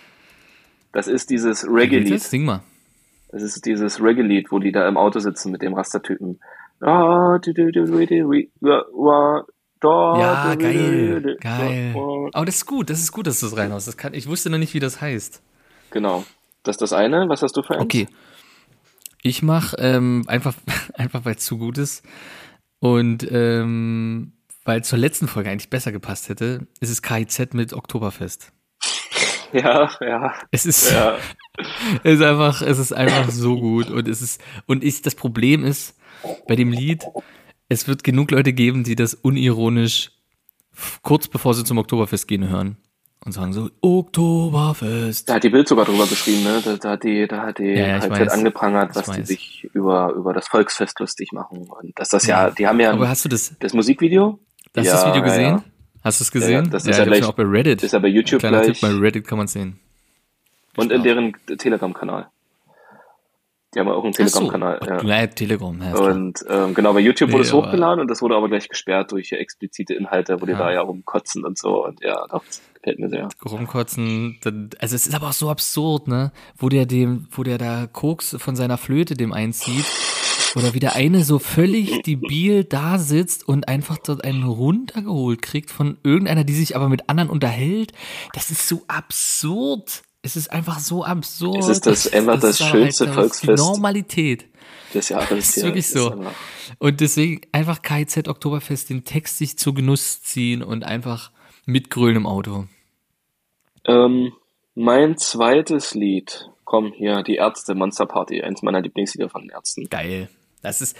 Das 0.91 1.07
ist 1.07 1.29
dieses 1.29 1.67
Reggae-Lied. 1.67 2.13
das? 2.15 2.29
Sing 2.31 2.43
mal. 2.45 2.63
Das 3.29 3.43
ist 3.43 3.63
dieses 3.65 4.01
Reggae-Lied, 4.01 4.51
wo 4.51 4.57
die 4.57 4.71
da 4.71 4.87
im 4.87 4.97
Auto 4.97 5.19
sitzen 5.19 5.51
mit 5.51 5.61
dem 5.61 5.73
Rastertypen. 5.75 6.39
Ah, 6.79 7.37
du, 7.37 7.53
du, 7.53 7.71
du, 7.71 7.85
du, 7.85 8.05
du, 8.07 8.29
wa- 8.61 9.45
da, 9.79 10.19
Ja, 10.19 10.55
geil. 10.55 11.37
Geil. 11.41 11.95
Aber 12.33 12.45
das 12.45 12.55
ist 12.55 12.65
gut, 12.65 12.89
das 12.89 12.99
ist 12.99 13.11
gut, 13.11 13.27
dass 13.27 13.39
du 13.39 13.47
es 13.47 13.57
reinhaust. 13.57 13.87
Das 13.87 13.97
kann, 13.97 14.13
ich 14.13 14.27
wusste 14.27 14.49
noch 14.49 14.57
nicht, 14.57 14.73
wie 14.73 14.79
das 14.79 15.01
heißt. 15.01 15.41
Genau. 15.91 16.25
Das 16.63 16.75
ist 16.75 16.81
das 16.81 16.93
eine. 16.93 17.29
Was 17.29 17.41
hast 17.41 17.55
du 17.55 17.63
für 17.63 17.75
eins? 17.75 17.83
Okay. 17.83 18.07
Ich 19.21 19.41
mache 19.41 19.75
ähm, 19.79 20.23
einfach, 20.27 20.55
einfach 20.93 21.25
weil 21.25 21.35
es 21.35 21.45
zu 21.45 21.57
gut 21.57 21.77
ist 21.77 22.03
und 22.79 23.27
ähm, 23.31 24.33
weil 24.65 24.83
zur 24.83 24.97
letzten 24.97 25.27
Folge 25.27 25.49
eigentlich 25.49 25.69
besser 25.69 25.91
gepasst 25.91 26.29
hätte, 26.29 26.67
ist 26.79 26.89
es 26.89 27.01
KIZ 27.01 27.53
mit 27.53 27.73
Oktoberfest. 27.73 28.51
Ja, 29.53 29.89
ja, 30.01 30.33
Es 30.51 30.65
ist, 30.65 30.91
ja. 30.91 31.17
es 32.03 32.15
ist 32.15 32.21
einfach, 32.21 32.61
es 32.61 32.77
ist 32.77 32.91
einfach 32.91 33.29
so 33.29 33.57
gut 33.57 33.89
und 33.89 34.05
es 34.07 34.21
ist 34.21 34.41
und 34.65 34.83
ich 34.83 35.01
das 35.01 35.15
Problem 35.15 35.63
ist 35.63 35.95
bei 36.47 36.57
dem 36.57 36.73
Lied, 36.73 37.05
es 37.69 37.87
wird 37.87 38.03
genug 38.03 38.31
Leute 38.31 38.53
geben, 38.53 38.83
die 38.83 38.95
das 38.95 39.13
unironisch 39.13 40.11
kurz 41.01 41.27
bevor 41.27 41.53
sie 41.53 41.63
zum 41.63 41.77
Oktoberfest 41.77 42.27
gehen 42.27 42.49
hören 42.49 42.77
und 43.25 43.31
sagen 43.31 43.53
so 43.53 43.69
Oktoberfest. 43.81 45.29
Da 45.29 45.35
hat 45.35 45.43
die 45.43 45.49
Bild 45.49 45.67
sogar 45.67 45.85
drüber 45.85 46.05
geschrieben, 46.05 46.43
ne? 46.43 46.61
Da, 46.63 46.75
da 46.77 46.89
hat 46.91 47.03
die, 47.03 47.27
da 47.27 47.41
hat 47.43 47.59
die 47.59 47.63
Ja, 47.63 47.97
ja, 47.97 48.01
halt 48.09 48.29
angeprangert, 48.29 48.95
was 48.95 49.09
die 49.11 49.23
sich 49.23 49.69
über, 49.73 50.11
über 50.13 50.33
das 50.33 50.47
Volksfest 50.47 50.99
lustig 50.99 51.31
machen. 51.31 51.67
Und 51.69 51.97
dass 51.97 52.09
das 52.09 52.25
ja, 52.27 52.51
die 52.51 52.67
haben 52.67 52.79
ja 52.79 52.91
Aber 52.91 53.07
hast 53.09 53.25
du 53.25 53.29
das, 53.29 53.55
das 53.59 53.73
Musikvideo. 53.73 54.39
hast 54.75 54.85
du 54.85 54.89
ja, 54.89 54.93
das 54.93 55.05
Video 55.05 55.15
ja, 55.21 55.23
gesehen? 55.23 55.41
Ja. 55.57 55.63
Hast 56.03 56.19
du 56.19 56.23
es 56.23 56.33
Ja, 56.33 56.39
ja, 56.49 56.59
gesehen? 56.59 56.71
das 56.71 56.83
ist 56.83 56.89
ja, 56.89 56.97
ja 56.99 57.05
gleich- 57.05 57.23
auch 57.23 57.33
bei 57.33 57.43
Reddit. 57.43 57.81
Ist 57.81 57.93
ja 57.93 57.99
bei 57.99 58.09
YouTube 58.09 58.39
Kleiner 58.39 58.61
gleich. 58.61 58.79
Tipp, 58.79 58.89
bei 58.89 58.95
Reddit 58.99 59.25
kann 59.27 59.37
man 59.39 59.47
sehen. 59.47 59.79
Und 60.75 60.91
in 60.91 61.01
deren 61.03 61.33
Telegram-Kanal. 61.57 62.27
Die 63.75 63.79
haben 63.79 63.89
auch 63.89 64.03
einen 64.03 64.13
Telegram-Kanal. 64.13 64.79
So. 64.81 64.89
Ja. 64.89 65.01
ja, 65.21 65.27
Telegram, 65.27 65.81
ja. 65.81 65.93
Und 65.95 66.45
ähm, 66.49 66.73
genau, 66.73 66.93
bei 66.93 67.01
YouTube 67.01 67.31
wurde 67.31 67.41
Nee, 67.41 67.47
es 67.47 67.53
hochgeladen 67.53 67.99
und 67.99 68.09
das 68.09 68.21
wurde 68.21 68.35
aber 68.35 68.47
gleich 68.47 68.69
gesperrt 68.69 69.11
durch 69.11 69.33
explizite 69.33 69.93
Inhalte, 69.93 70.41
wo 70.41 70.45
die 70.45 70.53
Ja. 70.53 70.59
da 70.59 70.71
ja 70.71 70.81
rumkotzen 70.81 71.43
und 71.43 71.57
so. 71.57 71.85
Und 71.85 72.01
ja, 72.01 72.25
doch, 72.29 72.45
das 72.45 72.61
gefällt 72.75 72.99
mir 72.99 73.09
sehr. 73.09 73.27
rumkotzen. 73.45 74.39
Also 74.79 74.95
es 74.95 75.07
ist 75.07 75.13
aber 75.13 75.27
auch 75.27 75.33
so 75.33 75.49
absurd, 75.49 76.07
ne? 76.07 76.31
Wo 76.57 76.69
der 76.69 76.85
dem, 76.85 77.27
wo 77.31 77.43
der 77.43 77.57
da 77.57 77.87
Koks 77.91 78.35
von 78.39 78.55
seiner 78.55 78.77
Flöte 78.77 79.15
dem 79.15 79.33
einzieht. 79.33 79.85
Oder 80.55 80.73
wie 80.73 80.79
der 80.79 80.95
eine 80.95 81.25
so 81.25 81.37
völlig 81.37 82.01
debil 82.07 82.63
da 82.63 82.97
sitzt 82.97 83.45
und 83.45 83.67
einfach 83.67 83.97
dort 83.97 84.23
einen 84.23 84.43
runtergeholt 84.43 85.41
kriegt 85.41 85.69
von 85.69 85.97
irgendeiner, 86.03 86.45
die 86.45 86.53
sich 86.53 86.77
aber 86.77 86.87
mit 86.87 87.09
anderen 87.09 87.29
unterhält. 87.29 87.91
Das 88.33 88.51
ist 88.51 88.69
so 88.69 88.83
absurd. 88.87 90.03
Es 90.25 90.35
ist 90.35 90.51
einfach 90.51 90.79
so 90.79 91.03
absurd. 91.03 91.57
Es 91.59 91.67
ist 91.67 91.85
das- 91.85 92.11
einfach 92.11 92.39
das 92.39 92.55
ist 92.55 92.61
aber 92.61 92.71
schönste 92.71 93.05
das- 93.05 93.15
Volksfest. 93.15 93.59
Die 93.59 93.61
Normalität. 93.67 94.45
Das 94.93 95.09
Jahr 95.09 95.29
ist 95.31 95.61
wirklich 95.61 95.87
so. 95.87 96.11
einfach- 96.11 96.33
Und 96.79 96.99
deswegen 97.01 97.41
einfach 97.51 97.81
KZ 97.81 98.27
Oktoberfest 98.27 98.89
den 98.89 99.03
Text 99.03 99.37
sich 99.37 99.57
zu 99.57 99.73
Genuss 99.73 100.21
ziehen 100.23 100.63
und 100.63 100.83
einfach 100.83 101.31
mitgrölen 101.65 102.15
im 102.17 102.25
Auto. 102.27 102.65
Ähm, 103.85 104.31
Mein 104.77 105.17
zweites 105.17 105.93
Lied, 105.93 106.49
komm 106.65 106.91
hier, 106.91 107.23
die 107.23 107.35
Ärzte, 107.35 107.75
Monster 107.75 108.05
Party, 108.05 108.41
eins 108.41 108.61
meiner 108.61 108.81
Lieblingslieder 108.81 109.29
von 109.29 109.41
den 109.43 109.51
Ärzten. 109.51 109.87
Geil. 109.89 110.27
Das 110.61 110.81
ist, 110.81 110.97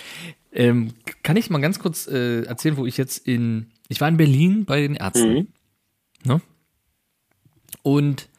ähm, 0.54 0.94
kann 1.24 1.36
ich 1.36 1.50
mal 1.50 1.60
ganz 1.60 1.80
kurz 1.80 2.08
äh, 2.08 2.44
erzählen, 2.44 2.78
wo 2.78 2.86
ich 2.86 2.96
jetzt 2.98 3.28
in, 3.28 3.72
ich 3.90 4.00
war 4.00 4.08
in 4.08 4.16
Berlin 4.18 4.64
bei 4.66 4.80
den 4.82 4.96
Ärzten. 4.96 5.34
Mhm. 5.34 5.48
Ne? 6.24 6.42
Und 7.84 8.30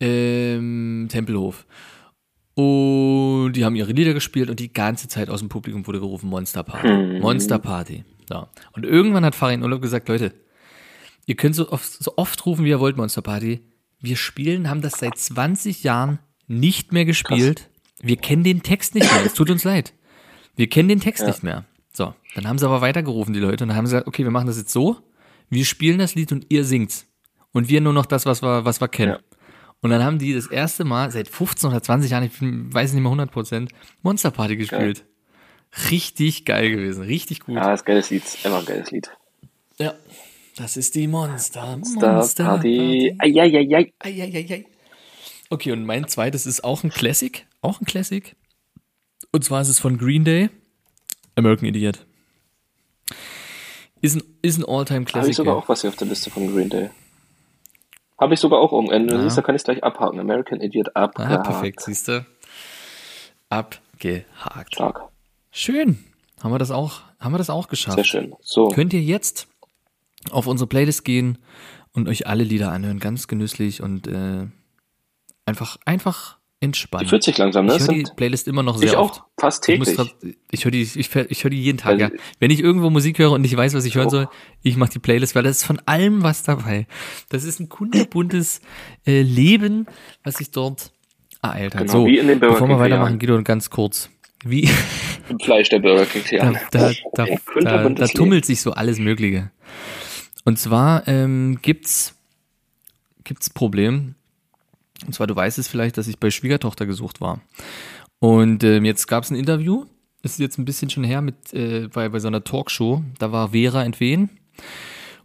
ähm, 0.00 1.06
Tempelhof. 1.10 1.66
Und 2.54 3.52
die 3.54 3.64
haben 3.64 3.76
ihre 3.76 3.92
Lieder 3.92 4.12
gespielt 4.12 4.50
und 4.50 4.60
die 4.60 4.72
ganze 4.72 5.08
Zeit 5.08 5.30
aus 5.30 5.40
dem 5.40 5.48
Publikum 5.48 5.86
wurde 5.86 6.00
gerufen 6.00 6.28
Monster 6.28 6.62
Party. 6.62 6.88
Mhm. 6.88 7.20
Monster 7.20 7.58
Party. 7.58 8.04
So. 8.28 8.46
Und 8.72 8.84
irgendwann 8.84 9.24
hat 9.24 9.34
Farin 9.34 9.62
Urlaub 9.62 9.80
gesagt, 9.82 10.08
Leute, 10.08 10.34
ihr 11.26 11.36
könnt 11.36 11.54
so 11.54 11.70
oft, 11.70 12.02
so 12.02 12.12
oft 12.16 12.44
rufen, 12.46 12.64
wie 12.64 12.70
ihr 12.70 12.80
wollt, 12.80 12.96
Monster 12.96 13.22
Party. 13.22 13.60
Wir 14.00 14.16
spielen, 14.16 14.68
haben 14.68 14.82
das 14.82 14.94
seit 14.98 15.16
20 15.16 15.84
Jahren 15.84 16.18
nicht 16.48 16.92
mehr 16.92 17.04
gespielt. 17.04 17.68
Wir 18.02 18.16
kennen 18.16 18.44
den 18.44 18.62
Text 18.62 18.94
nicht 18.94 19.10
mehr. 19.12 19.24
Es 19.26 19.34
tut 19.34 19.50
uns 19.50 19.64
leid. 19.64 19.92
Wir 20.56 20.68
kennen 20.68 20.88
den 20.88 21.00
Text 21.00 21.22
Ja. 21.22 21.28
nicht 21.28 21.42
mehr. 21.42 21.64
So, 21.92 22.14
dann 22.34 22.46
haben 22.48 22.58
sie 22.58 22.66
aber 22.66 22.80
weitergerufen, 22.80 23.34
die 23.34 23.40
Leute, 23.40 23.64
und 23.64 23.68
dann 23.68 23.76
haben 23.76 23.86
sie 23.86 23.92
gesagt, 23.92 24.06
okay, 24.08 24.24
wir 24.24 24.30
machen 24.30 24.46
das 24.46 24.56
jetzt 24.58 24.72
so. 24.72 24.96
Wir 25.48 25.64
spielen 25.64 25.98
das 25.98 26.14
Lied 26.14 26.30
und 26.32 26.46
ihr 26.48 26.64
singt's. 26.64 27.06
Und 27.52 27.68
wir 27.68 27.80
nur 27.80 27.92
noch 27.92 28.06
das, 28.06 28.26
was 28.26 28.42
wir, 28.42 28.64
was 28.64 28.80
wir 28.80 28.88
kennen. 28.88 29.12
Ja. 29.12 29.18
Und 29.82 29.90
dann 29.90 30.04
haben 30.04 30.18
die 30.18 30.34
das 30.34 30.46
erste 30.46 30.84
Mal 30.84 31.10
seit 31.10 31.28
15 31.28 31.70
oder 31.70 31.82
20 31.82 32.10
Jahren, 32.10 32.24
ich 32.24 32.32
weiß 32.40 32.92
nicht 32.92 33.02
mehr 33.02 33.10
100 33.10 33.30
Prozent, 33.30 33.72
Monster 34.02 34.30
Party 34.30 34.56
gespielt. 34.56 35.04
Richtig 35.90 36.44
geil 36.44 36.70
gewesen, 36.70 37.04
richtig 37.04 37.40
gut. 37.40 37.54
Ja, 37.54 37.70
das 37.70 37.80
ist 37.80 37.86
ein 37.86 37.86
geiles 37.86 38.10
Lied, 38.10 38.24
immer 38.44 38.58
ein 38.58 38.64
geiles 38.64 38.90
Lied. 38.90 39.10
Ja. 39.78 39.94
Das 40.56 40.76
ist 40.76 40.94
die 40.94 41.06
Monster, 41.06 41.78
Monster 41.78 42.44
Party. 42.44 43.16
Eieiei. 43.18 43.92
Eieiei. 43.98 44.66
Okay, 45.48 45.72
und 45.72 45.86
mein 45.86 46.06
zweites 46.06 46.44
ist 46.44 46.64
auch 46.64 46.84
ein 46.84 46.90
Classic. 46.90 47.46
Auch 47.62 47.80
ein 47.80 47.86
Classic. 47.86 48.36
Und 49.32 49.44
zwar 49.44 49.62
ist 49.62 49.68
es 49.68 49.78
von 49.78 49.96
Green 49.96 50.24
Day. 50.24 50.50
American 51.36 51.68
Idiot. 51.68 52.04
Ist 54.02 54.16
ein, 54.16 54.22
ist 54.42 54.58
ein 54.58 54.64
All-Time 54.64 55.06
Habe 55.12 55.30
ich 55.30 55.36
sogar 55.36 55.56
auch 55.56 55.68
was 55.68 55.80
hier 55.80 55.90
auf 55.90 55.96
der 55.96 56.08
Liste 56.08 56.30
von 56.30 56.52
Green 56.52 56.68
Day. 56.68 56.90
Habe 58.20 58.34
ich 58.34 58.40
sogar 58.40 58.60
auch 58.60 58.72
um. 58.72 58.90
Wenn 58.90 59.06
du 59.06 59.14
Ja. 59.16 59.22
siehst, 59.22 59.38
da 59.38 59.42
kann 59.42 59.54
ich 59.56 59.64
gleich 59.64 59.82
abhaken. 59.82 60.20
American 60.20 60.60
Idiot 60.60 60.90
Ah, 60.94 61.04
abgehakt. 61.04 61.44
perfekt, 61.44 61.80
siehst 61.80 62.06
du. 62.08 62.24
Abgehakt. 63.48 64.74
Stark. 64.74 65.00
Schön. 65.50 66.04
Haben 66.42 66.52
wir 66.52 66.58
das 66.58 66.70
auch, 66.70 67.00
haben 67.18 67.32
wir 67.32 67.38
das 67.38 67.50
auch 67.50 67.68
geschafft. 67.68 67.96
Sehr 67.96 68.04
schön. 68.04 68.34
So, 68.40 68.68
Könnt 68.68 68.92
ihr 68.92 69.02
jetzt 69.02 69.48
auf 70.30 70.46
unsere 70.46 70.68
Playlist 70.68 71.04
gehen 71.04 71.38
und 71.92 72.08
euch 72.08 72.26
alle 72.26 72.44
Lieder 72.44 72.70
anhören, 72.72 72.98
ganz 72.98 73.26
genüsslich 73.28 73.82
und 73.82 74.06
äh, 74.06 74.46
einfach, 75.46 75.76
einfach 75.84 76.38
die 76.60 76.66
entspannen. 76.66 77.08
40 77.08 77.38
langsam, 77.38 77.66
ne? 77.66 77.76
Ich 77.76 77.80
höre 77.80 77.94
die 77.94 78.04
Playlist 78.16 78.46
immer 78.46 78.62
noch 78.62 78.76
sehr 78.76 78.90
ich 78.90 78.96
oft. 78.96 79.20
auch. 79.20 79.24
Fast 79.38 79.66
Ich, 79.68 79.78
täglich. 79.78 79.96
grad, 79.96 80.14
ich 80.50 80.64
höre 80.64 80.70
die, 80.72 80.82
ich, 80.82 80.96
ich 80.96 81.44
höre 81.44 81.50
die 81.50 81.62
jeden 81.62 81.78
Tag. 81.78 81.92
Also- 81.92 82.04
ja. 82.14 82.20
Wenn 82.38 82.50
ich 82.50 82.60
irgendwo 82.60 82.90
Musik 82.90 83.18
höre 83.18 83.32
und 83.32 83.42
nicht 83.42 83.56
weiß, 83.56 83.74
was 83.74 83.84
ich 83.84 83.94
hören 83.94 84.08
auch. 84.08 84.10
soll, 84.12 84.28
ich 84.62 84.76
mache 84.76 84.90
die 84.90 84.98
Playlist, 84.98 85.34
weil 85.34 85.42
da 85.42 85.50
ist 85.50 85.64
von 85.64 85.80
allem 85.86 86.22
was 86.22 86.42
dabei. 86.42 86.86
Das 87.30 87.44
ist 87.44 87.60
ein 87.60 87.68
kunterbuntes 87.68 88.60
äh, 89.06 89.22
Leben, 89.22 89.86
was 90.22 90.36
sich 90.36 90.50
dort 90.50 90.92
ereilt 91.42 91.74
hat. 91.74 91.82
Genau, 91.82 91.92
so, 91.92 92.06
wie 92.06 92.18
in 92.18 92.28
den 92.28 92.38
Burger 92.40 92.54
bevor 92.54 92.68
wir 92.68 92.78
weitermachen. 92.78 93.18
Guido, 93.18 93.42
ganz 93.42 93.70
kurz. 93.70 94.10
Wie, 94.44 94.68
Im 95.28 95.38
Fleisch 95.38 95.68
der 95.68 95.78
Burger 95.78 96.06
King 96.06 96.24
da, 96.30 96.52
da, 96.70 96.92
da, 97.14 97.26
da, 97.60 97.88
da 97.88 98.06
tummelt 98.08 98.44
sich 98.44 98.60
so 98.60 98.72
alles 98.72 98.98
Mögliche. 98.98 99.50
Und 100.44 100.58
zwar 100.58 101.06
ähm, 101.08 101.58
gibt's 101.62 102.14
gibt's 103.24 103.48
Problem. 103.50 104.14
Und 105.06 105.14
zwar, 105.14 105.26
du 105.26 105.36
weißt 105.36 105.58
es 105.58 105.68
vielleicht, 105.68 105.98
dass 105.98 106.08
ich 106.08 106.18
bei 106.18 106.30
Schwiegertochter 106.30 106.86
gesucht 106.86 107.20
war. 107.20 107.40
Und 108.18 108.64
ähm, 108.64 108.84
jetzt 108.84 109.06
gab 109.06 109.24
es 109.24 109.30
ein 109.30 109.36
Interview, 109.36 109.86
das 110.22 110.32
ist 110.32 110.38
jetzt 110.38 110.58
ein 110.58 110.64
bisschen 110.64 110.90
schon 110.90 111.04
her, 111.04 111.22
mit, 111.22 111.52
äh, 111.54 111.88
bei, 111.88 112.08
bei 112.08 112.18
so 112.18 112.28
einer 112.28 112.44
Talkshow. 112.44 113.02
Da 113.18 113.32
war 113.32 113.50
Vera 113.50 113.82
entwen. 113.82 114.28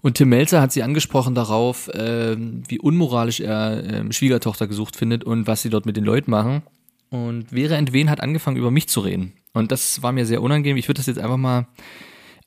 Und 0.01 0.15
Tim 0.15 0.29
Melzer 0.29 0.61
hat 0.61 0.71
sie 0.71 0.83
angesprochen 0.83 1.35
darauf, 1.35 1.89
ähm, 1.93 2.63
wie 2.67 2.79
unmoralisch 2.79 3.39
er 3.39 3.83
ähm, 3.83 4.11
Schwiegertochter 4.11 4.67
gesucht 4.67 4.95
findet 4.95 5.23
und 5.23 5.47
was 5.47 5.63
sie 5.63 5.69
dort 5.69 5.85
mit 5.85 5.97
den 5.97 6.05
Leuten 6.05 6.31
machen. 6.31 6.61
Und 7.09 7.49
Vera 7.49 7.75
Entwen 7.75 8.09
hat 8.09 8.21
angefangen, 8.21 8.57
über 8.57 8.71
mich 8.71 8.87
zu 8.87 8.99
reden. 8.99 9.33
Und 9.53 9.71
das 9.71 10.01
war 10.03 10.11
mir 10.11 10.25
sehr 10.25 10.41
unangenehm. 10.41 10.77
Ich 10.77 10.87
würde 10.87 10.99
das 10.99 11.07
jetzt 11.07 11.19
einfach 11.19 11.37
mal, 11.37 11.67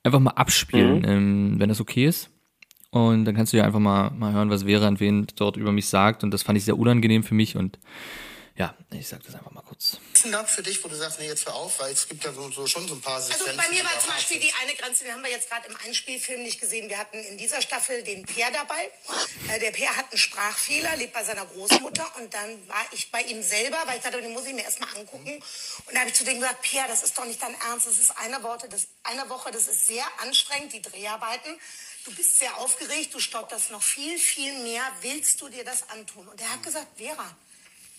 einfach 0.03 0.19
mal 0.19 0.31
abspielen, 0.31 1.03
ähm, 1.05 1.55
wenn 1.57 1.69
das 1.69 1.81
okay 1.81 2.05
ist. 2.05 2.29
Und 2.91 3.25
dann 3.25 3.35
kannst 3.35 3.53
du 3.53 3.57
ja 3.57 3.65
einfach 3.65 3.79
mal, 3.79 4.09
mal 4.11 4.33
hören, 4.33 4.49
was 4.49 4.63
Vera 4.63 4.87
Entwen 4.87 5.27
dort 5.35 5.57
über 5.57 5.71
mich 5.71 5.87
sagt. 5.87 6.23
Und 6.23 6.31
das 6.31 6.43
fand 6.43 6.57
ich 6.57 6.65
sehr 6.65 6.77
unangenehm 6.77 7.23
für 7.23 7.35
mich. 7.35 7.55
Und 7.55 7.77
ja, 8.55 8.75
ich 8.91 9.07
sag 9.07 9.23
das 9.23 9.35
einfach 9.35 9.51
mal 9.51 9.61
kurz. 9.61 9.99
Grenzen 10.19 10.31
gab 10.31 10.49
für 10.49 10.61
dich, 10.61 10.83
wo 10.83 10.89
du 10.89 10.95
sagst, 10.95 11.19
nee, 11.19 11.27
jetzt 11.27 11.45
hör 11.45 11.55
auf, 11.55 11.79
weil 11.79 11.93
es 11.93 12.07
gibt 12.07 12.25
ja 12.25 12.33
so, 12.33 12.51
so 12.51 12.67
schon 12.67 12.85
so 12.89 12.95
ein 12.95 13.01
paar 13.01 13.15
Also 13.15 13.31
Sequenzen. 13.31 13.55
bei 13.55 13.69
mir 13.69 13.79
die 13.79 13.85
war 13.85 13.99
zum 14.01 14.11
Beispiel 14.11 14.39
die 14.41 14.51
eine 14.61 14.73
Grenze, 14.73 15.05
den 15.05 15.13
haben 15.13 15.23
wir 15.23 15.31
jetzt 15.31 15.49
gerade 15.49 15.67
im 15.69 15.75
Einspielfilm 15.87 16.43
nicht 16.43 16.59
gesehen. 16.59 16.89
Wir 16.89 16.97
hatten 16.97 17.17
in 17.17 17.37
dieser 17.37 17.61
Staffel 17.61 18.03
den 18.03 18.25
Peer 18.25 18.47
dabei. 18.51 18.89
Äh, 19.47 19.59
der 19.61 19.71
Peer 19.71 19.95
hat 19.95 20.11
einen 20.11 20.17
Sprachfehler, 20.17 20.97
lebt 20.97 21.13
bei 21.13 21.23
seiner 21.23 21.45
Großmutter 21.45 22.05
und 22.19 22.33
dann 22.33 22.67
war 22.67 22.85
ich 22.91 23.09
bei 23.11 23.21
ihm 23.21 23.41
selber, 23.41 23.77
weil 23.85 23.97
ich 23.97 24.03
dachte, 24.03 24.21
den 24.21 24.33
muss 24.33 24.45
ich 24.45 24.53
mir 24.53 24.63
erstmal 24.63 24.89
angucken. 24.97 25.35
Und 25.85 25.93
da 25.95 25.99
habe 26.01 26.09
ich 26.09 26.15
zu 26.15 26.25
dem 26.25 26.35
gesagt, 26.39 26.61
Peer, 26.63 26.83
das 26.89 27.03
ist 27.03 27.17
doch 27.17 27.25
nicht 27.25 27.41
dein 27.41 27.55
Ernst, 27.69 27.87
das 27.87 27.97
ist 27.97 28.11
eine 28.17 28.43
Woche, 28.43 28.67
das, 28.69 28.87
eine 29.03 29.29
Woche, 29.29 29.51
das 29.51 29.69
ist 29.69 29.87
sehr 29.87 30.03
anstrengend, 30.21 30.73
die 30.73 30.81
Dreharbeiten. 30.81 31.55
Du 32.05 32.15
bist 32.15 32.39
sehr 32.39 32.57
aufgeregt, 32.57 33.13
du 33.13 33.19
stotterst 33.19 33.71
noch 33.71 33.83
viel, 33.83 34.17
viel 34.17 34.53
mehr. 34.63 34.81
Willst 35.01 35.41
du 35.41 35.49
dir 35.49 35.63
das 35.63 35.89
antun? 35.89 36.27
Und 36.27 36.39
er 36.41 36.51
hat 36.51 36.63
gesagt, 36.63 36.87
Vera, 36.97 37.35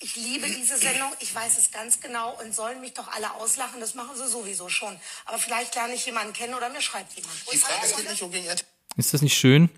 ich 0.01 0.17
liebe 0.17 0.47
diese 0.49 0.79
Sendung, 0.79 1.13
ich 1.21 1.35
weiß 1.35 1.59
es 1.59 1.71
ganz 1.71 2.01
genau 2.01 2.41
und 2.41 2.55
sollen 2.55 2.81
mich 2.81 2.95
doch 2.95 3.09
alle 3.09 3.35
auslachen, 3.35 3.81
das 3.81 3.95
machen 3.95 4.17
sie 4.17 4.29
sowieso 4.29 4.69
schon. 4.69 4.99
Aber 5.27 5.39
vielleicht 5.39 5.75
lerne 5.75 5.95
ich 5.95 6.07
jemanden 6.07 6.33
kennen 6.33 6.55
oder 6.55 6.71
mir 6.71 6.81
schreibt 6.81 7.15
jemand. 7.15 7.35
Die 7.53 7.59
Frage 7.59 7.87
ist, 7.87 7.97
geht 7.97 8.09
nicht 8.09 8.21
gegen 8.21 8.47
RTL. 8.47 8.67
Ist 8.97 9.15
das 9.15 9.23
nicht 9.23 9.37
schön? 9.37 9.69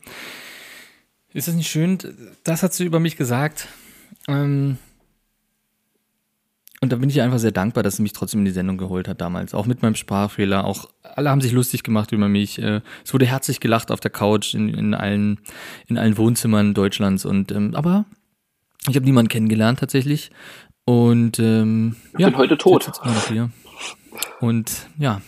Ist 1.32 1.48
das 1.48 1.54
nicht 1.54 1.70
schön? 1.70 2.36
Das 2.44 2.62
hat 2.62 2.72
sie 2.72 2.84
über 2.84 3.00
mich 3.00 3.16
gesagt. 3.16 3.66
Ähm, 4.28 4.78
und 6.82 6.90
da 6.90 6.96
bin 6.96 7.08
ich 7.08 7.22
einfach 7.22 7.38
sehr 7.38 7.52
dankbar, 7.52 7.84
dass 7.84 7.96
sie 7.96 8.02
mich 8.02 8.12
trotzdem 8.12 8.40
in 8.40 8.44
die 8.44 8.50
Sendung 8.50 8.76
geholt 8.76 9.06
hat 9.06 9.20
damals. 9.20 9.54
Auch 9.54 9.66
mit 9.66 9.82
meinem 9.82 9.94
Sprachfehler. 9.94 10.64
Auch 10.64 10.90
alle 11.04 11.30
haben 11.30 11.40
sich 11.40 11.52
lustig 11.52 11.84
gemacht 11.84 12.10
über 12.10 12.28
mich. 12.28 12.60
Äh, 12.60 12.80
Es 13.04 13.14
wurde 13.14 13.24
herzlich 13.24 13.60
gelacht 13.60 13.92
auf 13.92 14.00
der 14.00 14.10
Couch 14.10 14.52
in, 14.52 14.68
in 14.68 14.92
allen 14.92 15.38
in 15.86 15.96
allen 15.96 16.18
Wohnzimmern 16.18 16.74
Deutschlands. 16.74 17.24
Und 17.24 17.52
ähm, 17.52 17.76
aber 17.76 18.04
ich 18.88 18.96
habe 18.96 19.04
niemanden 19.04 19.28
kennengelernt 19.28 19.78
tatsächlich. 19.78 20.32
Und 20.84 21.38
ähm, 21.38 21.94
ja, 22.18 22.30
bin 22.30 22.36
heute 22.36 22.58
tot. 22.58 22.90
Und 24.40 24.88
ja, 24.98 25.22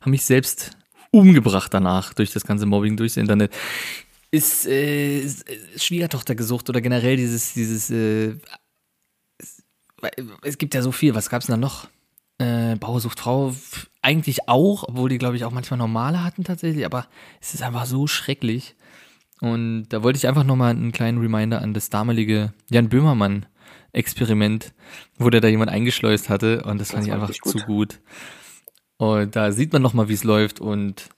haben 0.00 0.10
mich 0.10 0.24
selbst 0.24 0.72
umgebracht 1.12 1.72
danach 1.72 2.14
durch 2.14 2.32
das 2.32 2.44
ganze 2.44 2.66
Mobbing 2.66 2.96
durchs 2.96 3.16
Internet. 3.16 3.54
Ist, 4.32 4.66
äh, 4.66 5.20
ist, 5.20 5.44
Schwiegertochter 5.76 6.34
gesucht 6.34 6.68
oder 6.68 6.80
generell 6.80 7.16
dieses, 7.16 7.54
dieses, 7.54 7.90
äh, 7.90 8.34
es, 10.02 10.26
es 10.42 10.58
gibt 10.58 10.74
ja 10.74 10.82
so 10.82 10.92
viel, 10.92 11.14
was 11.14 11.30
gab's 11.30 11.46
denn 11.46 11.54
da 11.54 11.56
noch? 11.56 11.88
Äh, 12.38 12.76
Bauer 12.76 13.00
sucht 13.00 13.20
Frau, 13.20 13.54
eigentlich 14.02 14.48
auch, 14.48 14.84
obwohl 14.88 15.08
die, 15.08 15.18
glaube 15.18 15.36
ich, 15.36 15.44
auch 15.44 15.52
manchmal 15.52 15.78
normale 15.78 16.24
hatten 16.24 16.44
tatsächlich, 16.44 16.84
aber 16.84 17.06
es 17.40 17.54
ist 17.54 17.62
einfach 17.62 17.86
so 17.86 18.06
schrecklich. 18.06 18.74
Und 19.40 19.88
da 19.88 20.02
wollte 20.02 20.16
ich 20.16 20.26
einfach 20.26 20.44
nochmal 20.44 20.70
einen 20.70 20.92
kleinen 20.92 21.18
Reminder 21.18 21.60
an 21.60 21.74
das 21.74 21.90
damalige 21.90 22.52
Jan 22.70 22.88
Böhmermann-Experiment, 22.88 24.72
wo 25.18 25.30
der 25.30 25.40
da 25.40 25.48
jemand 25.48 25.70
eingeschleust 25.70 26.28
hatte 26.28 26.64
und 26.64 26.80
das, 26.80 26.92
fand 26.92 27.06
ich 27.06 27.12
einfach 27.12 27.28
richtig 27.28 27.52
zu 27.52 27.58
gut. 27.58 27.66
gut. 27.66 28.00
Und 28.96 29.36
da 29.36 29.52
sieht 29.52 29.72
man 29.72 29.82
nochmal, 29.82 30.08
wie 30.08 30.14
es 30.14 30.24
läuft 30.24 30.60
und 30.60 31.10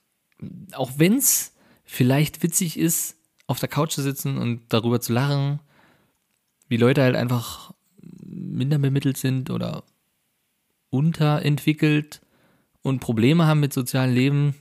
auch 0.73 0.91
wenn 0.97 1.17
es 1.17 1.55
vielleicht 1.83 2.43
witzig 2.43 2.77
ist, 2.77 3.15
auf 3.47 3.59
der 3.59 3.69
Couch 3.69 3.93
zu 3.93 4.01
sitzen 4.01 4.37
und 4.37 4.61
darüber 4.69 4.99
zu 4.99 5.13
lachen, 5.13 5.59
wie 6.67 6.77
Leute 6.77 7.01
halt 7.01 7.15
einfach 7.15 7.71
minder 8.37 8.77
bemittelt 8.77 9.17
sind 9.17 9.49
oder 9.49 9.83
unterentwickelt 10.89 12.21
und 12.81 12.99
Probleme 12.99 13.45
haben 13.45 13.59
mit 13.59 13.73
sozialem 13.73 14.13
Leben, 14.13 14.55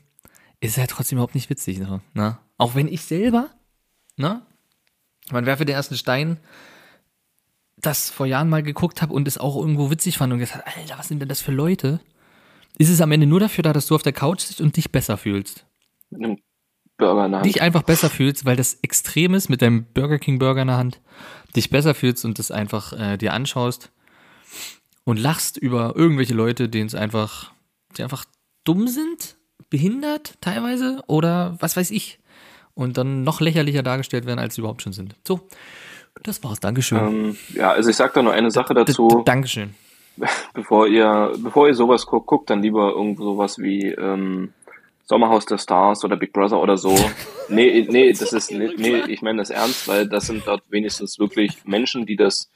ist 0.60 0.78
halt 0.78 0.90
trotzdem 0.90 1.18
überhaupt 1.18 1.34
nicht 1.34 1.50
witzig. 1.50 1.78
Ne? 1.78 2.00
Na? 2.14 2.40
Auch 2.58 2.74
wenn 2.74 2.88
ich 2.88 3.02
selber, 3.02 3.50
ne? 4.16 4.42
Man 5.30 5.46
werfe 5.46 5.64
den 5.64 5.74
ersten 5.74 5.96
Stein, 5.96 6.38
das 7.76 8.10
vor 8.10 8.26
Jahren 8.26 8.48
mal 8.48 8.62
geguckt 8.62 9.02
habe 9.02 9.12
und 9.12 9.28
es 9.28 9.38
auch 9.38 9.56
irgendwo 9.56 9.90
witzig 9.90 10.18
fand 10.18 10.32
und 10.32 10.38
gesagt, 10.38 10.66
Alter, 10.66 10.98
was 10.98 11.08
sind 11.08 11.20
denn 11.20 11.28
das 11.28 11.40
für 11.40 11.52
Leute? 11.52 12.00
Ist 12.78 12.90
es 12.90 13.00
am 13.00 13.12
Ende 13.12 13.26
nur 13.26 13.40
dafür 13.40 13.62
da, 13.62 13.72
dass 13.72 13.86
du 13.86 13.94
auf 13.94 14.02
der 14.02 14.12
Couch 14.12 14.40
sitzt 14.40 14.60
und 14.60 14.76
dich 14.76 14.92
besser 14.92 15.16
fühlst? 15.16 15.66
Burger 16.98 17.26
in 17.26 17.32
der 17.32 17.40
Hand. 17.40 17.46
dich 17.46 17.62
einfach 17.62 17.82
besser 17.82 18.08
fühlst, 18.10 18.44
weil 18.44 18.56
das 18.56 18.74
extrem 18.82 19.34
ist 19.34 19.48
mit 19.48 19.62
deinem 19.62 19.84
Burger 19.92 20.18
King 20.18 20.38
Burger 20.38 20.62
in 20.62 20.68
der 20.68 20.76
Hand, 20.78 21.00
dich 21.54 21.70
besser 21.70 21.94
fühlst 21.94 22.24
und 22.24 22.38
das 22.38 22.50
einfach 22.50 22.92
äh, 22.92 23.16
dir 23.16 23.32
anschaust 23.32 23.90
und 25.04 25.18
lachst 25.18 25.56
über 25.56 25.94
irgendwelche 25.96 26.34
Leute, 26.34 26.68
denen 26.68 26.86
es 26.86 26.94
einfach, 26.94 27.52
die 27.96 28.02
einfach 28.02 28.24
dumm 28.64 28.88
sind, 28.88 29.36
behindert 29.70 30.34
teilweise 30.40 31.02
oder 31.06 31.56
was 31.60 31.76
weiß 31.76 31.90
ich 31.90 32.18
und 32.74 32.96
dann 32.98 33.22
noch 33.24 33.40
lächerlicher 33.40 33.82
dargestellt 33.82 34.26
werden, 34.26 34.38
als 34.38 34.54
sie 34.54 34.60
überhaupt 34.60 34.82
schon 34.82 34.92
sind. 34.92 35.14
So, 35.26 35.40
Das 36.22 36.42
war's, 36.44 36.60
Dankeschön. 36.60 36.98
Ähm, 36.98 37.36
ja, 37.54 37.72
also 37.72 37.90
ich 37.90 37.96
sag 37.96 38.14
da 38.14 38.22
nur 38.22 38.32
eine 38.32 38.50
Sache 38.50 38.74
dazu. 38.74 39.08
d- 39.08 39.22
Dankeschön. 39.24 39.74
bevor 40.54 40.86
ihr, 40.88 41.32
bevor 41.42 41.68
ihr 41.68 41.74
sowas 41.74 42.06
guckt, 42.06 42.26
guckt 42.26 42.48
dann 42.50 42.62
lieber 42.62 42.92
irgend 42.92 43.18
sowas 43.18 43.58
wie 43.58 43.88
ähm, 43.88 44.52
Sommerhaus 45.06 45.46
der 45.46 45.58
Stars 45.58 46.04
oder 46.04 46.16
Big 46.16 46.32
Brother 46.32 46.60
oder 46.60 46.76
so. 46.76 46.94
Nee, 47.48 47.86
nee, 47.88 48.10
das 48.10 48.32
ist 48.32 48.50
nee, 48.50 49.04
ich 49.06 49.22
meine 49.22 49.38
das 49.38 49.50
ernst, 49.50 49.86
weil 49.86 50.08
das 50.08 50.26
sind 50.26 50.44
dort 50.48 50.64
wenigstens 50.68 51.20
wirklich 51.20 51.64
Menschen, 51.64 52.04
die 52.04 52.16
das 52.16 52.50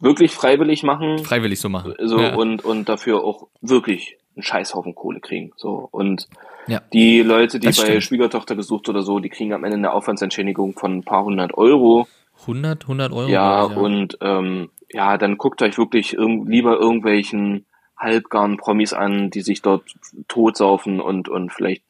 wirklich 0.00 0.32
freiwillig 0.32 0.82
machen. 0.82 1.20
Freiwillig 1.20 1.60
so 1.60 1.68
machen. 1.68 1.94
So 2.02 2.18
ja. 2.18 2.34
und 2.34 2.64
und 2.64 2.88
dafür 2.88 3.22
auch 3.22 3.46
wirklich 3.60 4.18
einen 4.34 4.42
Scheißhaufen 4.42 4.96
Kohle 4.96 5.20
kriegen. 5.20 5.52
So 5.54 5.88
und 5.92 6.26
ja. 6.66 6.80
die 6.92 7.22
Leute, 7.22 7.60
die 7.60 7.68
Das 7.68 7.76
bei 7.76 7.84
stimmt. 7.84 8.02
Schwiegertochter 8.02 8.56
gesucht 8.56 8.88
oder 8.88 9.02
so, 9.02 9.20
die 9.20 9.28
kriegen 9.28 9.52
am 9.52 9.62
Ende 9.62 9.76
eine 9.76 9.92
Aufwandsentschädigung 9.92 10.72
von 10.76 10.98
ein 10.98 11.04
paar 11.04 11.22
hundert 11.22 11.56
Euro. 11.56 12.08
100, 12.40 12.82
100 12.82 13.12
Euro. 13.12 13.28
Ja, 13.28 13.70
ich, 13.70 13.76
und 13.76 14.18
ähm, 14.22 14.70
ja, 14.92 15.18
dann 15.18 15.38
guckt 15.38 15.62
euch 15.62 15.78
wirklich 15.78 16.14
irg 16.14 16.48
lieber 16.48 16.80
irgendwelchen 16.80 17.64
halbgaren 18.00 18.56
Promis 18.56 18.92
an, 18.92 19.30
die 19.30 19.42
sich 19.42 19.62
dort 19.62 19.84
totsaufen 20.26 21.00
und, 21.00 21.28
und 21.28 21.52
vielleicht 21.52 21.82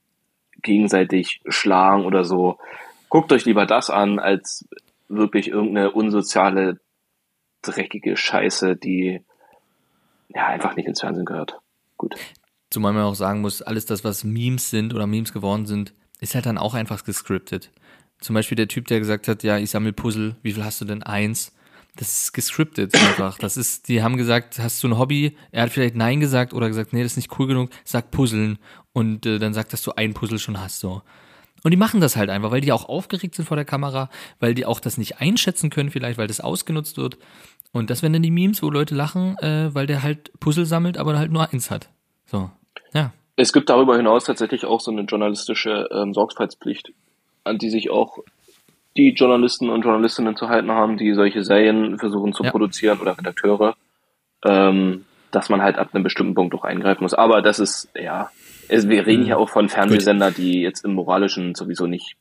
gegenseitig 0.63 1.41
schlagen 1.49 2.05
oder 2.05 2.25
so. 2.25 2.59
Guckt 3.09 3.33
euch 3.33 3.45
lieber 3.45 3.65
das 3.65 3.91
an, 3.91 4.19
als 4.19 4.69
wirklich 5.09 5.49
irgendeine 5.49 5.93
unsoziale, 5.93 6.81
dreckige 7.63 8.17
Scheiße, 8.17 8.77
die 8.77 9.21
ja 10.29 10.47
einfach 10.47 10.77
nicht 10.77 10.87
ins 10.87 11.01
Fernsehen 11.01 11.25
gehört. 11.27 11.59
Gut. 11.97 12.17
Zumal 12.71 12.93
man 12.93 13.05
auch 13.05 13.15
sagen 13.15 13.41
muss, 13.41 13.63
alles 13.63 13.87
das, 13.87 14.05
was 14.05 14.25
Memes 14.25 14.71
sind 14.71 14.95
oder 14.95 15.07
Memes 15.07 15.33
geworden 15.33 15.67
sind, 15.67 15.93
ist 16.21 16.35
halt 16.35 16.47
dann 16.47 16.59
auch 16.59 16.75
einfach 16.75 17.05
gescriptet. 17.05 17.71
Zum 18.21 18.35
Beispiel 18.35 18.57
der 18.57 18.69
Typ, 18.69 18.87
der 18.87 19.01
gesagt 19.01 19.29
hat, 19.29 19.43
ja, 19.43 19.59
ich 19.59 19.71
sammle 19.71 19.93
Puzzle, 19.93 20.37
wie 20.43 20.53
viel 20.53 20.65
hast 20.65 20.81
du 20.81 20.85
denn? 20.85 21.03
Eins. 21.03 21.53
Das 21.97 22.23
ist 22.23 22.33
gescriptet 22.33 22.95
einfach. 22.95 23.39
Das 23.39 23.57
ist, 23.57 23.89
die 23.89 24.03
haben 24.03 24.17
gesagt, 24.17 24.59
hast 24.59 24.83
du 24.83 24.89
ein 24.89 24.99
Hobby? 24.99 25.37
Er 25.51 25.65
hat 25.65 25.71
vielleicht 25.71 25.97
Nein 25.97 26.21
gesagt 26.21 26.55
oder 26.55 26.69
gesagt, 26.69 26.93
nee, 26.93 27.03
das 27.03 27.13
ist 27.13 27.17
nicht 27.17 27.39
cool 27.39 27.47
genug, 27.47 27.71
sag 27.85 28.11
Puzzeln. 28.11 28.59
Und 28.93 29.27
äh, 29.27 29.39
dann 29.39 29.55
sagt, 29.55 29.73
dass 29.73 29.83
du 29.83 29.93
ein 29.93 30.15
Puzzle 30.15 30.39
schon 30.39 30.61
hast, 30.61 30.81
so. 30.81 31.03
Und 31.63 31.73
die 31.73 31.77
machen 31.77 32.01
das 32.01 32.17
halt 32.17 32.31
einfach, 32.31 32.51
weil 32.51 32.63
die 32.63 32.73
auch 32.73 32.89
aufgeregt 32.89 33.35
sind 33.35 33.45
vor 33.45 33.57
der 33.57 33.67
Kamera, 33.67 34.09
weil 34.39 34.55
die 34.55 34.65
auch 34.65 34.81
das 34.81 34.97
nicht 34.97 35.21
einschätzen 35.21 35.69
können, 35.71 35.91
vielleicht, 35.91 36.19
weil 36.19 36.27
das 36.27 36.41
ausgenutzt 36.41 36.97
wird. 36.97 37.19
Und 37.73 37.91
das 37.91 38.03
wären 38.03 38.13
dann 38.13 38.23
die 38.23 38.31
Memes, 38.31 38.63
wo 38.63 38.71
Leute 38.71 38.95
lachen, 38.95 39.37
äh, 39.39 39.75
weil 39.75 39.87
der 39.87 40.03
halt 40.03 40.33
Puzzle 40.41 40.65
sammelt, 40.65 40.97
aber 40.97 41.19
halt 41.19 41.31
nur 41.31 41.53
eins 41.53 41.71
hat. 41.71 41.91
So. 42.27 42.51
Ja. 42.95 43.13
Es 43.37 43.53
gibt 43.53 43.69
darüber 43.71 43.97
hinaus 43.97 44.25
tatsächlich 44.25 44.65
auch 44.65 44.81
so 44.81 44.91
eine 44.91 45.03
journalistische 45.03 45.89
ähm, 45.93 46.13
Sorgfaltspflicht, 46.13 46.93
an 47.45 47.59
die 47.59 47.71
sich 47.71 47.91
auch 47.91 48.19
die 48.97 49.11
Journalisten 49.11 49.71
und 49.71 49.83
Journalistinnen 49.83 50.37
zu 50.37 50.49
halten 50.49 50.71
haben, 50.73 50.97
die 50.97 51.15
solche 51.15 51.45
Serien 51.45 51.99
versuchen 51.99 52.33
zu 52.33 52.43
Ja. 52.45 52.51
produzieren 52.51 52.99
oder 53.01 53.17
Redakteure, 53.17 53.77
ähm, 54.45 55.05
dass 55.31 55.49
man 55.49 55.63
halt 55.63 55.79
ab 55.79 55.91
einem 55.93 56.03
bestimmten 56.03 56.35
Punkt 56.35 56.55
auch 56.55 56.65
eingreifen 56.65 57.03
muss. 57.05 57.15
Aber 57.15 57.41
das 57.43 57.59
ist, 57.61 57.89
ja, 57.95 58.31
es, 58.69 58.89
wir 58.89 59.07
reden 59.07 59.25
hier 59.25 59.39
auch 59.39 59.49
von 59.49 59.69
Fernsehsender, 59.69 60.31
die 60.33 60.61
jetzt 60.63 60.85
im 60.85 60.95
Moralischen 60.95 61.55
sowieso 61.55 61.87
nicht 61.87 62.17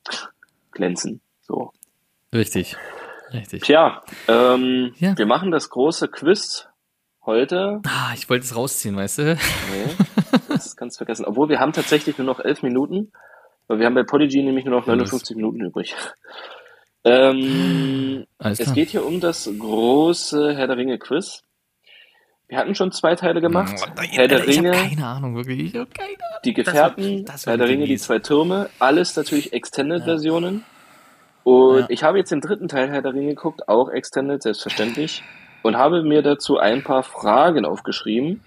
glänzen. 0.72 1.22
So. 1.41 1.72
Richtig. 2.34 2.78
Richtig. 3.34 3.63
Tja, 3.63 4.01
ähm, 4.28 4.93
Ja. 4.97 5.17
wir 5.17 5.26
machen 5.26 5.51
das 5.51 5.70
große 5.70 6.07
Quiz 6.07 6.67
heute. 7.26 7.82
Ah, 7.86 8.11
ich 8.15 8.30
wollte 8.30 8.45
es 8.45 8.55
rausziehen, 8.55 8.95
weißt 8.95 9.17
du? 9.20 9.24
Nee, 9.36 9.95
das 10.47 10.76
kannst 10.76 10.97
du 10.97 10.99
vergessen. 11.05 11.26
Obwohl 11.26 11.49
wir 11.49 11.59
haben 11.59 11.74
tatsächlich 11.74 12.17
nur 12.17 12.26
noch 12.26 12.39
elf 12.39 12.63
Minuten, 12.63 13.11
weil 13.70 13.80
wir 13.80 13.86
haben 13.86 13.93
bei 13.95 14.03
Podigy 14.03 14.43
nämlich 14.43 14.65
nur 14.65 14.80
noch 14.82 14.88
Ja, 14.88 14.95
das- 14.95 15.11
59 15.11 15.38
Minuten 15.38 15.61
übrig. 15.61 15.95
Ähm, 17.05 18.26
es 18.39 18.74
geht 18.74 18.89
hier 18.89 19.05
um 19.05 19.22
das 19.22 19.49
große 19.57 20.55
Herr 20.55 20.67
der 20.67 20.76
Ringe 20.78 20.97
Quiz. 20.99 21.43
Wir 22.47 22.57
hatten 22.57 22.74
schon 22.76 22.91
zwei 22.91 23.15
Teile 23.15 23.41
gemacht. 23.41 23.74
Oh, 23.80 24.01
Herr 24.01 24.28
der 24.28 24.45
ich 24.47 24.57
Ringe, 24.57 24.72
keine 24.72 25.05
Ahnung, 25.05 25.36
wirklich. 25.36 25.74
Ich 25.74 25.80
hab 25.80 25.93
keine 25.93 26.09
Ahnung. 26.09 26.39
die 26.43 26.53
das 26.53 26.65
Gefährten, 26.65 27.03
wird- 27.03 27.30
das 27.30 27.45
wird 27.45 27.51
Herr 27.51 27.57
der 27.57 27.67
Ringe, 27.70 27.86
die 27.86 27.97
zwei 27.97 28.20
Türme, 28.20 28.70
alles 28.80 29.15
natürlich 29.15 29.53
Extended-Versionen. 29.53 30.65
Und 31.43 31.80
Ja. 31.82 31.86
ich 31.89 32.03
habe 32.03 32.17
jetzt 32.17 32.32
den 32.32 32.41
dritten 32.41 32.67
Teil 32.67 32.89
Herr 32.89 33.01
der 33.01 33.13
Ringe 33.13 33.30
geguckt, 33.30 33.70
auch 33.70 33.89
Extended, 33.89 34.41
selbstverständlich, 34.41 35.24
und 35.61 35.78
habe 35.78 36.03
mir 36.03 36.22
dazu 36.22 36.57
ein 36.57 36.84
paar 36.84 37.03
Fragen 37.03 37.65
aufgeschrieben. 37.65 38.41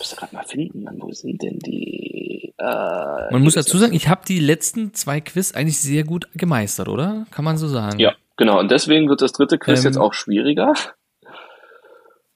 Ich 0.00 0.10
muss 0.10 0.16
gerade 0.16 0.32
mal 0.34 0.44
finden, 0.44 0.84
Mann, 0.84 0.96
wo 1.00 1.10
sind 1.10 1.42
denn 1.42 1.58
die? 1.58 2.54
Äh, 2.56 3.32
Man 3.32 3.42
muss 3.42 3.54
dazu 3.54 3.78
sagen, 3.78 3.92
ich 3.92 4.08
habe 4.08 4.20
die 4.26 4.38
letzten 4.38 4.94
zwei 4.94 5.20
Quiz 5.20 5.52
eigentlich 5.52 5.80
sehr 5.80 6.04
gut 6.04 6.28
gemeistert, 6.34 6.88
oder? 6.88 7.26
Kann 7.32 7.44
man 7.44 7.58
so 7.58 7.66
sagen. 7.66 7.98
Ja, 7.98 8.14
genau. 8.36 8.60
Und 8.60 8.70
deswegen 8.70 9.08
wird 9.08 9.22
das 9.22 9.32
dritte 9.32 9.58
Quiz 9.58 9.80
Ähm, 9.80 9.86
jetzt 9.86 9.98
auch 9.98 10.14
schwieriger. 10.14 10.74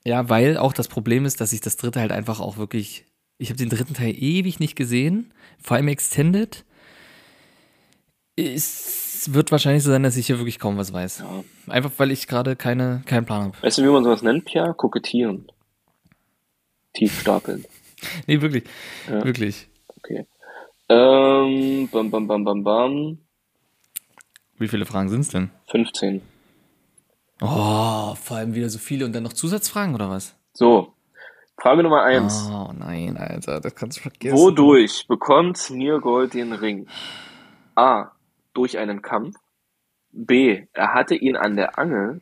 Ja, 0.05 0.29
weil 0.29 0.57
auch 0.57 0.73
das 0.73 0.89
Problem 0.89 1.25
ist, 1.25 1.41
dass 1.41 1.53
ich 1.53 1.61
das 1.61 1.77
dritte 1.77 2.01
halt 2.01 2.11
einfach 2.11 2.41
auch 2.41 2.57
wirklich. 2.57 3.05
Ich 3.39 3.49
habe 3.51 3.59
den 3.59 3.69
dritten 3.69 3.95
Teil 3.95 4.15
ewig 4.17 4.59
nicht 4.59 4.75
gesehen, 4.75 5.33
vor 5.61 5.77
allem 5.77 5.87
Extended. 5.87 6.65
Es 8.35 9.29
wird 9.33 9.53
wahrscheinlich 9.53 9.85
so 9.85 9.91
sein, 9.91 10.03
dass 10.03 10.17
ich 10.17 10.27
hier 10.27 10.39
wirklich 10.39 10.59
kaum 10.59 10.77
was 10.79 10.93
weiß. 10.93 11.21
Ja. 11.21 11.45
Einfach 11.73 11.93
weil 11.99 12.11
ich 12.11 12.27
gerade 12.27 12.57
keine, 12.57 13.03
keinen 13.07 13.25
Plan 13.25 13.43
habe. 13.43 13.57
Weißt 13.63 13.79
du, 13.79 13.83
wie 13.83 13.89
man 13.89 14.03
sowas 14.03 14.23
nennt, 14.23 14.47
Pierre? 14.47 14.75
Kokettieren. 14.75 15.47
Tief 16.95 17.21
stapeln. 17.21 17.65
Nee, 18.27 18.41
wirklich. 18.41 18.65
Ja. 19.09 19.25
Wirklich. 19.25 19.69
Okay. 19.99 20.27
Ähm, 20.89 21.89
bam, 21.91 22.11
bam, 22.11 22.27
bam, 22.27 22.45
bam, 22.45 22.65
bam. 22.65 23.19
Wie 24.59 24.69
viele 24.69 24.87
Fragen 24.87 25.09
sind 25.09 25.21
es 25.21 25.29
denn? 25.29 25.51
15. 25.71 26.23
Oh, 27.41 28.15
vor 28.15 28.37
allem 28.37 28.55
wieder 28.55 28.69
so 28.69 28.79
viele 28.79 29.05
und 29.05 29.13
dann 29.15 29.23
noch 29.23 29.33
Zusatzfragen 29.33 29.95
oder 29.95 30.11
was? 30.11 30.37
So. 30.53 30.93
Frage 31.61 31.83
Nummer 31.83 32.03
eins. 32.03 32.49
Oh 32.51 32.73
nein, 32.73 33.17
Alter, 33.17 33.61
das 33.61 33.75
kannst 33.75 33.99
du 33.99 34.03
vergessen. 34.03 34.37
Wodurch 34.37 35.07
bekommt 35.09 35.71
Mirgold 35.71 36.35
den 36.35 36.53
Ring? 36.53 36.87
A. 37.75 38.13
Durch 38.53 38.79
einen 38.79 39.01
Kampf. 39.03 39.37
B. 40.13 40.67
Er 40.73 40.95
hatte 40.95 41.15
ihn 41.15 41.37
an 41.37 41.57
der 41.57 41.79
Angel. 41.79 42.21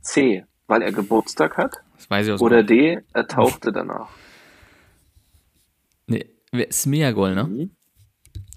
C. 0.00 0.44
Weil 0.66 0.82
er 0.82 0.92
Geburtstag 0.92 1.56
hat. 1.56 1.76
Das 2.02 2.10
weiß 2.10 2.26
ich 2.26 2.32
aus 2.32 2.40
Oder. 2.40 2.64
D. 2.64 2.98
Er 3.12 3.28
tauchte 3.28 3.70
danach. 3.70 4.08
Nee, 6.08 6.26
wer- 6.50 6.72
Smeagol, 6.72 7.36
ne? 7.36 7.44
Mhm. 7.44 7.70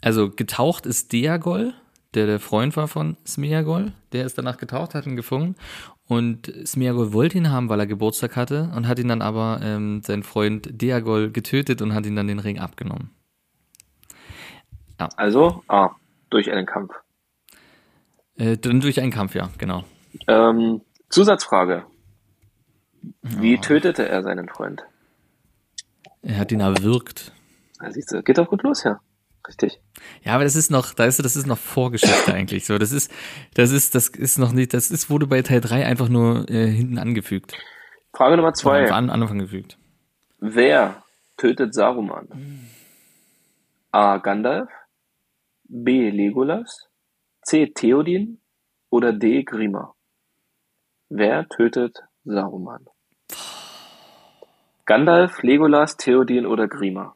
Also 0.02 0.32
getaucht 0.32 0.88
ist 0.88 1.14
Deagol, 1.14 1.76
der 2.16 2.26
der 2.26 2.40
Freund 2.40 2.76
war 2.76 2.88
von 2.88 3.18
Smeagol. 3.28 3.92
Der 4.14 4.26
ist 4.26 4.40
danach 4.40 4.58
getaucht, 4.58 4.96
hat 4.96 5.06
ihn 5.06 5.16
gefunden. 5.16 5.56
Und 6.08 6.52
Smeagol 6.66 7.14
wollte 7.14 7.38
ihn 7.38 7.52
haben, 7.52 7.70
weil 7.70 7.80
er 7.80 7.86
Geburtstag 7.86 8.36
hatte 8.36 8.72
und 8.76 8.88
hat 8.88 8.98
ihn 8.98 9.10
dann 9.10 9.22
aber 9.22 9.60
ähm, 9.62 10.02
sein 10.04 10.24
Freund 10.24 10.82
Deagol 10.82 11.30
getötet 11.32 11.84
und 11.84 11.94
hat 11.94 12.08
ihn 12.08 12.16
dann 12.16 12.28
den 12.28 12.40
Ring 12.40 12.58
abgenommen. 12.58 13.12
Also 15.18 15.62
A. 15.68 15.92
Durch 16.32 16.52
einen 16.52 16.66
Kampf. 16.66 16.94
Äh, 18.38 18.58
dann 18.58 18.82
durch 18.82 19.00
einen 19.02 19.12
Kampf, 19.12 19.36
ja, 19.36 19.52
genau. 19.60 19.84
Ähm, 20.28 20.82
Zusatzfrage. 21.10 21.86
Wie 23.22 23.58
tötete 23.58 24.08
er 24.08 24.24
seinen 24.24 24.50
Freund? 24.50 24.84
Er 26.22 26.38
hat 26.38 26.52
ihn 26.52 26.60
erwürgt. 26.60 27.32
Da 27.80 27.92
siehst 27.92 28.12
du, 28.12 28.24
geht 28.24 28.38
doch 28.38 28.50
gut 28.50 28.64
los, 28.64 28.84
ja. 28.84 29.00
Richtig. 29.48 29.80
Ja, 30.24 30.34
aber 30.34 30.44
das 30.44 30.56
ist 30.56 30.72
noch, 30.72 30.94
da 30.94 31.06
ist, 31.06 31.24
das 31.24 31.36
ist 31.36 31.46
noch 31.46 31.58
Vorgeschichte 31.58 32.34
eigentlich. 32.34 32.66
So, 32.66 32.78
das 32.78 32.92
ist, 32.92 33.12
das 33.54 33.72
ist, 33.72 33.94
das 33.94 34.10
ist 34.10 34.40
noch 34.40 34.52
nicht, 34.52 34.74
das 34.74 34.90
ist, 34.90 35.10
wurde 35.10 35.28
bei 35.28 35.42
Teil 35.44 35.62
3 35.62 35.86
einfach 35.86 36.10
nur 36.10 36.50
äh, 36.50 36.68
hinten 36.68 36.98
angefügt. 36.98 37.54
Frage 38.14 38.38
Nummer 38.38 38.50
Oder 38.50 38.56
zwei. 38.56 38.92
Am 38.92 39.10
Anfang 39.10 39.40
gefügt. 39.40 39.78
Wer 40.40 41.04
tötet 41.38 41.74
Saruman? 41.74 42.28
A. 43.92 44.18
Gandalf, 44.18 44.70
B. 45.64 46.10
Legolas, 46.10 46.88
C. 47.44 47.72
Theodin 47.74 48.42
oder 48.90 49.14
D. 49.14 49.44
Grima? 49.44 49.94
Wer 51.10 51.48
tötet 51.50 52.00
Saruman? 52.24 52.86
Gandalf, 54.86 55.42
Legolas, 55.42 55.98
Theodin 55.98 56.46
oder 56.46 56.68
Grima? 56.68 57.16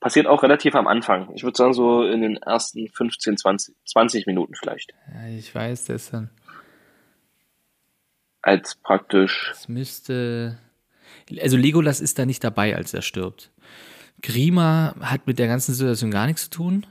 Passiert 0.00 0.26
auch 0.26 0.42
relativ 0.42 0.74
am 0.74 0.86
Anfang. 0.86 1.30
Ich 1.34 1.44
würde 1.44 1.56
sagen, 1.56 1.72
so 1.72 2.04
in 2.04 2.20
den 2.20 2.36
ersten 2.36 2.88
15, 2.88 3.38
20, 3.38 3.74
20 3.86 4.26
Minuten 4.26 4.54
vielleicht. 4.54 4.92
Ja, 5.14 5.28
ich 5.28 5.54
weiß, 5.54 5.86
das 5.86 6.10
dann. 6.10 6.30
Als 8.42 8.74
praktisch 8.74 9.50
Es 9.52 9.68
müsste. 9.68 10.58
Also 11.40 11.56
Legolas 11.56 12.00
ist 12.00 12.18
da 12.18 12.26
nicht 12.26 12.44
dabei, 12.44 12.76
als 12.76 12.92
er 12.92 13.00
stirbt. 13.00 13.50
Grima 14.20 14.94
hat 15.00 15.26
mit 15.26 15.38
der 15.38 15.46
ganzen 15.46 15.72
Situation 15.74 16.10
gar 16.10 16.26
nichts 16.26 16.44
zu 16.44 16.50
tun. 16.50 16.86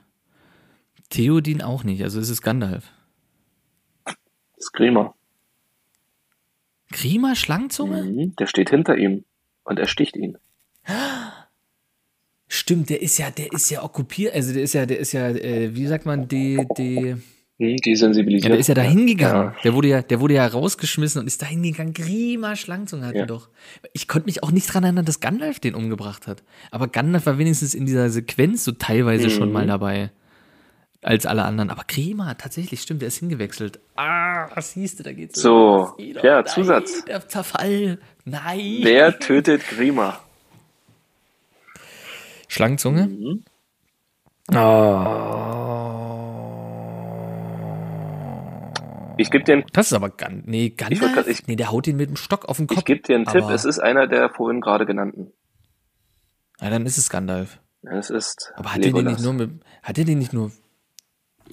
Theodin 1.10 1.62
auch 1.62 1.84
nicht, 1.84 2.02
also 2.04 2.20
es 2.20 2.30
ist 2.30 2.42
Gandalf. 2.42 2.92
das 4.56 4.72
Grima. 4.72 5.14
Grima 6.94 7.36
Schlangenzunge? 7.36 8.04
Mhm, 8.04 8.36
Der 8.38 8.48
steht 8.48 8.70
hinter 8.70 8.96
ihm 8.98 9.24
und 9.64 9.80
er 9.80 9.88
sticht 9.88 10.16
ihn. 10.16 10.38
Stimmt, 12.48 12.90
der 12.90 13.02
ist 13.02 13.18
ja, 13.18 13.32
der 13.32 13.52
ist 13.52 13.70
ja 13.72 13.84
okkupiert, 13.84 14.34
also 14.36 14.54
der 14.54 14.64
ist 14.64 14.74
ja, 14.74 14.86
der 14.86 15.00
ist 15.00 15.12
ja, 15.12 15.28
äh, 15.30 15.76
wie 15.76 15.88
sagt 15.88 16.06
man, 16.06 16.28
de, 16.28 16.66
de, 16.78 17.16
Hm, 17.60 17.78
die 17.78 17.96
sensibilisiert. 17.96 18.46
Ja, 18.46 18.50
der 18.50 18.60
ist 18.60 18.68
ja 18.68 18.74
da 18.74 18.82
hingegangen. 18.82 19.54
Ja. 19.54 19.56
Der 19.64 19.74
wurde 19.76 19.88
ja, 19.88 20.02
der 20.02 20.20
wurde 20.20 20.34
ja 20.34 20.48
rausgeschmissen 20.48 21.22
und 21.22 21.28
ist 21.28 21.40
da 21.42 21.46
hingegangen. 21.46 21.94
Grima 21.94 22.56
Schlangenzunge 22.56 23.06
hatten 23.06 23.18
Ja. 23.20 23.26
doch. 23.28 23.50
Ich 23.94 24.08
konnte 24.08 24.26
mich 24.26 24.42
auch 24.42 24.52
nicht 24.52 24.66
dran 24.74 24.84
erinnern, 24.84 25.06
dass 25.06 25.20
Gandalf 25.20 25.60
den 25.60 25.76
umgebracht 25.76 26.26
hat. 26.26 26.44
Aber 26.72 26.88
Gandalf 26.88 27.28
war 27.28 27.38
wenigstens 27.38 27.76
in 27.76 27.86
dieser 27.86 28.10
Sequenz 28.10 28.64
so 28.66 28.72
teilweise 28.72 29.30
schon 29.30 29.50
Mhm. 29.50 29.54
mal 29.54 29.68
dabei. 29.68 30.12
Als 31.04 31.26
alle 31.26 31.44
anderen. 31.44 31.70
Aber 31.70 31.84
Grima, 31.88 32.34
tatsächlich, 32.36 32.82
stimmt, 32.82 33.02
der 33.02 33.08
ist 33.10 33.18
hingewechselt. 33.18 33.80
Ah, 33.96 34.48
was 34.56 34.72
siehst 34.72 35.00
du, 35.00 35.04
da 35.04 35.12
geht's 35.14 35.42
So, 35.42 35.94
wieder. 35.98 36.24
ja, 36.24 36.36
Nein, 36.42 36.46
Zusatz. 36.48 37.04
Der 37.06 37.28
Zerfall. 37.28 38.00
Nein. 38.26 38.80
Wer 38.82 39.20
tötet 39.20 39.68
Grima? 39.68 40.20
Schlangenzunge? 42.48 43.08
Mhm. 43.08 43.44
Ich 49.18 49.30
gebe 49.30 49.44
dir, 49.44 49.54
einen- 49.54 49.64
Das 49.74 49.88
ist 49.88 49.94
aber 49.94 50.10
Gandalf. 50.10 50.46
Nee, 50.48 50.70
Gandalf? 50.72 51.28
ich- 51.28 51.48
nee, 51.48 51.56
der 51.56 51.72
haut 51.72 51.86
ihn 51.88 51.98
mit 51.98 52.10
dem 52.10 52.16
Stock 52.16 52.46
auf 52.46 52.58
den 52.58 52.68
Kopf. 52.68 52.80
ich 52.80 52.86
geb 52.86 53.04
dir 53.04 53.16
einen 53.16 53.26
Tipp. 53.26 53.44
Es 53.50 53.64
ist 53.66 53.80
einer 53.80 54.08
der 54.08 54.30
vorhin 54.30 54.60
gerade 54.60 54.86
genannten. 54.86 55.32
Ja, 56.60 56.70
dann 56.70 56.86
ist 56.86 56.98
es 56.98 57.10
Gandalf. 57.10 57.60
Es 57.84 58.10
ist 58.10 58.54
Aber 58.56 58.74
hat 58.74 58.84
er 58.86 58.92
den 58.94 59.06
nicht 59.06 59.20
nur 59.22 59.34
mit. 59.34 59.52
Hat 59.84 59.98
er 59.98 60.06
den 60.06 60.18
nicht 60.18 60.34
nur. 60.34 60.52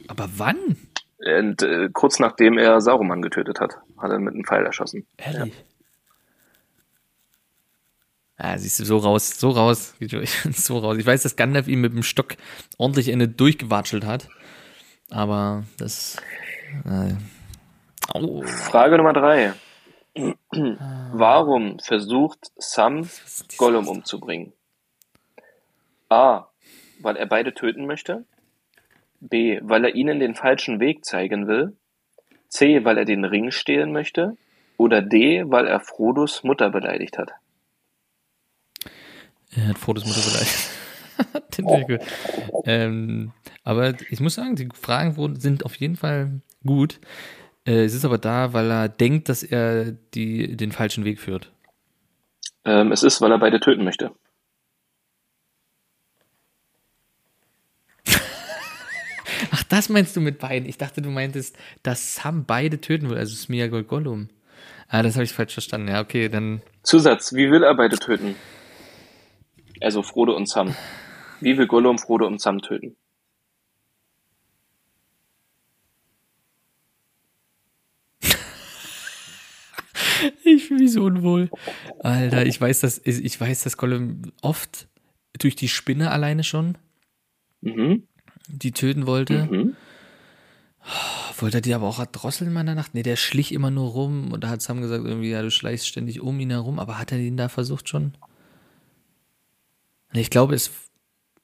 Aber 0.08 0.28
wann? 0.36 0.76
Und, 1.18 1.62
äh, 1.62 1.90
kurz 1.92 2.18
nachdem 2.18 2.56
er 2.56 2.80
Sauroman 2.80 3.20
getötet 3.22 3.60
hat, 3.60 3.76
hat 3.98 4.10
er 4.10 4.18
mit 4.18 4.34
einem 4.34 4.44
Pfeil 4.44 4.64
erschossen. 4.64 5.06
Ehrlich. 5.18 5.52
Ja. 8.38 8.56
siehst 8.56 8.80
du, 8.80 8.84
so 8.84 8.96
raus, 8.96 9.38
so 9.38 9.50
raus, 9.50 9.94
so 10.50 10.78
raus. 10.78 10.96
Ich 10.96 11.06
weiß, 11.06 11.22
dass 11.22 11.36
Gandalf 11.36 11.68
ihn 11.68 11.80
mit 11.80 11.92
dem 11.92 12.02
Stock 12.02 12.36
ordentlich 12.78 13.12
eine 13.12 13.28
durchgewatschelt 13.28 14.06
hat. 14.06 14.28
Aber 15.10 15.64
das. 15.76 16.16
Äh, 16.86 17.14
au. 18.14 18.42
Frage 18.42 18.96
Nummer 18.96 19.12
drei. 19.12 19.52
Warum 21.12 21.78
versucht 21.80 22.50
Sam 22.56 23.08
Gollum 23.58 23.88
umzubringen? 23.88 24.52
A. 26.08 26.46
Weil 27.00 27.16
er 27.16 27.26
beide 27.26 27.54
töten 27.54 27.86
möchte. 27.86 28.24
B. 29.20 29.60
Weil 29.62 29.84
er 29.84 29.94
ihnen 29.94 30.18
den 30.18 30.34
falschen 30.34 30.80
Weg 30.80 31.04
zeigen 31.04 31.46
will. 31.46 31.76
C. 32.48 32.84
Weil 32.84 32.98
er 32.98 33.04
den 33.04 33.24
Ring 33.24 33.50
stehlen 33.50 33.92
möchte. 33.92 34.36
Oder 34.76 35.02
D. 35.02 35.44
Weil 35.46 35.66
er 35.66 35.80
Frodos 35.80 36.42
Mutter 36.42 36.70
beleidigt 36.70 37.18
hat. 37.18 37.32
Er 39.54 39.68
hat 39.68 39.78
Fotos 39.78 40.04
Mutter 40.04 40.20
beleidigt. 40.20 40.70
Den 41.56 41.66
gut. 41.66 42.00
ähm, 42.64 43.32
aber 43.62 43.94
ich 44.08 44.20
muss 44.20 44.34
sagen, 44.34 44.56
die 44.56 44.68
Fragen 44.72 45.38
sind 45.38 45.64
auf 45.64 45.74
jeden 45.76 45.96
Fall 45.96 46.40
gut. 46.64 46.98
Äh, 47.66 47.84
es 47.84 47.94
ist 47.94 48.04
aber 48.04 48.18
da, 48.18 48.52
weil 48.52 48.70
er 48.70 48.88
denkt, 48.88 49.28
dass 49.28 49.42
er 49.42 49.92
die, 50.14 50.56
den 50.56 50.72
falschen 50.72 51.04
Weg 51.04 51.20
führt. 51.20 51.52
Ähm, 52.64 52.92
es 52.92 53.02
ist, 53.02 53.20
weil 53.20 53.32
er 53.32 53.38
beide 53.38 53.60
töten 53.60 53.84
möchte. 53.84 54.12
Ach, 59.52 59.59
das 59.70 59.88
meinst 59.88 60.14
du 60.16 60.20
mit 60.20 60.38
beiden? 60.38 60.68
Ich 60.68 60.76
dachte, 60.76 61.00
du 61.00 61.08
meintest, 61.10 61.56
dass 61.82 62.16
Sam 62.16 62.44
beide 62.44 62.80
töten 62.80 63.08
will, 63.08 63.16
also 63.16 63.34
Smeagol 63.34 63.84
Gollum. 63.84 64.28
Ah, 64.88 65.02
das 65.02 65.14
habe 65.14 65.24
ich 65.24 65.32
falsch 65.32 65.52
verstanden. 65.54 65.88
Ja, 65.88 66.00
okay, 66.00 66.28
dann. 66.28 66.62
Zusatz. 66.82 67.32
Wie 67.32 67.50
will 67.50 67.62
er 67.62 67.74
beide 67.74 67.96
töten? 67.96 68.34
Also 69.80 70.02
Frodo 70.02 70.36
und 70.36 70.48
Sam. 70.48 70.74
Wie 71.40 71.56
will 71.56 71.66
Gollum 71.66 71.98
Frodo 71.98 72.26
und 72.26 72.40
Sam 72.40 72.60
töten? 72.60 72.96
Ich 80.44 80.66
fühle 80.66 80.80
mich 80.80 80.92
so 80.92 81.04
unwohl. 81.04 81.48
Alter, 82.00 82.44
ich 82.44 82.60
weiß, 82.60 82.80
dass 82.80 83.00
ich 83.04 83.40
weiß, 83.40 83.62
dass 83.62 83.78
Gollum 83.78 84.32
oft 84.42 84.88
durch 85.38 85.56
die 85.56 85.68
Spinne 85.68 86.10
alleine 86.10 86.44
schon 86.44 86.76
Mhm. 87.62 88.04
Die 88.52 88.72
töten 88.72 89.06
wollte. 89.06 89.44
Mhm. 89.50 89.76
Wollte 91.38 91.58
er 91.58 91.60
die 91.60 91.74
aber 91.74 91.86
auch 91.86 91.98
erdrosseln 91.98 92.48
in 92.48 92.54
meiner 92.54 92.74
Nacht? 92.74 92.94
Nee, 92.94 93.02
der 93.02 93.16
schlich 93.16 93.52
immer 93.52 93.70
nur 93.70 93.90
rum 93.90 94.32
und 94.32 94.44
da 94.44 94.48
hat 94.48 94.62
Sam 94.62 94.80
gesagt, 94.80 95.04
irgendwie, 95.04 95.30
ja, 95.30 95.42
du 95.42 95.50
schleichst 95.50 95.86
ständig 95.86 96.20
um 96.20 96.38
ihn 96.40 96.50
herum, 96.50 96.78
aber 96.78 96.98
hat 96.98 97.12
er 97.12 97.18
ihn 97.18 97.36
da 97.36 97.48
versucht 97.48 97.88
schon? 97.88 98.14
Ich 100.12 100.30
glaube, 100.30 100.54
es. 100.54 100.70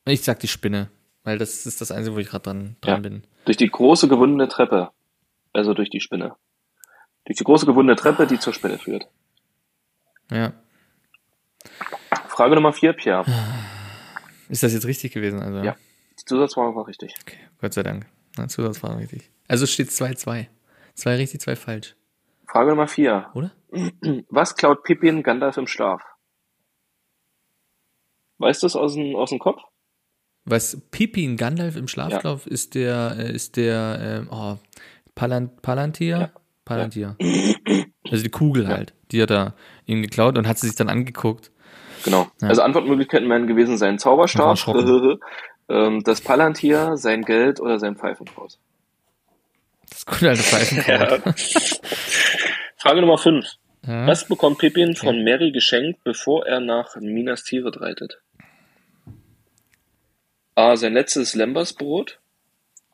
Ich 0.07 0.23
sag 0.23 0.41
die 0.41 0.49
Spinne, 0.49 0.91
weil 1.25 1.39
das 1.39 1.67
ist 1.67 1.81
das 1.81 1.91
Einzige, 1.91 2.15
wo 2.17 2.19
ich 2.21 2.29
gerade 2.29 2.43
dran, 2.45 2.77
dran 2.81 2.95
Ja. 2.95 3.01
bin. 3.01 3.23
Durch 3.45 3.57
die 3.57 3.69
große 3.71 4.09
gewundene 4.09 4.49
Treppe. 4.49 4.91
Also 5.53 5.75
durch 5.75 5.91
die 5.91 6.01
Spinne. 6.01 6.35
Durch 7.25 7.39
die 7.39 7.45
große 7.45 7.67
gewundene 7.67 7.97
Treppe, 7.97 8.27
die 8.27 8.39
zur 8.39 8.53
Spinne 8.53 8.79
führt. 8.79 9.09
Ja. 10.31 10.53
Frage 12.29 12.55
Nummer 12.55 12.73
vier, 12.73 12.93
Pierre. 12.93 13.25
Ist 14.49 14.63
das 14.63 14.73
jetzt 14.73 14.87
richtig 14.87 15.13
gewesen? 15.13 15.41
Also? 15.41 15.59
Ja. 15.63 15.77
Die 16.19 16.25
Zusatzfrage 16.25 16.75
war 16.75 16.87
richtig. 16.87 17.15
Okay, 17.23 17.39
Gott 17.61 17.75
sei 17.75 17.83
Dank. 17.83 18.07
Na, 18.37 18.49
Zusatzfrage 18.49 18.99
richtig. 19.01 19.31
Also 19.49 19.65
es 19.65 19.73
steht 19.73 19.89
2-2. 19.89 20.47
Zwei 20.95 21.17
richtig, 21.17 21.41
zwei 21.41 21.57
falsch. 21.57 21.95
Frage 22.47 22.71
Nummer 22.71 22.89
vier. 22.89 23.29
Oder? 23.35 23.53
Was 24.31 24.57
klaut 24.57 24.83
Pippin 24.83 25.23
Gandalf 25.23 25.57
im 25.57 25.67
Schlaf? 25.67 26.03
Weißt 28.39 28.63
du 28.63 28.67
es 28.67 28.77
aus 28.77 28.95
dem, 28.95 29.15
aus 29.15 29.31
dem 29.31 29.39
Kopf? 29.39 29.61
Was 30.45 30.81
Pippin 30.91 31.37
Gandalf 31.37 31.77
im 31.77 31.89
Schlaflauf 31.89 32.47
ist 32.47 32.75
der, 32.75 33.17
äh, 33.19 33.33
ist 33.33 33.57
der, 33.57 33.99
ähm, 34.01 34.29
oh, 34.31 34.57
Palan 35.15 35.55
Palantir? 35.57 36.19
Ja. 36.19 36.31
Palantir. 36.65 37.17
Also 38.09 38.23
die 38.23 38.31
Kugel 38.31 38.69
halt. 38.69 38.95
Die 39.11 39.21
hat 39.21 39.33
er 39.33 39.55
ihm 39.85 40.01
geklaut 40.01 40.39
und 40.39 40.47
hat 40.47 40.59
sie 40.59 40.69
sich 40.69 40.77
dann 40.77 40.89
angeguckt. 40.89 41.51
Genau. 42.05 42.29
Ja. 42.41 42.49
Also 42.49 42.63
Antwortmöglichkeiten 42.63 43.29
wären 43.29 43.49
gewesen 43.49 43.77
sein 43.79 43.95
War 43.95 43.99
Zauberstab. 43.99 44.57
ähm, 45.69 46.03
das 46.05 46.21
Palantir, 46.21 46.97
sein 46.97 47.23
Geld 47.23 47.61
oder 47.61 47.79
sein 47.79 47.97
Pfeifenkraut. 47.97 48.59
Das 49.91 50.05
gute 50.07 50.29
alte 50.31 50.43
Pfeifenkraut. 50.43 51.23
Frage 52.77 53.01
Nummer 53.01 53.19
fünf. 53.19 53.47
Ja. 53.87 54.07
Was 54.07 54.27
bekommt 54.27 54.59
Pippin 54.59 54.97
von 54.97 55.23
Mary 55.23 55.53
geschenkt, 55.53 56.03
bevor 56.03 56.47
er 56.47 56.61
nach 56.61 56.97
Minas 56.97 57.45
Tirith 57.45 57.81
reitet? 57.81 58.21
A. 60.57 60.77
Sein 60.77 60.95
letztes 60.95 61.35
Lembersbrot. 61.35 62.19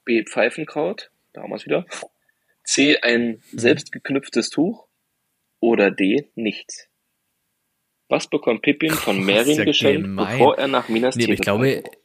B. 0.05 0.25
Pfeifenkraut. 0.25 1.11
Da 1.33 1.43
haben 1.43 1.51
wir 1.51 1.57
es 1.57 1.65
wieder. 1.65 1.87
C. 2.65 2.99
Ein 3.01 3.43
selbstgeknüpftes 3.53 4.51
Tuch. 4.51 4.87
Oder 5.61 5.91
D. 5.91 6.29
Nichts. 6.35 6.89
Was 8.09 8.27
bekommt 8.27 8.63
Pippin 8.63 8.91
von 8.91 9.27
ja 9.29 9.65
geschenkt, 9.65 10.03
gemein. 10.03 10.39
bevor 10.39 10.59
er 10.59 10.69
nach 10.69 10.89
Minas 10.89 11.17
Nee, 11.17 11.25
Tirith 11.25 11.39
ich 11.39 11.45
glaube, 11.45 11.67
reitet? 11.67 12.02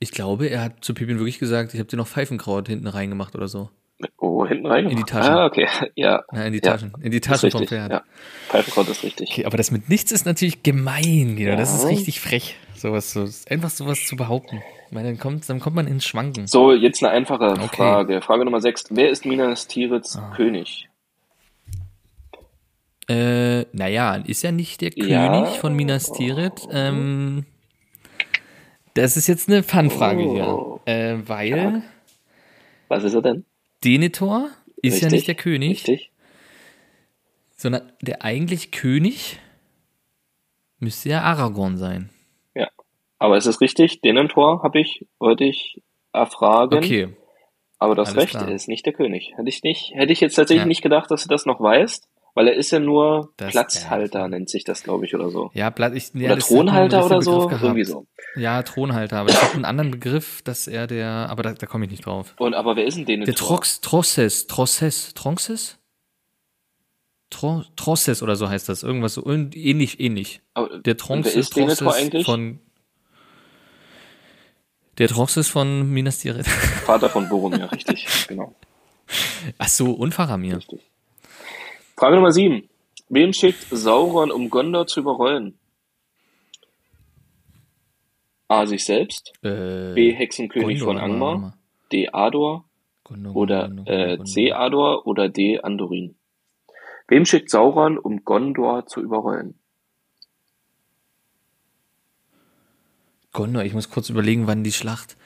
Ich 0.00 0.10
glaube, 0.10 0.46
er 0.48 0.62
hat 0.62 0.84
zu 0.84 0.94
Pippin 0.94 1.18
wirklich 1.18 1.38
gesagt, 1.38 1.72
ich 1.74 1.78
habe 1.80 1.88
dir 1.88 1.96
noch 1.96 2.08
Pfeifenkraut 2.08 2.66
hinten 2.68 2.88
reingemacht 2.88 3.36
oder 3.36 3.46
so. 3.48 3.70
Oh, 4.16 4.46
hinten 4.46 4.64
rein. 4.66 4.88
In 4.88 4.96
die 4.96 5.02
Taschen. 5.04 5.30
Ah, 5.32 5.44
okay. 5.44 5.68
Ja. 5.94 6.24
Na, 6.32 6.46
in 6.46 6.52
die 6.54 6.60
Ja. 6.64 6.72
Taschen. 6.72 6.92
In 7.02 7.10
die 7.12 7.20
Taschen 7.20 7.50
vom. 7.50 7.66
Pferd. 7.66 7.90
Ja. 7.92 8.02
Pfeifenkraut 8.48 8.88
ist 8.88 9.02
richtig. 9.04 9.28
Okay, 9.30 9.44
aber 9.44 9.58
das 9.58 9.70
mit 9.70 9.88
nichts 9.90 10.10
ist 10.10 10.24
natürlich 10.24 10.62
gemein, 10.62 11.36
Guido. 11.36 11.54
Das 11.56 11.74
ist 11.74 11.82
Ja. 11.82 11.90
richtig 11.90 12.20
frech. 12.20 12.56
Sowas, 12.74 13.12
so, 13.12 13.28
einfach 13.50 13.68
sowas 13.68 14.02
zu 14.06 14.16
behaupten. 14.16 14.62
Ich 14.86 14.92
meine, 14.92 15.08
dann 15.08 15.18
kommt, 15.18 15.46
dann 15.50 15.60
kommt 15.60 15.76
man 15.76 15.86
ins 15.86 16.06
Schwanken. 16.06 16.46
So, 16.46 16.72
jetzt 16.72 17.04
eine 17.04 17.12
einfache 17.12 17.50
Okay. 17.62 17.76
Frage. 17.76 18.22
Frage 18.22 18.44
Nummer 18.46 18.62
6. 18.62 18.86
Wer 18.90 19.10
ist 19.10 19.26
Minas 19.26 19.66
Tiriths 19.68 20.16
Ah. 20.16 20.32
König? 20.34 20.88
Äh, 23.08 23.66
naja, 23.72 24.14
ist 24.16 24.42
ja 24.42 24.52
nicht 24.52 24.80
der 24.80 24.92
Ja. 24.96 25.26
König 25.28 25.58
von 25.58 25.74
Minas 25.74 26.12
Tirith. 26.12 26.66
Ähm, 26.72 27.44
das 28.94 29.16
ist 29.16 29.26
jetzt 29.26 29.48
eine 29.48 29.62
Fun-Frage 29.62 30.22
Oh. 30.24 30.80
hier. 30.86 30.94
Äh, 30.94 31.28
weil 31.28 31.82
Was 32.88 33.04
ist 33.04 33.14
er 33.14 33.22
denn? 33.22 33.44
Denethor 33.84 34.50
ist 34.82 34.94
ja 35.00 35.06
Richtig, 35.06 35.12
nicht 35.12 35.28
der 35.28 35.34
König, 35.36 35.70
Richtig. 35.88 36.10
sondern 37.56 37.92
der 38.00 38.22
eigentlich 38.24 38.70
König 38.70 39.38
müsste 40.78 41.10
ja 41.10 41.22
Aragorn 41.22 41.76
sein. 41.76 42.10
Ja. 42.54 42.68
Aber 43.18 43.36
es 43.36 43.46
ist 43.46 43.60
richtig, 43.60 44.00
Denentor 44.00 44.62
habe 44.62 44.80
ich, 44.80 45.06
wollte 45.18 45.44
ich 45.44 45.82
erfragen. 46.12 46.78
Okay. 46.78 47.08
Aber 47.78 47.94
das 47.94 48.10
alles 48.10 48.22
Recht 48.24 48.30
klar. 48.32 48.50
ist 48.50 48.68
nicht 48.68 48.84
der 48.84 48.92
König. 48.92 49.32
Hätte 49.36 49.48
ich 49.48 49.62
nicht, 49.62 49.92
hätte 49.94 50.12
ich 50.12 50.20
jetzt 50.20 50.34
tatsächlich 50.34 50.62
Ja. 50.64 50.68
nicht 50.68 50.82
gedacht, 50.82 51.10
dass 51.10 51.22
du 51.22 51.28
das 51.28 51.46
noch 51.46 51.60
weißt, 51.60 52.08
weil 52.34 52.48
er 52.48 52.54
ist 52.54 52.70
ja 52.70 52.78
nur 52.78 53.32
Das- 53.36 53.50
Platzhalter, 53.52 54.28
nennt 54.28 54.48
sich 54.50 54.64
das, 54.64 54.82
glaube 54.82 55.04
ich, 55.06 55.14
oder 55.14 55.30
so. 55.30 55.50
Ja, 55.54 55.70
Blatt, 55.70 55.94
ich, 55.94 56.12
ja, 56.14 56.32
oder 56.32 56.38
Thronhalter 56.40 57.06
oder 57.06 57.22
so, 57.22 57.50
irgendwie 57.50 57.84
so. 57.84 58.06
Ja, 58.36 58.62
Thronhalter, 58.62 59.18
aber 59.18 59.30
ich 59.30 59.42
habe 59.42 59.54
einen 59.54 59.64
anderen 59.64 59.90
Begriff, 59.90 60.42
dass 60.42 60.66
er 60.68 60.86
der, 60.86 61.08
aber 61.30 61.42
da, 61.42 61.52
da 61.54 61.66
komme 61.66 61.84
ich 61.86 61.90
nicht 61.90 62.06
drauf. 62.06 62.34
Und 62.38 62.54
aber 62.54 62.76
wer 62.76 62.84
ist 62.86 62.96
denn 62.96 63.06
Denentor? 63.06 63.26
Der 63.32 63.34
Trox, 63.34 63.80
Trosses, 63.80 64.46
Trosses, 64.46 65.14
Tronces? 65.14 65.78
Tro, 67.30 67.62
Trosses 67.76 68.22
oder 68.24 68.34
so 68.34 68.48
heißt 68.48 68.68
das. 68.68 68.82
Irgendwas 68.82 69.14
so 69.14 69.22
und 69.22 69.56
ähnlich, 69.56 70.00
ähnlich. 70.00 70.40
Aber- 70.54 70.78
Der 70.80 70.94
Denethor 70.94 71.32
Trosses 71.32 71.82
eigentlich? 71.82 72.26
von. 72.26 72.58
Der 74.98 75.08
Troxes 75.08 75.48
von 75.48 75.88
Minas 75.90 76.18
Tirith. 76.18 76.46
Vater 76.48 77.08
von 77.08 77.28
Boromir, 77.28 77.70
richtig, 77.72 78.06
genau. 78.28 78.54
Ach 79.58 79.68
so, 79.68 79.92
und 79.92 80.12
Faramir. 80.14 80.56
Richtig. 80.58 80.89
Frage 82.00 82.16
Nummer 82.16 82.32
7. 82.32 82.66
Wem 83.10 83.34
schickt 83.34 83.66
Sauron, 83.70 84.30
um 84.30 84.48
Gondor 84.48 84.86
zu 84.86 85.00
überrollen? 85.00 85.58
A. 88.48 88.64
Sich 88.64 88.86
selbst. 88.86 89.34
Äh, 89.42 89.92
B. 89.92 90.14
Hexenkönig 90.14 90.78
Gondor, 90.80 90.94
von 90.94 90.98
Angmar. 90.98 91.58
D. 91.92 92.08
Ador. 92.10 92.64
Gondor, 93.04 93.36
Oder 93.36 93.68
Gondor, 93.68 93.86
äh, 93.86 94.16
Gondor. 94.16 94.24
C. 94.24 94.52
Ador 94.52 95.06
oder 95.06 95.28
D. 95.28 95.60
Andurin. 95.60 96.16
Wem 97.06 97.26
schickt 97.26 97.50
Sauron, 97.50 97.98
um 97.98 98.24
Gondor 98.24 98.86
zu 98.86 99.02
überrollen? 99.02 99.58
Gondor, 103.34 103.62
ich 103.64 103.74
muss 103.74 103.90
kurz 103.90 104.08
überlegen, 104.08 104.46
wann 104.46 104.64
die 104.64 104.72
Schlacht. 104.72 105.18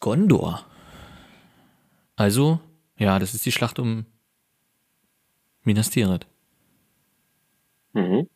Gondor. 0.00 0.66
Also, 2.16 2.58
ja, 2.98 3.20
das 3.20 3.34
ist 3.34 3.46
die 3.46 3.52
Schlacht 3.52 3.78
um 3.78 4.06
Minas 5.68 5.90
Tirith. 5.90 6.26
Mhm. 7.92 8.28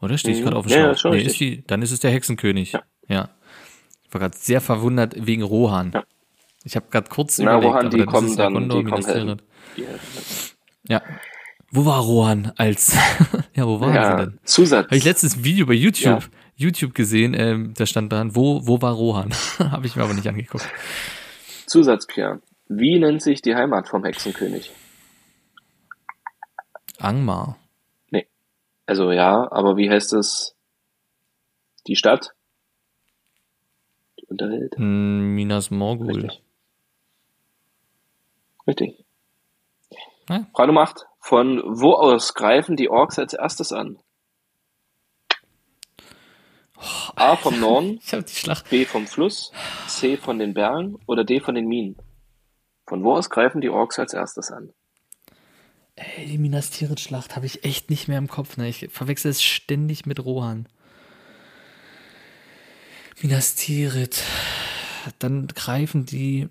Oder 0.00 0.18
stehe 0.18 0.34
ich 0.34 0.40
Mhm. 0.40 0.44
gerade 0.44 0.56
auf 0.56 0.66
dem 0.66 0.72
Ja, 0.72 0.78
ja, 0.78 0.84
Schlauch? 0.86 0.98
schon 0.98 1.10
nee, 1.12 1.16
richtig. 1.18 1.32
ist 1.32 1.40
die, 1.40 1.66
dann 1.66 1.82
ist 1.82 1.90
es 1.92 2.00
der 2.00 2.10
Hexenkönig. 2.10 2.72
Ja. 2.72 2.82
Ja. 3.08 3.28
Ich 4.06 4.12
war 4.12 4.20
gerade 4.20 4.36
sehr 4.36 4.60
verwundert 4.60 5.14
wegen 5.26 5.42
Rohan. 5.42 5.92
Ja. 5.94 6.04
Ich 6.64 6.76
habe 6.76 6.86
gerade 6.90 7.08
kurz 7.08 7.38
Na, 7.38 7.44
überlegt, 7.52 7.64
Rohan, 7.66 7.80
aber 7.86 7.88
die 7.90 7.96
dann 7.98 8.06
kommen 8.06 8.26
ist 8.26 8.32
es 8.32 8.38
ja 8.38 8.44
dann, 8.44 8.54
Gondor, 8.54 8.78
die 8.84 8.90
kommen 8.90 9.02
Minas. 9.06 9.14
Tirith. 9.14 9.42
Ja. 10.88 10.96
Ja. 10.98 11.02
Wo 11.70 11.84
war 11.86 12.00
Rohan 12.00 12.52
als? 12.56 12.94
ja, 13.54 13.66
wo 13.66 13.80
war 13.80 13.88
er 13.88 13.94
Ja, 13.94 14.16
denn? 14.26 14.38
Zusatz. 14.44 14.86
Habe 14.86 14.96
ich 14.96 15.04
letztens 15.04 15.36
ein 15.36 15.44
Video 15.44 15.66
bei 15.66 15.72
YouTube, 15.74 16.22
Ja. 16.22 16.28
YouTube 16.56 16.94
gesehen, 16.94 17.34
ähm, 17.34 17.72
da 17.76 17.86
stand 17.86 18.12
dran, 18.12 18.34
wo, 18.36 18.66
wo 18.66 18.80
war 18.82 18.92
Rohan? 18.94 19.30
Habe 19.58 19.86
ich 19.86 19.96
mir 19.96 20.02
aber 20.04 20.14
nicht 20.14 20.28
angeguckt. 20.28 20.68
Zusatz, 21.66 22.06
Pierre. 22.06 22.40
Wie 22.68 22.98
nennt 22.98 23.22
sich 23.22 23.42
die 23.42 23.54
Heimat 23.54 23.88
vom 23.88 24.04
Hexenkönig? 24.04 24.70
Angmar. 27.04 27.58
Also 28.86 29.12
ja, 29.12 29.50
aber 29.50 29.76
wie 29.76 29.90
heißt 29.90 30.12
es? 30.12 30.54
Die 31.86 31.96
Stadt? 31.96 32.34
Die 34.20 34.26
Unterwelt? 34.26 34.76
Hm, 34.76 35.34
Minas 35.34 35.70
Morgul. 35.70 36.12
Richtig. 36.14 36.42
Richtig. 38.66 39.04
Frage 40.26 40.66
Nummer 40.66 40.82
8. 40.82 41.06
Von 41.18 41.62
wo 41.64 41.94
aus 41.94 42.34
greifen 42.34 42.76
die 42.76 42.90
Orks 42.90 43.18
als 43.18 43.34
erstes 43.34 43.72
an? 43.72 43.98
A 47.16 47.36
vom 47.36 47.58
Norden, 47.60 47.98
Ich 48.04 48.12
habe 48.12 48.24
die 48.24 48.34
Schlacht. 48.34 48.68
B 48.68 48.84
vom 48.84 49.06
Fluss, 49.06 49.52
C 49.86 50.16
von 50.16 50.38
den 50.38 50.52
Bergen 50.52 50.98
oder 51.06 51.24
D 51.24 51.40
von 51.40 51.54
den 51.54 51.66
Minen? 51.66 51.96
Von 52.86 53.02
wo 53.04 53.14
aus 53.14 53.30
greifen 53.30 53.62
die 53.62 53.70
Orks 53.70 53.98
als 53.98 54.12
erstes 54.12 54.50
an? 54.50 54.74
Ey, 55.96 56.26
die 56.26 56.38
Minas 56.38 56.70
Tirith 56.70 57.00
Schlacht 57.00 57.36
habe 57.36 57.46
ich 57.46 57.64
echt 57.64 57.88
nicht 57.90 58.08
mehr 58.08 58.18
im 58.18 58.28
Kopf. 58.28 58.56
Ne? 58.56 58.68
Ich 58.68 58.88
verwechsel 58.90 59.30
es 59.30 59.42
ständig 59.42 60.06
mit 60.06 60.24
Rohan. 60.24 60.66
Minas 63.22 63.54
Tirith. 63.54 64.22
Dann 65.18 65.46
greifen 65.48 66.04
die. 66.04 66.48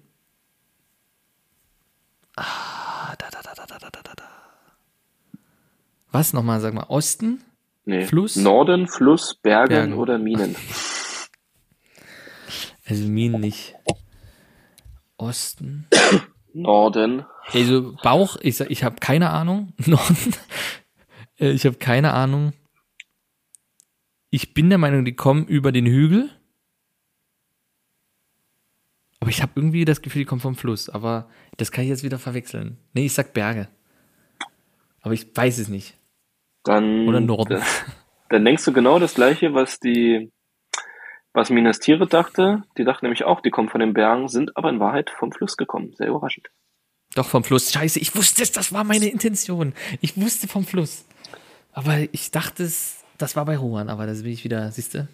Ah, 2.36 3.16
da, 3.18 3.30
da, 3.30 3.42
da, 3.42 3.54
da, 3.54 3.66
da, 3.66 3.78
da, 3.80 3.90
da, 4.02 4.14
da. 4.16 4.30
Was 6.12 6.32
nochmal, 6.34 6.62
sag 6.62 6.74
mal, 6.74 6.86
Osten? 6.88 7.44
Nee. 7.86 8.06
Fluss? 8.06 8.36
Norden, 8.38 8.88
Fluss, 8.88 9.36
Bergen, 9.36 9.70
Bergen. 9.70 9.94
oder 9.96 10.18
Minen? 10.18 10.56
Also 12.86 13.04
Minen 13.08 13.42
nicht. 13.42 13.76
Osten. 15.18 15.88
Norden. 16.54 17.26
Also 17.52 17.96
Bauch, 18.04 18.38
ich 18.42 18.60
ich 18.62 18.84
habe 18.84 18.96
keine 19.00 19.32
Ahnung. 19.32 19.74
Norden. 19.86 20.36
Äh, 21.40 21.52
ich 21.52 21.66
habe 21.66 21.78
keine 21.78 22.14
Ahnung. 22.14 22.54
Ich 24.30 24.54
bin 24.54 24.70
der 24.70 24.78
Meinung, 24.78 25.06
die 25.06 25.16
kommen 25.16 25.46
über 25.46 25.72
den 25.72 25.86
Hügel. 25.86 26.30
Aber 29.20 29.30
ich 29.30 29.42
habe 29.42 29.54
irgendwie 29.56 29.86
das 29.86 30.02
Gefühl, 30.02 30.24
die 30.24 30.26
kommen 30.26 30.42
vom 30.42 30.56
Fluss. 30.56 30.90
Aber 30.90 31.30
das 31.58 31.72
kann 31.72 31.84
ich 31.84 31.90
jetzt 31.90 32.04
wieder 32.04 32.20
verwechseln. 32.20 32.78
Nee, 32.94 33.06
ich 33.06 33.14
sag 33.14 33.34
Berge. 33.34 33.70
Aber 35.02 35.14
ich 35.14 35.36
weiß 35.36 35.60
es 35.60 35.70
nicht. 35.70 35.98
Dann, 36.64 37.08
Oder 37.08 37.20
Norden. 37.20 37.62
Dann 38.30 38.46
denkst 38.46 38.66
du 38.66 38.74
genau 38.74 39.00
das 39.00 39.16
gleiche, 39.16 39.54
was 39.54 39.80
die, 39.80 40.32
was 41.34 41.50
Minas 41.50 41.80
Tirith 41.80 42.14
dachte. 42.14 42.64
Die 42.78 42.84
dachten 42.84 43.06
nämlich 43.06 43.24
auch, 43.24 43.42
die 43.42 43.50
kommen 43.50 43.70
von 43.70 43.80
den 43.80 43.94
Bergen, 43.94 44.28
sind 44.28 44.56
aber 44.56 44.70
in 44.70 44.80
Wahrheit 44.80 45.10
vom 45.10 45.32
Fluss 45.32 45.58
gekommen. 45.58 45.94
Sehr 45.98 46.08
überraschend. 46.08 46.50
Doch 47.16 47.28
vom 47.28 47.44
Fluss. 47.44 47.72
Scheiße, 47.72 48.00
ich 48.00 48.16
wusste 48.16 48.44
es, 48.44 48.52
das 48.52 48.74
war 48.74 48.84
meine 48.84 49.08
Intention. 49.08 49.74
Ich 50.02 50.20
wusste 50.20 50.48
vom 50.48 50.66
Fluss. 50.66 51.06
Aber 51.72 51.98
ich 52.12 52.32
dachte 52.32 52.64
es, 52.64 53.04
das 53.18 53.36
war 53.36 53.46
bei 53.46 53.58
Rohan. 53.58 53.90
Aber 53.90 54.06
das 54.08 54.24
bin 54.24 54.32
ich 54.32 54.44
wieder, 54.44 54.72
siehst 54.72 54.94
du? 54.94 55.08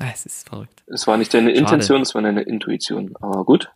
Ah, 0.00 0.10
es 0.12 0.26
ist 0.26 0.48
verrückt. 0.48 0.82
Es 0.86 1.06
war 1.06 1.16
nicht 1.16 1.32
deine 1.32 1.50
Schade. 1.50 1.60
Intention, 1.60 2.02
es 2.02 2.14
war 2.14 2.22
deine 2.22 2.42
Intuition. 2.42 3.14
Aber 3.20 3.44
gut. 3.44 3.70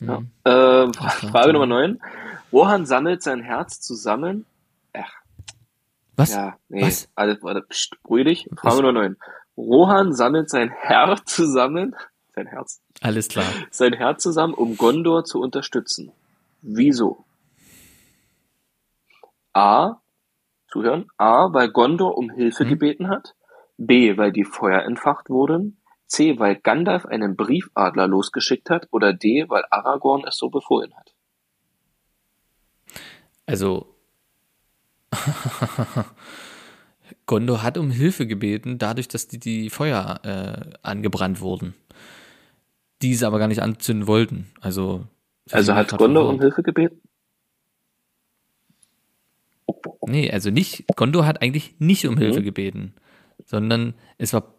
Ja. 0.00 0.20
Mhm. 0.20 0.30
Äh, 0.44 0.90
klar. 0.90 1.10
Frage 1.10 1.52
Nummer 1.52 1.66
9. 1.66 2.00
Rohan 2.52 2.86
sammelt 2.86 3.22
sein 3.22 3.40
Herz 3.40 3.80
zusammen. 3.80 4.46
Ach, 4.94 5.12
Was? 6.16 6.32
ja, 6.32 6.56
nee. 6.68 6.82
Was? 6.82 7.08
Alles, 7.14 7.42
warte, 7.42 7.62
pst, 7.62 7.96
ruhig 8.08 8.26
dich. 8.26 8.50
Frage? 8.56 8.76
Nummer 8.76 8.92
9. 8.92 9.16
Rohan 9.56 10.14
sammelt 10.14 10.48
sein 10.50 10.70
Herz 10.70 11.24
zusammen, 11.34 11.94
sein 12.34 12.46
Herz, 12.46 12.80
Alles 13.00 13.28
klar. 13.28 13.44
sein 13.70 13.92
Herz 13.92 14.22
zusammen, 14.22 14.54
um 14.54 14.76
Gondor 14.76 15.24
zu 15.24 15.40
unterstützen. 15.40 16.12
Wieso? 16.62 17.24
A. 19.52 19.96
Zuhören. 20.70 21.08
A. 21.18 21.52
Weil 21.52 21.68
Gondor 21.70 22.16
um 22.16 22.30
Hilfe 22.30 22.64
Mhm. 22.64 22.68
gebeten 22.68 23.08
hat. 23.08 23.34
B. 23.76 24.16
Weil 24.16 24.32
die 24.32 24.44
Feuer 24.44 24.82
entfacht 24.84 25.28
wurden. 25.28 25.76
C. 26.06 26.38
Weil 26.38 26.56
Gandalf 26.56 27.04
einen 27.04 27.36
Briefadler 27.36 28.06
losgeschickt 28.06 28.70
hat. 28.70 28.88
Oder 28.92 29.12
D. 29.12 29.44
Weil 29.48 29.64
Aragorn 29.70 30.24
es 30.26 30.36
so 30.38 30.48
befohlen 30.48 30.94
hat. 30.96 31.12
Also, 33.44 33.94
Gondor 37.32 37.62
hat 37.62 37.78
um 37.78 37.90
Hilfe 37.90 38.26
gebeten, 38.26 38.76
dadurch, 38.76 39.08
dass 39.08 39.26
die, 39.26 39.38
die 39.40 39.70
Feuer 39.70 40.20
äh, 40.22 40.70
angebrannt 40.82 41.40
wurden. 41.40 41.72
Die 43.00 43.14
sie 43.14 43.26
aber 43.26 43.38
gar 43.38 43.48
nicht 43.48 43.62
anzünden 43.62 44.06
wollten. 44.06 44.50
Also, 44.60 45.06
Also 45.50 45.74
hat 45.74 45.96
Gondor 45.96 46.28
um. 46.28 46.38
Hilfe 46.40 46.62
gebeten? 46.62 47.00
Nee, 50.06 50.30
also 50.30 50.50
nicht, 50.50 50.84
Gondor 50.94 51.24
hat 51.24 51.40
eigentlich 51.40 51.74
nicht 51.78 52.06
um 52.06 52.18
Hilfe 52.18 52.40
Mhm. 52.40 52.44
gebeten, 52.44 52.94
sondern 53.46 53.94
es 54.18 54.34
war 54.34 54.52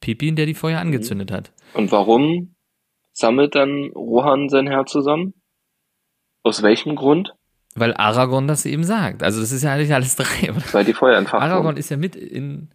Pippin, 0.00 0.34
der 0.34 0.46
die 0.46 0.54
Feuer 0.54 0.80
Mhm. 0.80 0.86
angezündet 0.86 1.30
hat. 1.30 1.52
Und 1.74 1.92
warum 1.92 2.54
sammelt 3.12 3.54
dann 3.54 3.90
Rohan 3.94 4.48
sein 4.48 4.66
Herz 4.66 4.92
zusammen? 4.92 5.34
Aus 6.42 6.62
welchem 6.62 6.96
Grund? 6.96 7.34
Weil 7.76 7.94
Aragorn 7.94 8.48
das 8.48 8.64
eben 8.66 8.84
sagt. 8.84 9.22
Also 9.22 9.40
das 9.40 9.52
ist 9.52 9.62
ja 9.62 9.72
eigentlich 9.72 9.92
alles 9.94 10.16
drei. 10.16 10.50
Oder? 10.50 10.62
Weil 10.72 10.84
die 10.84 10.94
Feuer 10.94 11.18
entfacht 11.18 11.42
Aragorn 11.42 11.66
wurden. 11.66 11.76
ist 11.76 11.90
ja 11.90 11.96
mit 11.96 12.16
in, 12.16 12.68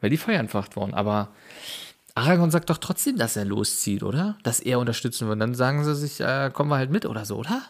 weil 0.00 0.10
die 0.10 0.16
Feuer 0.16 0.38
entfacht 0.38 0.76
wurden. 0.76 0.94
Aber 0.94 1.28
Aragorn 2.14 2.50
sagt 2.52 2.70
doch 2.70 2.78
trotzdem, 2.78 3.16
dass 3.16 3.36
er 3.36 3.44
loszieht, 3.44 4.02
oder? 4.04 4.38
Dass 4.44 4.60
er 4.60 4.78
unterstützen 4.78 5.28
wird. 5.28 5.40
Dann 5.40 5.54
sagen 5.54 5.82
sie 5.84 5.94
sich, 5.96 6.20
äh, 6.20 6.50
kommen 6.52 6.70
wir 6.70 6.76
halt 6.76 6.90
mit 6.90 7.04
oder 7.04 7.24
so, 7.24 7.36
oder? 7.36 7.62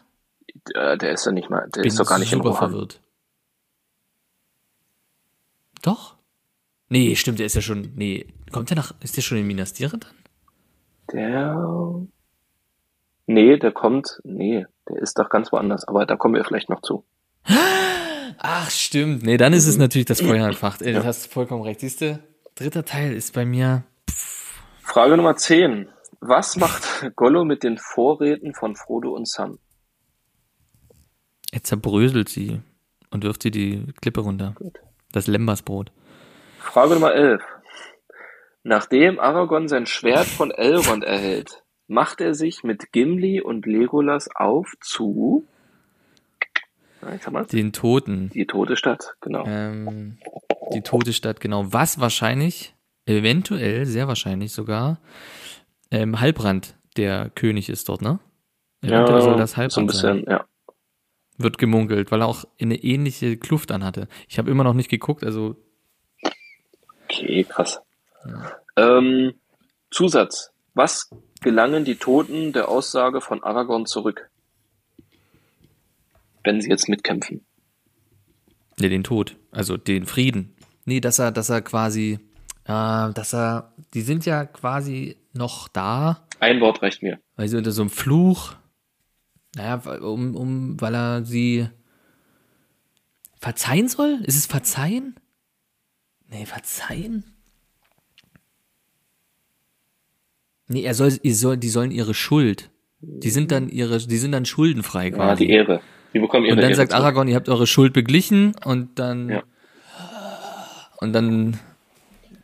Äh, 0.74 0.98
der 0.98 1.12
ist 1.12 1.24
ja 1.24 1.32
nicht 1.32 1.48
mal, 1.50 1.68
der 1.74 1.80
Bin 1.82 1.88
ist 1.88 1.98
doch 1.98 2.06
gar 2.06 2.18
nicht 2.18 2.32
in 2.32 2.38
super 2.38 2.50
Rohan. 2.50 2.70
verwirrt. 2.70 3.00
Doch? 5.82 6.14
Nee, 6.88 7.16
stimmt, 7.16 7.38
der 7.38 7.46
ist 7.46 7.54
ja 7.54 7.60
schon. 7.62 7.92
Nee, 7.96 8.26
kommt 8.52 8.70
der 8.70 8.76
nach. 8.76 8.92
Ist 9.00 9.16
der 9.16 9.22
schon 9.22 9.38
in 9.38 9.46
Minas 9.46 9.72
Tirith 9.72 9.92
dann? 10.04 10.14
Der. 11.12 12.06
Nee, 13.26 13.56
der 13.58 13.72
kommt. 13.72 14.20
Nee, 14.24 14.66
der 14.88 14.98
ist 15.00 15.18
doch 15.18 15.28
ganz 15.28 15.52
woanders. 15.52 15.86
Aber 15.86 16.06
da 16.06 16.16
kommen 16.16 16.34
wir 16.34 16.44
vielleicht 16.44 16.68
noch 16.68 16.82
zu. 16.82 17.04
Ach, 18.38 18.70
stimmt. 18.70 19.22
Nee, 19.22 19.36
dann 19.36 19.52
ist 19.52 19.66
es 19.66 19.76
natürlich 19.76 20.06
das 20.06 20.20
Feuer 20.20 20.46
entfacht. 20.46 20.82
Ey, 20.82 20.92
Ja. 20.92 21.00
Du 21.00 21.06
hast 21.06 21.32
vollkommen 21.32 21.62
recht. 21.62 21.80
Siehst 21.80 22.00
du? 22.00 22.18
Dritter 22.54 22.84
Teil 22.84 23.12
ist 23.12 23.34
bei 23.34 23.44
mir. 23.44 23.84
Frage 24.82 25.16
Nummer 25.16 25.36
10. 25.36 25.88
Was 26.20 26.56
macht 26.56 26.84
Gollo 27.16 27.44
mit 27.44 27.62
den 27.62 27.78
Vorräten 27.78 28.54
von 28.54 28.76
Frodo 28.76 29.10
und 29.14 29.28
Sam? 29.28 29.58
Er 31.52 31.62
zerbröselt 31.62 32.28
sie 32.28 32.60
und 33.10 33.24
wirft 33.24 33.42
sie 33.42 33.50
die 33.50 33.86
Klippe 34.00 34.20
runter. 34.20 34.54
Gut. 34.56 34.78
Das 35.12 35.26
Lembasbrot. 35.26 35.92
Frage 36.58 36.94
Nummer 36.94 37.12
11. 37.14 37.42
Nachdem 38.62 39.20
Aragorn 39.20 39.68
sein 39.68 39.86
Schwert 39.86 40.26
von 40.26 40.50
Elrond 40.50 41.04
erhält, 41.04 41.62
macht 41.86 42.20
er 42.20 42.34
sich 42.34 42.64
mit 42.64 42.92
Gimli 42.92 43.40
und 43.40 43.66
Legolas 43.66 44.28
auf 44.34 44.74
zu. 44.80 45.46
Den 47.52 47.72
Toten. 47.74 48.30
die 48.30 48.46
tote 48.46 48.76
Stadt, 48.76 49.14
genau. 49.20 49.44
Ähm, 49.46 50.16
die 50.72 50.80
tote 50.80 51.12
Stadt, 51.12 51.38
genau. 51.40 51.70
Was 51.70 52.00
wahrscheinlich, 52.00 52.74
eventuell, 53.04 53.84
sehr 53.84 54.08
wahrscheinlich 54.08 54.52
sogar, 54.52 54.98
ähm, 55.90 56.20
Halbrand 56.20 56.76
der 56.96 57.30
König 57.34 57.68
ist 57.68 57.90
dort, 57.90 58.00
ne? 58.00 58.20
Eventuell 58.80 59.20
soll 59.20 59.36
das 59.36 59.50
so 59.50 59.56
ein 59.56 59.62
Halbrand 59.64 59.92
sein. 59.92 60.16
bisschen, 60.16 60.30
ja. 60.30 60.46
wird 61.36 61.58
gemunkelt, 61.58 62.10
weil 62.10 62.22
er 62.22 62.26
auch 62.26 62.44
eine 62.58 62.76
ähnliche 62.76 63.36
Kluft 63.36 63.70
anhatte. 63.70 64.08
Ich 64.26 64.38
habe 64.38 64.50
immer 64.50 64.64
noch 64.64 64.74
nicht 64.74 64.88
geguckt, 64.88 65.24
also 65.24 65.56
Okay, 67.04 67.44
krass. 67.44 67.80
Ähm, 68.76 69.34
Zusatz. 69.90 70.50
Was 70.74 71.10
gelangen 71.44 71.84
die 71.84 71.94
Toten 71.96 72.52
der 72.52 72.68
Aussage 72.68 73.20
von 73.20 73.42
Aragorn 73.44 73.86
zurück? 73.86 74.28
Wenn 76.42 76.60
sie 76.60 76.68
jetzt 76.68 76.88
mitkämpfen. 76.88 77.44
nee, 78.80 78.88
den 78.88 79.04
Tod, 79.04 79.36
also 79.52 79.76
den 79.76 80.04
Frieden. 80.06 80.54
Nee, 80.84 81.00
dass 81.00 81.18
er, 81.18 81.30
dass 81.32 81.48
er 81.48 81.62
quasi, 81.62 82.18
äh, 82.64 83.12
dass 83.12 83.32
er, 83.32 83.72
die 83.94 84.02
sind 84.02 84.26
ja 84.26 84.44
quasi 84.44 85.16
noch 85.32 85.68
da, 85.68 86.26
Ein 86.40 86.60
Wort 86.60 86.82
reicht 86.82 87.02
mir. 87.02 87.20
weil 87.36 87.48
sie 87.48 87.56
unter 87.56 87.70
so 87.72 87.82
einem 87.82 87.90
Fluch, 87.90 88.54
naja, 89.54 89.84
weil- 89.84 90.00
um, 90.02 90.34
um, 90.36 90.80
weil 90.80 90.94
er 90.94 91.24
sie 91.24 91.68
verzeihen 93.38 93.88
soll? 93.88 94.20
Ist 94.24 94.36
es 94.36 94.46
verzeihen? 94.46 95.14
Nee, 96.28 96.46
verzeihen? 96.46 97.33
Nee, 100.68 100.82
er 100.82 100.94
soll, 100.94 101.12
ihr 101.22 101.34
soll, 101.34 101.56
die 101.56 101.68
sollen 101.68 101.90
ihre 101.90 102.14
Schuld. 102.14 102.70
Die 103.00 103.30
sind 103.30 103.50
dann 103.52 103.68
ihre, 103.68 103.98
die 103.98 104.16
sind 104.16 104.32
dann 104.32 104.46
schuldenfrei 104.46 105.10
quasi. 105.10 105.30
Ah, 105.30 105.36
die 105.36 105.50
Ehre. 105.50 105.80
Die 106.14 106.20
bekommen 106.20 106.44
ihre 106.46 106.54
und 106.54 106.58
dann 106.62 106.70
Ehre 106.70 106.76
sagt 106.76 106.92
zurück. 106.92 107.02
Aragorn, 107.04 107.28
ihr 107.28 107.36
habt 107.36 107.48
eure 107.48 107.66
Schuld 107.66 107.92
beglichen 107.92 108.54
und 108.64 108.98
dann 108.98 109.28
Ja. 109.28 109.42
und 110.98 111.12
dann 111.12 111.58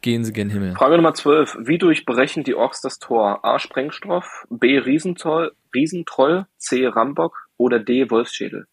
gehen 0.02 0.24
sie 0.24 0.32
gen 0.32 0.50
Himmel. 0.50 0.74
Frage 0.74 0.96
Nummer 0.96 1.14
12. 1.14 1.56
Wie 1.64 1.78
durchbrechen 1.78 2.44
die 2.44 2.54
Orks 2.54 2.80
das 2.82 2.98
Tor? 2.98 3.44
A. 3.44 3.58
Sprengstoff, 3.58 4.46
B. 4.50 4.78
Riesentroll, 4.78 5.52
Riesentroll 5.74 6.46
C. 6.58 6.86
Rambock 6.86 7.48
oder 7.56 7.78
D. 7.78 8.10
Wolfsschädel? 8.10 8.66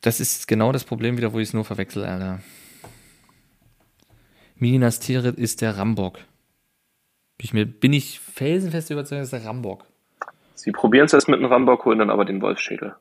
Das 0.00 0.20
ist 0.20 0.48
genau 0.48 0.72
das 0.72 0.84
Problem 0.84 1.16
wieder, 1.16 1.32
wo 1.32 1.38
ich 1.38 1.48
es 1.48 1.54
nur 1.54 1.64
verwechsel, 1.64 2.04
Alter. 2.04 2.40
Minas 4.56 5.00
Tirith 5.00 5.38
ist 5.38 5.60
der 5.60 5.76
Rambock. 5.76 6.18
Bin 7.42 7.46
ich, 7.46 7.52
mir, 7.54 7.66
bin 7.66 7.92
ich 7.92 8.20
felsenfest 8.20 8.90
überzeugt, 8.90 9.20
das 9.22 9.32
ist 9.32 9.42
der 9.42 9.44
Rambock. 9.44 9.84
Sie 10.54 10.70
probieren 10.70 11.06
es 11.06 11.12
erst 11.12 11.28
mit 11.28 11.40
einem 11.40 11.50
Rambock, 11.52 11.84
holen 11.84 11.98
dann 11.98 12.08
aber 12.10 12.24
den 12.24 12.40
Wolfsschädel. 12.40 12.94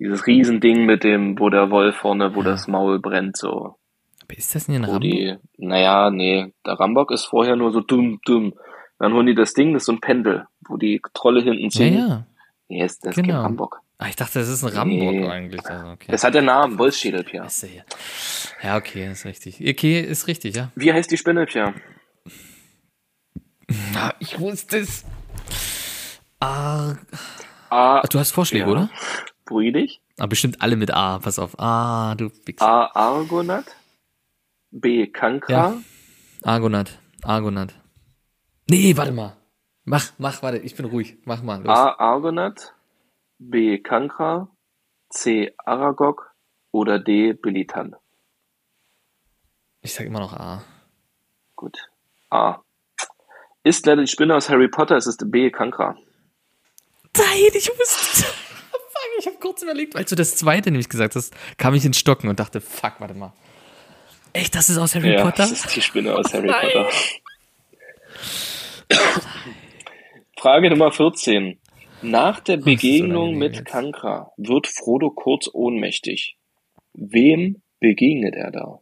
Dieses 0.00 0.26
Riesending 0.26 0.84
mit 0.84 1.04
dem, 1.04 1.38
wo 1.38 1.48
der 1.48 1.70
Wolf 1.70 1.94
vorne, 1.96 2.34
wo 2.34 2.42
das 2.42 2.66
Maul 2.66 2.98
brennt, 2.98 3.36
so. 3.36 3.76
Aber 4.24 4.36
ist 4.36 4.52
das 4.54 4.66
nicht 4.66 4.78
ein 4.78 4.84
Rambock? 4.84 5.02
die, 5.02 5.36
naja, 5.58 6.10
nee, 6.10 6.52
der 6.66 6.74
Rambock 6.74 7.12
ist 7.12 7.26
vorher 7.26 7.54
nur 7.54 7.70
so 7.70 7.80
dumm, 7.82 8.18
dumm. 8.24 8.54
Dann 8.98 9.12
holen 9.12 9.26
die 9.26 9.34
das 9.36 9.54
Ding, 9.54 9.72
das 9.74 9.82
ist 9.82 9.86
so 9.86 9.92
ein 9.92 10.00
Pendel, 10.00 10.46
wo 10.66 10.76
die 10.76 11.00
Trolle 11.14 11.42
hinten 11.42 11.62
Ja, 11.64 11.70
ziehen. 11.70 11.94
ja. 11.98 12.26
Nee, 12.68 12.84
ist, 12.84 13.04
das 13.04 13.10
ist 13.10 13.16
kein 13.16 13.26
Genau. 13.26 13.42
Rambock. 13.42 13.80
Ah, 13.98 14.08
ich 14.08 14.16
dachte, 14.16 14.38
das 14.40 14.48
ist 14.48 14.64
ein 14.64 14.70
Rambock 14.76 14.98
Nee. 15.12 15.28
eigentlich. 15.28 15.64
Also, 15.66 15.86
okay. 15.90 16.06
Das 16.10 16.24
hat 16.24 16.34
der 16.34 16.42
Namen, 16.42 16.78
Wolfsschädel, 16.78 17.24
hier. 17.28 17.84
Ja, 18.62 18.76
okay, 18.76 19.08
ist 19.10 19.24
richtig. 19.24 19.60
Okay, 19.60 20.00
ist 20.00 20.26
richtig, 20.26 20.56
ja. 20.56 20.72
Wie 20.74 20.92
heißt 20.92 21.10
die 21.12 21.16
Spinne, 21.16 21.46
Pia? 21.46 21.74
Ah, 23.96 24.14
ich 24.18 24.38
wusste 24.40 24.78
es. 24.78 25.04
Ah, 26.40 26.96
A. 27.70 28.02
du 28.02 28.18
hast 28.18 28.32
Vorschläge, 28.32 28.64
Ja. 28.66 28.70
oder? 28.70 28.90
Dich. 29.72 30.00
Ah, 30.18 30.26
bestimmt 30.26 30.62
alle 30.62 30.76
mit 30.76 30.92
A. 30.92 31.18
Pass 31.18 31.38
auf. 31.38 31.58
Ah, 31.58 32.14
du. 32.14 32.30
A. 32.60 32.86
Argonath. 32.94 33.76
B. 34.70 35.06
Kankra. 35.08 35.52
Ja. 35.52 35.74
Argonath. 36.44 36.98
Argonath. 37.22 37.74
Nee, 38.68 38.96
warte 38.96 39.12
mal. 39.12 39.36
Mach, 39.84 40.12
mach, 40.18 40.42
warte, 40.42 40.58
ich 40.58 40.76
bin 40.76 40.86
ruhig. 40.86 41.16
Mach 41.24 41.42
mal, 41.42 41.62
los. 41.62 41.76
A. 41.76 41.98
Argonath. 41.98 42.74
B. 43.38 43.78
Kankra. 43.78 44.48
C. 45.08 45.52
Aragog. 45.58 46.30
Oder 46.70 47.00
D. 47.00 47.32
Bilitan. 47.32 47.96
Ich 49.80 49.94
sag 49.94 50.06
immer 50.06 50.20
noch 50.20 50.32
A. 50.34 50.62
Gut. 51.56 51.90
A. 52.30 52.60
Ist 53.62 53.84
leider 53.86 54.02
die 54.02 54.08
Spinne 54.08 54.34
aus 54.36 54.48
Harry 54.48 54.68
Potter, 54.68 54.96
es 54.96 55.06
ist 55.06 55.30
B. 55.30 55.50
Kankra. 55.50 55.96
Nein, 57.16 57.50
ich 57.54 57.68
wusste. 57.68 58.22
fuck, 58.70 59.18
ich 59.18 59.26
habe 59.26 59.36
kurz 59.38 59.62
überlegt, 59.62 59.96
als 59.96 60.08
du 60.10 60.16
das 60.16 60.36
zweite 60.36 60.70
nämlich 60.70 60.88
gesagt 60.88 61.14
hast, 61.14 61.34
kam 61.58 61.74
ich 61.74 61.84
ins 61.84 61.98
Stocken 61.98 62.28
und 62.28 62.40
dachte, 62.40 62.60
fuck, 62.60 62.94
warte 63.00 63.14
mal. 63.14 63.32
Echt, 64.32 64.54
das 64.54 64.70
ist 64.70 64.78
aus 64.78 64.94
Harry 64.94 65.12
Ja, 65.12 65.22
Potter? 65.22 65.42
das 65.42 65.52
ist 65.52 65.74
die 65.76 65.82
Spinne 65.82 66.14
aus 66.16 66.32
Harry 66.32 66.46
Nein. 66.46 66.68
Potter. 66.72 66.88
Frage 70.38 70.70
Nummer 70.70 70.90
14. 70.92 71.58
Nach 72.02 72.40
der 72.40 72.56
Begegnung 72.56 73.30
unangenehm 73.34 73.38
mit 73.38 73.56
jetzt. 73.56 73.66
Kankra 73.66 74.32
wird 74.38 74.66
Frodo 74.68 75.10
kurz 75.10 75.50
ohnmächtig. 75.52 76.38
Wem 76.94 77.62
begegnet 77.78 78.34
er 78.34 78.50
da? 78.50 78.80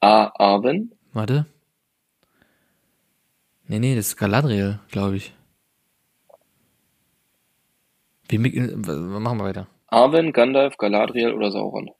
A. 0.00 0.30
Arwen. 0.38 0.92
Warte. 1.12 1.46
Nee, 3.66 3.78
nee, 3.78 3.96
das 3.96 4.08
ist 4.08 4.16
Galadriel, 4.16 4.78
glaube 4.90 5.16
ich. 5.16 5.32
Wie, 8.28 8.36
äh, 8.36 8.76
machen 8.76 9.38
wir 9.38 9.44
weiter. 9.44 9.66
Arwen, 9.86 10.32
Gandalf, 10.32 10.76
Galadriel 10.76 11.32
oder 11.32 11.50
Sauron? 11.50 11.90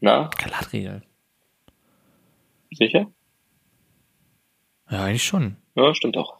Na, 0.00 0.30
Galadriel. 0.38 1.02
sicher? 2.70 3.06
Ja, 4.90 5.04
eigentlich 5.04 5.24
schon. 5.24 5.56
Ja, 5.74 5.94
stimmt 5.94 6.16
auch. 6.16 6.36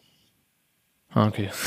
Ah, 1.10 1.28
okay. 1.28 1.50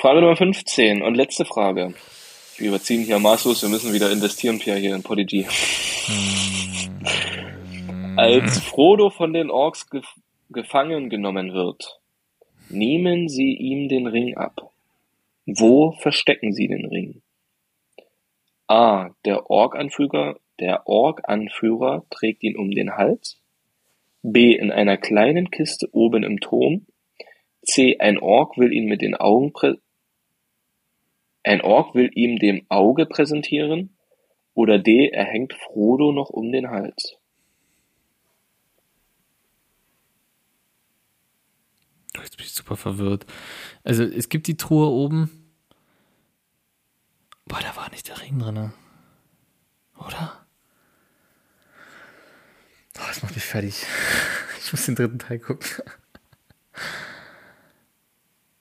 Frage 0.00 0.20
Nummer 0.20 0.36
15 0.36 1.02
und 1.02 1.14
letzte 1.16 1.44
Frage. 1.44 1.92
Wir 2.56 2.68
überziehen 2.68 3.04
hier 3.04 3.18
maßlos, 3.18 3.62
wir 3.62 3.68
müssen 3.68 3.92
wieder 3.92 4.10
investieren, 4.10 4.58
Pierre, 4.58 4.78
hier 4.78 4.94
in 4.94 5.02
Podigy. 5.02 5.46
Als 8.18 8.58
Frodo 8.58 9.10
von 9.10 9.32
den 9.32 9.48
Orks 9.48 9.90
gef 9.90 10.16
gefangen 10.50 11.08
genommen 11.08 11.54
wird, 11.54 12.00
nehmen 12.68 13.28
sie 13.28 13.54
ihm 13.54 13.88
den 13.88 14.08
Ring 14.08 14.36
ab. 14.36 14.72
Wo 15.46 15.92
verstecken 15.92 16.52
sie 16.52 16.66
den 16.66 16.86
Ring? 16.86 17.22
A. 18.66 19.10
Der 19.24 19.48
Ork-Anführer, 19.48 20.40
der 20.58 20.88
Ork-Anführer 20.88 22.06
trägt 22.10 22.42
ihn 22.42 22.56
um 22.56 22.72
den 22.72 22.96
Hals. 22.96 23.40
B. 24.24 24.52
In 24.52 24.72
einer 24.72 24.96
kleinen 24.96 25.52
Kiste 25.52 25.88
oben 25.92 26.24
im 26.24 26.40
Turm. 26.40 26.86
C. 27.62 27.98
Ein 28.00 28.18
Ork 28.18 28.58
will 28.58 28.72
ihn 28.72 28.86
mit 28.86 29.00
den 29.00 29.14
Augen 29.14 29.52
ein 31.44 31.60
Ork 31.60 31.94
will 31.94 32.10
ihm 32.16 32.40
dem 32.40 32.66
Auge 32.68 33.06
präsentieren. 33.06 33.96
Oder 34.54 34.80
D. 34.80 35.06
Er 35.06 35.24
hängt 35.24 35.54
Frodo 35.54 36.10
noch 36.10 36.30
um 36.30 36.50
den 36.50 36.68
Hals. 36.68 37.16
Jetzt 42.28 42.36
bin 42.36 42.44
ich 42.44 42.52
super 42.52 42.76
verwirrt. 42.76 43.24
Also, 43.84 44.04
es 44.04 44.28
gibt 44.28 44.48
die 44.48 44.58
Truhe 44.58 44.88
oben. 44.88 45.30
Boah, 47.46 47.60
da 47.62 47.74
war 47.74 47.90
nicht 47.90 48.06
der 48.06 48.20
Ring 48.20 48.38
drin. 48.38 48.70
Oder? 49.96 50.46
Oh, 52.98 53.04
das 53.06 53.22
macht 53.22 53.34
mich 53.34 53.44
fertig. 53.44 53.74
Ich 54.60 54.72
muss 54.72 54.84
den 54.84 54.96
dritten 54.96 55.18
Teil 55.18 55.38
gucken. 55.38 55.64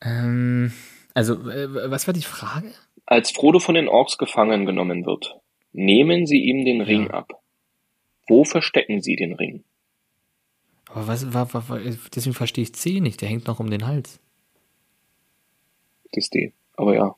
ähm, 0.01 0.72
also, 1.13 1.34
äh, 1.49 1.91
was 1.91 2.07
war 2.07 2.13
die 2.13 2.22
Frage? 2.22 2.72
Als 3.05 3.32
Frodo 3.32 3.59
von 3.59 3.76
den 3.76 3.89
Orks 3.89 4.18
gefangen 4.18 4.65
genommen 4.65 5.05
wird, 5.05 5.36
nehmen 5.74 6.26
sie 6.26 6.45
ihm 6.45 6.63
den 6.63 6.80
Ring 6.80 7.11
ab. 7.11 7.43
Wo 8.26 8.45
verstecken 8.45 9.01
sie 9.01 9.18
den 9.18 9.34
Ring? 9.34 9.65
Aber 10.97 11.09
was 11.09 11.31
war, 11.31 11.53
war 11.53 11.79
deswegen 11.79 12.33
verstehe 12.33 12.63
ich 12.63 12.73
C 12.73 12.99
nicht. 13.01 13.21
Der 13.21 13.29
hängt 13.29 13.45
noch 13.45 13.59
um 13.59 13.69
den 13.69 13.85
Hals. 13.85 14.19
Das 16.11 16.23
ist 16.23 16.33
D. 16.33 16.53
Aber 16.73 16.95
ja. 16.95 17.15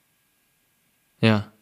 Ja. 1.22 1.54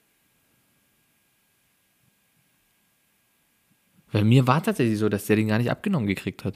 Bei 4.11 4.23
mir 4.23 4.47
war 4.47 4.63
tatsächlich 4.63 4.97
so, 4.97 5.09
dass 5.09 5.27
der 5.27 5.35
den 5.35 5.47
gar 5.47 5.59
nicht 5.59 5.69
abgenommen 5.69 6.07
gekriegt 6.07 6.43
hat. 6.43 6.55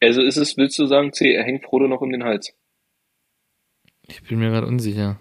Also 0.00 0.20
ist 0.20 0.36
es, 0.36 0.58
willst 0.58 0.78
du 0.78 0.84
sagen, 0.84 1.14
C, 1.14 1.32
er 1.32 1.44
hängt 1.44 1.64
Frodo 1.64 1.88
noch 1.88 2.02
um 2.02 2.12
den 2.12 2.24
Hals? 2.24 2.54
Ich 4.06 4.22
bin 4.22 4.38
mir 4.38 4.50
gerade 4.50 4.66
unsicher. 4.66 5.18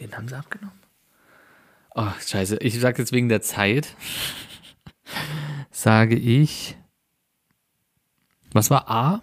den 0.00 0.16
haben 0.16 0.28
sie 0.28 0.36
abgenommen. 0.36 0.80
Oh, 1.94 2.10
scheiße. 2.20 2.58
Ich 2.60 2.78
sage 2.78 2.98
jetzt 2.98 3.12
wegen 3.12 3.28
der 3.28 3.42
Zeit. 3.42 3.96
sage 5.70 6.16
ich. 6.16 6.76
Was 8.52 8.70
war 8.70 8.88
A? 8.88 9.22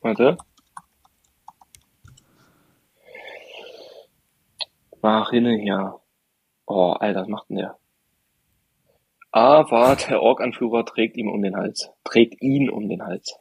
Warte. 0.00 0.38
Mach 5.02 5.30
hin 5.30 5.46
hier. 5.60 6.00
Oh, 6.66 6.92
Alter, 6.92 7.22
was 7.22 7.28
macht 7.28 7.48
denn 7.48 7.56
der? 7.56 7.78
A 9.30 9.70
war, 9.70 9.96
der 9.96 10.22
Org-Anführer 10.22 10.84
trägt 10.84 11.16
ihm 11.16 11.28
um 11.28 11.42
den 11.42 11.56
Hals. 11.56 11.90
Trägt 12.04 12.40
ihn 12.42 12.70
um 12.70 12.88
den 12.88 13.02
Hals. 13.02 13.36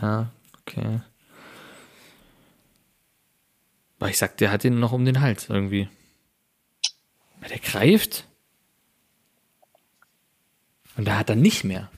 Ja, 0.00 0.30
okay. 0.60 1.00
Aber 3.98 4.10
ich 4.10 4.18
sag, 4.18 4.36
der 4.36 4.50
hat 4.52 4.64
ihn 4.64 4.78
noch 4.78 4.92
um 4.92 5.04
den 5.04 5.20
Hals 5.20 5.48
irgendwie. 5.48 5.88
Weil 7.40 7.48
der 7.50 7.58
greift. 7.58 8.26
Und 10.96 11.06
da 11.06 11.18
hat 11.18 11.30
er 11.30 11.36
nicht 11.36 11.64
mehr. 11.64 11.90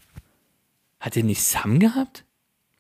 Hat 0.99 1.17
er 1.17 1.23
nicht 1.23 1.43
Sam 1.43 1.79
gehabt? 1.79 2.25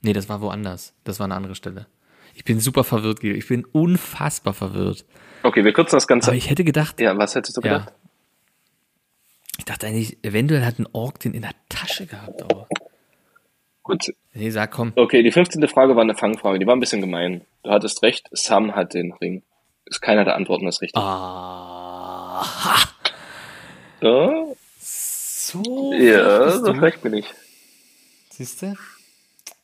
Nee, 0.02 0.12
das 0.12 0.28
war 0.28 0.40
woanders. 0.40 0.94
Das 1.04 1.18
war 1.18 1.24
eine 1.24 1.34
andere 1.34 1.54
Stelle. 1.54 1.86
Ich 2.34 2.44
bin 2.44 2.60
super 2.60 2.84
verwirrt, 2.84 3.20
Guido. 3.20 3.36
Ich 3.36 3.48
bin 3.48 3.64
unfassbar 3.64 4.54
verwirrt. 4.54 5.04
Okay, 5.42 5.64
wir 5.64 5.72
kürzen 5.72 5.96
das 5.96 6.06
Ganze. 6.06 6.28
Aber 6.28 6.36
ich 6.36 6.48
hätte 6.50 6.64
gedacht, 6.64 7.00
ja, 7.00 7.16
was 7.16 7.34
hättest 7.34 7.56
du 7.56 7.60
Ja. 7.62 7.78
gedacht? 7.78 7.94
ich 9.58 9.64
dachte 9.66 9.86
eigentlich, 9.86 10.16
eventuell 10.24 10.64
hat 10.64 10.78
ein 10.78 10.86
Ork 10.92 11.20
den 11.20 11.34
in 11.34 11.42
der 11.42 11.52
Tasche 11.68 12.06
gehabt, 12.06 12.42
aber. 12.42 12.66
Gut. 13.82 14.12
Nee, 14.34 14.50
sag 14.50 14.70
komm. 14.70 14.92
Okay, 14.96 15.22
die 15.22 15.32
15. 15.32 15.66
Frage 15.68 15.96
war 15.96 16.02
eine 16.02 16.14
Fangfrage. 16.14 16.58
Die 16.58 16.66
war 16.66 16.76
ein 16.76 16.80
bisschen 16.80 17.00
gemein. 17.00 17.44
Du 17.62 17.70
hattest 17.70 18.02
recht. 18.02 18.28
Sam 18.32 18.74
hat 18.76 18.94
den 18.94 19.12
Ring. 19.14 19.42
Ist 19.86 20.00
keiner 20.00 20.24
der 20.24 20.36
Antworten 20.36 20.68
ist 20.68 20.82
richtig. 20.82 21.00
Ah. 21.00 22.44
Ha. 22.44 22.88
Ja, 24.02 24.44
So. 24.78 25.92
ja 25.94 26.50
so 26.52 26.72
frech 26.74 27.00
bin 27.00 27.14
ich. 27.14 27.26
Siehst 28.30 28.62
du? 28.62 28.74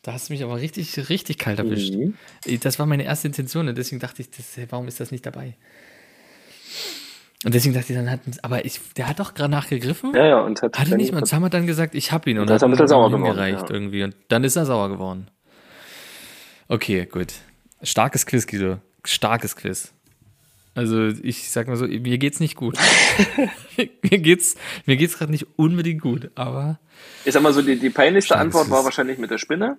Da 0.02 0.12
hast 0.12 0.28
du 0.28 0.34
mich 0.34 0.42
aber 0.44 0.56
richtig, 0.60 1.08
richtig 1.08 1.38
kalt 1.38 1.58
erwischt. 1.58 1.94
Mhm. 1.94 2.14
Das 2.60 2.78
war 2.78 2.86
meine 2.86 3.04
erste 3.04 3.26
Intention 3.28 3.68
und 3.68 3.76
deswegen 3.78 4.00
dachte 4.00 4.22
ich, 4.22 4.30
das, 4.30 4.44
warum 4.70 4.88
ist 4.88 5.00
das 5.00 5.10
nicht 5.10 5.26
dabei? 5.26 5.54
Und 7.46 7.54
deswegen 7.54 7.74
dachte 7.74 7.92
ich, 7.92 7.96
dann 7.96 8.10
hat, 8.10 8.18
aber 8.42 8.64
ich, 8.64 8.80
der 8.96 9.06
hat 9.08 9.20
doch 9.20 9.32
gerade 9.32 9.52
nachgegriffen. 9.52 10.12
Ja, 10.16 10.26
ja, 10.26 10.40
und 10.40 10.60
hat 10.62 10.76
Hat 10.76 10.90
er 10.90 10.96
nicht 10.96 11.12
mal. 11.12 11.18
Und 11.18 11.28
Sam 11.28 11.44
hat 11.44 11.54
dann 11.54 11.68
gesagt, 11.68 11.94
ich 11.94 12.10
hab 12.10 12.26
ihn 12.26 12.40
und 12.40 12.50
Das 12.50 12.56
ist 12.56 12.62
hat 12.62 12.66
ein 12.66 12.70
bisschen 12.72 12.88
sauer 12.88 13.08
geworden, 13.08 13.38
ja. 13.38 13.64
irgendwie. 13.70 14.02
Und 14.02 14.16
dann 14.26 14.42
ist 14.42 14.56
er 14.56 14.66
sauer 14.66 14.88
geworden. 14.88 15.30
Okay, 16.66 17.06
gut. 17.06 17.34
Starkes 17.82 18.26
Quiz, 18.26 18.48
Guido. 18.48 18.80
Starkes 19.04 19.54
Quiz. 19.54 19.92
Also 20.74 21.06
ich 21.06 21.48
sag 21.52 21.68
mal 21.68 21.76
so, 21.76 21.86
mir 21.86 22.18
geht's 22.18 22.40
nicht 22.40 22.56
gut. 22.56 22.76
mir 23.76 24.18
geht's, 24.18 24.56
mir 24.84 24.96
geht's 24.96 25.16
gerade 25.16 25.30
nicht 25.30 25.46
unbedingt 25.56 26.02
gut, 26.02 26.32
aber 26.34 26.80
Ich 27.24 27.32
sag 27.32 27.44
mal 27.44 27.52
so, 27.52 27.62
die, 27.62 27.78
die 27.78 27.90
peinlichste. 27.90 28.36
Antwort 28.36 28.70
war 28.70 28.84
wahrscheinlich 28.84 29.18
mit 29.18 29.30
der 29.30 29.38
Spinne. 29.38 29.76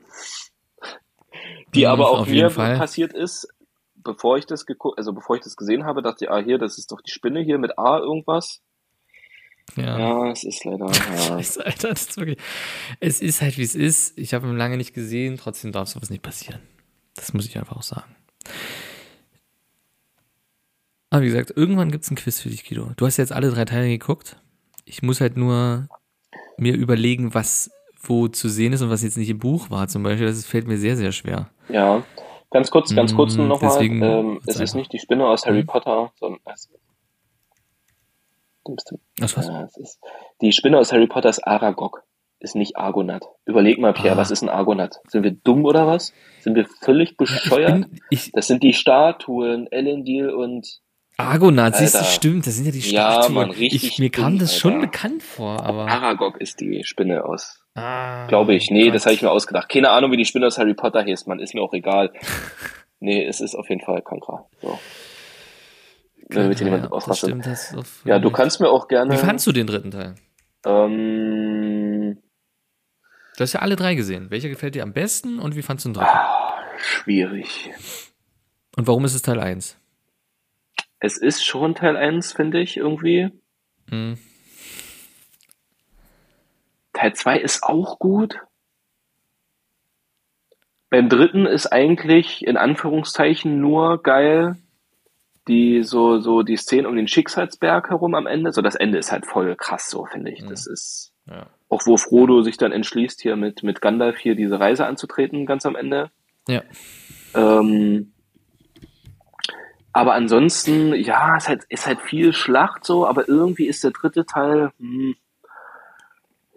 Die 1.75 1.81
Mhm, 1.81 1.87
aber 1.87 2.11
auch 2.11 2.25
mir 2.27 2.49
Fall. 2.49 2.77
passiert 2.77 3.11
ist, 3.11 3.49
bevor 4.03 4.37
ich 4.37 4.45
das 4.45 4.65
geguckt, 4.65 4.97
also 4.97 5.13
bevor 5.13 5.35
ich 5.35 5.43
das 5.43 5.55
gesehen 5.55 5.85
habe, 5.85 6.01
dachte 6.01 6.25
ich, 6.25 6.31
ah, 6.31 6.39
hier, 6.39 6.57
das 6.57 6.77
ist 6.77 6.91
doch 6.91 7.01
die 7.01 7.11
Spinne 7.11 7.41
hier 7.41 7.57
mit 7.57 7.77
A 7.77 7.99
irgendwas. 7.99 8.61
ja. 9.75 9.97
Ja, 9.99 10.31
es 10.31 10.43
ist 10.43 10.63
leider, 10.65 10.85
ja. 10.91 11.17
Scheiße, 11.17 11.65
Alter, 11.65 11.89
das 11.89 12.01
ist 12.03 12.17
wirklich. 12.17 12.37
Es 12.99 13.21
ist 13.21 13.41
halt 13.41 13.57
wie 13.57 13.63
es 13.63 13.75
ist. 13.75 14.17
Ich 14.17 14.33
habe 14.33 14.47
ihn 14.47 14.57
lange 14.57 14.77
nicht 14.77 14.93
gesehen, 14.93 15.37
trotzdem 15.37 15.71
darf 15.71 15.89
sowas 15.89 16.09
nicht 16.09 16.23
passieren. 16.23 16.61
Das 17.15 17.33
muss 17.33 17.45
ich 17.45 17.57
einfach 17.57 17.77
auch 17.77 17.83
sagen. 17.83 18.15
Aber 21.09 21.21
wie 21.21 21.27
gesagt, 21.27 21.53
irgendwann 21.55 21.91
gibt 21.91 22.03
es 22.03 22.11
ein 22.11 22.15
Quiz 22.15 22.39
für 22.41 22.49
dich, 22.49 22.67
Guido. 22.67 22.91
Du 22.97 23.05
hast 23.05 23.17
jetzt 23.17 23.31
alle 23.31 23.49
drei 23.49 23.65
Teile 23.65 23.87
geguckt. 23.87 24.37
Ich 24.85 25.01
muss 25.01 25.21
halt 25.21 25.37
nur 25.37 25.87
mir 26.57 26.75
überlegen, 26.75 27.33
was 27.33 27.71
wo 28.01 28.27
zu 28.27 28.47
sehen 28.49 28.73
ist 28.73 28.81
und 28.81 28.89
was 28.89 29.03
jetzt 29.03 29.17
nicht 29.17 29.29
im 29.29 29.39
Buch 29.39 29.69
war, 29.69 29.87
zum 29.87 30.03
Beispiel. 30.03 30.27
Das 30.27 30.45
fällt 30.45 30.67
mir 30.67 30.77
sehr, 30.77 30.95
sehr 30.95 31.11
schwer. 31.11 31.49
ja. 31.69 32.03
Ganz 32.49 32.71
kurz, 32.71 32.95
ganz 32.95 33.13
kurz 33.13 33.35
Mm, 33.35 33.47
nochmal. 33.47 33.83
Ähm, 33.83 34.39
es 34.47 34.59
ist 34.59 34.73
nicht 34.75 34.93
die 34.93 34.99
Spinne 34.99 35.27
aus 35.27 35.45
Harry 35.45 35.63
Mhm. 35.63 35.67
Potter, 35.67 36.11
sondern 36.19 36.39
es, 36.53 36.69
bist, 38.65 38.93
Was 39.19 39.47
ja, 39.47 39.63
es 39.63 39.77
ist, 39.77 39.99
die 40.41 40.51
Spinne 40.51 40.77
aus 40.77 40.91
Harry 40.91 41.07
Potter 41.07 41.29
ist 41.29 41.45
Aragog, 41.45 42.03
ist 42.39 42.55
nicht 42.55 42.75
Argonath. 42.77 43.23
Überleg 43.45 43.79
mal, 43.79 43.93
Pierre, 43.93 44.15
Ah. 44.15 44.17
was 44.17 44.31
ist 44.31 44.41
ein 44.43 44.49
Argonath? 44.49 44.99
Sind 45.07 45.23
wir 45.23 45.31
dumm 45.31 45.65
oder 45.65 45.87
was? 45.87 46.13
Sind 46.41 46.55
wir 46.55 46.65
völlig 46.81 47.11
Ich 47.11 47.17
bescheuert? 47.17 47.89
bin, 47.89 47.99
ich, 48.09 48.31
Das 48.33 48.47
sind 48.47 48.63
die 48.63 48.73
Statuen, 48.73 49.67
Elendil 49.71 50.29
und 50.29 50.81
Argonaut, 51.19 51.75
siehst 51.75 51.95
du, 51.95 51.99
Alter. 51.99 52.09
stimmt, 52.11 52.45
das 52.45 52.55
sind 52.55 52.65
ja 52.65 52.71
die 52.71 52.79
Ja, 52.79 53.11
Statuen. 53.13 53.33
Mann, 53.35 53.49
richtig 53.51 53.83
ich, 53.85 53.99
mir 53.99 54.09
kam 54.11 54.37
das 54.37 54.55
schon 54.55 54.73
Alter. 54.75 54.85
bekannt 54.85 55.23
vor, 55.23 55.63
aber. 55.65 55.87
Aragog 55.87 56.39
ist 56.39 56.59
die 56.59 56.83
Spinne 56.83 57.25
aus. 57.25 57.59
Ah, 57.77 58.25
Glaube 58.27 58.55
ich. 58.55 58.71
Nee, 58.71 58.85
Gott. 58.85 58.95
das 58.95 59.05
habe 59.05 59.13
ich 59.13 59.21
mir 59.21 59.29
ausgedacht. 59.31 59.69
Keine 59.69 59.91
Ahnung, 59.91 60.11
wie 60.11 60.17
die 60.17 60.25
Spinne 60.25 60.47
aus 60.47 60.57
Harry 60.57 60.73
Potter 60.73 61.05
heißt, 61.05 61.27
man. 61.27 61.39
Ist 61.39 61.53
mir 61.53 61.61
auch 61.61 61.73
egal. 61.73 62.11
Nee, 62.99 63.23
es 63.25 63.41
ist 63.41 63.53
auf 63.53 63.69
jeden 63.69 63.81
Fall 63.81 64.01
Kankra. 64.01 64.47
So. 64.59 64.79
Hier 66.31 66.41
Ja, 66.41 66.63
niemand 66.63 66.89
das 66.91 67.19
stimmt, 67.19 67.45
das 67.45 67.75
Ja, 68.05 68.17
du 68.17 68.31
kannst 68.31 68.59
mir 68.59 68.69
auch 68.69 68.87
gerne. 68.87 69.13
Wie 69.13 69.17
fandst 69.17 69.45
du 69.45 69.51
den 69.51 69.67
dritten 69.67 69.91
Teil? 69.91 70.15
Ähm, 70.65 72.17
Du 73.37 73.43
hast 73.43 73.53
ja 73.53 73.59
alle 73.59 73.75
drei 73.75 73.93
gesehen. 73.93 74.31
Welcher 74.31 74.49
gefällt 74.49 74.73
dir 74.73 74.81
am 74.81 74.93
besten 74.93 75.37
und 75.37 75.55
wie 75.55 75.61
fandst 75.61 75.85
du 75.85 75.89
den 75.89 75.93
dritten? 75.93 76.09
Ah. 76.09 76.55
schwierig. 76.79 77.69
Und 78.75 78.87
warum 78.87 79.05
ist 79.05 79.13
es 79.13 79.21
Teil 79.21 79.39
1? 79.39 79.77
Es 80.99 81.17
ist 81.17 81.45
schon 81.45 81.75
Teil 81.75 81.95
1, 81.95 82.33
finde 82.33 82.59
ich, 82.59 82.77
irgendwie. 82.77 83.29
Hm. 83.89 84.17
Teil 86.97 87.13
2 87.13 87.37
ist 87.39 87.63
auch 87.63 87.99
gut. 87.99 88.39
Beim 90.89 91.09
dritten 91.09 91.45
ist 91.45 91.67
eigentlich 91.67 92.45
in 92.45 92.57
Anführungszeichen 92.57 93.59
nur 93.59 94.01
geil 94.01 94.55
die 95.47 95.81
so 95.83 96.19
so 96.19 96.43
die 96.43 96.57
Szene 96.57 96.89
um 96.89 96.95
den 96.97 97.07
Schicksalsberg 97.07 97.89
herum 97.89 98.15
am 98.15 98.27
Ende. 98.27 98.51
So 98.51 98.61
das 98.61 98.75
Ende 98.75 98.97
ist 98.97 99.11
halt 99.13 99.25
voll 99.25 99.55
krass 99.55 99.89
so 99.89 100.05
finde 100.05 100.31
ich. 100.31 100.43
Das 100.45 100.67
ist 100.67 101.13
Ja. 101.25 101.47
auch 101.69 101.85
wo 101.85 101.95
Frodo 101.97 102.41
sich 102.41 102.57
dann 102.57 102.73
entschließt 102.73 103.21
hier 103.21 103.35
mit 103.37 103.63
mit 103.63 103.81
Gandalf 103.81 104.17
hier 104.17 104.35
diese 104.35 104.59
Reise 104.59 104.85
anzutreten 104.85 105.45
ganz 105.45 105.65
am 105.65 105.75
Ende. 105.75 106.11
ja. 106.47 106.63
Ähm, 107.33 108.11
aber 109.93 110.13
ansonsten, 110.13 110.93
ja, 110.93 111.37
ist 111.37 111.47
halt, 111.49 111.63
ist 111.69 111.87
halt 111.87 112.01
viel 112.01 112.31
Schlacht 112.31 112.85
so, 112.85 113.07
aber 113.07 113.27
irgendwie 113.27 113.65
ist 113.65 113.83
der 113.83 113.89
dritte 113.91 114.25
Teil, 114.27 114.71
hm, 114.79 115.15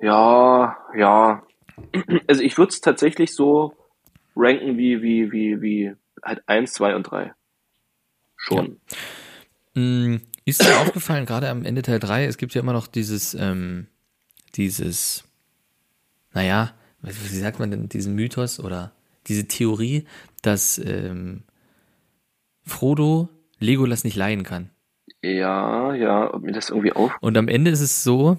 ja, 0.01 0.77
ja. 0.97 1.43
Also 2.29 2.43
ich 2.43 2.59
würde 2.59 2.71
es 2.71 2.81
tatsächlich 2.81 3.35
so 3.35 3.75
ranken 4.37 4.77
wie, 4.77 5.03
wie, 5.03 5.33
wie, 5.33 5.63
wie 5.63 5.93
halt 6.23 6.43
eins, 6.47 6.73
zwei 6.75 6.95
und 6.95 7.05
drei. 7.05 7.33
Schon. 8.37 8.81
Hm, 9.75 10.21
Ist 10.45 10.63
dir 10.63 10.79
aufgefallen, 10.81 11.27
gerade 11.27 11.49
am 11.49 11.65
Ende 11.65 11.83
Teil 11.83 11.99
3, 12.01 12.25
es 12.25 12.39
gibt 12.39 12.55
ja 12.55 12.63
immer 12.63 12.73
noch 12.73 12.87
dieses, 12.87 13.35
ähm, 13.35 13.87
dieses, 14.55 15.25
naja, 16.33 16.75
wie 17.03 17.09
wie 17.09 17.37
sagt 17.37 17.59
man 17.59 17.71
denn, 17.71 17.89
diesen 17.89 18.15
Mythos 18.15 18.61
oder 18.61 18.93
diese 19.27 19.47
Theorie, 19.47 20.07
dass 20.43 20.79
ähm, 20.79 21.45
Frodo 22.65 23.29
Legolas 23.59 24.05
nicht 24.05 24.17
leiden 24.17 24.45
kann. 24.45 24.71
Ja, 25.23 25.95
ja, 25.95 26.33
ob 26.33 26.43
mir 26.43 26.53
das 26.53 26.71
irgendwie 26.71 26.93
auf. 26.93 27.13
Und 27.21 27.37
am 27.37 27.49
Ende 27.49 27.71
ist 27.71 27.81
es 27.81 28.03
so, 28.03 28.39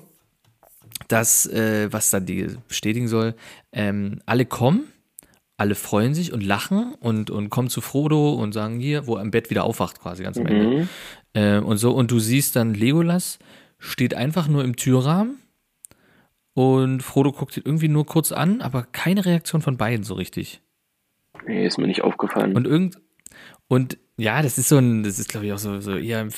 dass, 1.12 1.46
äh, 1.46 1.92
was 1.92 2.10
dann 2.10 2.26
die 2.26 2.48
bestätigen 2.68 3.08
soll, 3.08 3.36
ähm, 3.72 4.22
alle 4.26 4.46
kommen, 4.46 4.86
alle 5.58 5.76
freuen 5.76 6.14
sich 6.14 6.34
und 6.34 6.42
lachen 6.42 6.96
und, 7.00 7.30
und 7.30 7.50
kommen 7.50 7.70
zu 7.70 7.82
Frodo 7.82 8.34
und 8.34 8.54
sagen 8.54 8.80
hier, 8.80 9.08
wo 9.08 9.16
er 9.18 9.22
im 9.22 9.32
Bett 9.32 9.50
wieder 9.50 9.64
aufwacht, 9.64 10.00
quasi 10.00 10.24
ganz 10.24 10.38
am 10.38 10.48
Ende. 10.48 10.68
Mhm. 10.68 10.90
Äh, 11.34 11.60
und 11.60 11.78
so, 11.78 11.92
und 11.92 12.12
du 12.12 12.20
siehst 12.20 12.56
dann 12.56 12.74
Legolas 12.74 13.40
steht 13.78 14.14
einfach 14.14 14.48
nur 14.48 14.64
im 14.64 14.76
Türrahmen 14.76 15.40
und 16.54 17.02
Frodo 17.02 17.32
guckt 17.32 17.58
ihn 17.58 17.64
irgendwie 17.66 17.88
nur 17.88 18.06
kurz 18.06 18.32
an, 18.32 18.62
aber 18.62 18.84
keine 18.92 19.26
Reaktion 19.26 19.62
von 19.62 19.78
beiden 19.78 20.04
so 20.04 20.14
richtig. 20.14 20.62
Nee, 21.48 21.66
ist 21.66 21.78
mir 21.78 21.88
nicht 21.88 22.04
aufgefallen. 22.04 22.56
Und 22.56 22.66
irgend 22.66 23.00
und 23.68 23.98
ja, 24.18 24.42
das 24.42 24.58
ist 24.58 24.70
so 24.70 24.78
ein, 24.78 25.04
das 25.04 25.18
ist 25.18 25.30
glaube 25.30 25.46
ich 25.46 25.54
auch 25.54 25.58
so, 25.58 25.80
so 25.80 25.96
eher 25.96 26.20
ein 26.20 26.32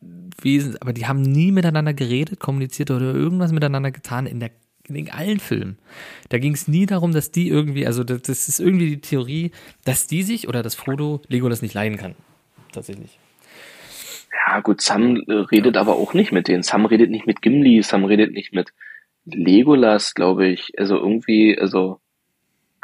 Fanwesen, 0.00 0.76
aber 0.80 0.92
die 0.92 1.06
haben 1.06 1.22
nie 1.22 1.52
miteinander 1.52 1.94
geredet, 1.94 2.40
kommuniziert 2.40 2.90
oder 2.90 3.14
irgendwas 3.14 3.52
miteinander 3.52 3.90
getan 3.90 4.26
in 4.26 4.40
der 4.40 4.50
in 4.88 5.10
allen 5.10 5.40
Filmen. 5.40 5.78
Da 6.28 6.38
ging 6.38 6.54
es 6.54 6.68
nie 6.68 6.86
darum, 6.86 7.10
dass 7.10 7.32
die 7.32 7.48
irgendwie, 7.48 7.88
also 7.88 8.04
das, 8.04 8.22
das 8.22 8.48
ist 8.48 8.60
irgendwie 8.60 8.90
die 8.90 9.00
Theorie, 9.00 9.50
dass 9.84 10.06
die 10.06 10.22
sich 10.22 10.46
oder 10.46 10.62
dass 10.62 10.76
Frodo 10.76 11.22
Legolas 11.26 11.60
nicht 11.60 11.74
leiden 11.74 11.98
kann. 11.98 12.14
Tatsächlich. 12.70 13.18
Ja, 14.46 14.60
gut, 14.60 14.80
Sam 14.80 15.24
äh, 15.26 15.32
redet 15.32 15.76
aber 15.76 15.96
auch 15.96 16.14
nicht 16.14 16.30
mit 16.30 16.46
denen. 16.46 16.62
Sam 16.62 16.86
redet 16.86 17.10
nicht 17.10 17.26
mit 17.26 17.42
Gimli, 17.42 17.82
Sam 17.82 18.04
redet 18.04 18.32
nicht 18.32 18.52
mit 18.52 18.72
Legolas, 19.24 20.14
glaube 20.14 20.46
ich. 20.46 20.70
Also 20.78 20.94
irgendwie, 20.98 21.58
also 21.58 21.98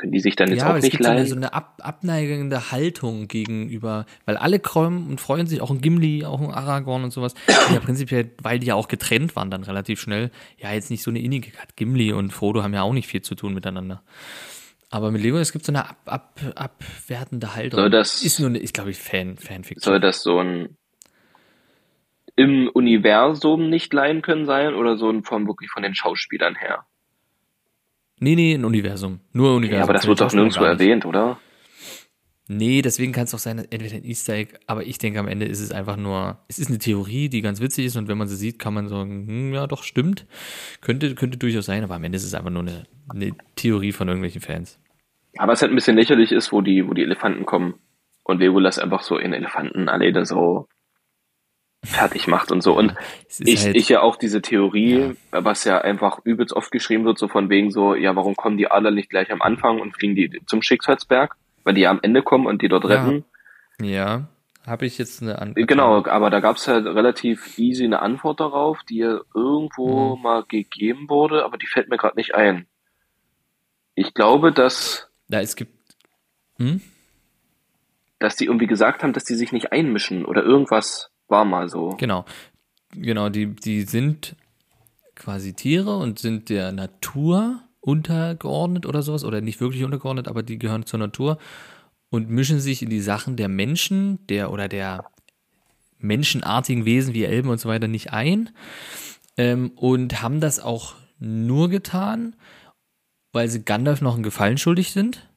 können 0.03 0.13
die 0.13 0.21
sich 0.21 0.35
dann 0.35 0.49
jetzt 0.49 0.59
ja, 0.59 0.65
auch 0.65 0.71
aber 0.71 0.79
es 0.79 0.85
nicht 0.85 0.91
gibt 0.93 1.05
so 1.05 1.11
eine, 1.11 1.21
leiden. 1.21 1.31
so 1.31 1.37
eine 1.37 1.55
ab, 1.55 1.79
abneigende 1.81 2.73
Haltung 2.73 3.29
gegenüber, 3.29 4.05
weil 4.25 4.37
alle 4.37 4.59
kommen 4.59 5.09
und 5.09 5.21
freuen 5.21 5.47
sich, 5.47 5.61
auch 5.61 5.71
ein 5.71 5.81
Gimli, 5.81 6.25
auch 6.25 6.41
ein 6.41 6.51
Aragorn 6.51 7.05
und 7.05 7.13
sowas. 7.13 7.35
Ja 7.73 7.79
prinzipiell, 7.79 8.33
weil 8.43 8.59
die 8.59 8.67
ja 8.67 8.75
auch 8.75 8.89
getrennt 8.89 9.37
waren 9.37 9.51
dann 9.51 9.63
relativ 9.63 10.01
schnell, 10.01 10.33
ja 10.59 10.73
jetzt 10.73 10.91
nicht 10.91 11.05
so 11.05 11.11
eine 11.11 11.21
innige, 11.21 11.53
Gimli 11.77 12.13
und 12.13 12.33
Frodo 12.33 12.65
haben 12.65 12.75
ja 12.75 12.83
auch 12.83 12.93
nicht 12.93 13.07
viel 13.07 13.23
zu 13.23 13.37
tun 13.37 13.55
miteinander. 13.55 14.03
Aber 14.91 15.13
mit 15.13 15.23
gibt 15.23 15.39
es 15.39 15.67
so 15.67 15.73
eine 15.73 15.89
ab, 15.89 15.97
ab, 16.05 16.41
abwertende 16.57 17.55
Haltung. 17.55 17.79
Soll 17.79 17.91
das- 17.91 18.23
ist 18.23 18.41
nur, 18.41 18.49
eine, 18.49 18.59
ist 18.59 18.75
glaube 18.75 18.91
ich 18.91 18.99
Fan, 18.99 19.39
Fanfiction. 19.39 19.83
Soll 19.83 20.01
das 20.01 20.23
so 20.23 20.41
ein 20.41 20.77
im 22.35 22.69
Universum 22.69 23.69
nicht 23.69 23.93
leihen 23.93 24.23
können 24.23 24.47
sein 24.47 24.75
oder 24.75 24.97
so 24.97 25.13
von 25.23 25.47
wirklich 25.47 25.71
von 25.71 25.83
den 25.83 25.95
Schauspielern 25.95 26.57
her? 26.57 26.87
Nee, 28.23 28.37
nee, 28.37 28.55
ein 28.55 28.65
Universum. 28.65 29.19
Nur 29.33 29.57
Universum. 29.57 29.79
Ja, 29.79 29.83
aber 29.83 29.95
das 29.95 30.07
wird 30.07 30.21
doch 30.21 30.33
nirgendwo 30.33 30.63
erwähnt, 30.63 31.05
oder? 31.05 31.39
Nee, 32.47 32.81
deswegen 32.81 33.11
kann 33.11 33.25
es 33.25 33.35
auch 33.35 33.41
sein, 33.41 33.59
entweder 33.59 33.97
ein 33.97 34.05
Easter 34.05 34.35
Egg, 34.35 34.55
aber 34.69 34.85
ich 34.85 34.99
denke, 34.99 35.19
am 35.19 35.27
Ende 35.27 35.47
ist 35.47 35.59
es 35.59 35.73
einfach 35.73 35.97
nur, 35.97 36.39
es 36.47 36.61
ist 36.61 36.69
eine 36.69 36.79
Theorie, 36.79 37.29
die 37.29 37.43
ganz 37.43 37.61
witzig 37.61 37.87
ist 37.87 37.97
und 37.97 38.07
wenn 38.07 38.19
man 38.19 38.29
sie 38.29 38.37
sieht, 38.37 38.61
kann 38.61 38.75
man 38.75 38.87
sagen, 38.87 39.27
hm, 39.27 39.55
ja, 39.55 39.67
doch, 39.67 39.83
stimmt. 39.83 40.27
Könnte, 40.81 41.17
könnte 41.17 41.37
durchaus 41.37 41.67
sein, 41.67 41.83
aber 41.83 41.97
am 41.97 42.05
Ende 42.05 42.15
ist 42.15 42.23
es 42.23 42.35
einfach 42.35 42.51
nur 42.51 42.63
eine, 42.63 42.85
eine 43.09 43.33
Theorie 43.57 43.91
von 43.91 44.07
irgendwelchen 44.07 44.41
Fans. 44.41 44.79
Aber 45.39 45.55
es 45.55 45.63
halt 45.63 45.73
ein 45.73 45.75
bisschen 45.75 45.97
lächerlich 45.97 46.31
ist, 46.31 46.53
wo 46.53 46.61
die, 46.61 46.87
wo 46.87 46.95
die 46.95 47.03
Elefanten 47.03 47.45
kommen 47.45 47.75
und 48.23 48.39
Legolas 48.39 48.79
einfach 48.79 49.03
so 49.03 49.19
in 49.19 49.33
Elefantenallee 49.33 50.13
so 50.25 50.69
fertig 51.85 52.27
macht 52.29 52.53
und 52.53 52.61
so. 52.63 52.77
Und 52.77 52.95
Es 53.29 53.41
ich, 53.41 53.65
halt- 53.65 53.77
ich 53.77 53.89
ja 53.89 54.01
auch 54.03 54.17
diese 54.17 54.41
Theorie, 54.41 55.15
was 55.31 55.65
ja 55.65 55.79
einfach 55.81 56.21
übelst 56.25 56.53
oft 56.55 56.71
geschrieben 56.71 57.05
wird, 57.05 57.19
so 57.19 57.29
von 57.29 57.49
wegen 57.51 57.71
so, 57.71 57.95
ja, 57.95 58.15
warum 58.15 58.37
kommen 58.37 58.57
die 58.57 58.71
Adler 58.71 58.91
nicht 58.93 59.11
gleich 59.11 59.33
am 59.33 59.43
Anfang 59.43 59.81
und 59.81 59.93
fliegen 59.97 60.15
die 60.15 60.41
zum 60.47 60.63
Schicksalsberg? 60.63 61.35
Weil 61.65 61.75
die 61.75 61.83
ja 61.83 61.91
am 61.91 62.01
Ende 62.03 62.23
kommen 62.23 62.47
und 62.47 62.63
die 62.63 62.69
dort 62.69 62.85
Ja. 62.85 63.05
retten. 63.05 63.25
Ja, 63.81 64.29
habe 64.67 64.87
ich 64.87 64.99
jetzt 64.99 65.23
eine 65.23 65.41
Antwort. 65.41 65.67
Genau, 65.69 66.05
aber 66.07 66.31
da 66.31 66.41
gab's 66.41 66.67
halt 66.69 66.87
relativ 66.87 67.59
easy 67.59 67.85
eine 67.85 68.01
Antwort 68.03 68.41
darauf, 68.41 68.79
die 68.89 68.99
ja 68.99 69.21
irgendwo 69.35 70.17
Mhm. 70.17 70.23
mal 70.23 70.45
gegeben 70.45 71.09
wurde, 71.09 71.45
aber 71.45 71.59
die 71.59 71.67
fällt 71.67 71.89
mir 71.89 71.97
gerade 71.99 72.17
nicht 72.17 72.35
ein. 72.35 72.67
Ich 73.95 74.15
glaube, 74.15 74.53
dass, 74.53 75.09
Ja, 75.29 75.41
es 75.41 75.55
gibt, 75.57 75.73
hm? 76.59 76.81
dass 78.19 78.37
die 78.37 78.47
irgendwie 78.47 78.67
gesagt 78.67 79.03
haben, 79.03 79.13
dass 79.13 79.25
die 79.25 79.35
sich 79.35 79.53
nicht 79.53 79.73
einmischen 79.73 80.25
oder 80.25 80.43
irgendwas 80.43 81.11
war 81.33 81.45
mal 81.45 81.69
so. 81.69 81.97
Genau. 81.99 82.25
Genau, 82.95 83.29
die, 83.29 83.47
die 83.47 83.83
sind 83.83 84.37
quasi 85.17 85.55
Tiere 85.55 85.97
und 85.97 86.21
sind 86.21 86.49
der 86.49 86.71
Natur 86.71 87.61
untergeordnet 87.81 88.87
oder 88.87 89.03
sowas, 89.03 89.25
oder 89.25 89.41
nicht 89.41 89.61
wirklich 89.61 89.83
untergeordnet, 89.83 90.29
aber 90.29 90.45
die 90.45 90.59
gehören 90.59 90.87
zur 90.87 91.01
Natur 91.01 91.39
und 92.11 92.31
mischen 92.31 92.61
sich 92.61 92.83
in 92.83 92.91
die 92.91 93.01
Sachen 93.01 93.37
der 93.37 93.49
Menschen, 93.49 94.25
der 94.29 94.53
oder 94.53 94.69
der 94.69 95.05
menschenartigen 95.99 96.85
Wesen 96.85 97.15
wie 97.15 97.25
Elben 97.25 97.49
und 97.49 97.59
so 97.59 97.69
weiter 97.69 97.89
nicht 97.89 98.13
ein 98.13 98.51
ähm, 99.37 99.73
und 99.77 100.23
haben 100.23 100.41
das 100.41 100.61
auch 100.61 100.95
nur 101.19 101.69
getan, 101.69 102.37
weil 103.33 103.49
sie 103.49 103.65
Gandalf 103.65 104.01
noch 104.01 104.15
einen 104.15 104.23
Gefallen 104.23 104.59
schuldig 104.59 104.93
sind. 104.93 105.29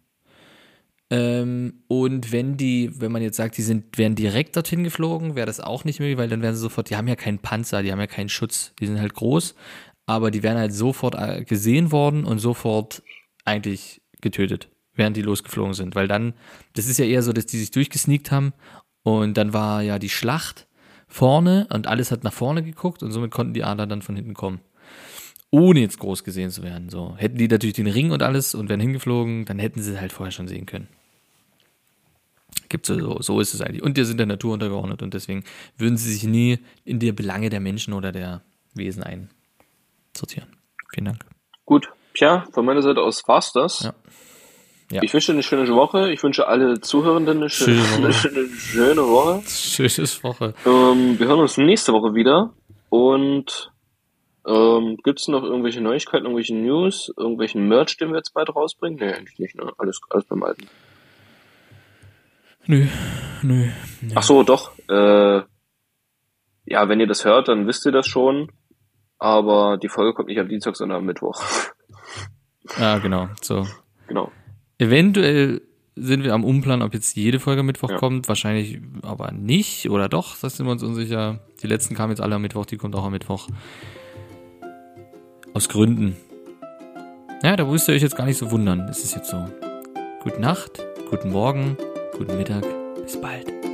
Ähm, 1.15 1.83
und 1.87 2.33
wenn 2.33 2.57
die, 2.57 2.91
wenn 2.99 3.11
man 3.11 3.21
jetzt 3.21 3.37
sagt, 3.37 3.57
die 3.57 3.61
sind, 3.61 3.97
wären 3.97 4.15
direkt 4.15 4.57
dorthin 4.57 4.83
geflogen, 4.83 5.35
wäre 5.35 5.45
das 5.45 5.61
auch 5.61 5.85
nicht 5.85 6.01
möglich, 6.01 6.17
weil 6.17 6.27
dann 6.27 6.41
wären 6.41 6.55
sie 6.55 6.59
sofort, 6.59 6.89
die 6.89 6.97
haben 6.97 7.07
ja 7.07 7.15
keinen 7.15 7.39
Panzer, 7.39 7.81
die 7.83 7.91
haben 7.93 8.01
ja 8.01 8.07
keinen 8.07 8.27
Schutz, 8.27 8.73
die 8.81 8.85
sind 8.85 8.99
halt 8.99 9.13
groß, 9.13 9.55
aber 10.07 10.29
die 10.29 10.43
wären 10.43 10.57
halt 10.57 10.73
sofort 10.73 11.15
äh, 11.15 11.45
gesehen 11.45 11.93
worden 11.93 12.25
und 12.25 12.39
sofort 12.39 13.01
eigentlich 13.45 14.01
getötet, 14.19 14.67
während 14.93 15.15
die 15.15 15.21
losgeflogen 15.21 15.73
sind, 15.73 15.95
weil 15.95 16.09
dann, 16.09 16.33
das 16.73 16.87
ist 16.87 16.99
ja 16.99 17.05
eher 17.05 17.23
so, 17.23 17.31
dass 17.31 17.45
die 17.45 17.59
sich 17.59 17.71
durchgesneakt 17.71 18.31
haben 18.31 18.51
und 19.03 19.37
dann 19.37 19.53
war 19.53 19.83
ja 19.83 19.99
die 19.99 20.09
Schlacht 20.09 20.67
vorne 21.07 21.65
und 21.71 21.87
alles 21.87 22.11
hat 22.11 22.25
nach 22.25 22.33
vorne 22.33 22.61
geguckt 22.61 23.03
und 23.03 23.13
somit 23.13 23.31
konnten 23.31 23.53
die 23.53 23.63
Adler 23.63 23.87
dann 23.87 24.01
von 24.01 24.17
hinten 24.17 24.33
kommen. 24.33 24.59
Ohne 25.49 25.79
jetzt 25.79 25.99
groß 25.99 26.25
gesehen 26.25 26.51
zu 26.51 26.63
werden. 26.63 26.89
So. 26.89 27.15
Hätten 27.15 27.37
die 27.37 27.47
natürlich 27.47 27.75
den 27.75 27.87
Ring 27.87 28.11
und 28.11 28.21
alles 28.21 28.53
und 28.53 28.67
wären 28.67 28.81
hingeflogen, 28.81 29.45
dann 29.45 29.59
hätten 29.59 29.81
sie 29.81 29.93
es 29.93 30.01
halt 30.01 30.11
vorher 30.11 30.31
schon 30.31 30.49
sehen 30.49 30.65
können. 30.65 30.89
Gibt's 32.69 32.87
so, 32.87 33.21
so 33.21 33.39
ist 33.39 33.53
es 33.53 33.61
eigentlich. 33.61 33.83
Und 33.83 33.97
die 33.97 34.05
sind 34.05 34.17
der 34.17 34.25
Natur 34.25 34.53
untergeordnet 34.53 35.01
und 35.01 35.13
deswegen 35.13 35.43
würden 35.77 35.97
sie 35.97 36.11
sich 36.11 36.23
nie 36.23 36.59
in 36.83 36.99
die 36.99 37.11
Belange 37.11 37.49
der 37.49 37.59
Menschen 37.59 37.93
oder 37.93 38.11
der 38.11 38.41
Wesen 38.73 39.03
einsortieren. 39.03 40.49
Vielen 40.93 41.05
Dank. 41.05 41.25
Gut, 41.65 41.87
tja, 42.13 42.45
von 42.51 42.65
meiner 42.65 42.81
Seite 42.81 43.01
aus 43.01 43.27
war's 43.27 43.51
das. 43.53 43.83
Ja. 43.83 43.93
Ja. 44.91 45.01
Ich 45.01 45.13
wünsche 45.13 45.31
eine 45.31 45.41
schöne 45.41 45.67
Woche. 45.73 46.11
Ich 46.11 46.21
wünsche 46.21 46.47
alle 46.47 46.79
Zuhörenden 46.79 47.37
eine 47.37 47.49
schöne, 47.49 47.81
Schöne 47.83 48.03
Woche. 48.03 48.29
eine 48.29 48.49
schöne, 48.49 49.01
Woche. 49.01 49.41
Schönes 49.47 50.23
Woche. 50.23 50.53
Ähm, 50.65 51.17
wir 51.17 51.27
hören 51.27 51.39
uns 51.39 51.57
nächste 51.57 51.91
Woche 51.91 52.13
wieder. 52.13 52.53
Und 52.89 53.71
ähm, 54.45 54.97
gibt's 55.03 55.27
noch 55.27 55.43
irgendwelche 55.43 55.81
Neuigkeiten, 55.81 56.25
irgendwelche 56.25 56.55
News, 56.55 57.11
irgendwelchen 57.17 57.67
Merch, 57.67 57.97
den 57.97 58.09
wir 58.09 58.17
jetzt 58.17 58.33
bald 58.35 58.55
rausbringen? 58.55 58.99
Nee, 58.99 59.13
eigentlich 59.13 59.39
nicht. 59.39 59.55
Ne? 59.55 59.71
Alles, 59.79 60.01
alles 60.09 60.25
beim 60.25 60.43
Alten. 60.43 60.67
Nö, 62.67 62.85
nö. 63.43 63.67
Ach 64.15 64.23
so, 64.23 64.43
doch. 64.43 64.71
Äh, 64.89 65.41
ja, 66.65 66.89
wenn 66.89 66.99
ihr 66.99 67.07
das 67.07 67.25
hört, 67.25 67.47
dann 67.47 67.67
wisst 67.67 67.85
ihr 67.85 67.91
das 67.91 68.07
schon. 68.07 68.51
Aber 69.19 69.77
die 69.77 69.87
Folge 69.89 70.13
kommt 70.13 70.29
nicht 70.29 70.39
am 70.39 70.49
Dienstag, 70.49 70.75
sondern 70.75 70.99
am 70.99 71.05
Mittwoch. 71.05 71.41
Ah, 72.79 72.97
genau. 72.97 73.29
So. 73.43 73.67
genau. 74.07 74.31
Eventuell 74.79 75.61
sind 75.95 76.23
wir 76.23 76.33
am 76.33 76.43
Umplanen, 76.43 76.81
ob 76.81 76.95
jetzt 76.95 77.15
jede 77.15 77.39
Folge 77.39 77.59
am 77.59 77.67
Mittwoch 77.67 77.91
Ja. 77.91 77.97
kommt. 77.97 78.27
Wahrscheinlich 78.27 78.81
aber 79.03 79.31
nicht 79.31 79.87
oder 79.91 80.09
doch. 80.09 80.35
Das 80.41 80.57
sind 80.57 80.65
wir 80.65 80.71
uns 80.71 80.81
unsicher. 80.81 81.41
Die 81.61 81.67
letzten 81.67 81.93
kamen 81.93 82.09
jetzt 82.13 82.21
alle 82.21 82.33
am 82.33 82.41
Mittwoch, 82.41 82.65
die 82.65 82.77
kommt 82.77 82.95
auch 82.95 83.03
am 83.05 83.11
Mittwoch. 83.11 83.49
Aus 85.53 85.69
Gründen. 85.69 86.15
Ja, 87.43 87.55
da 87.55 87.65
müsst 87.65 87.87
ihr 87.87 87.93
euch 87.93 88.01
jetzt 88.01 88.17
gar 88.17 88.25
nicht 88.25 88.37
so 88.39 88.49
wundern. 88.49 88.79
Es 88.89 89.03
ist 89.03 89.13
jetzt 89.15 89.29
so. 89.29 89.45
Gute 90.23 90.41
Nacht, 90.41 90.83
guten 91.11 91.31
Morgen, 91.31 91.77
guten 92.17 92.37
Mittag. 92.37 92.63
Bis 93.03 93.19
bald. 93.19 93.64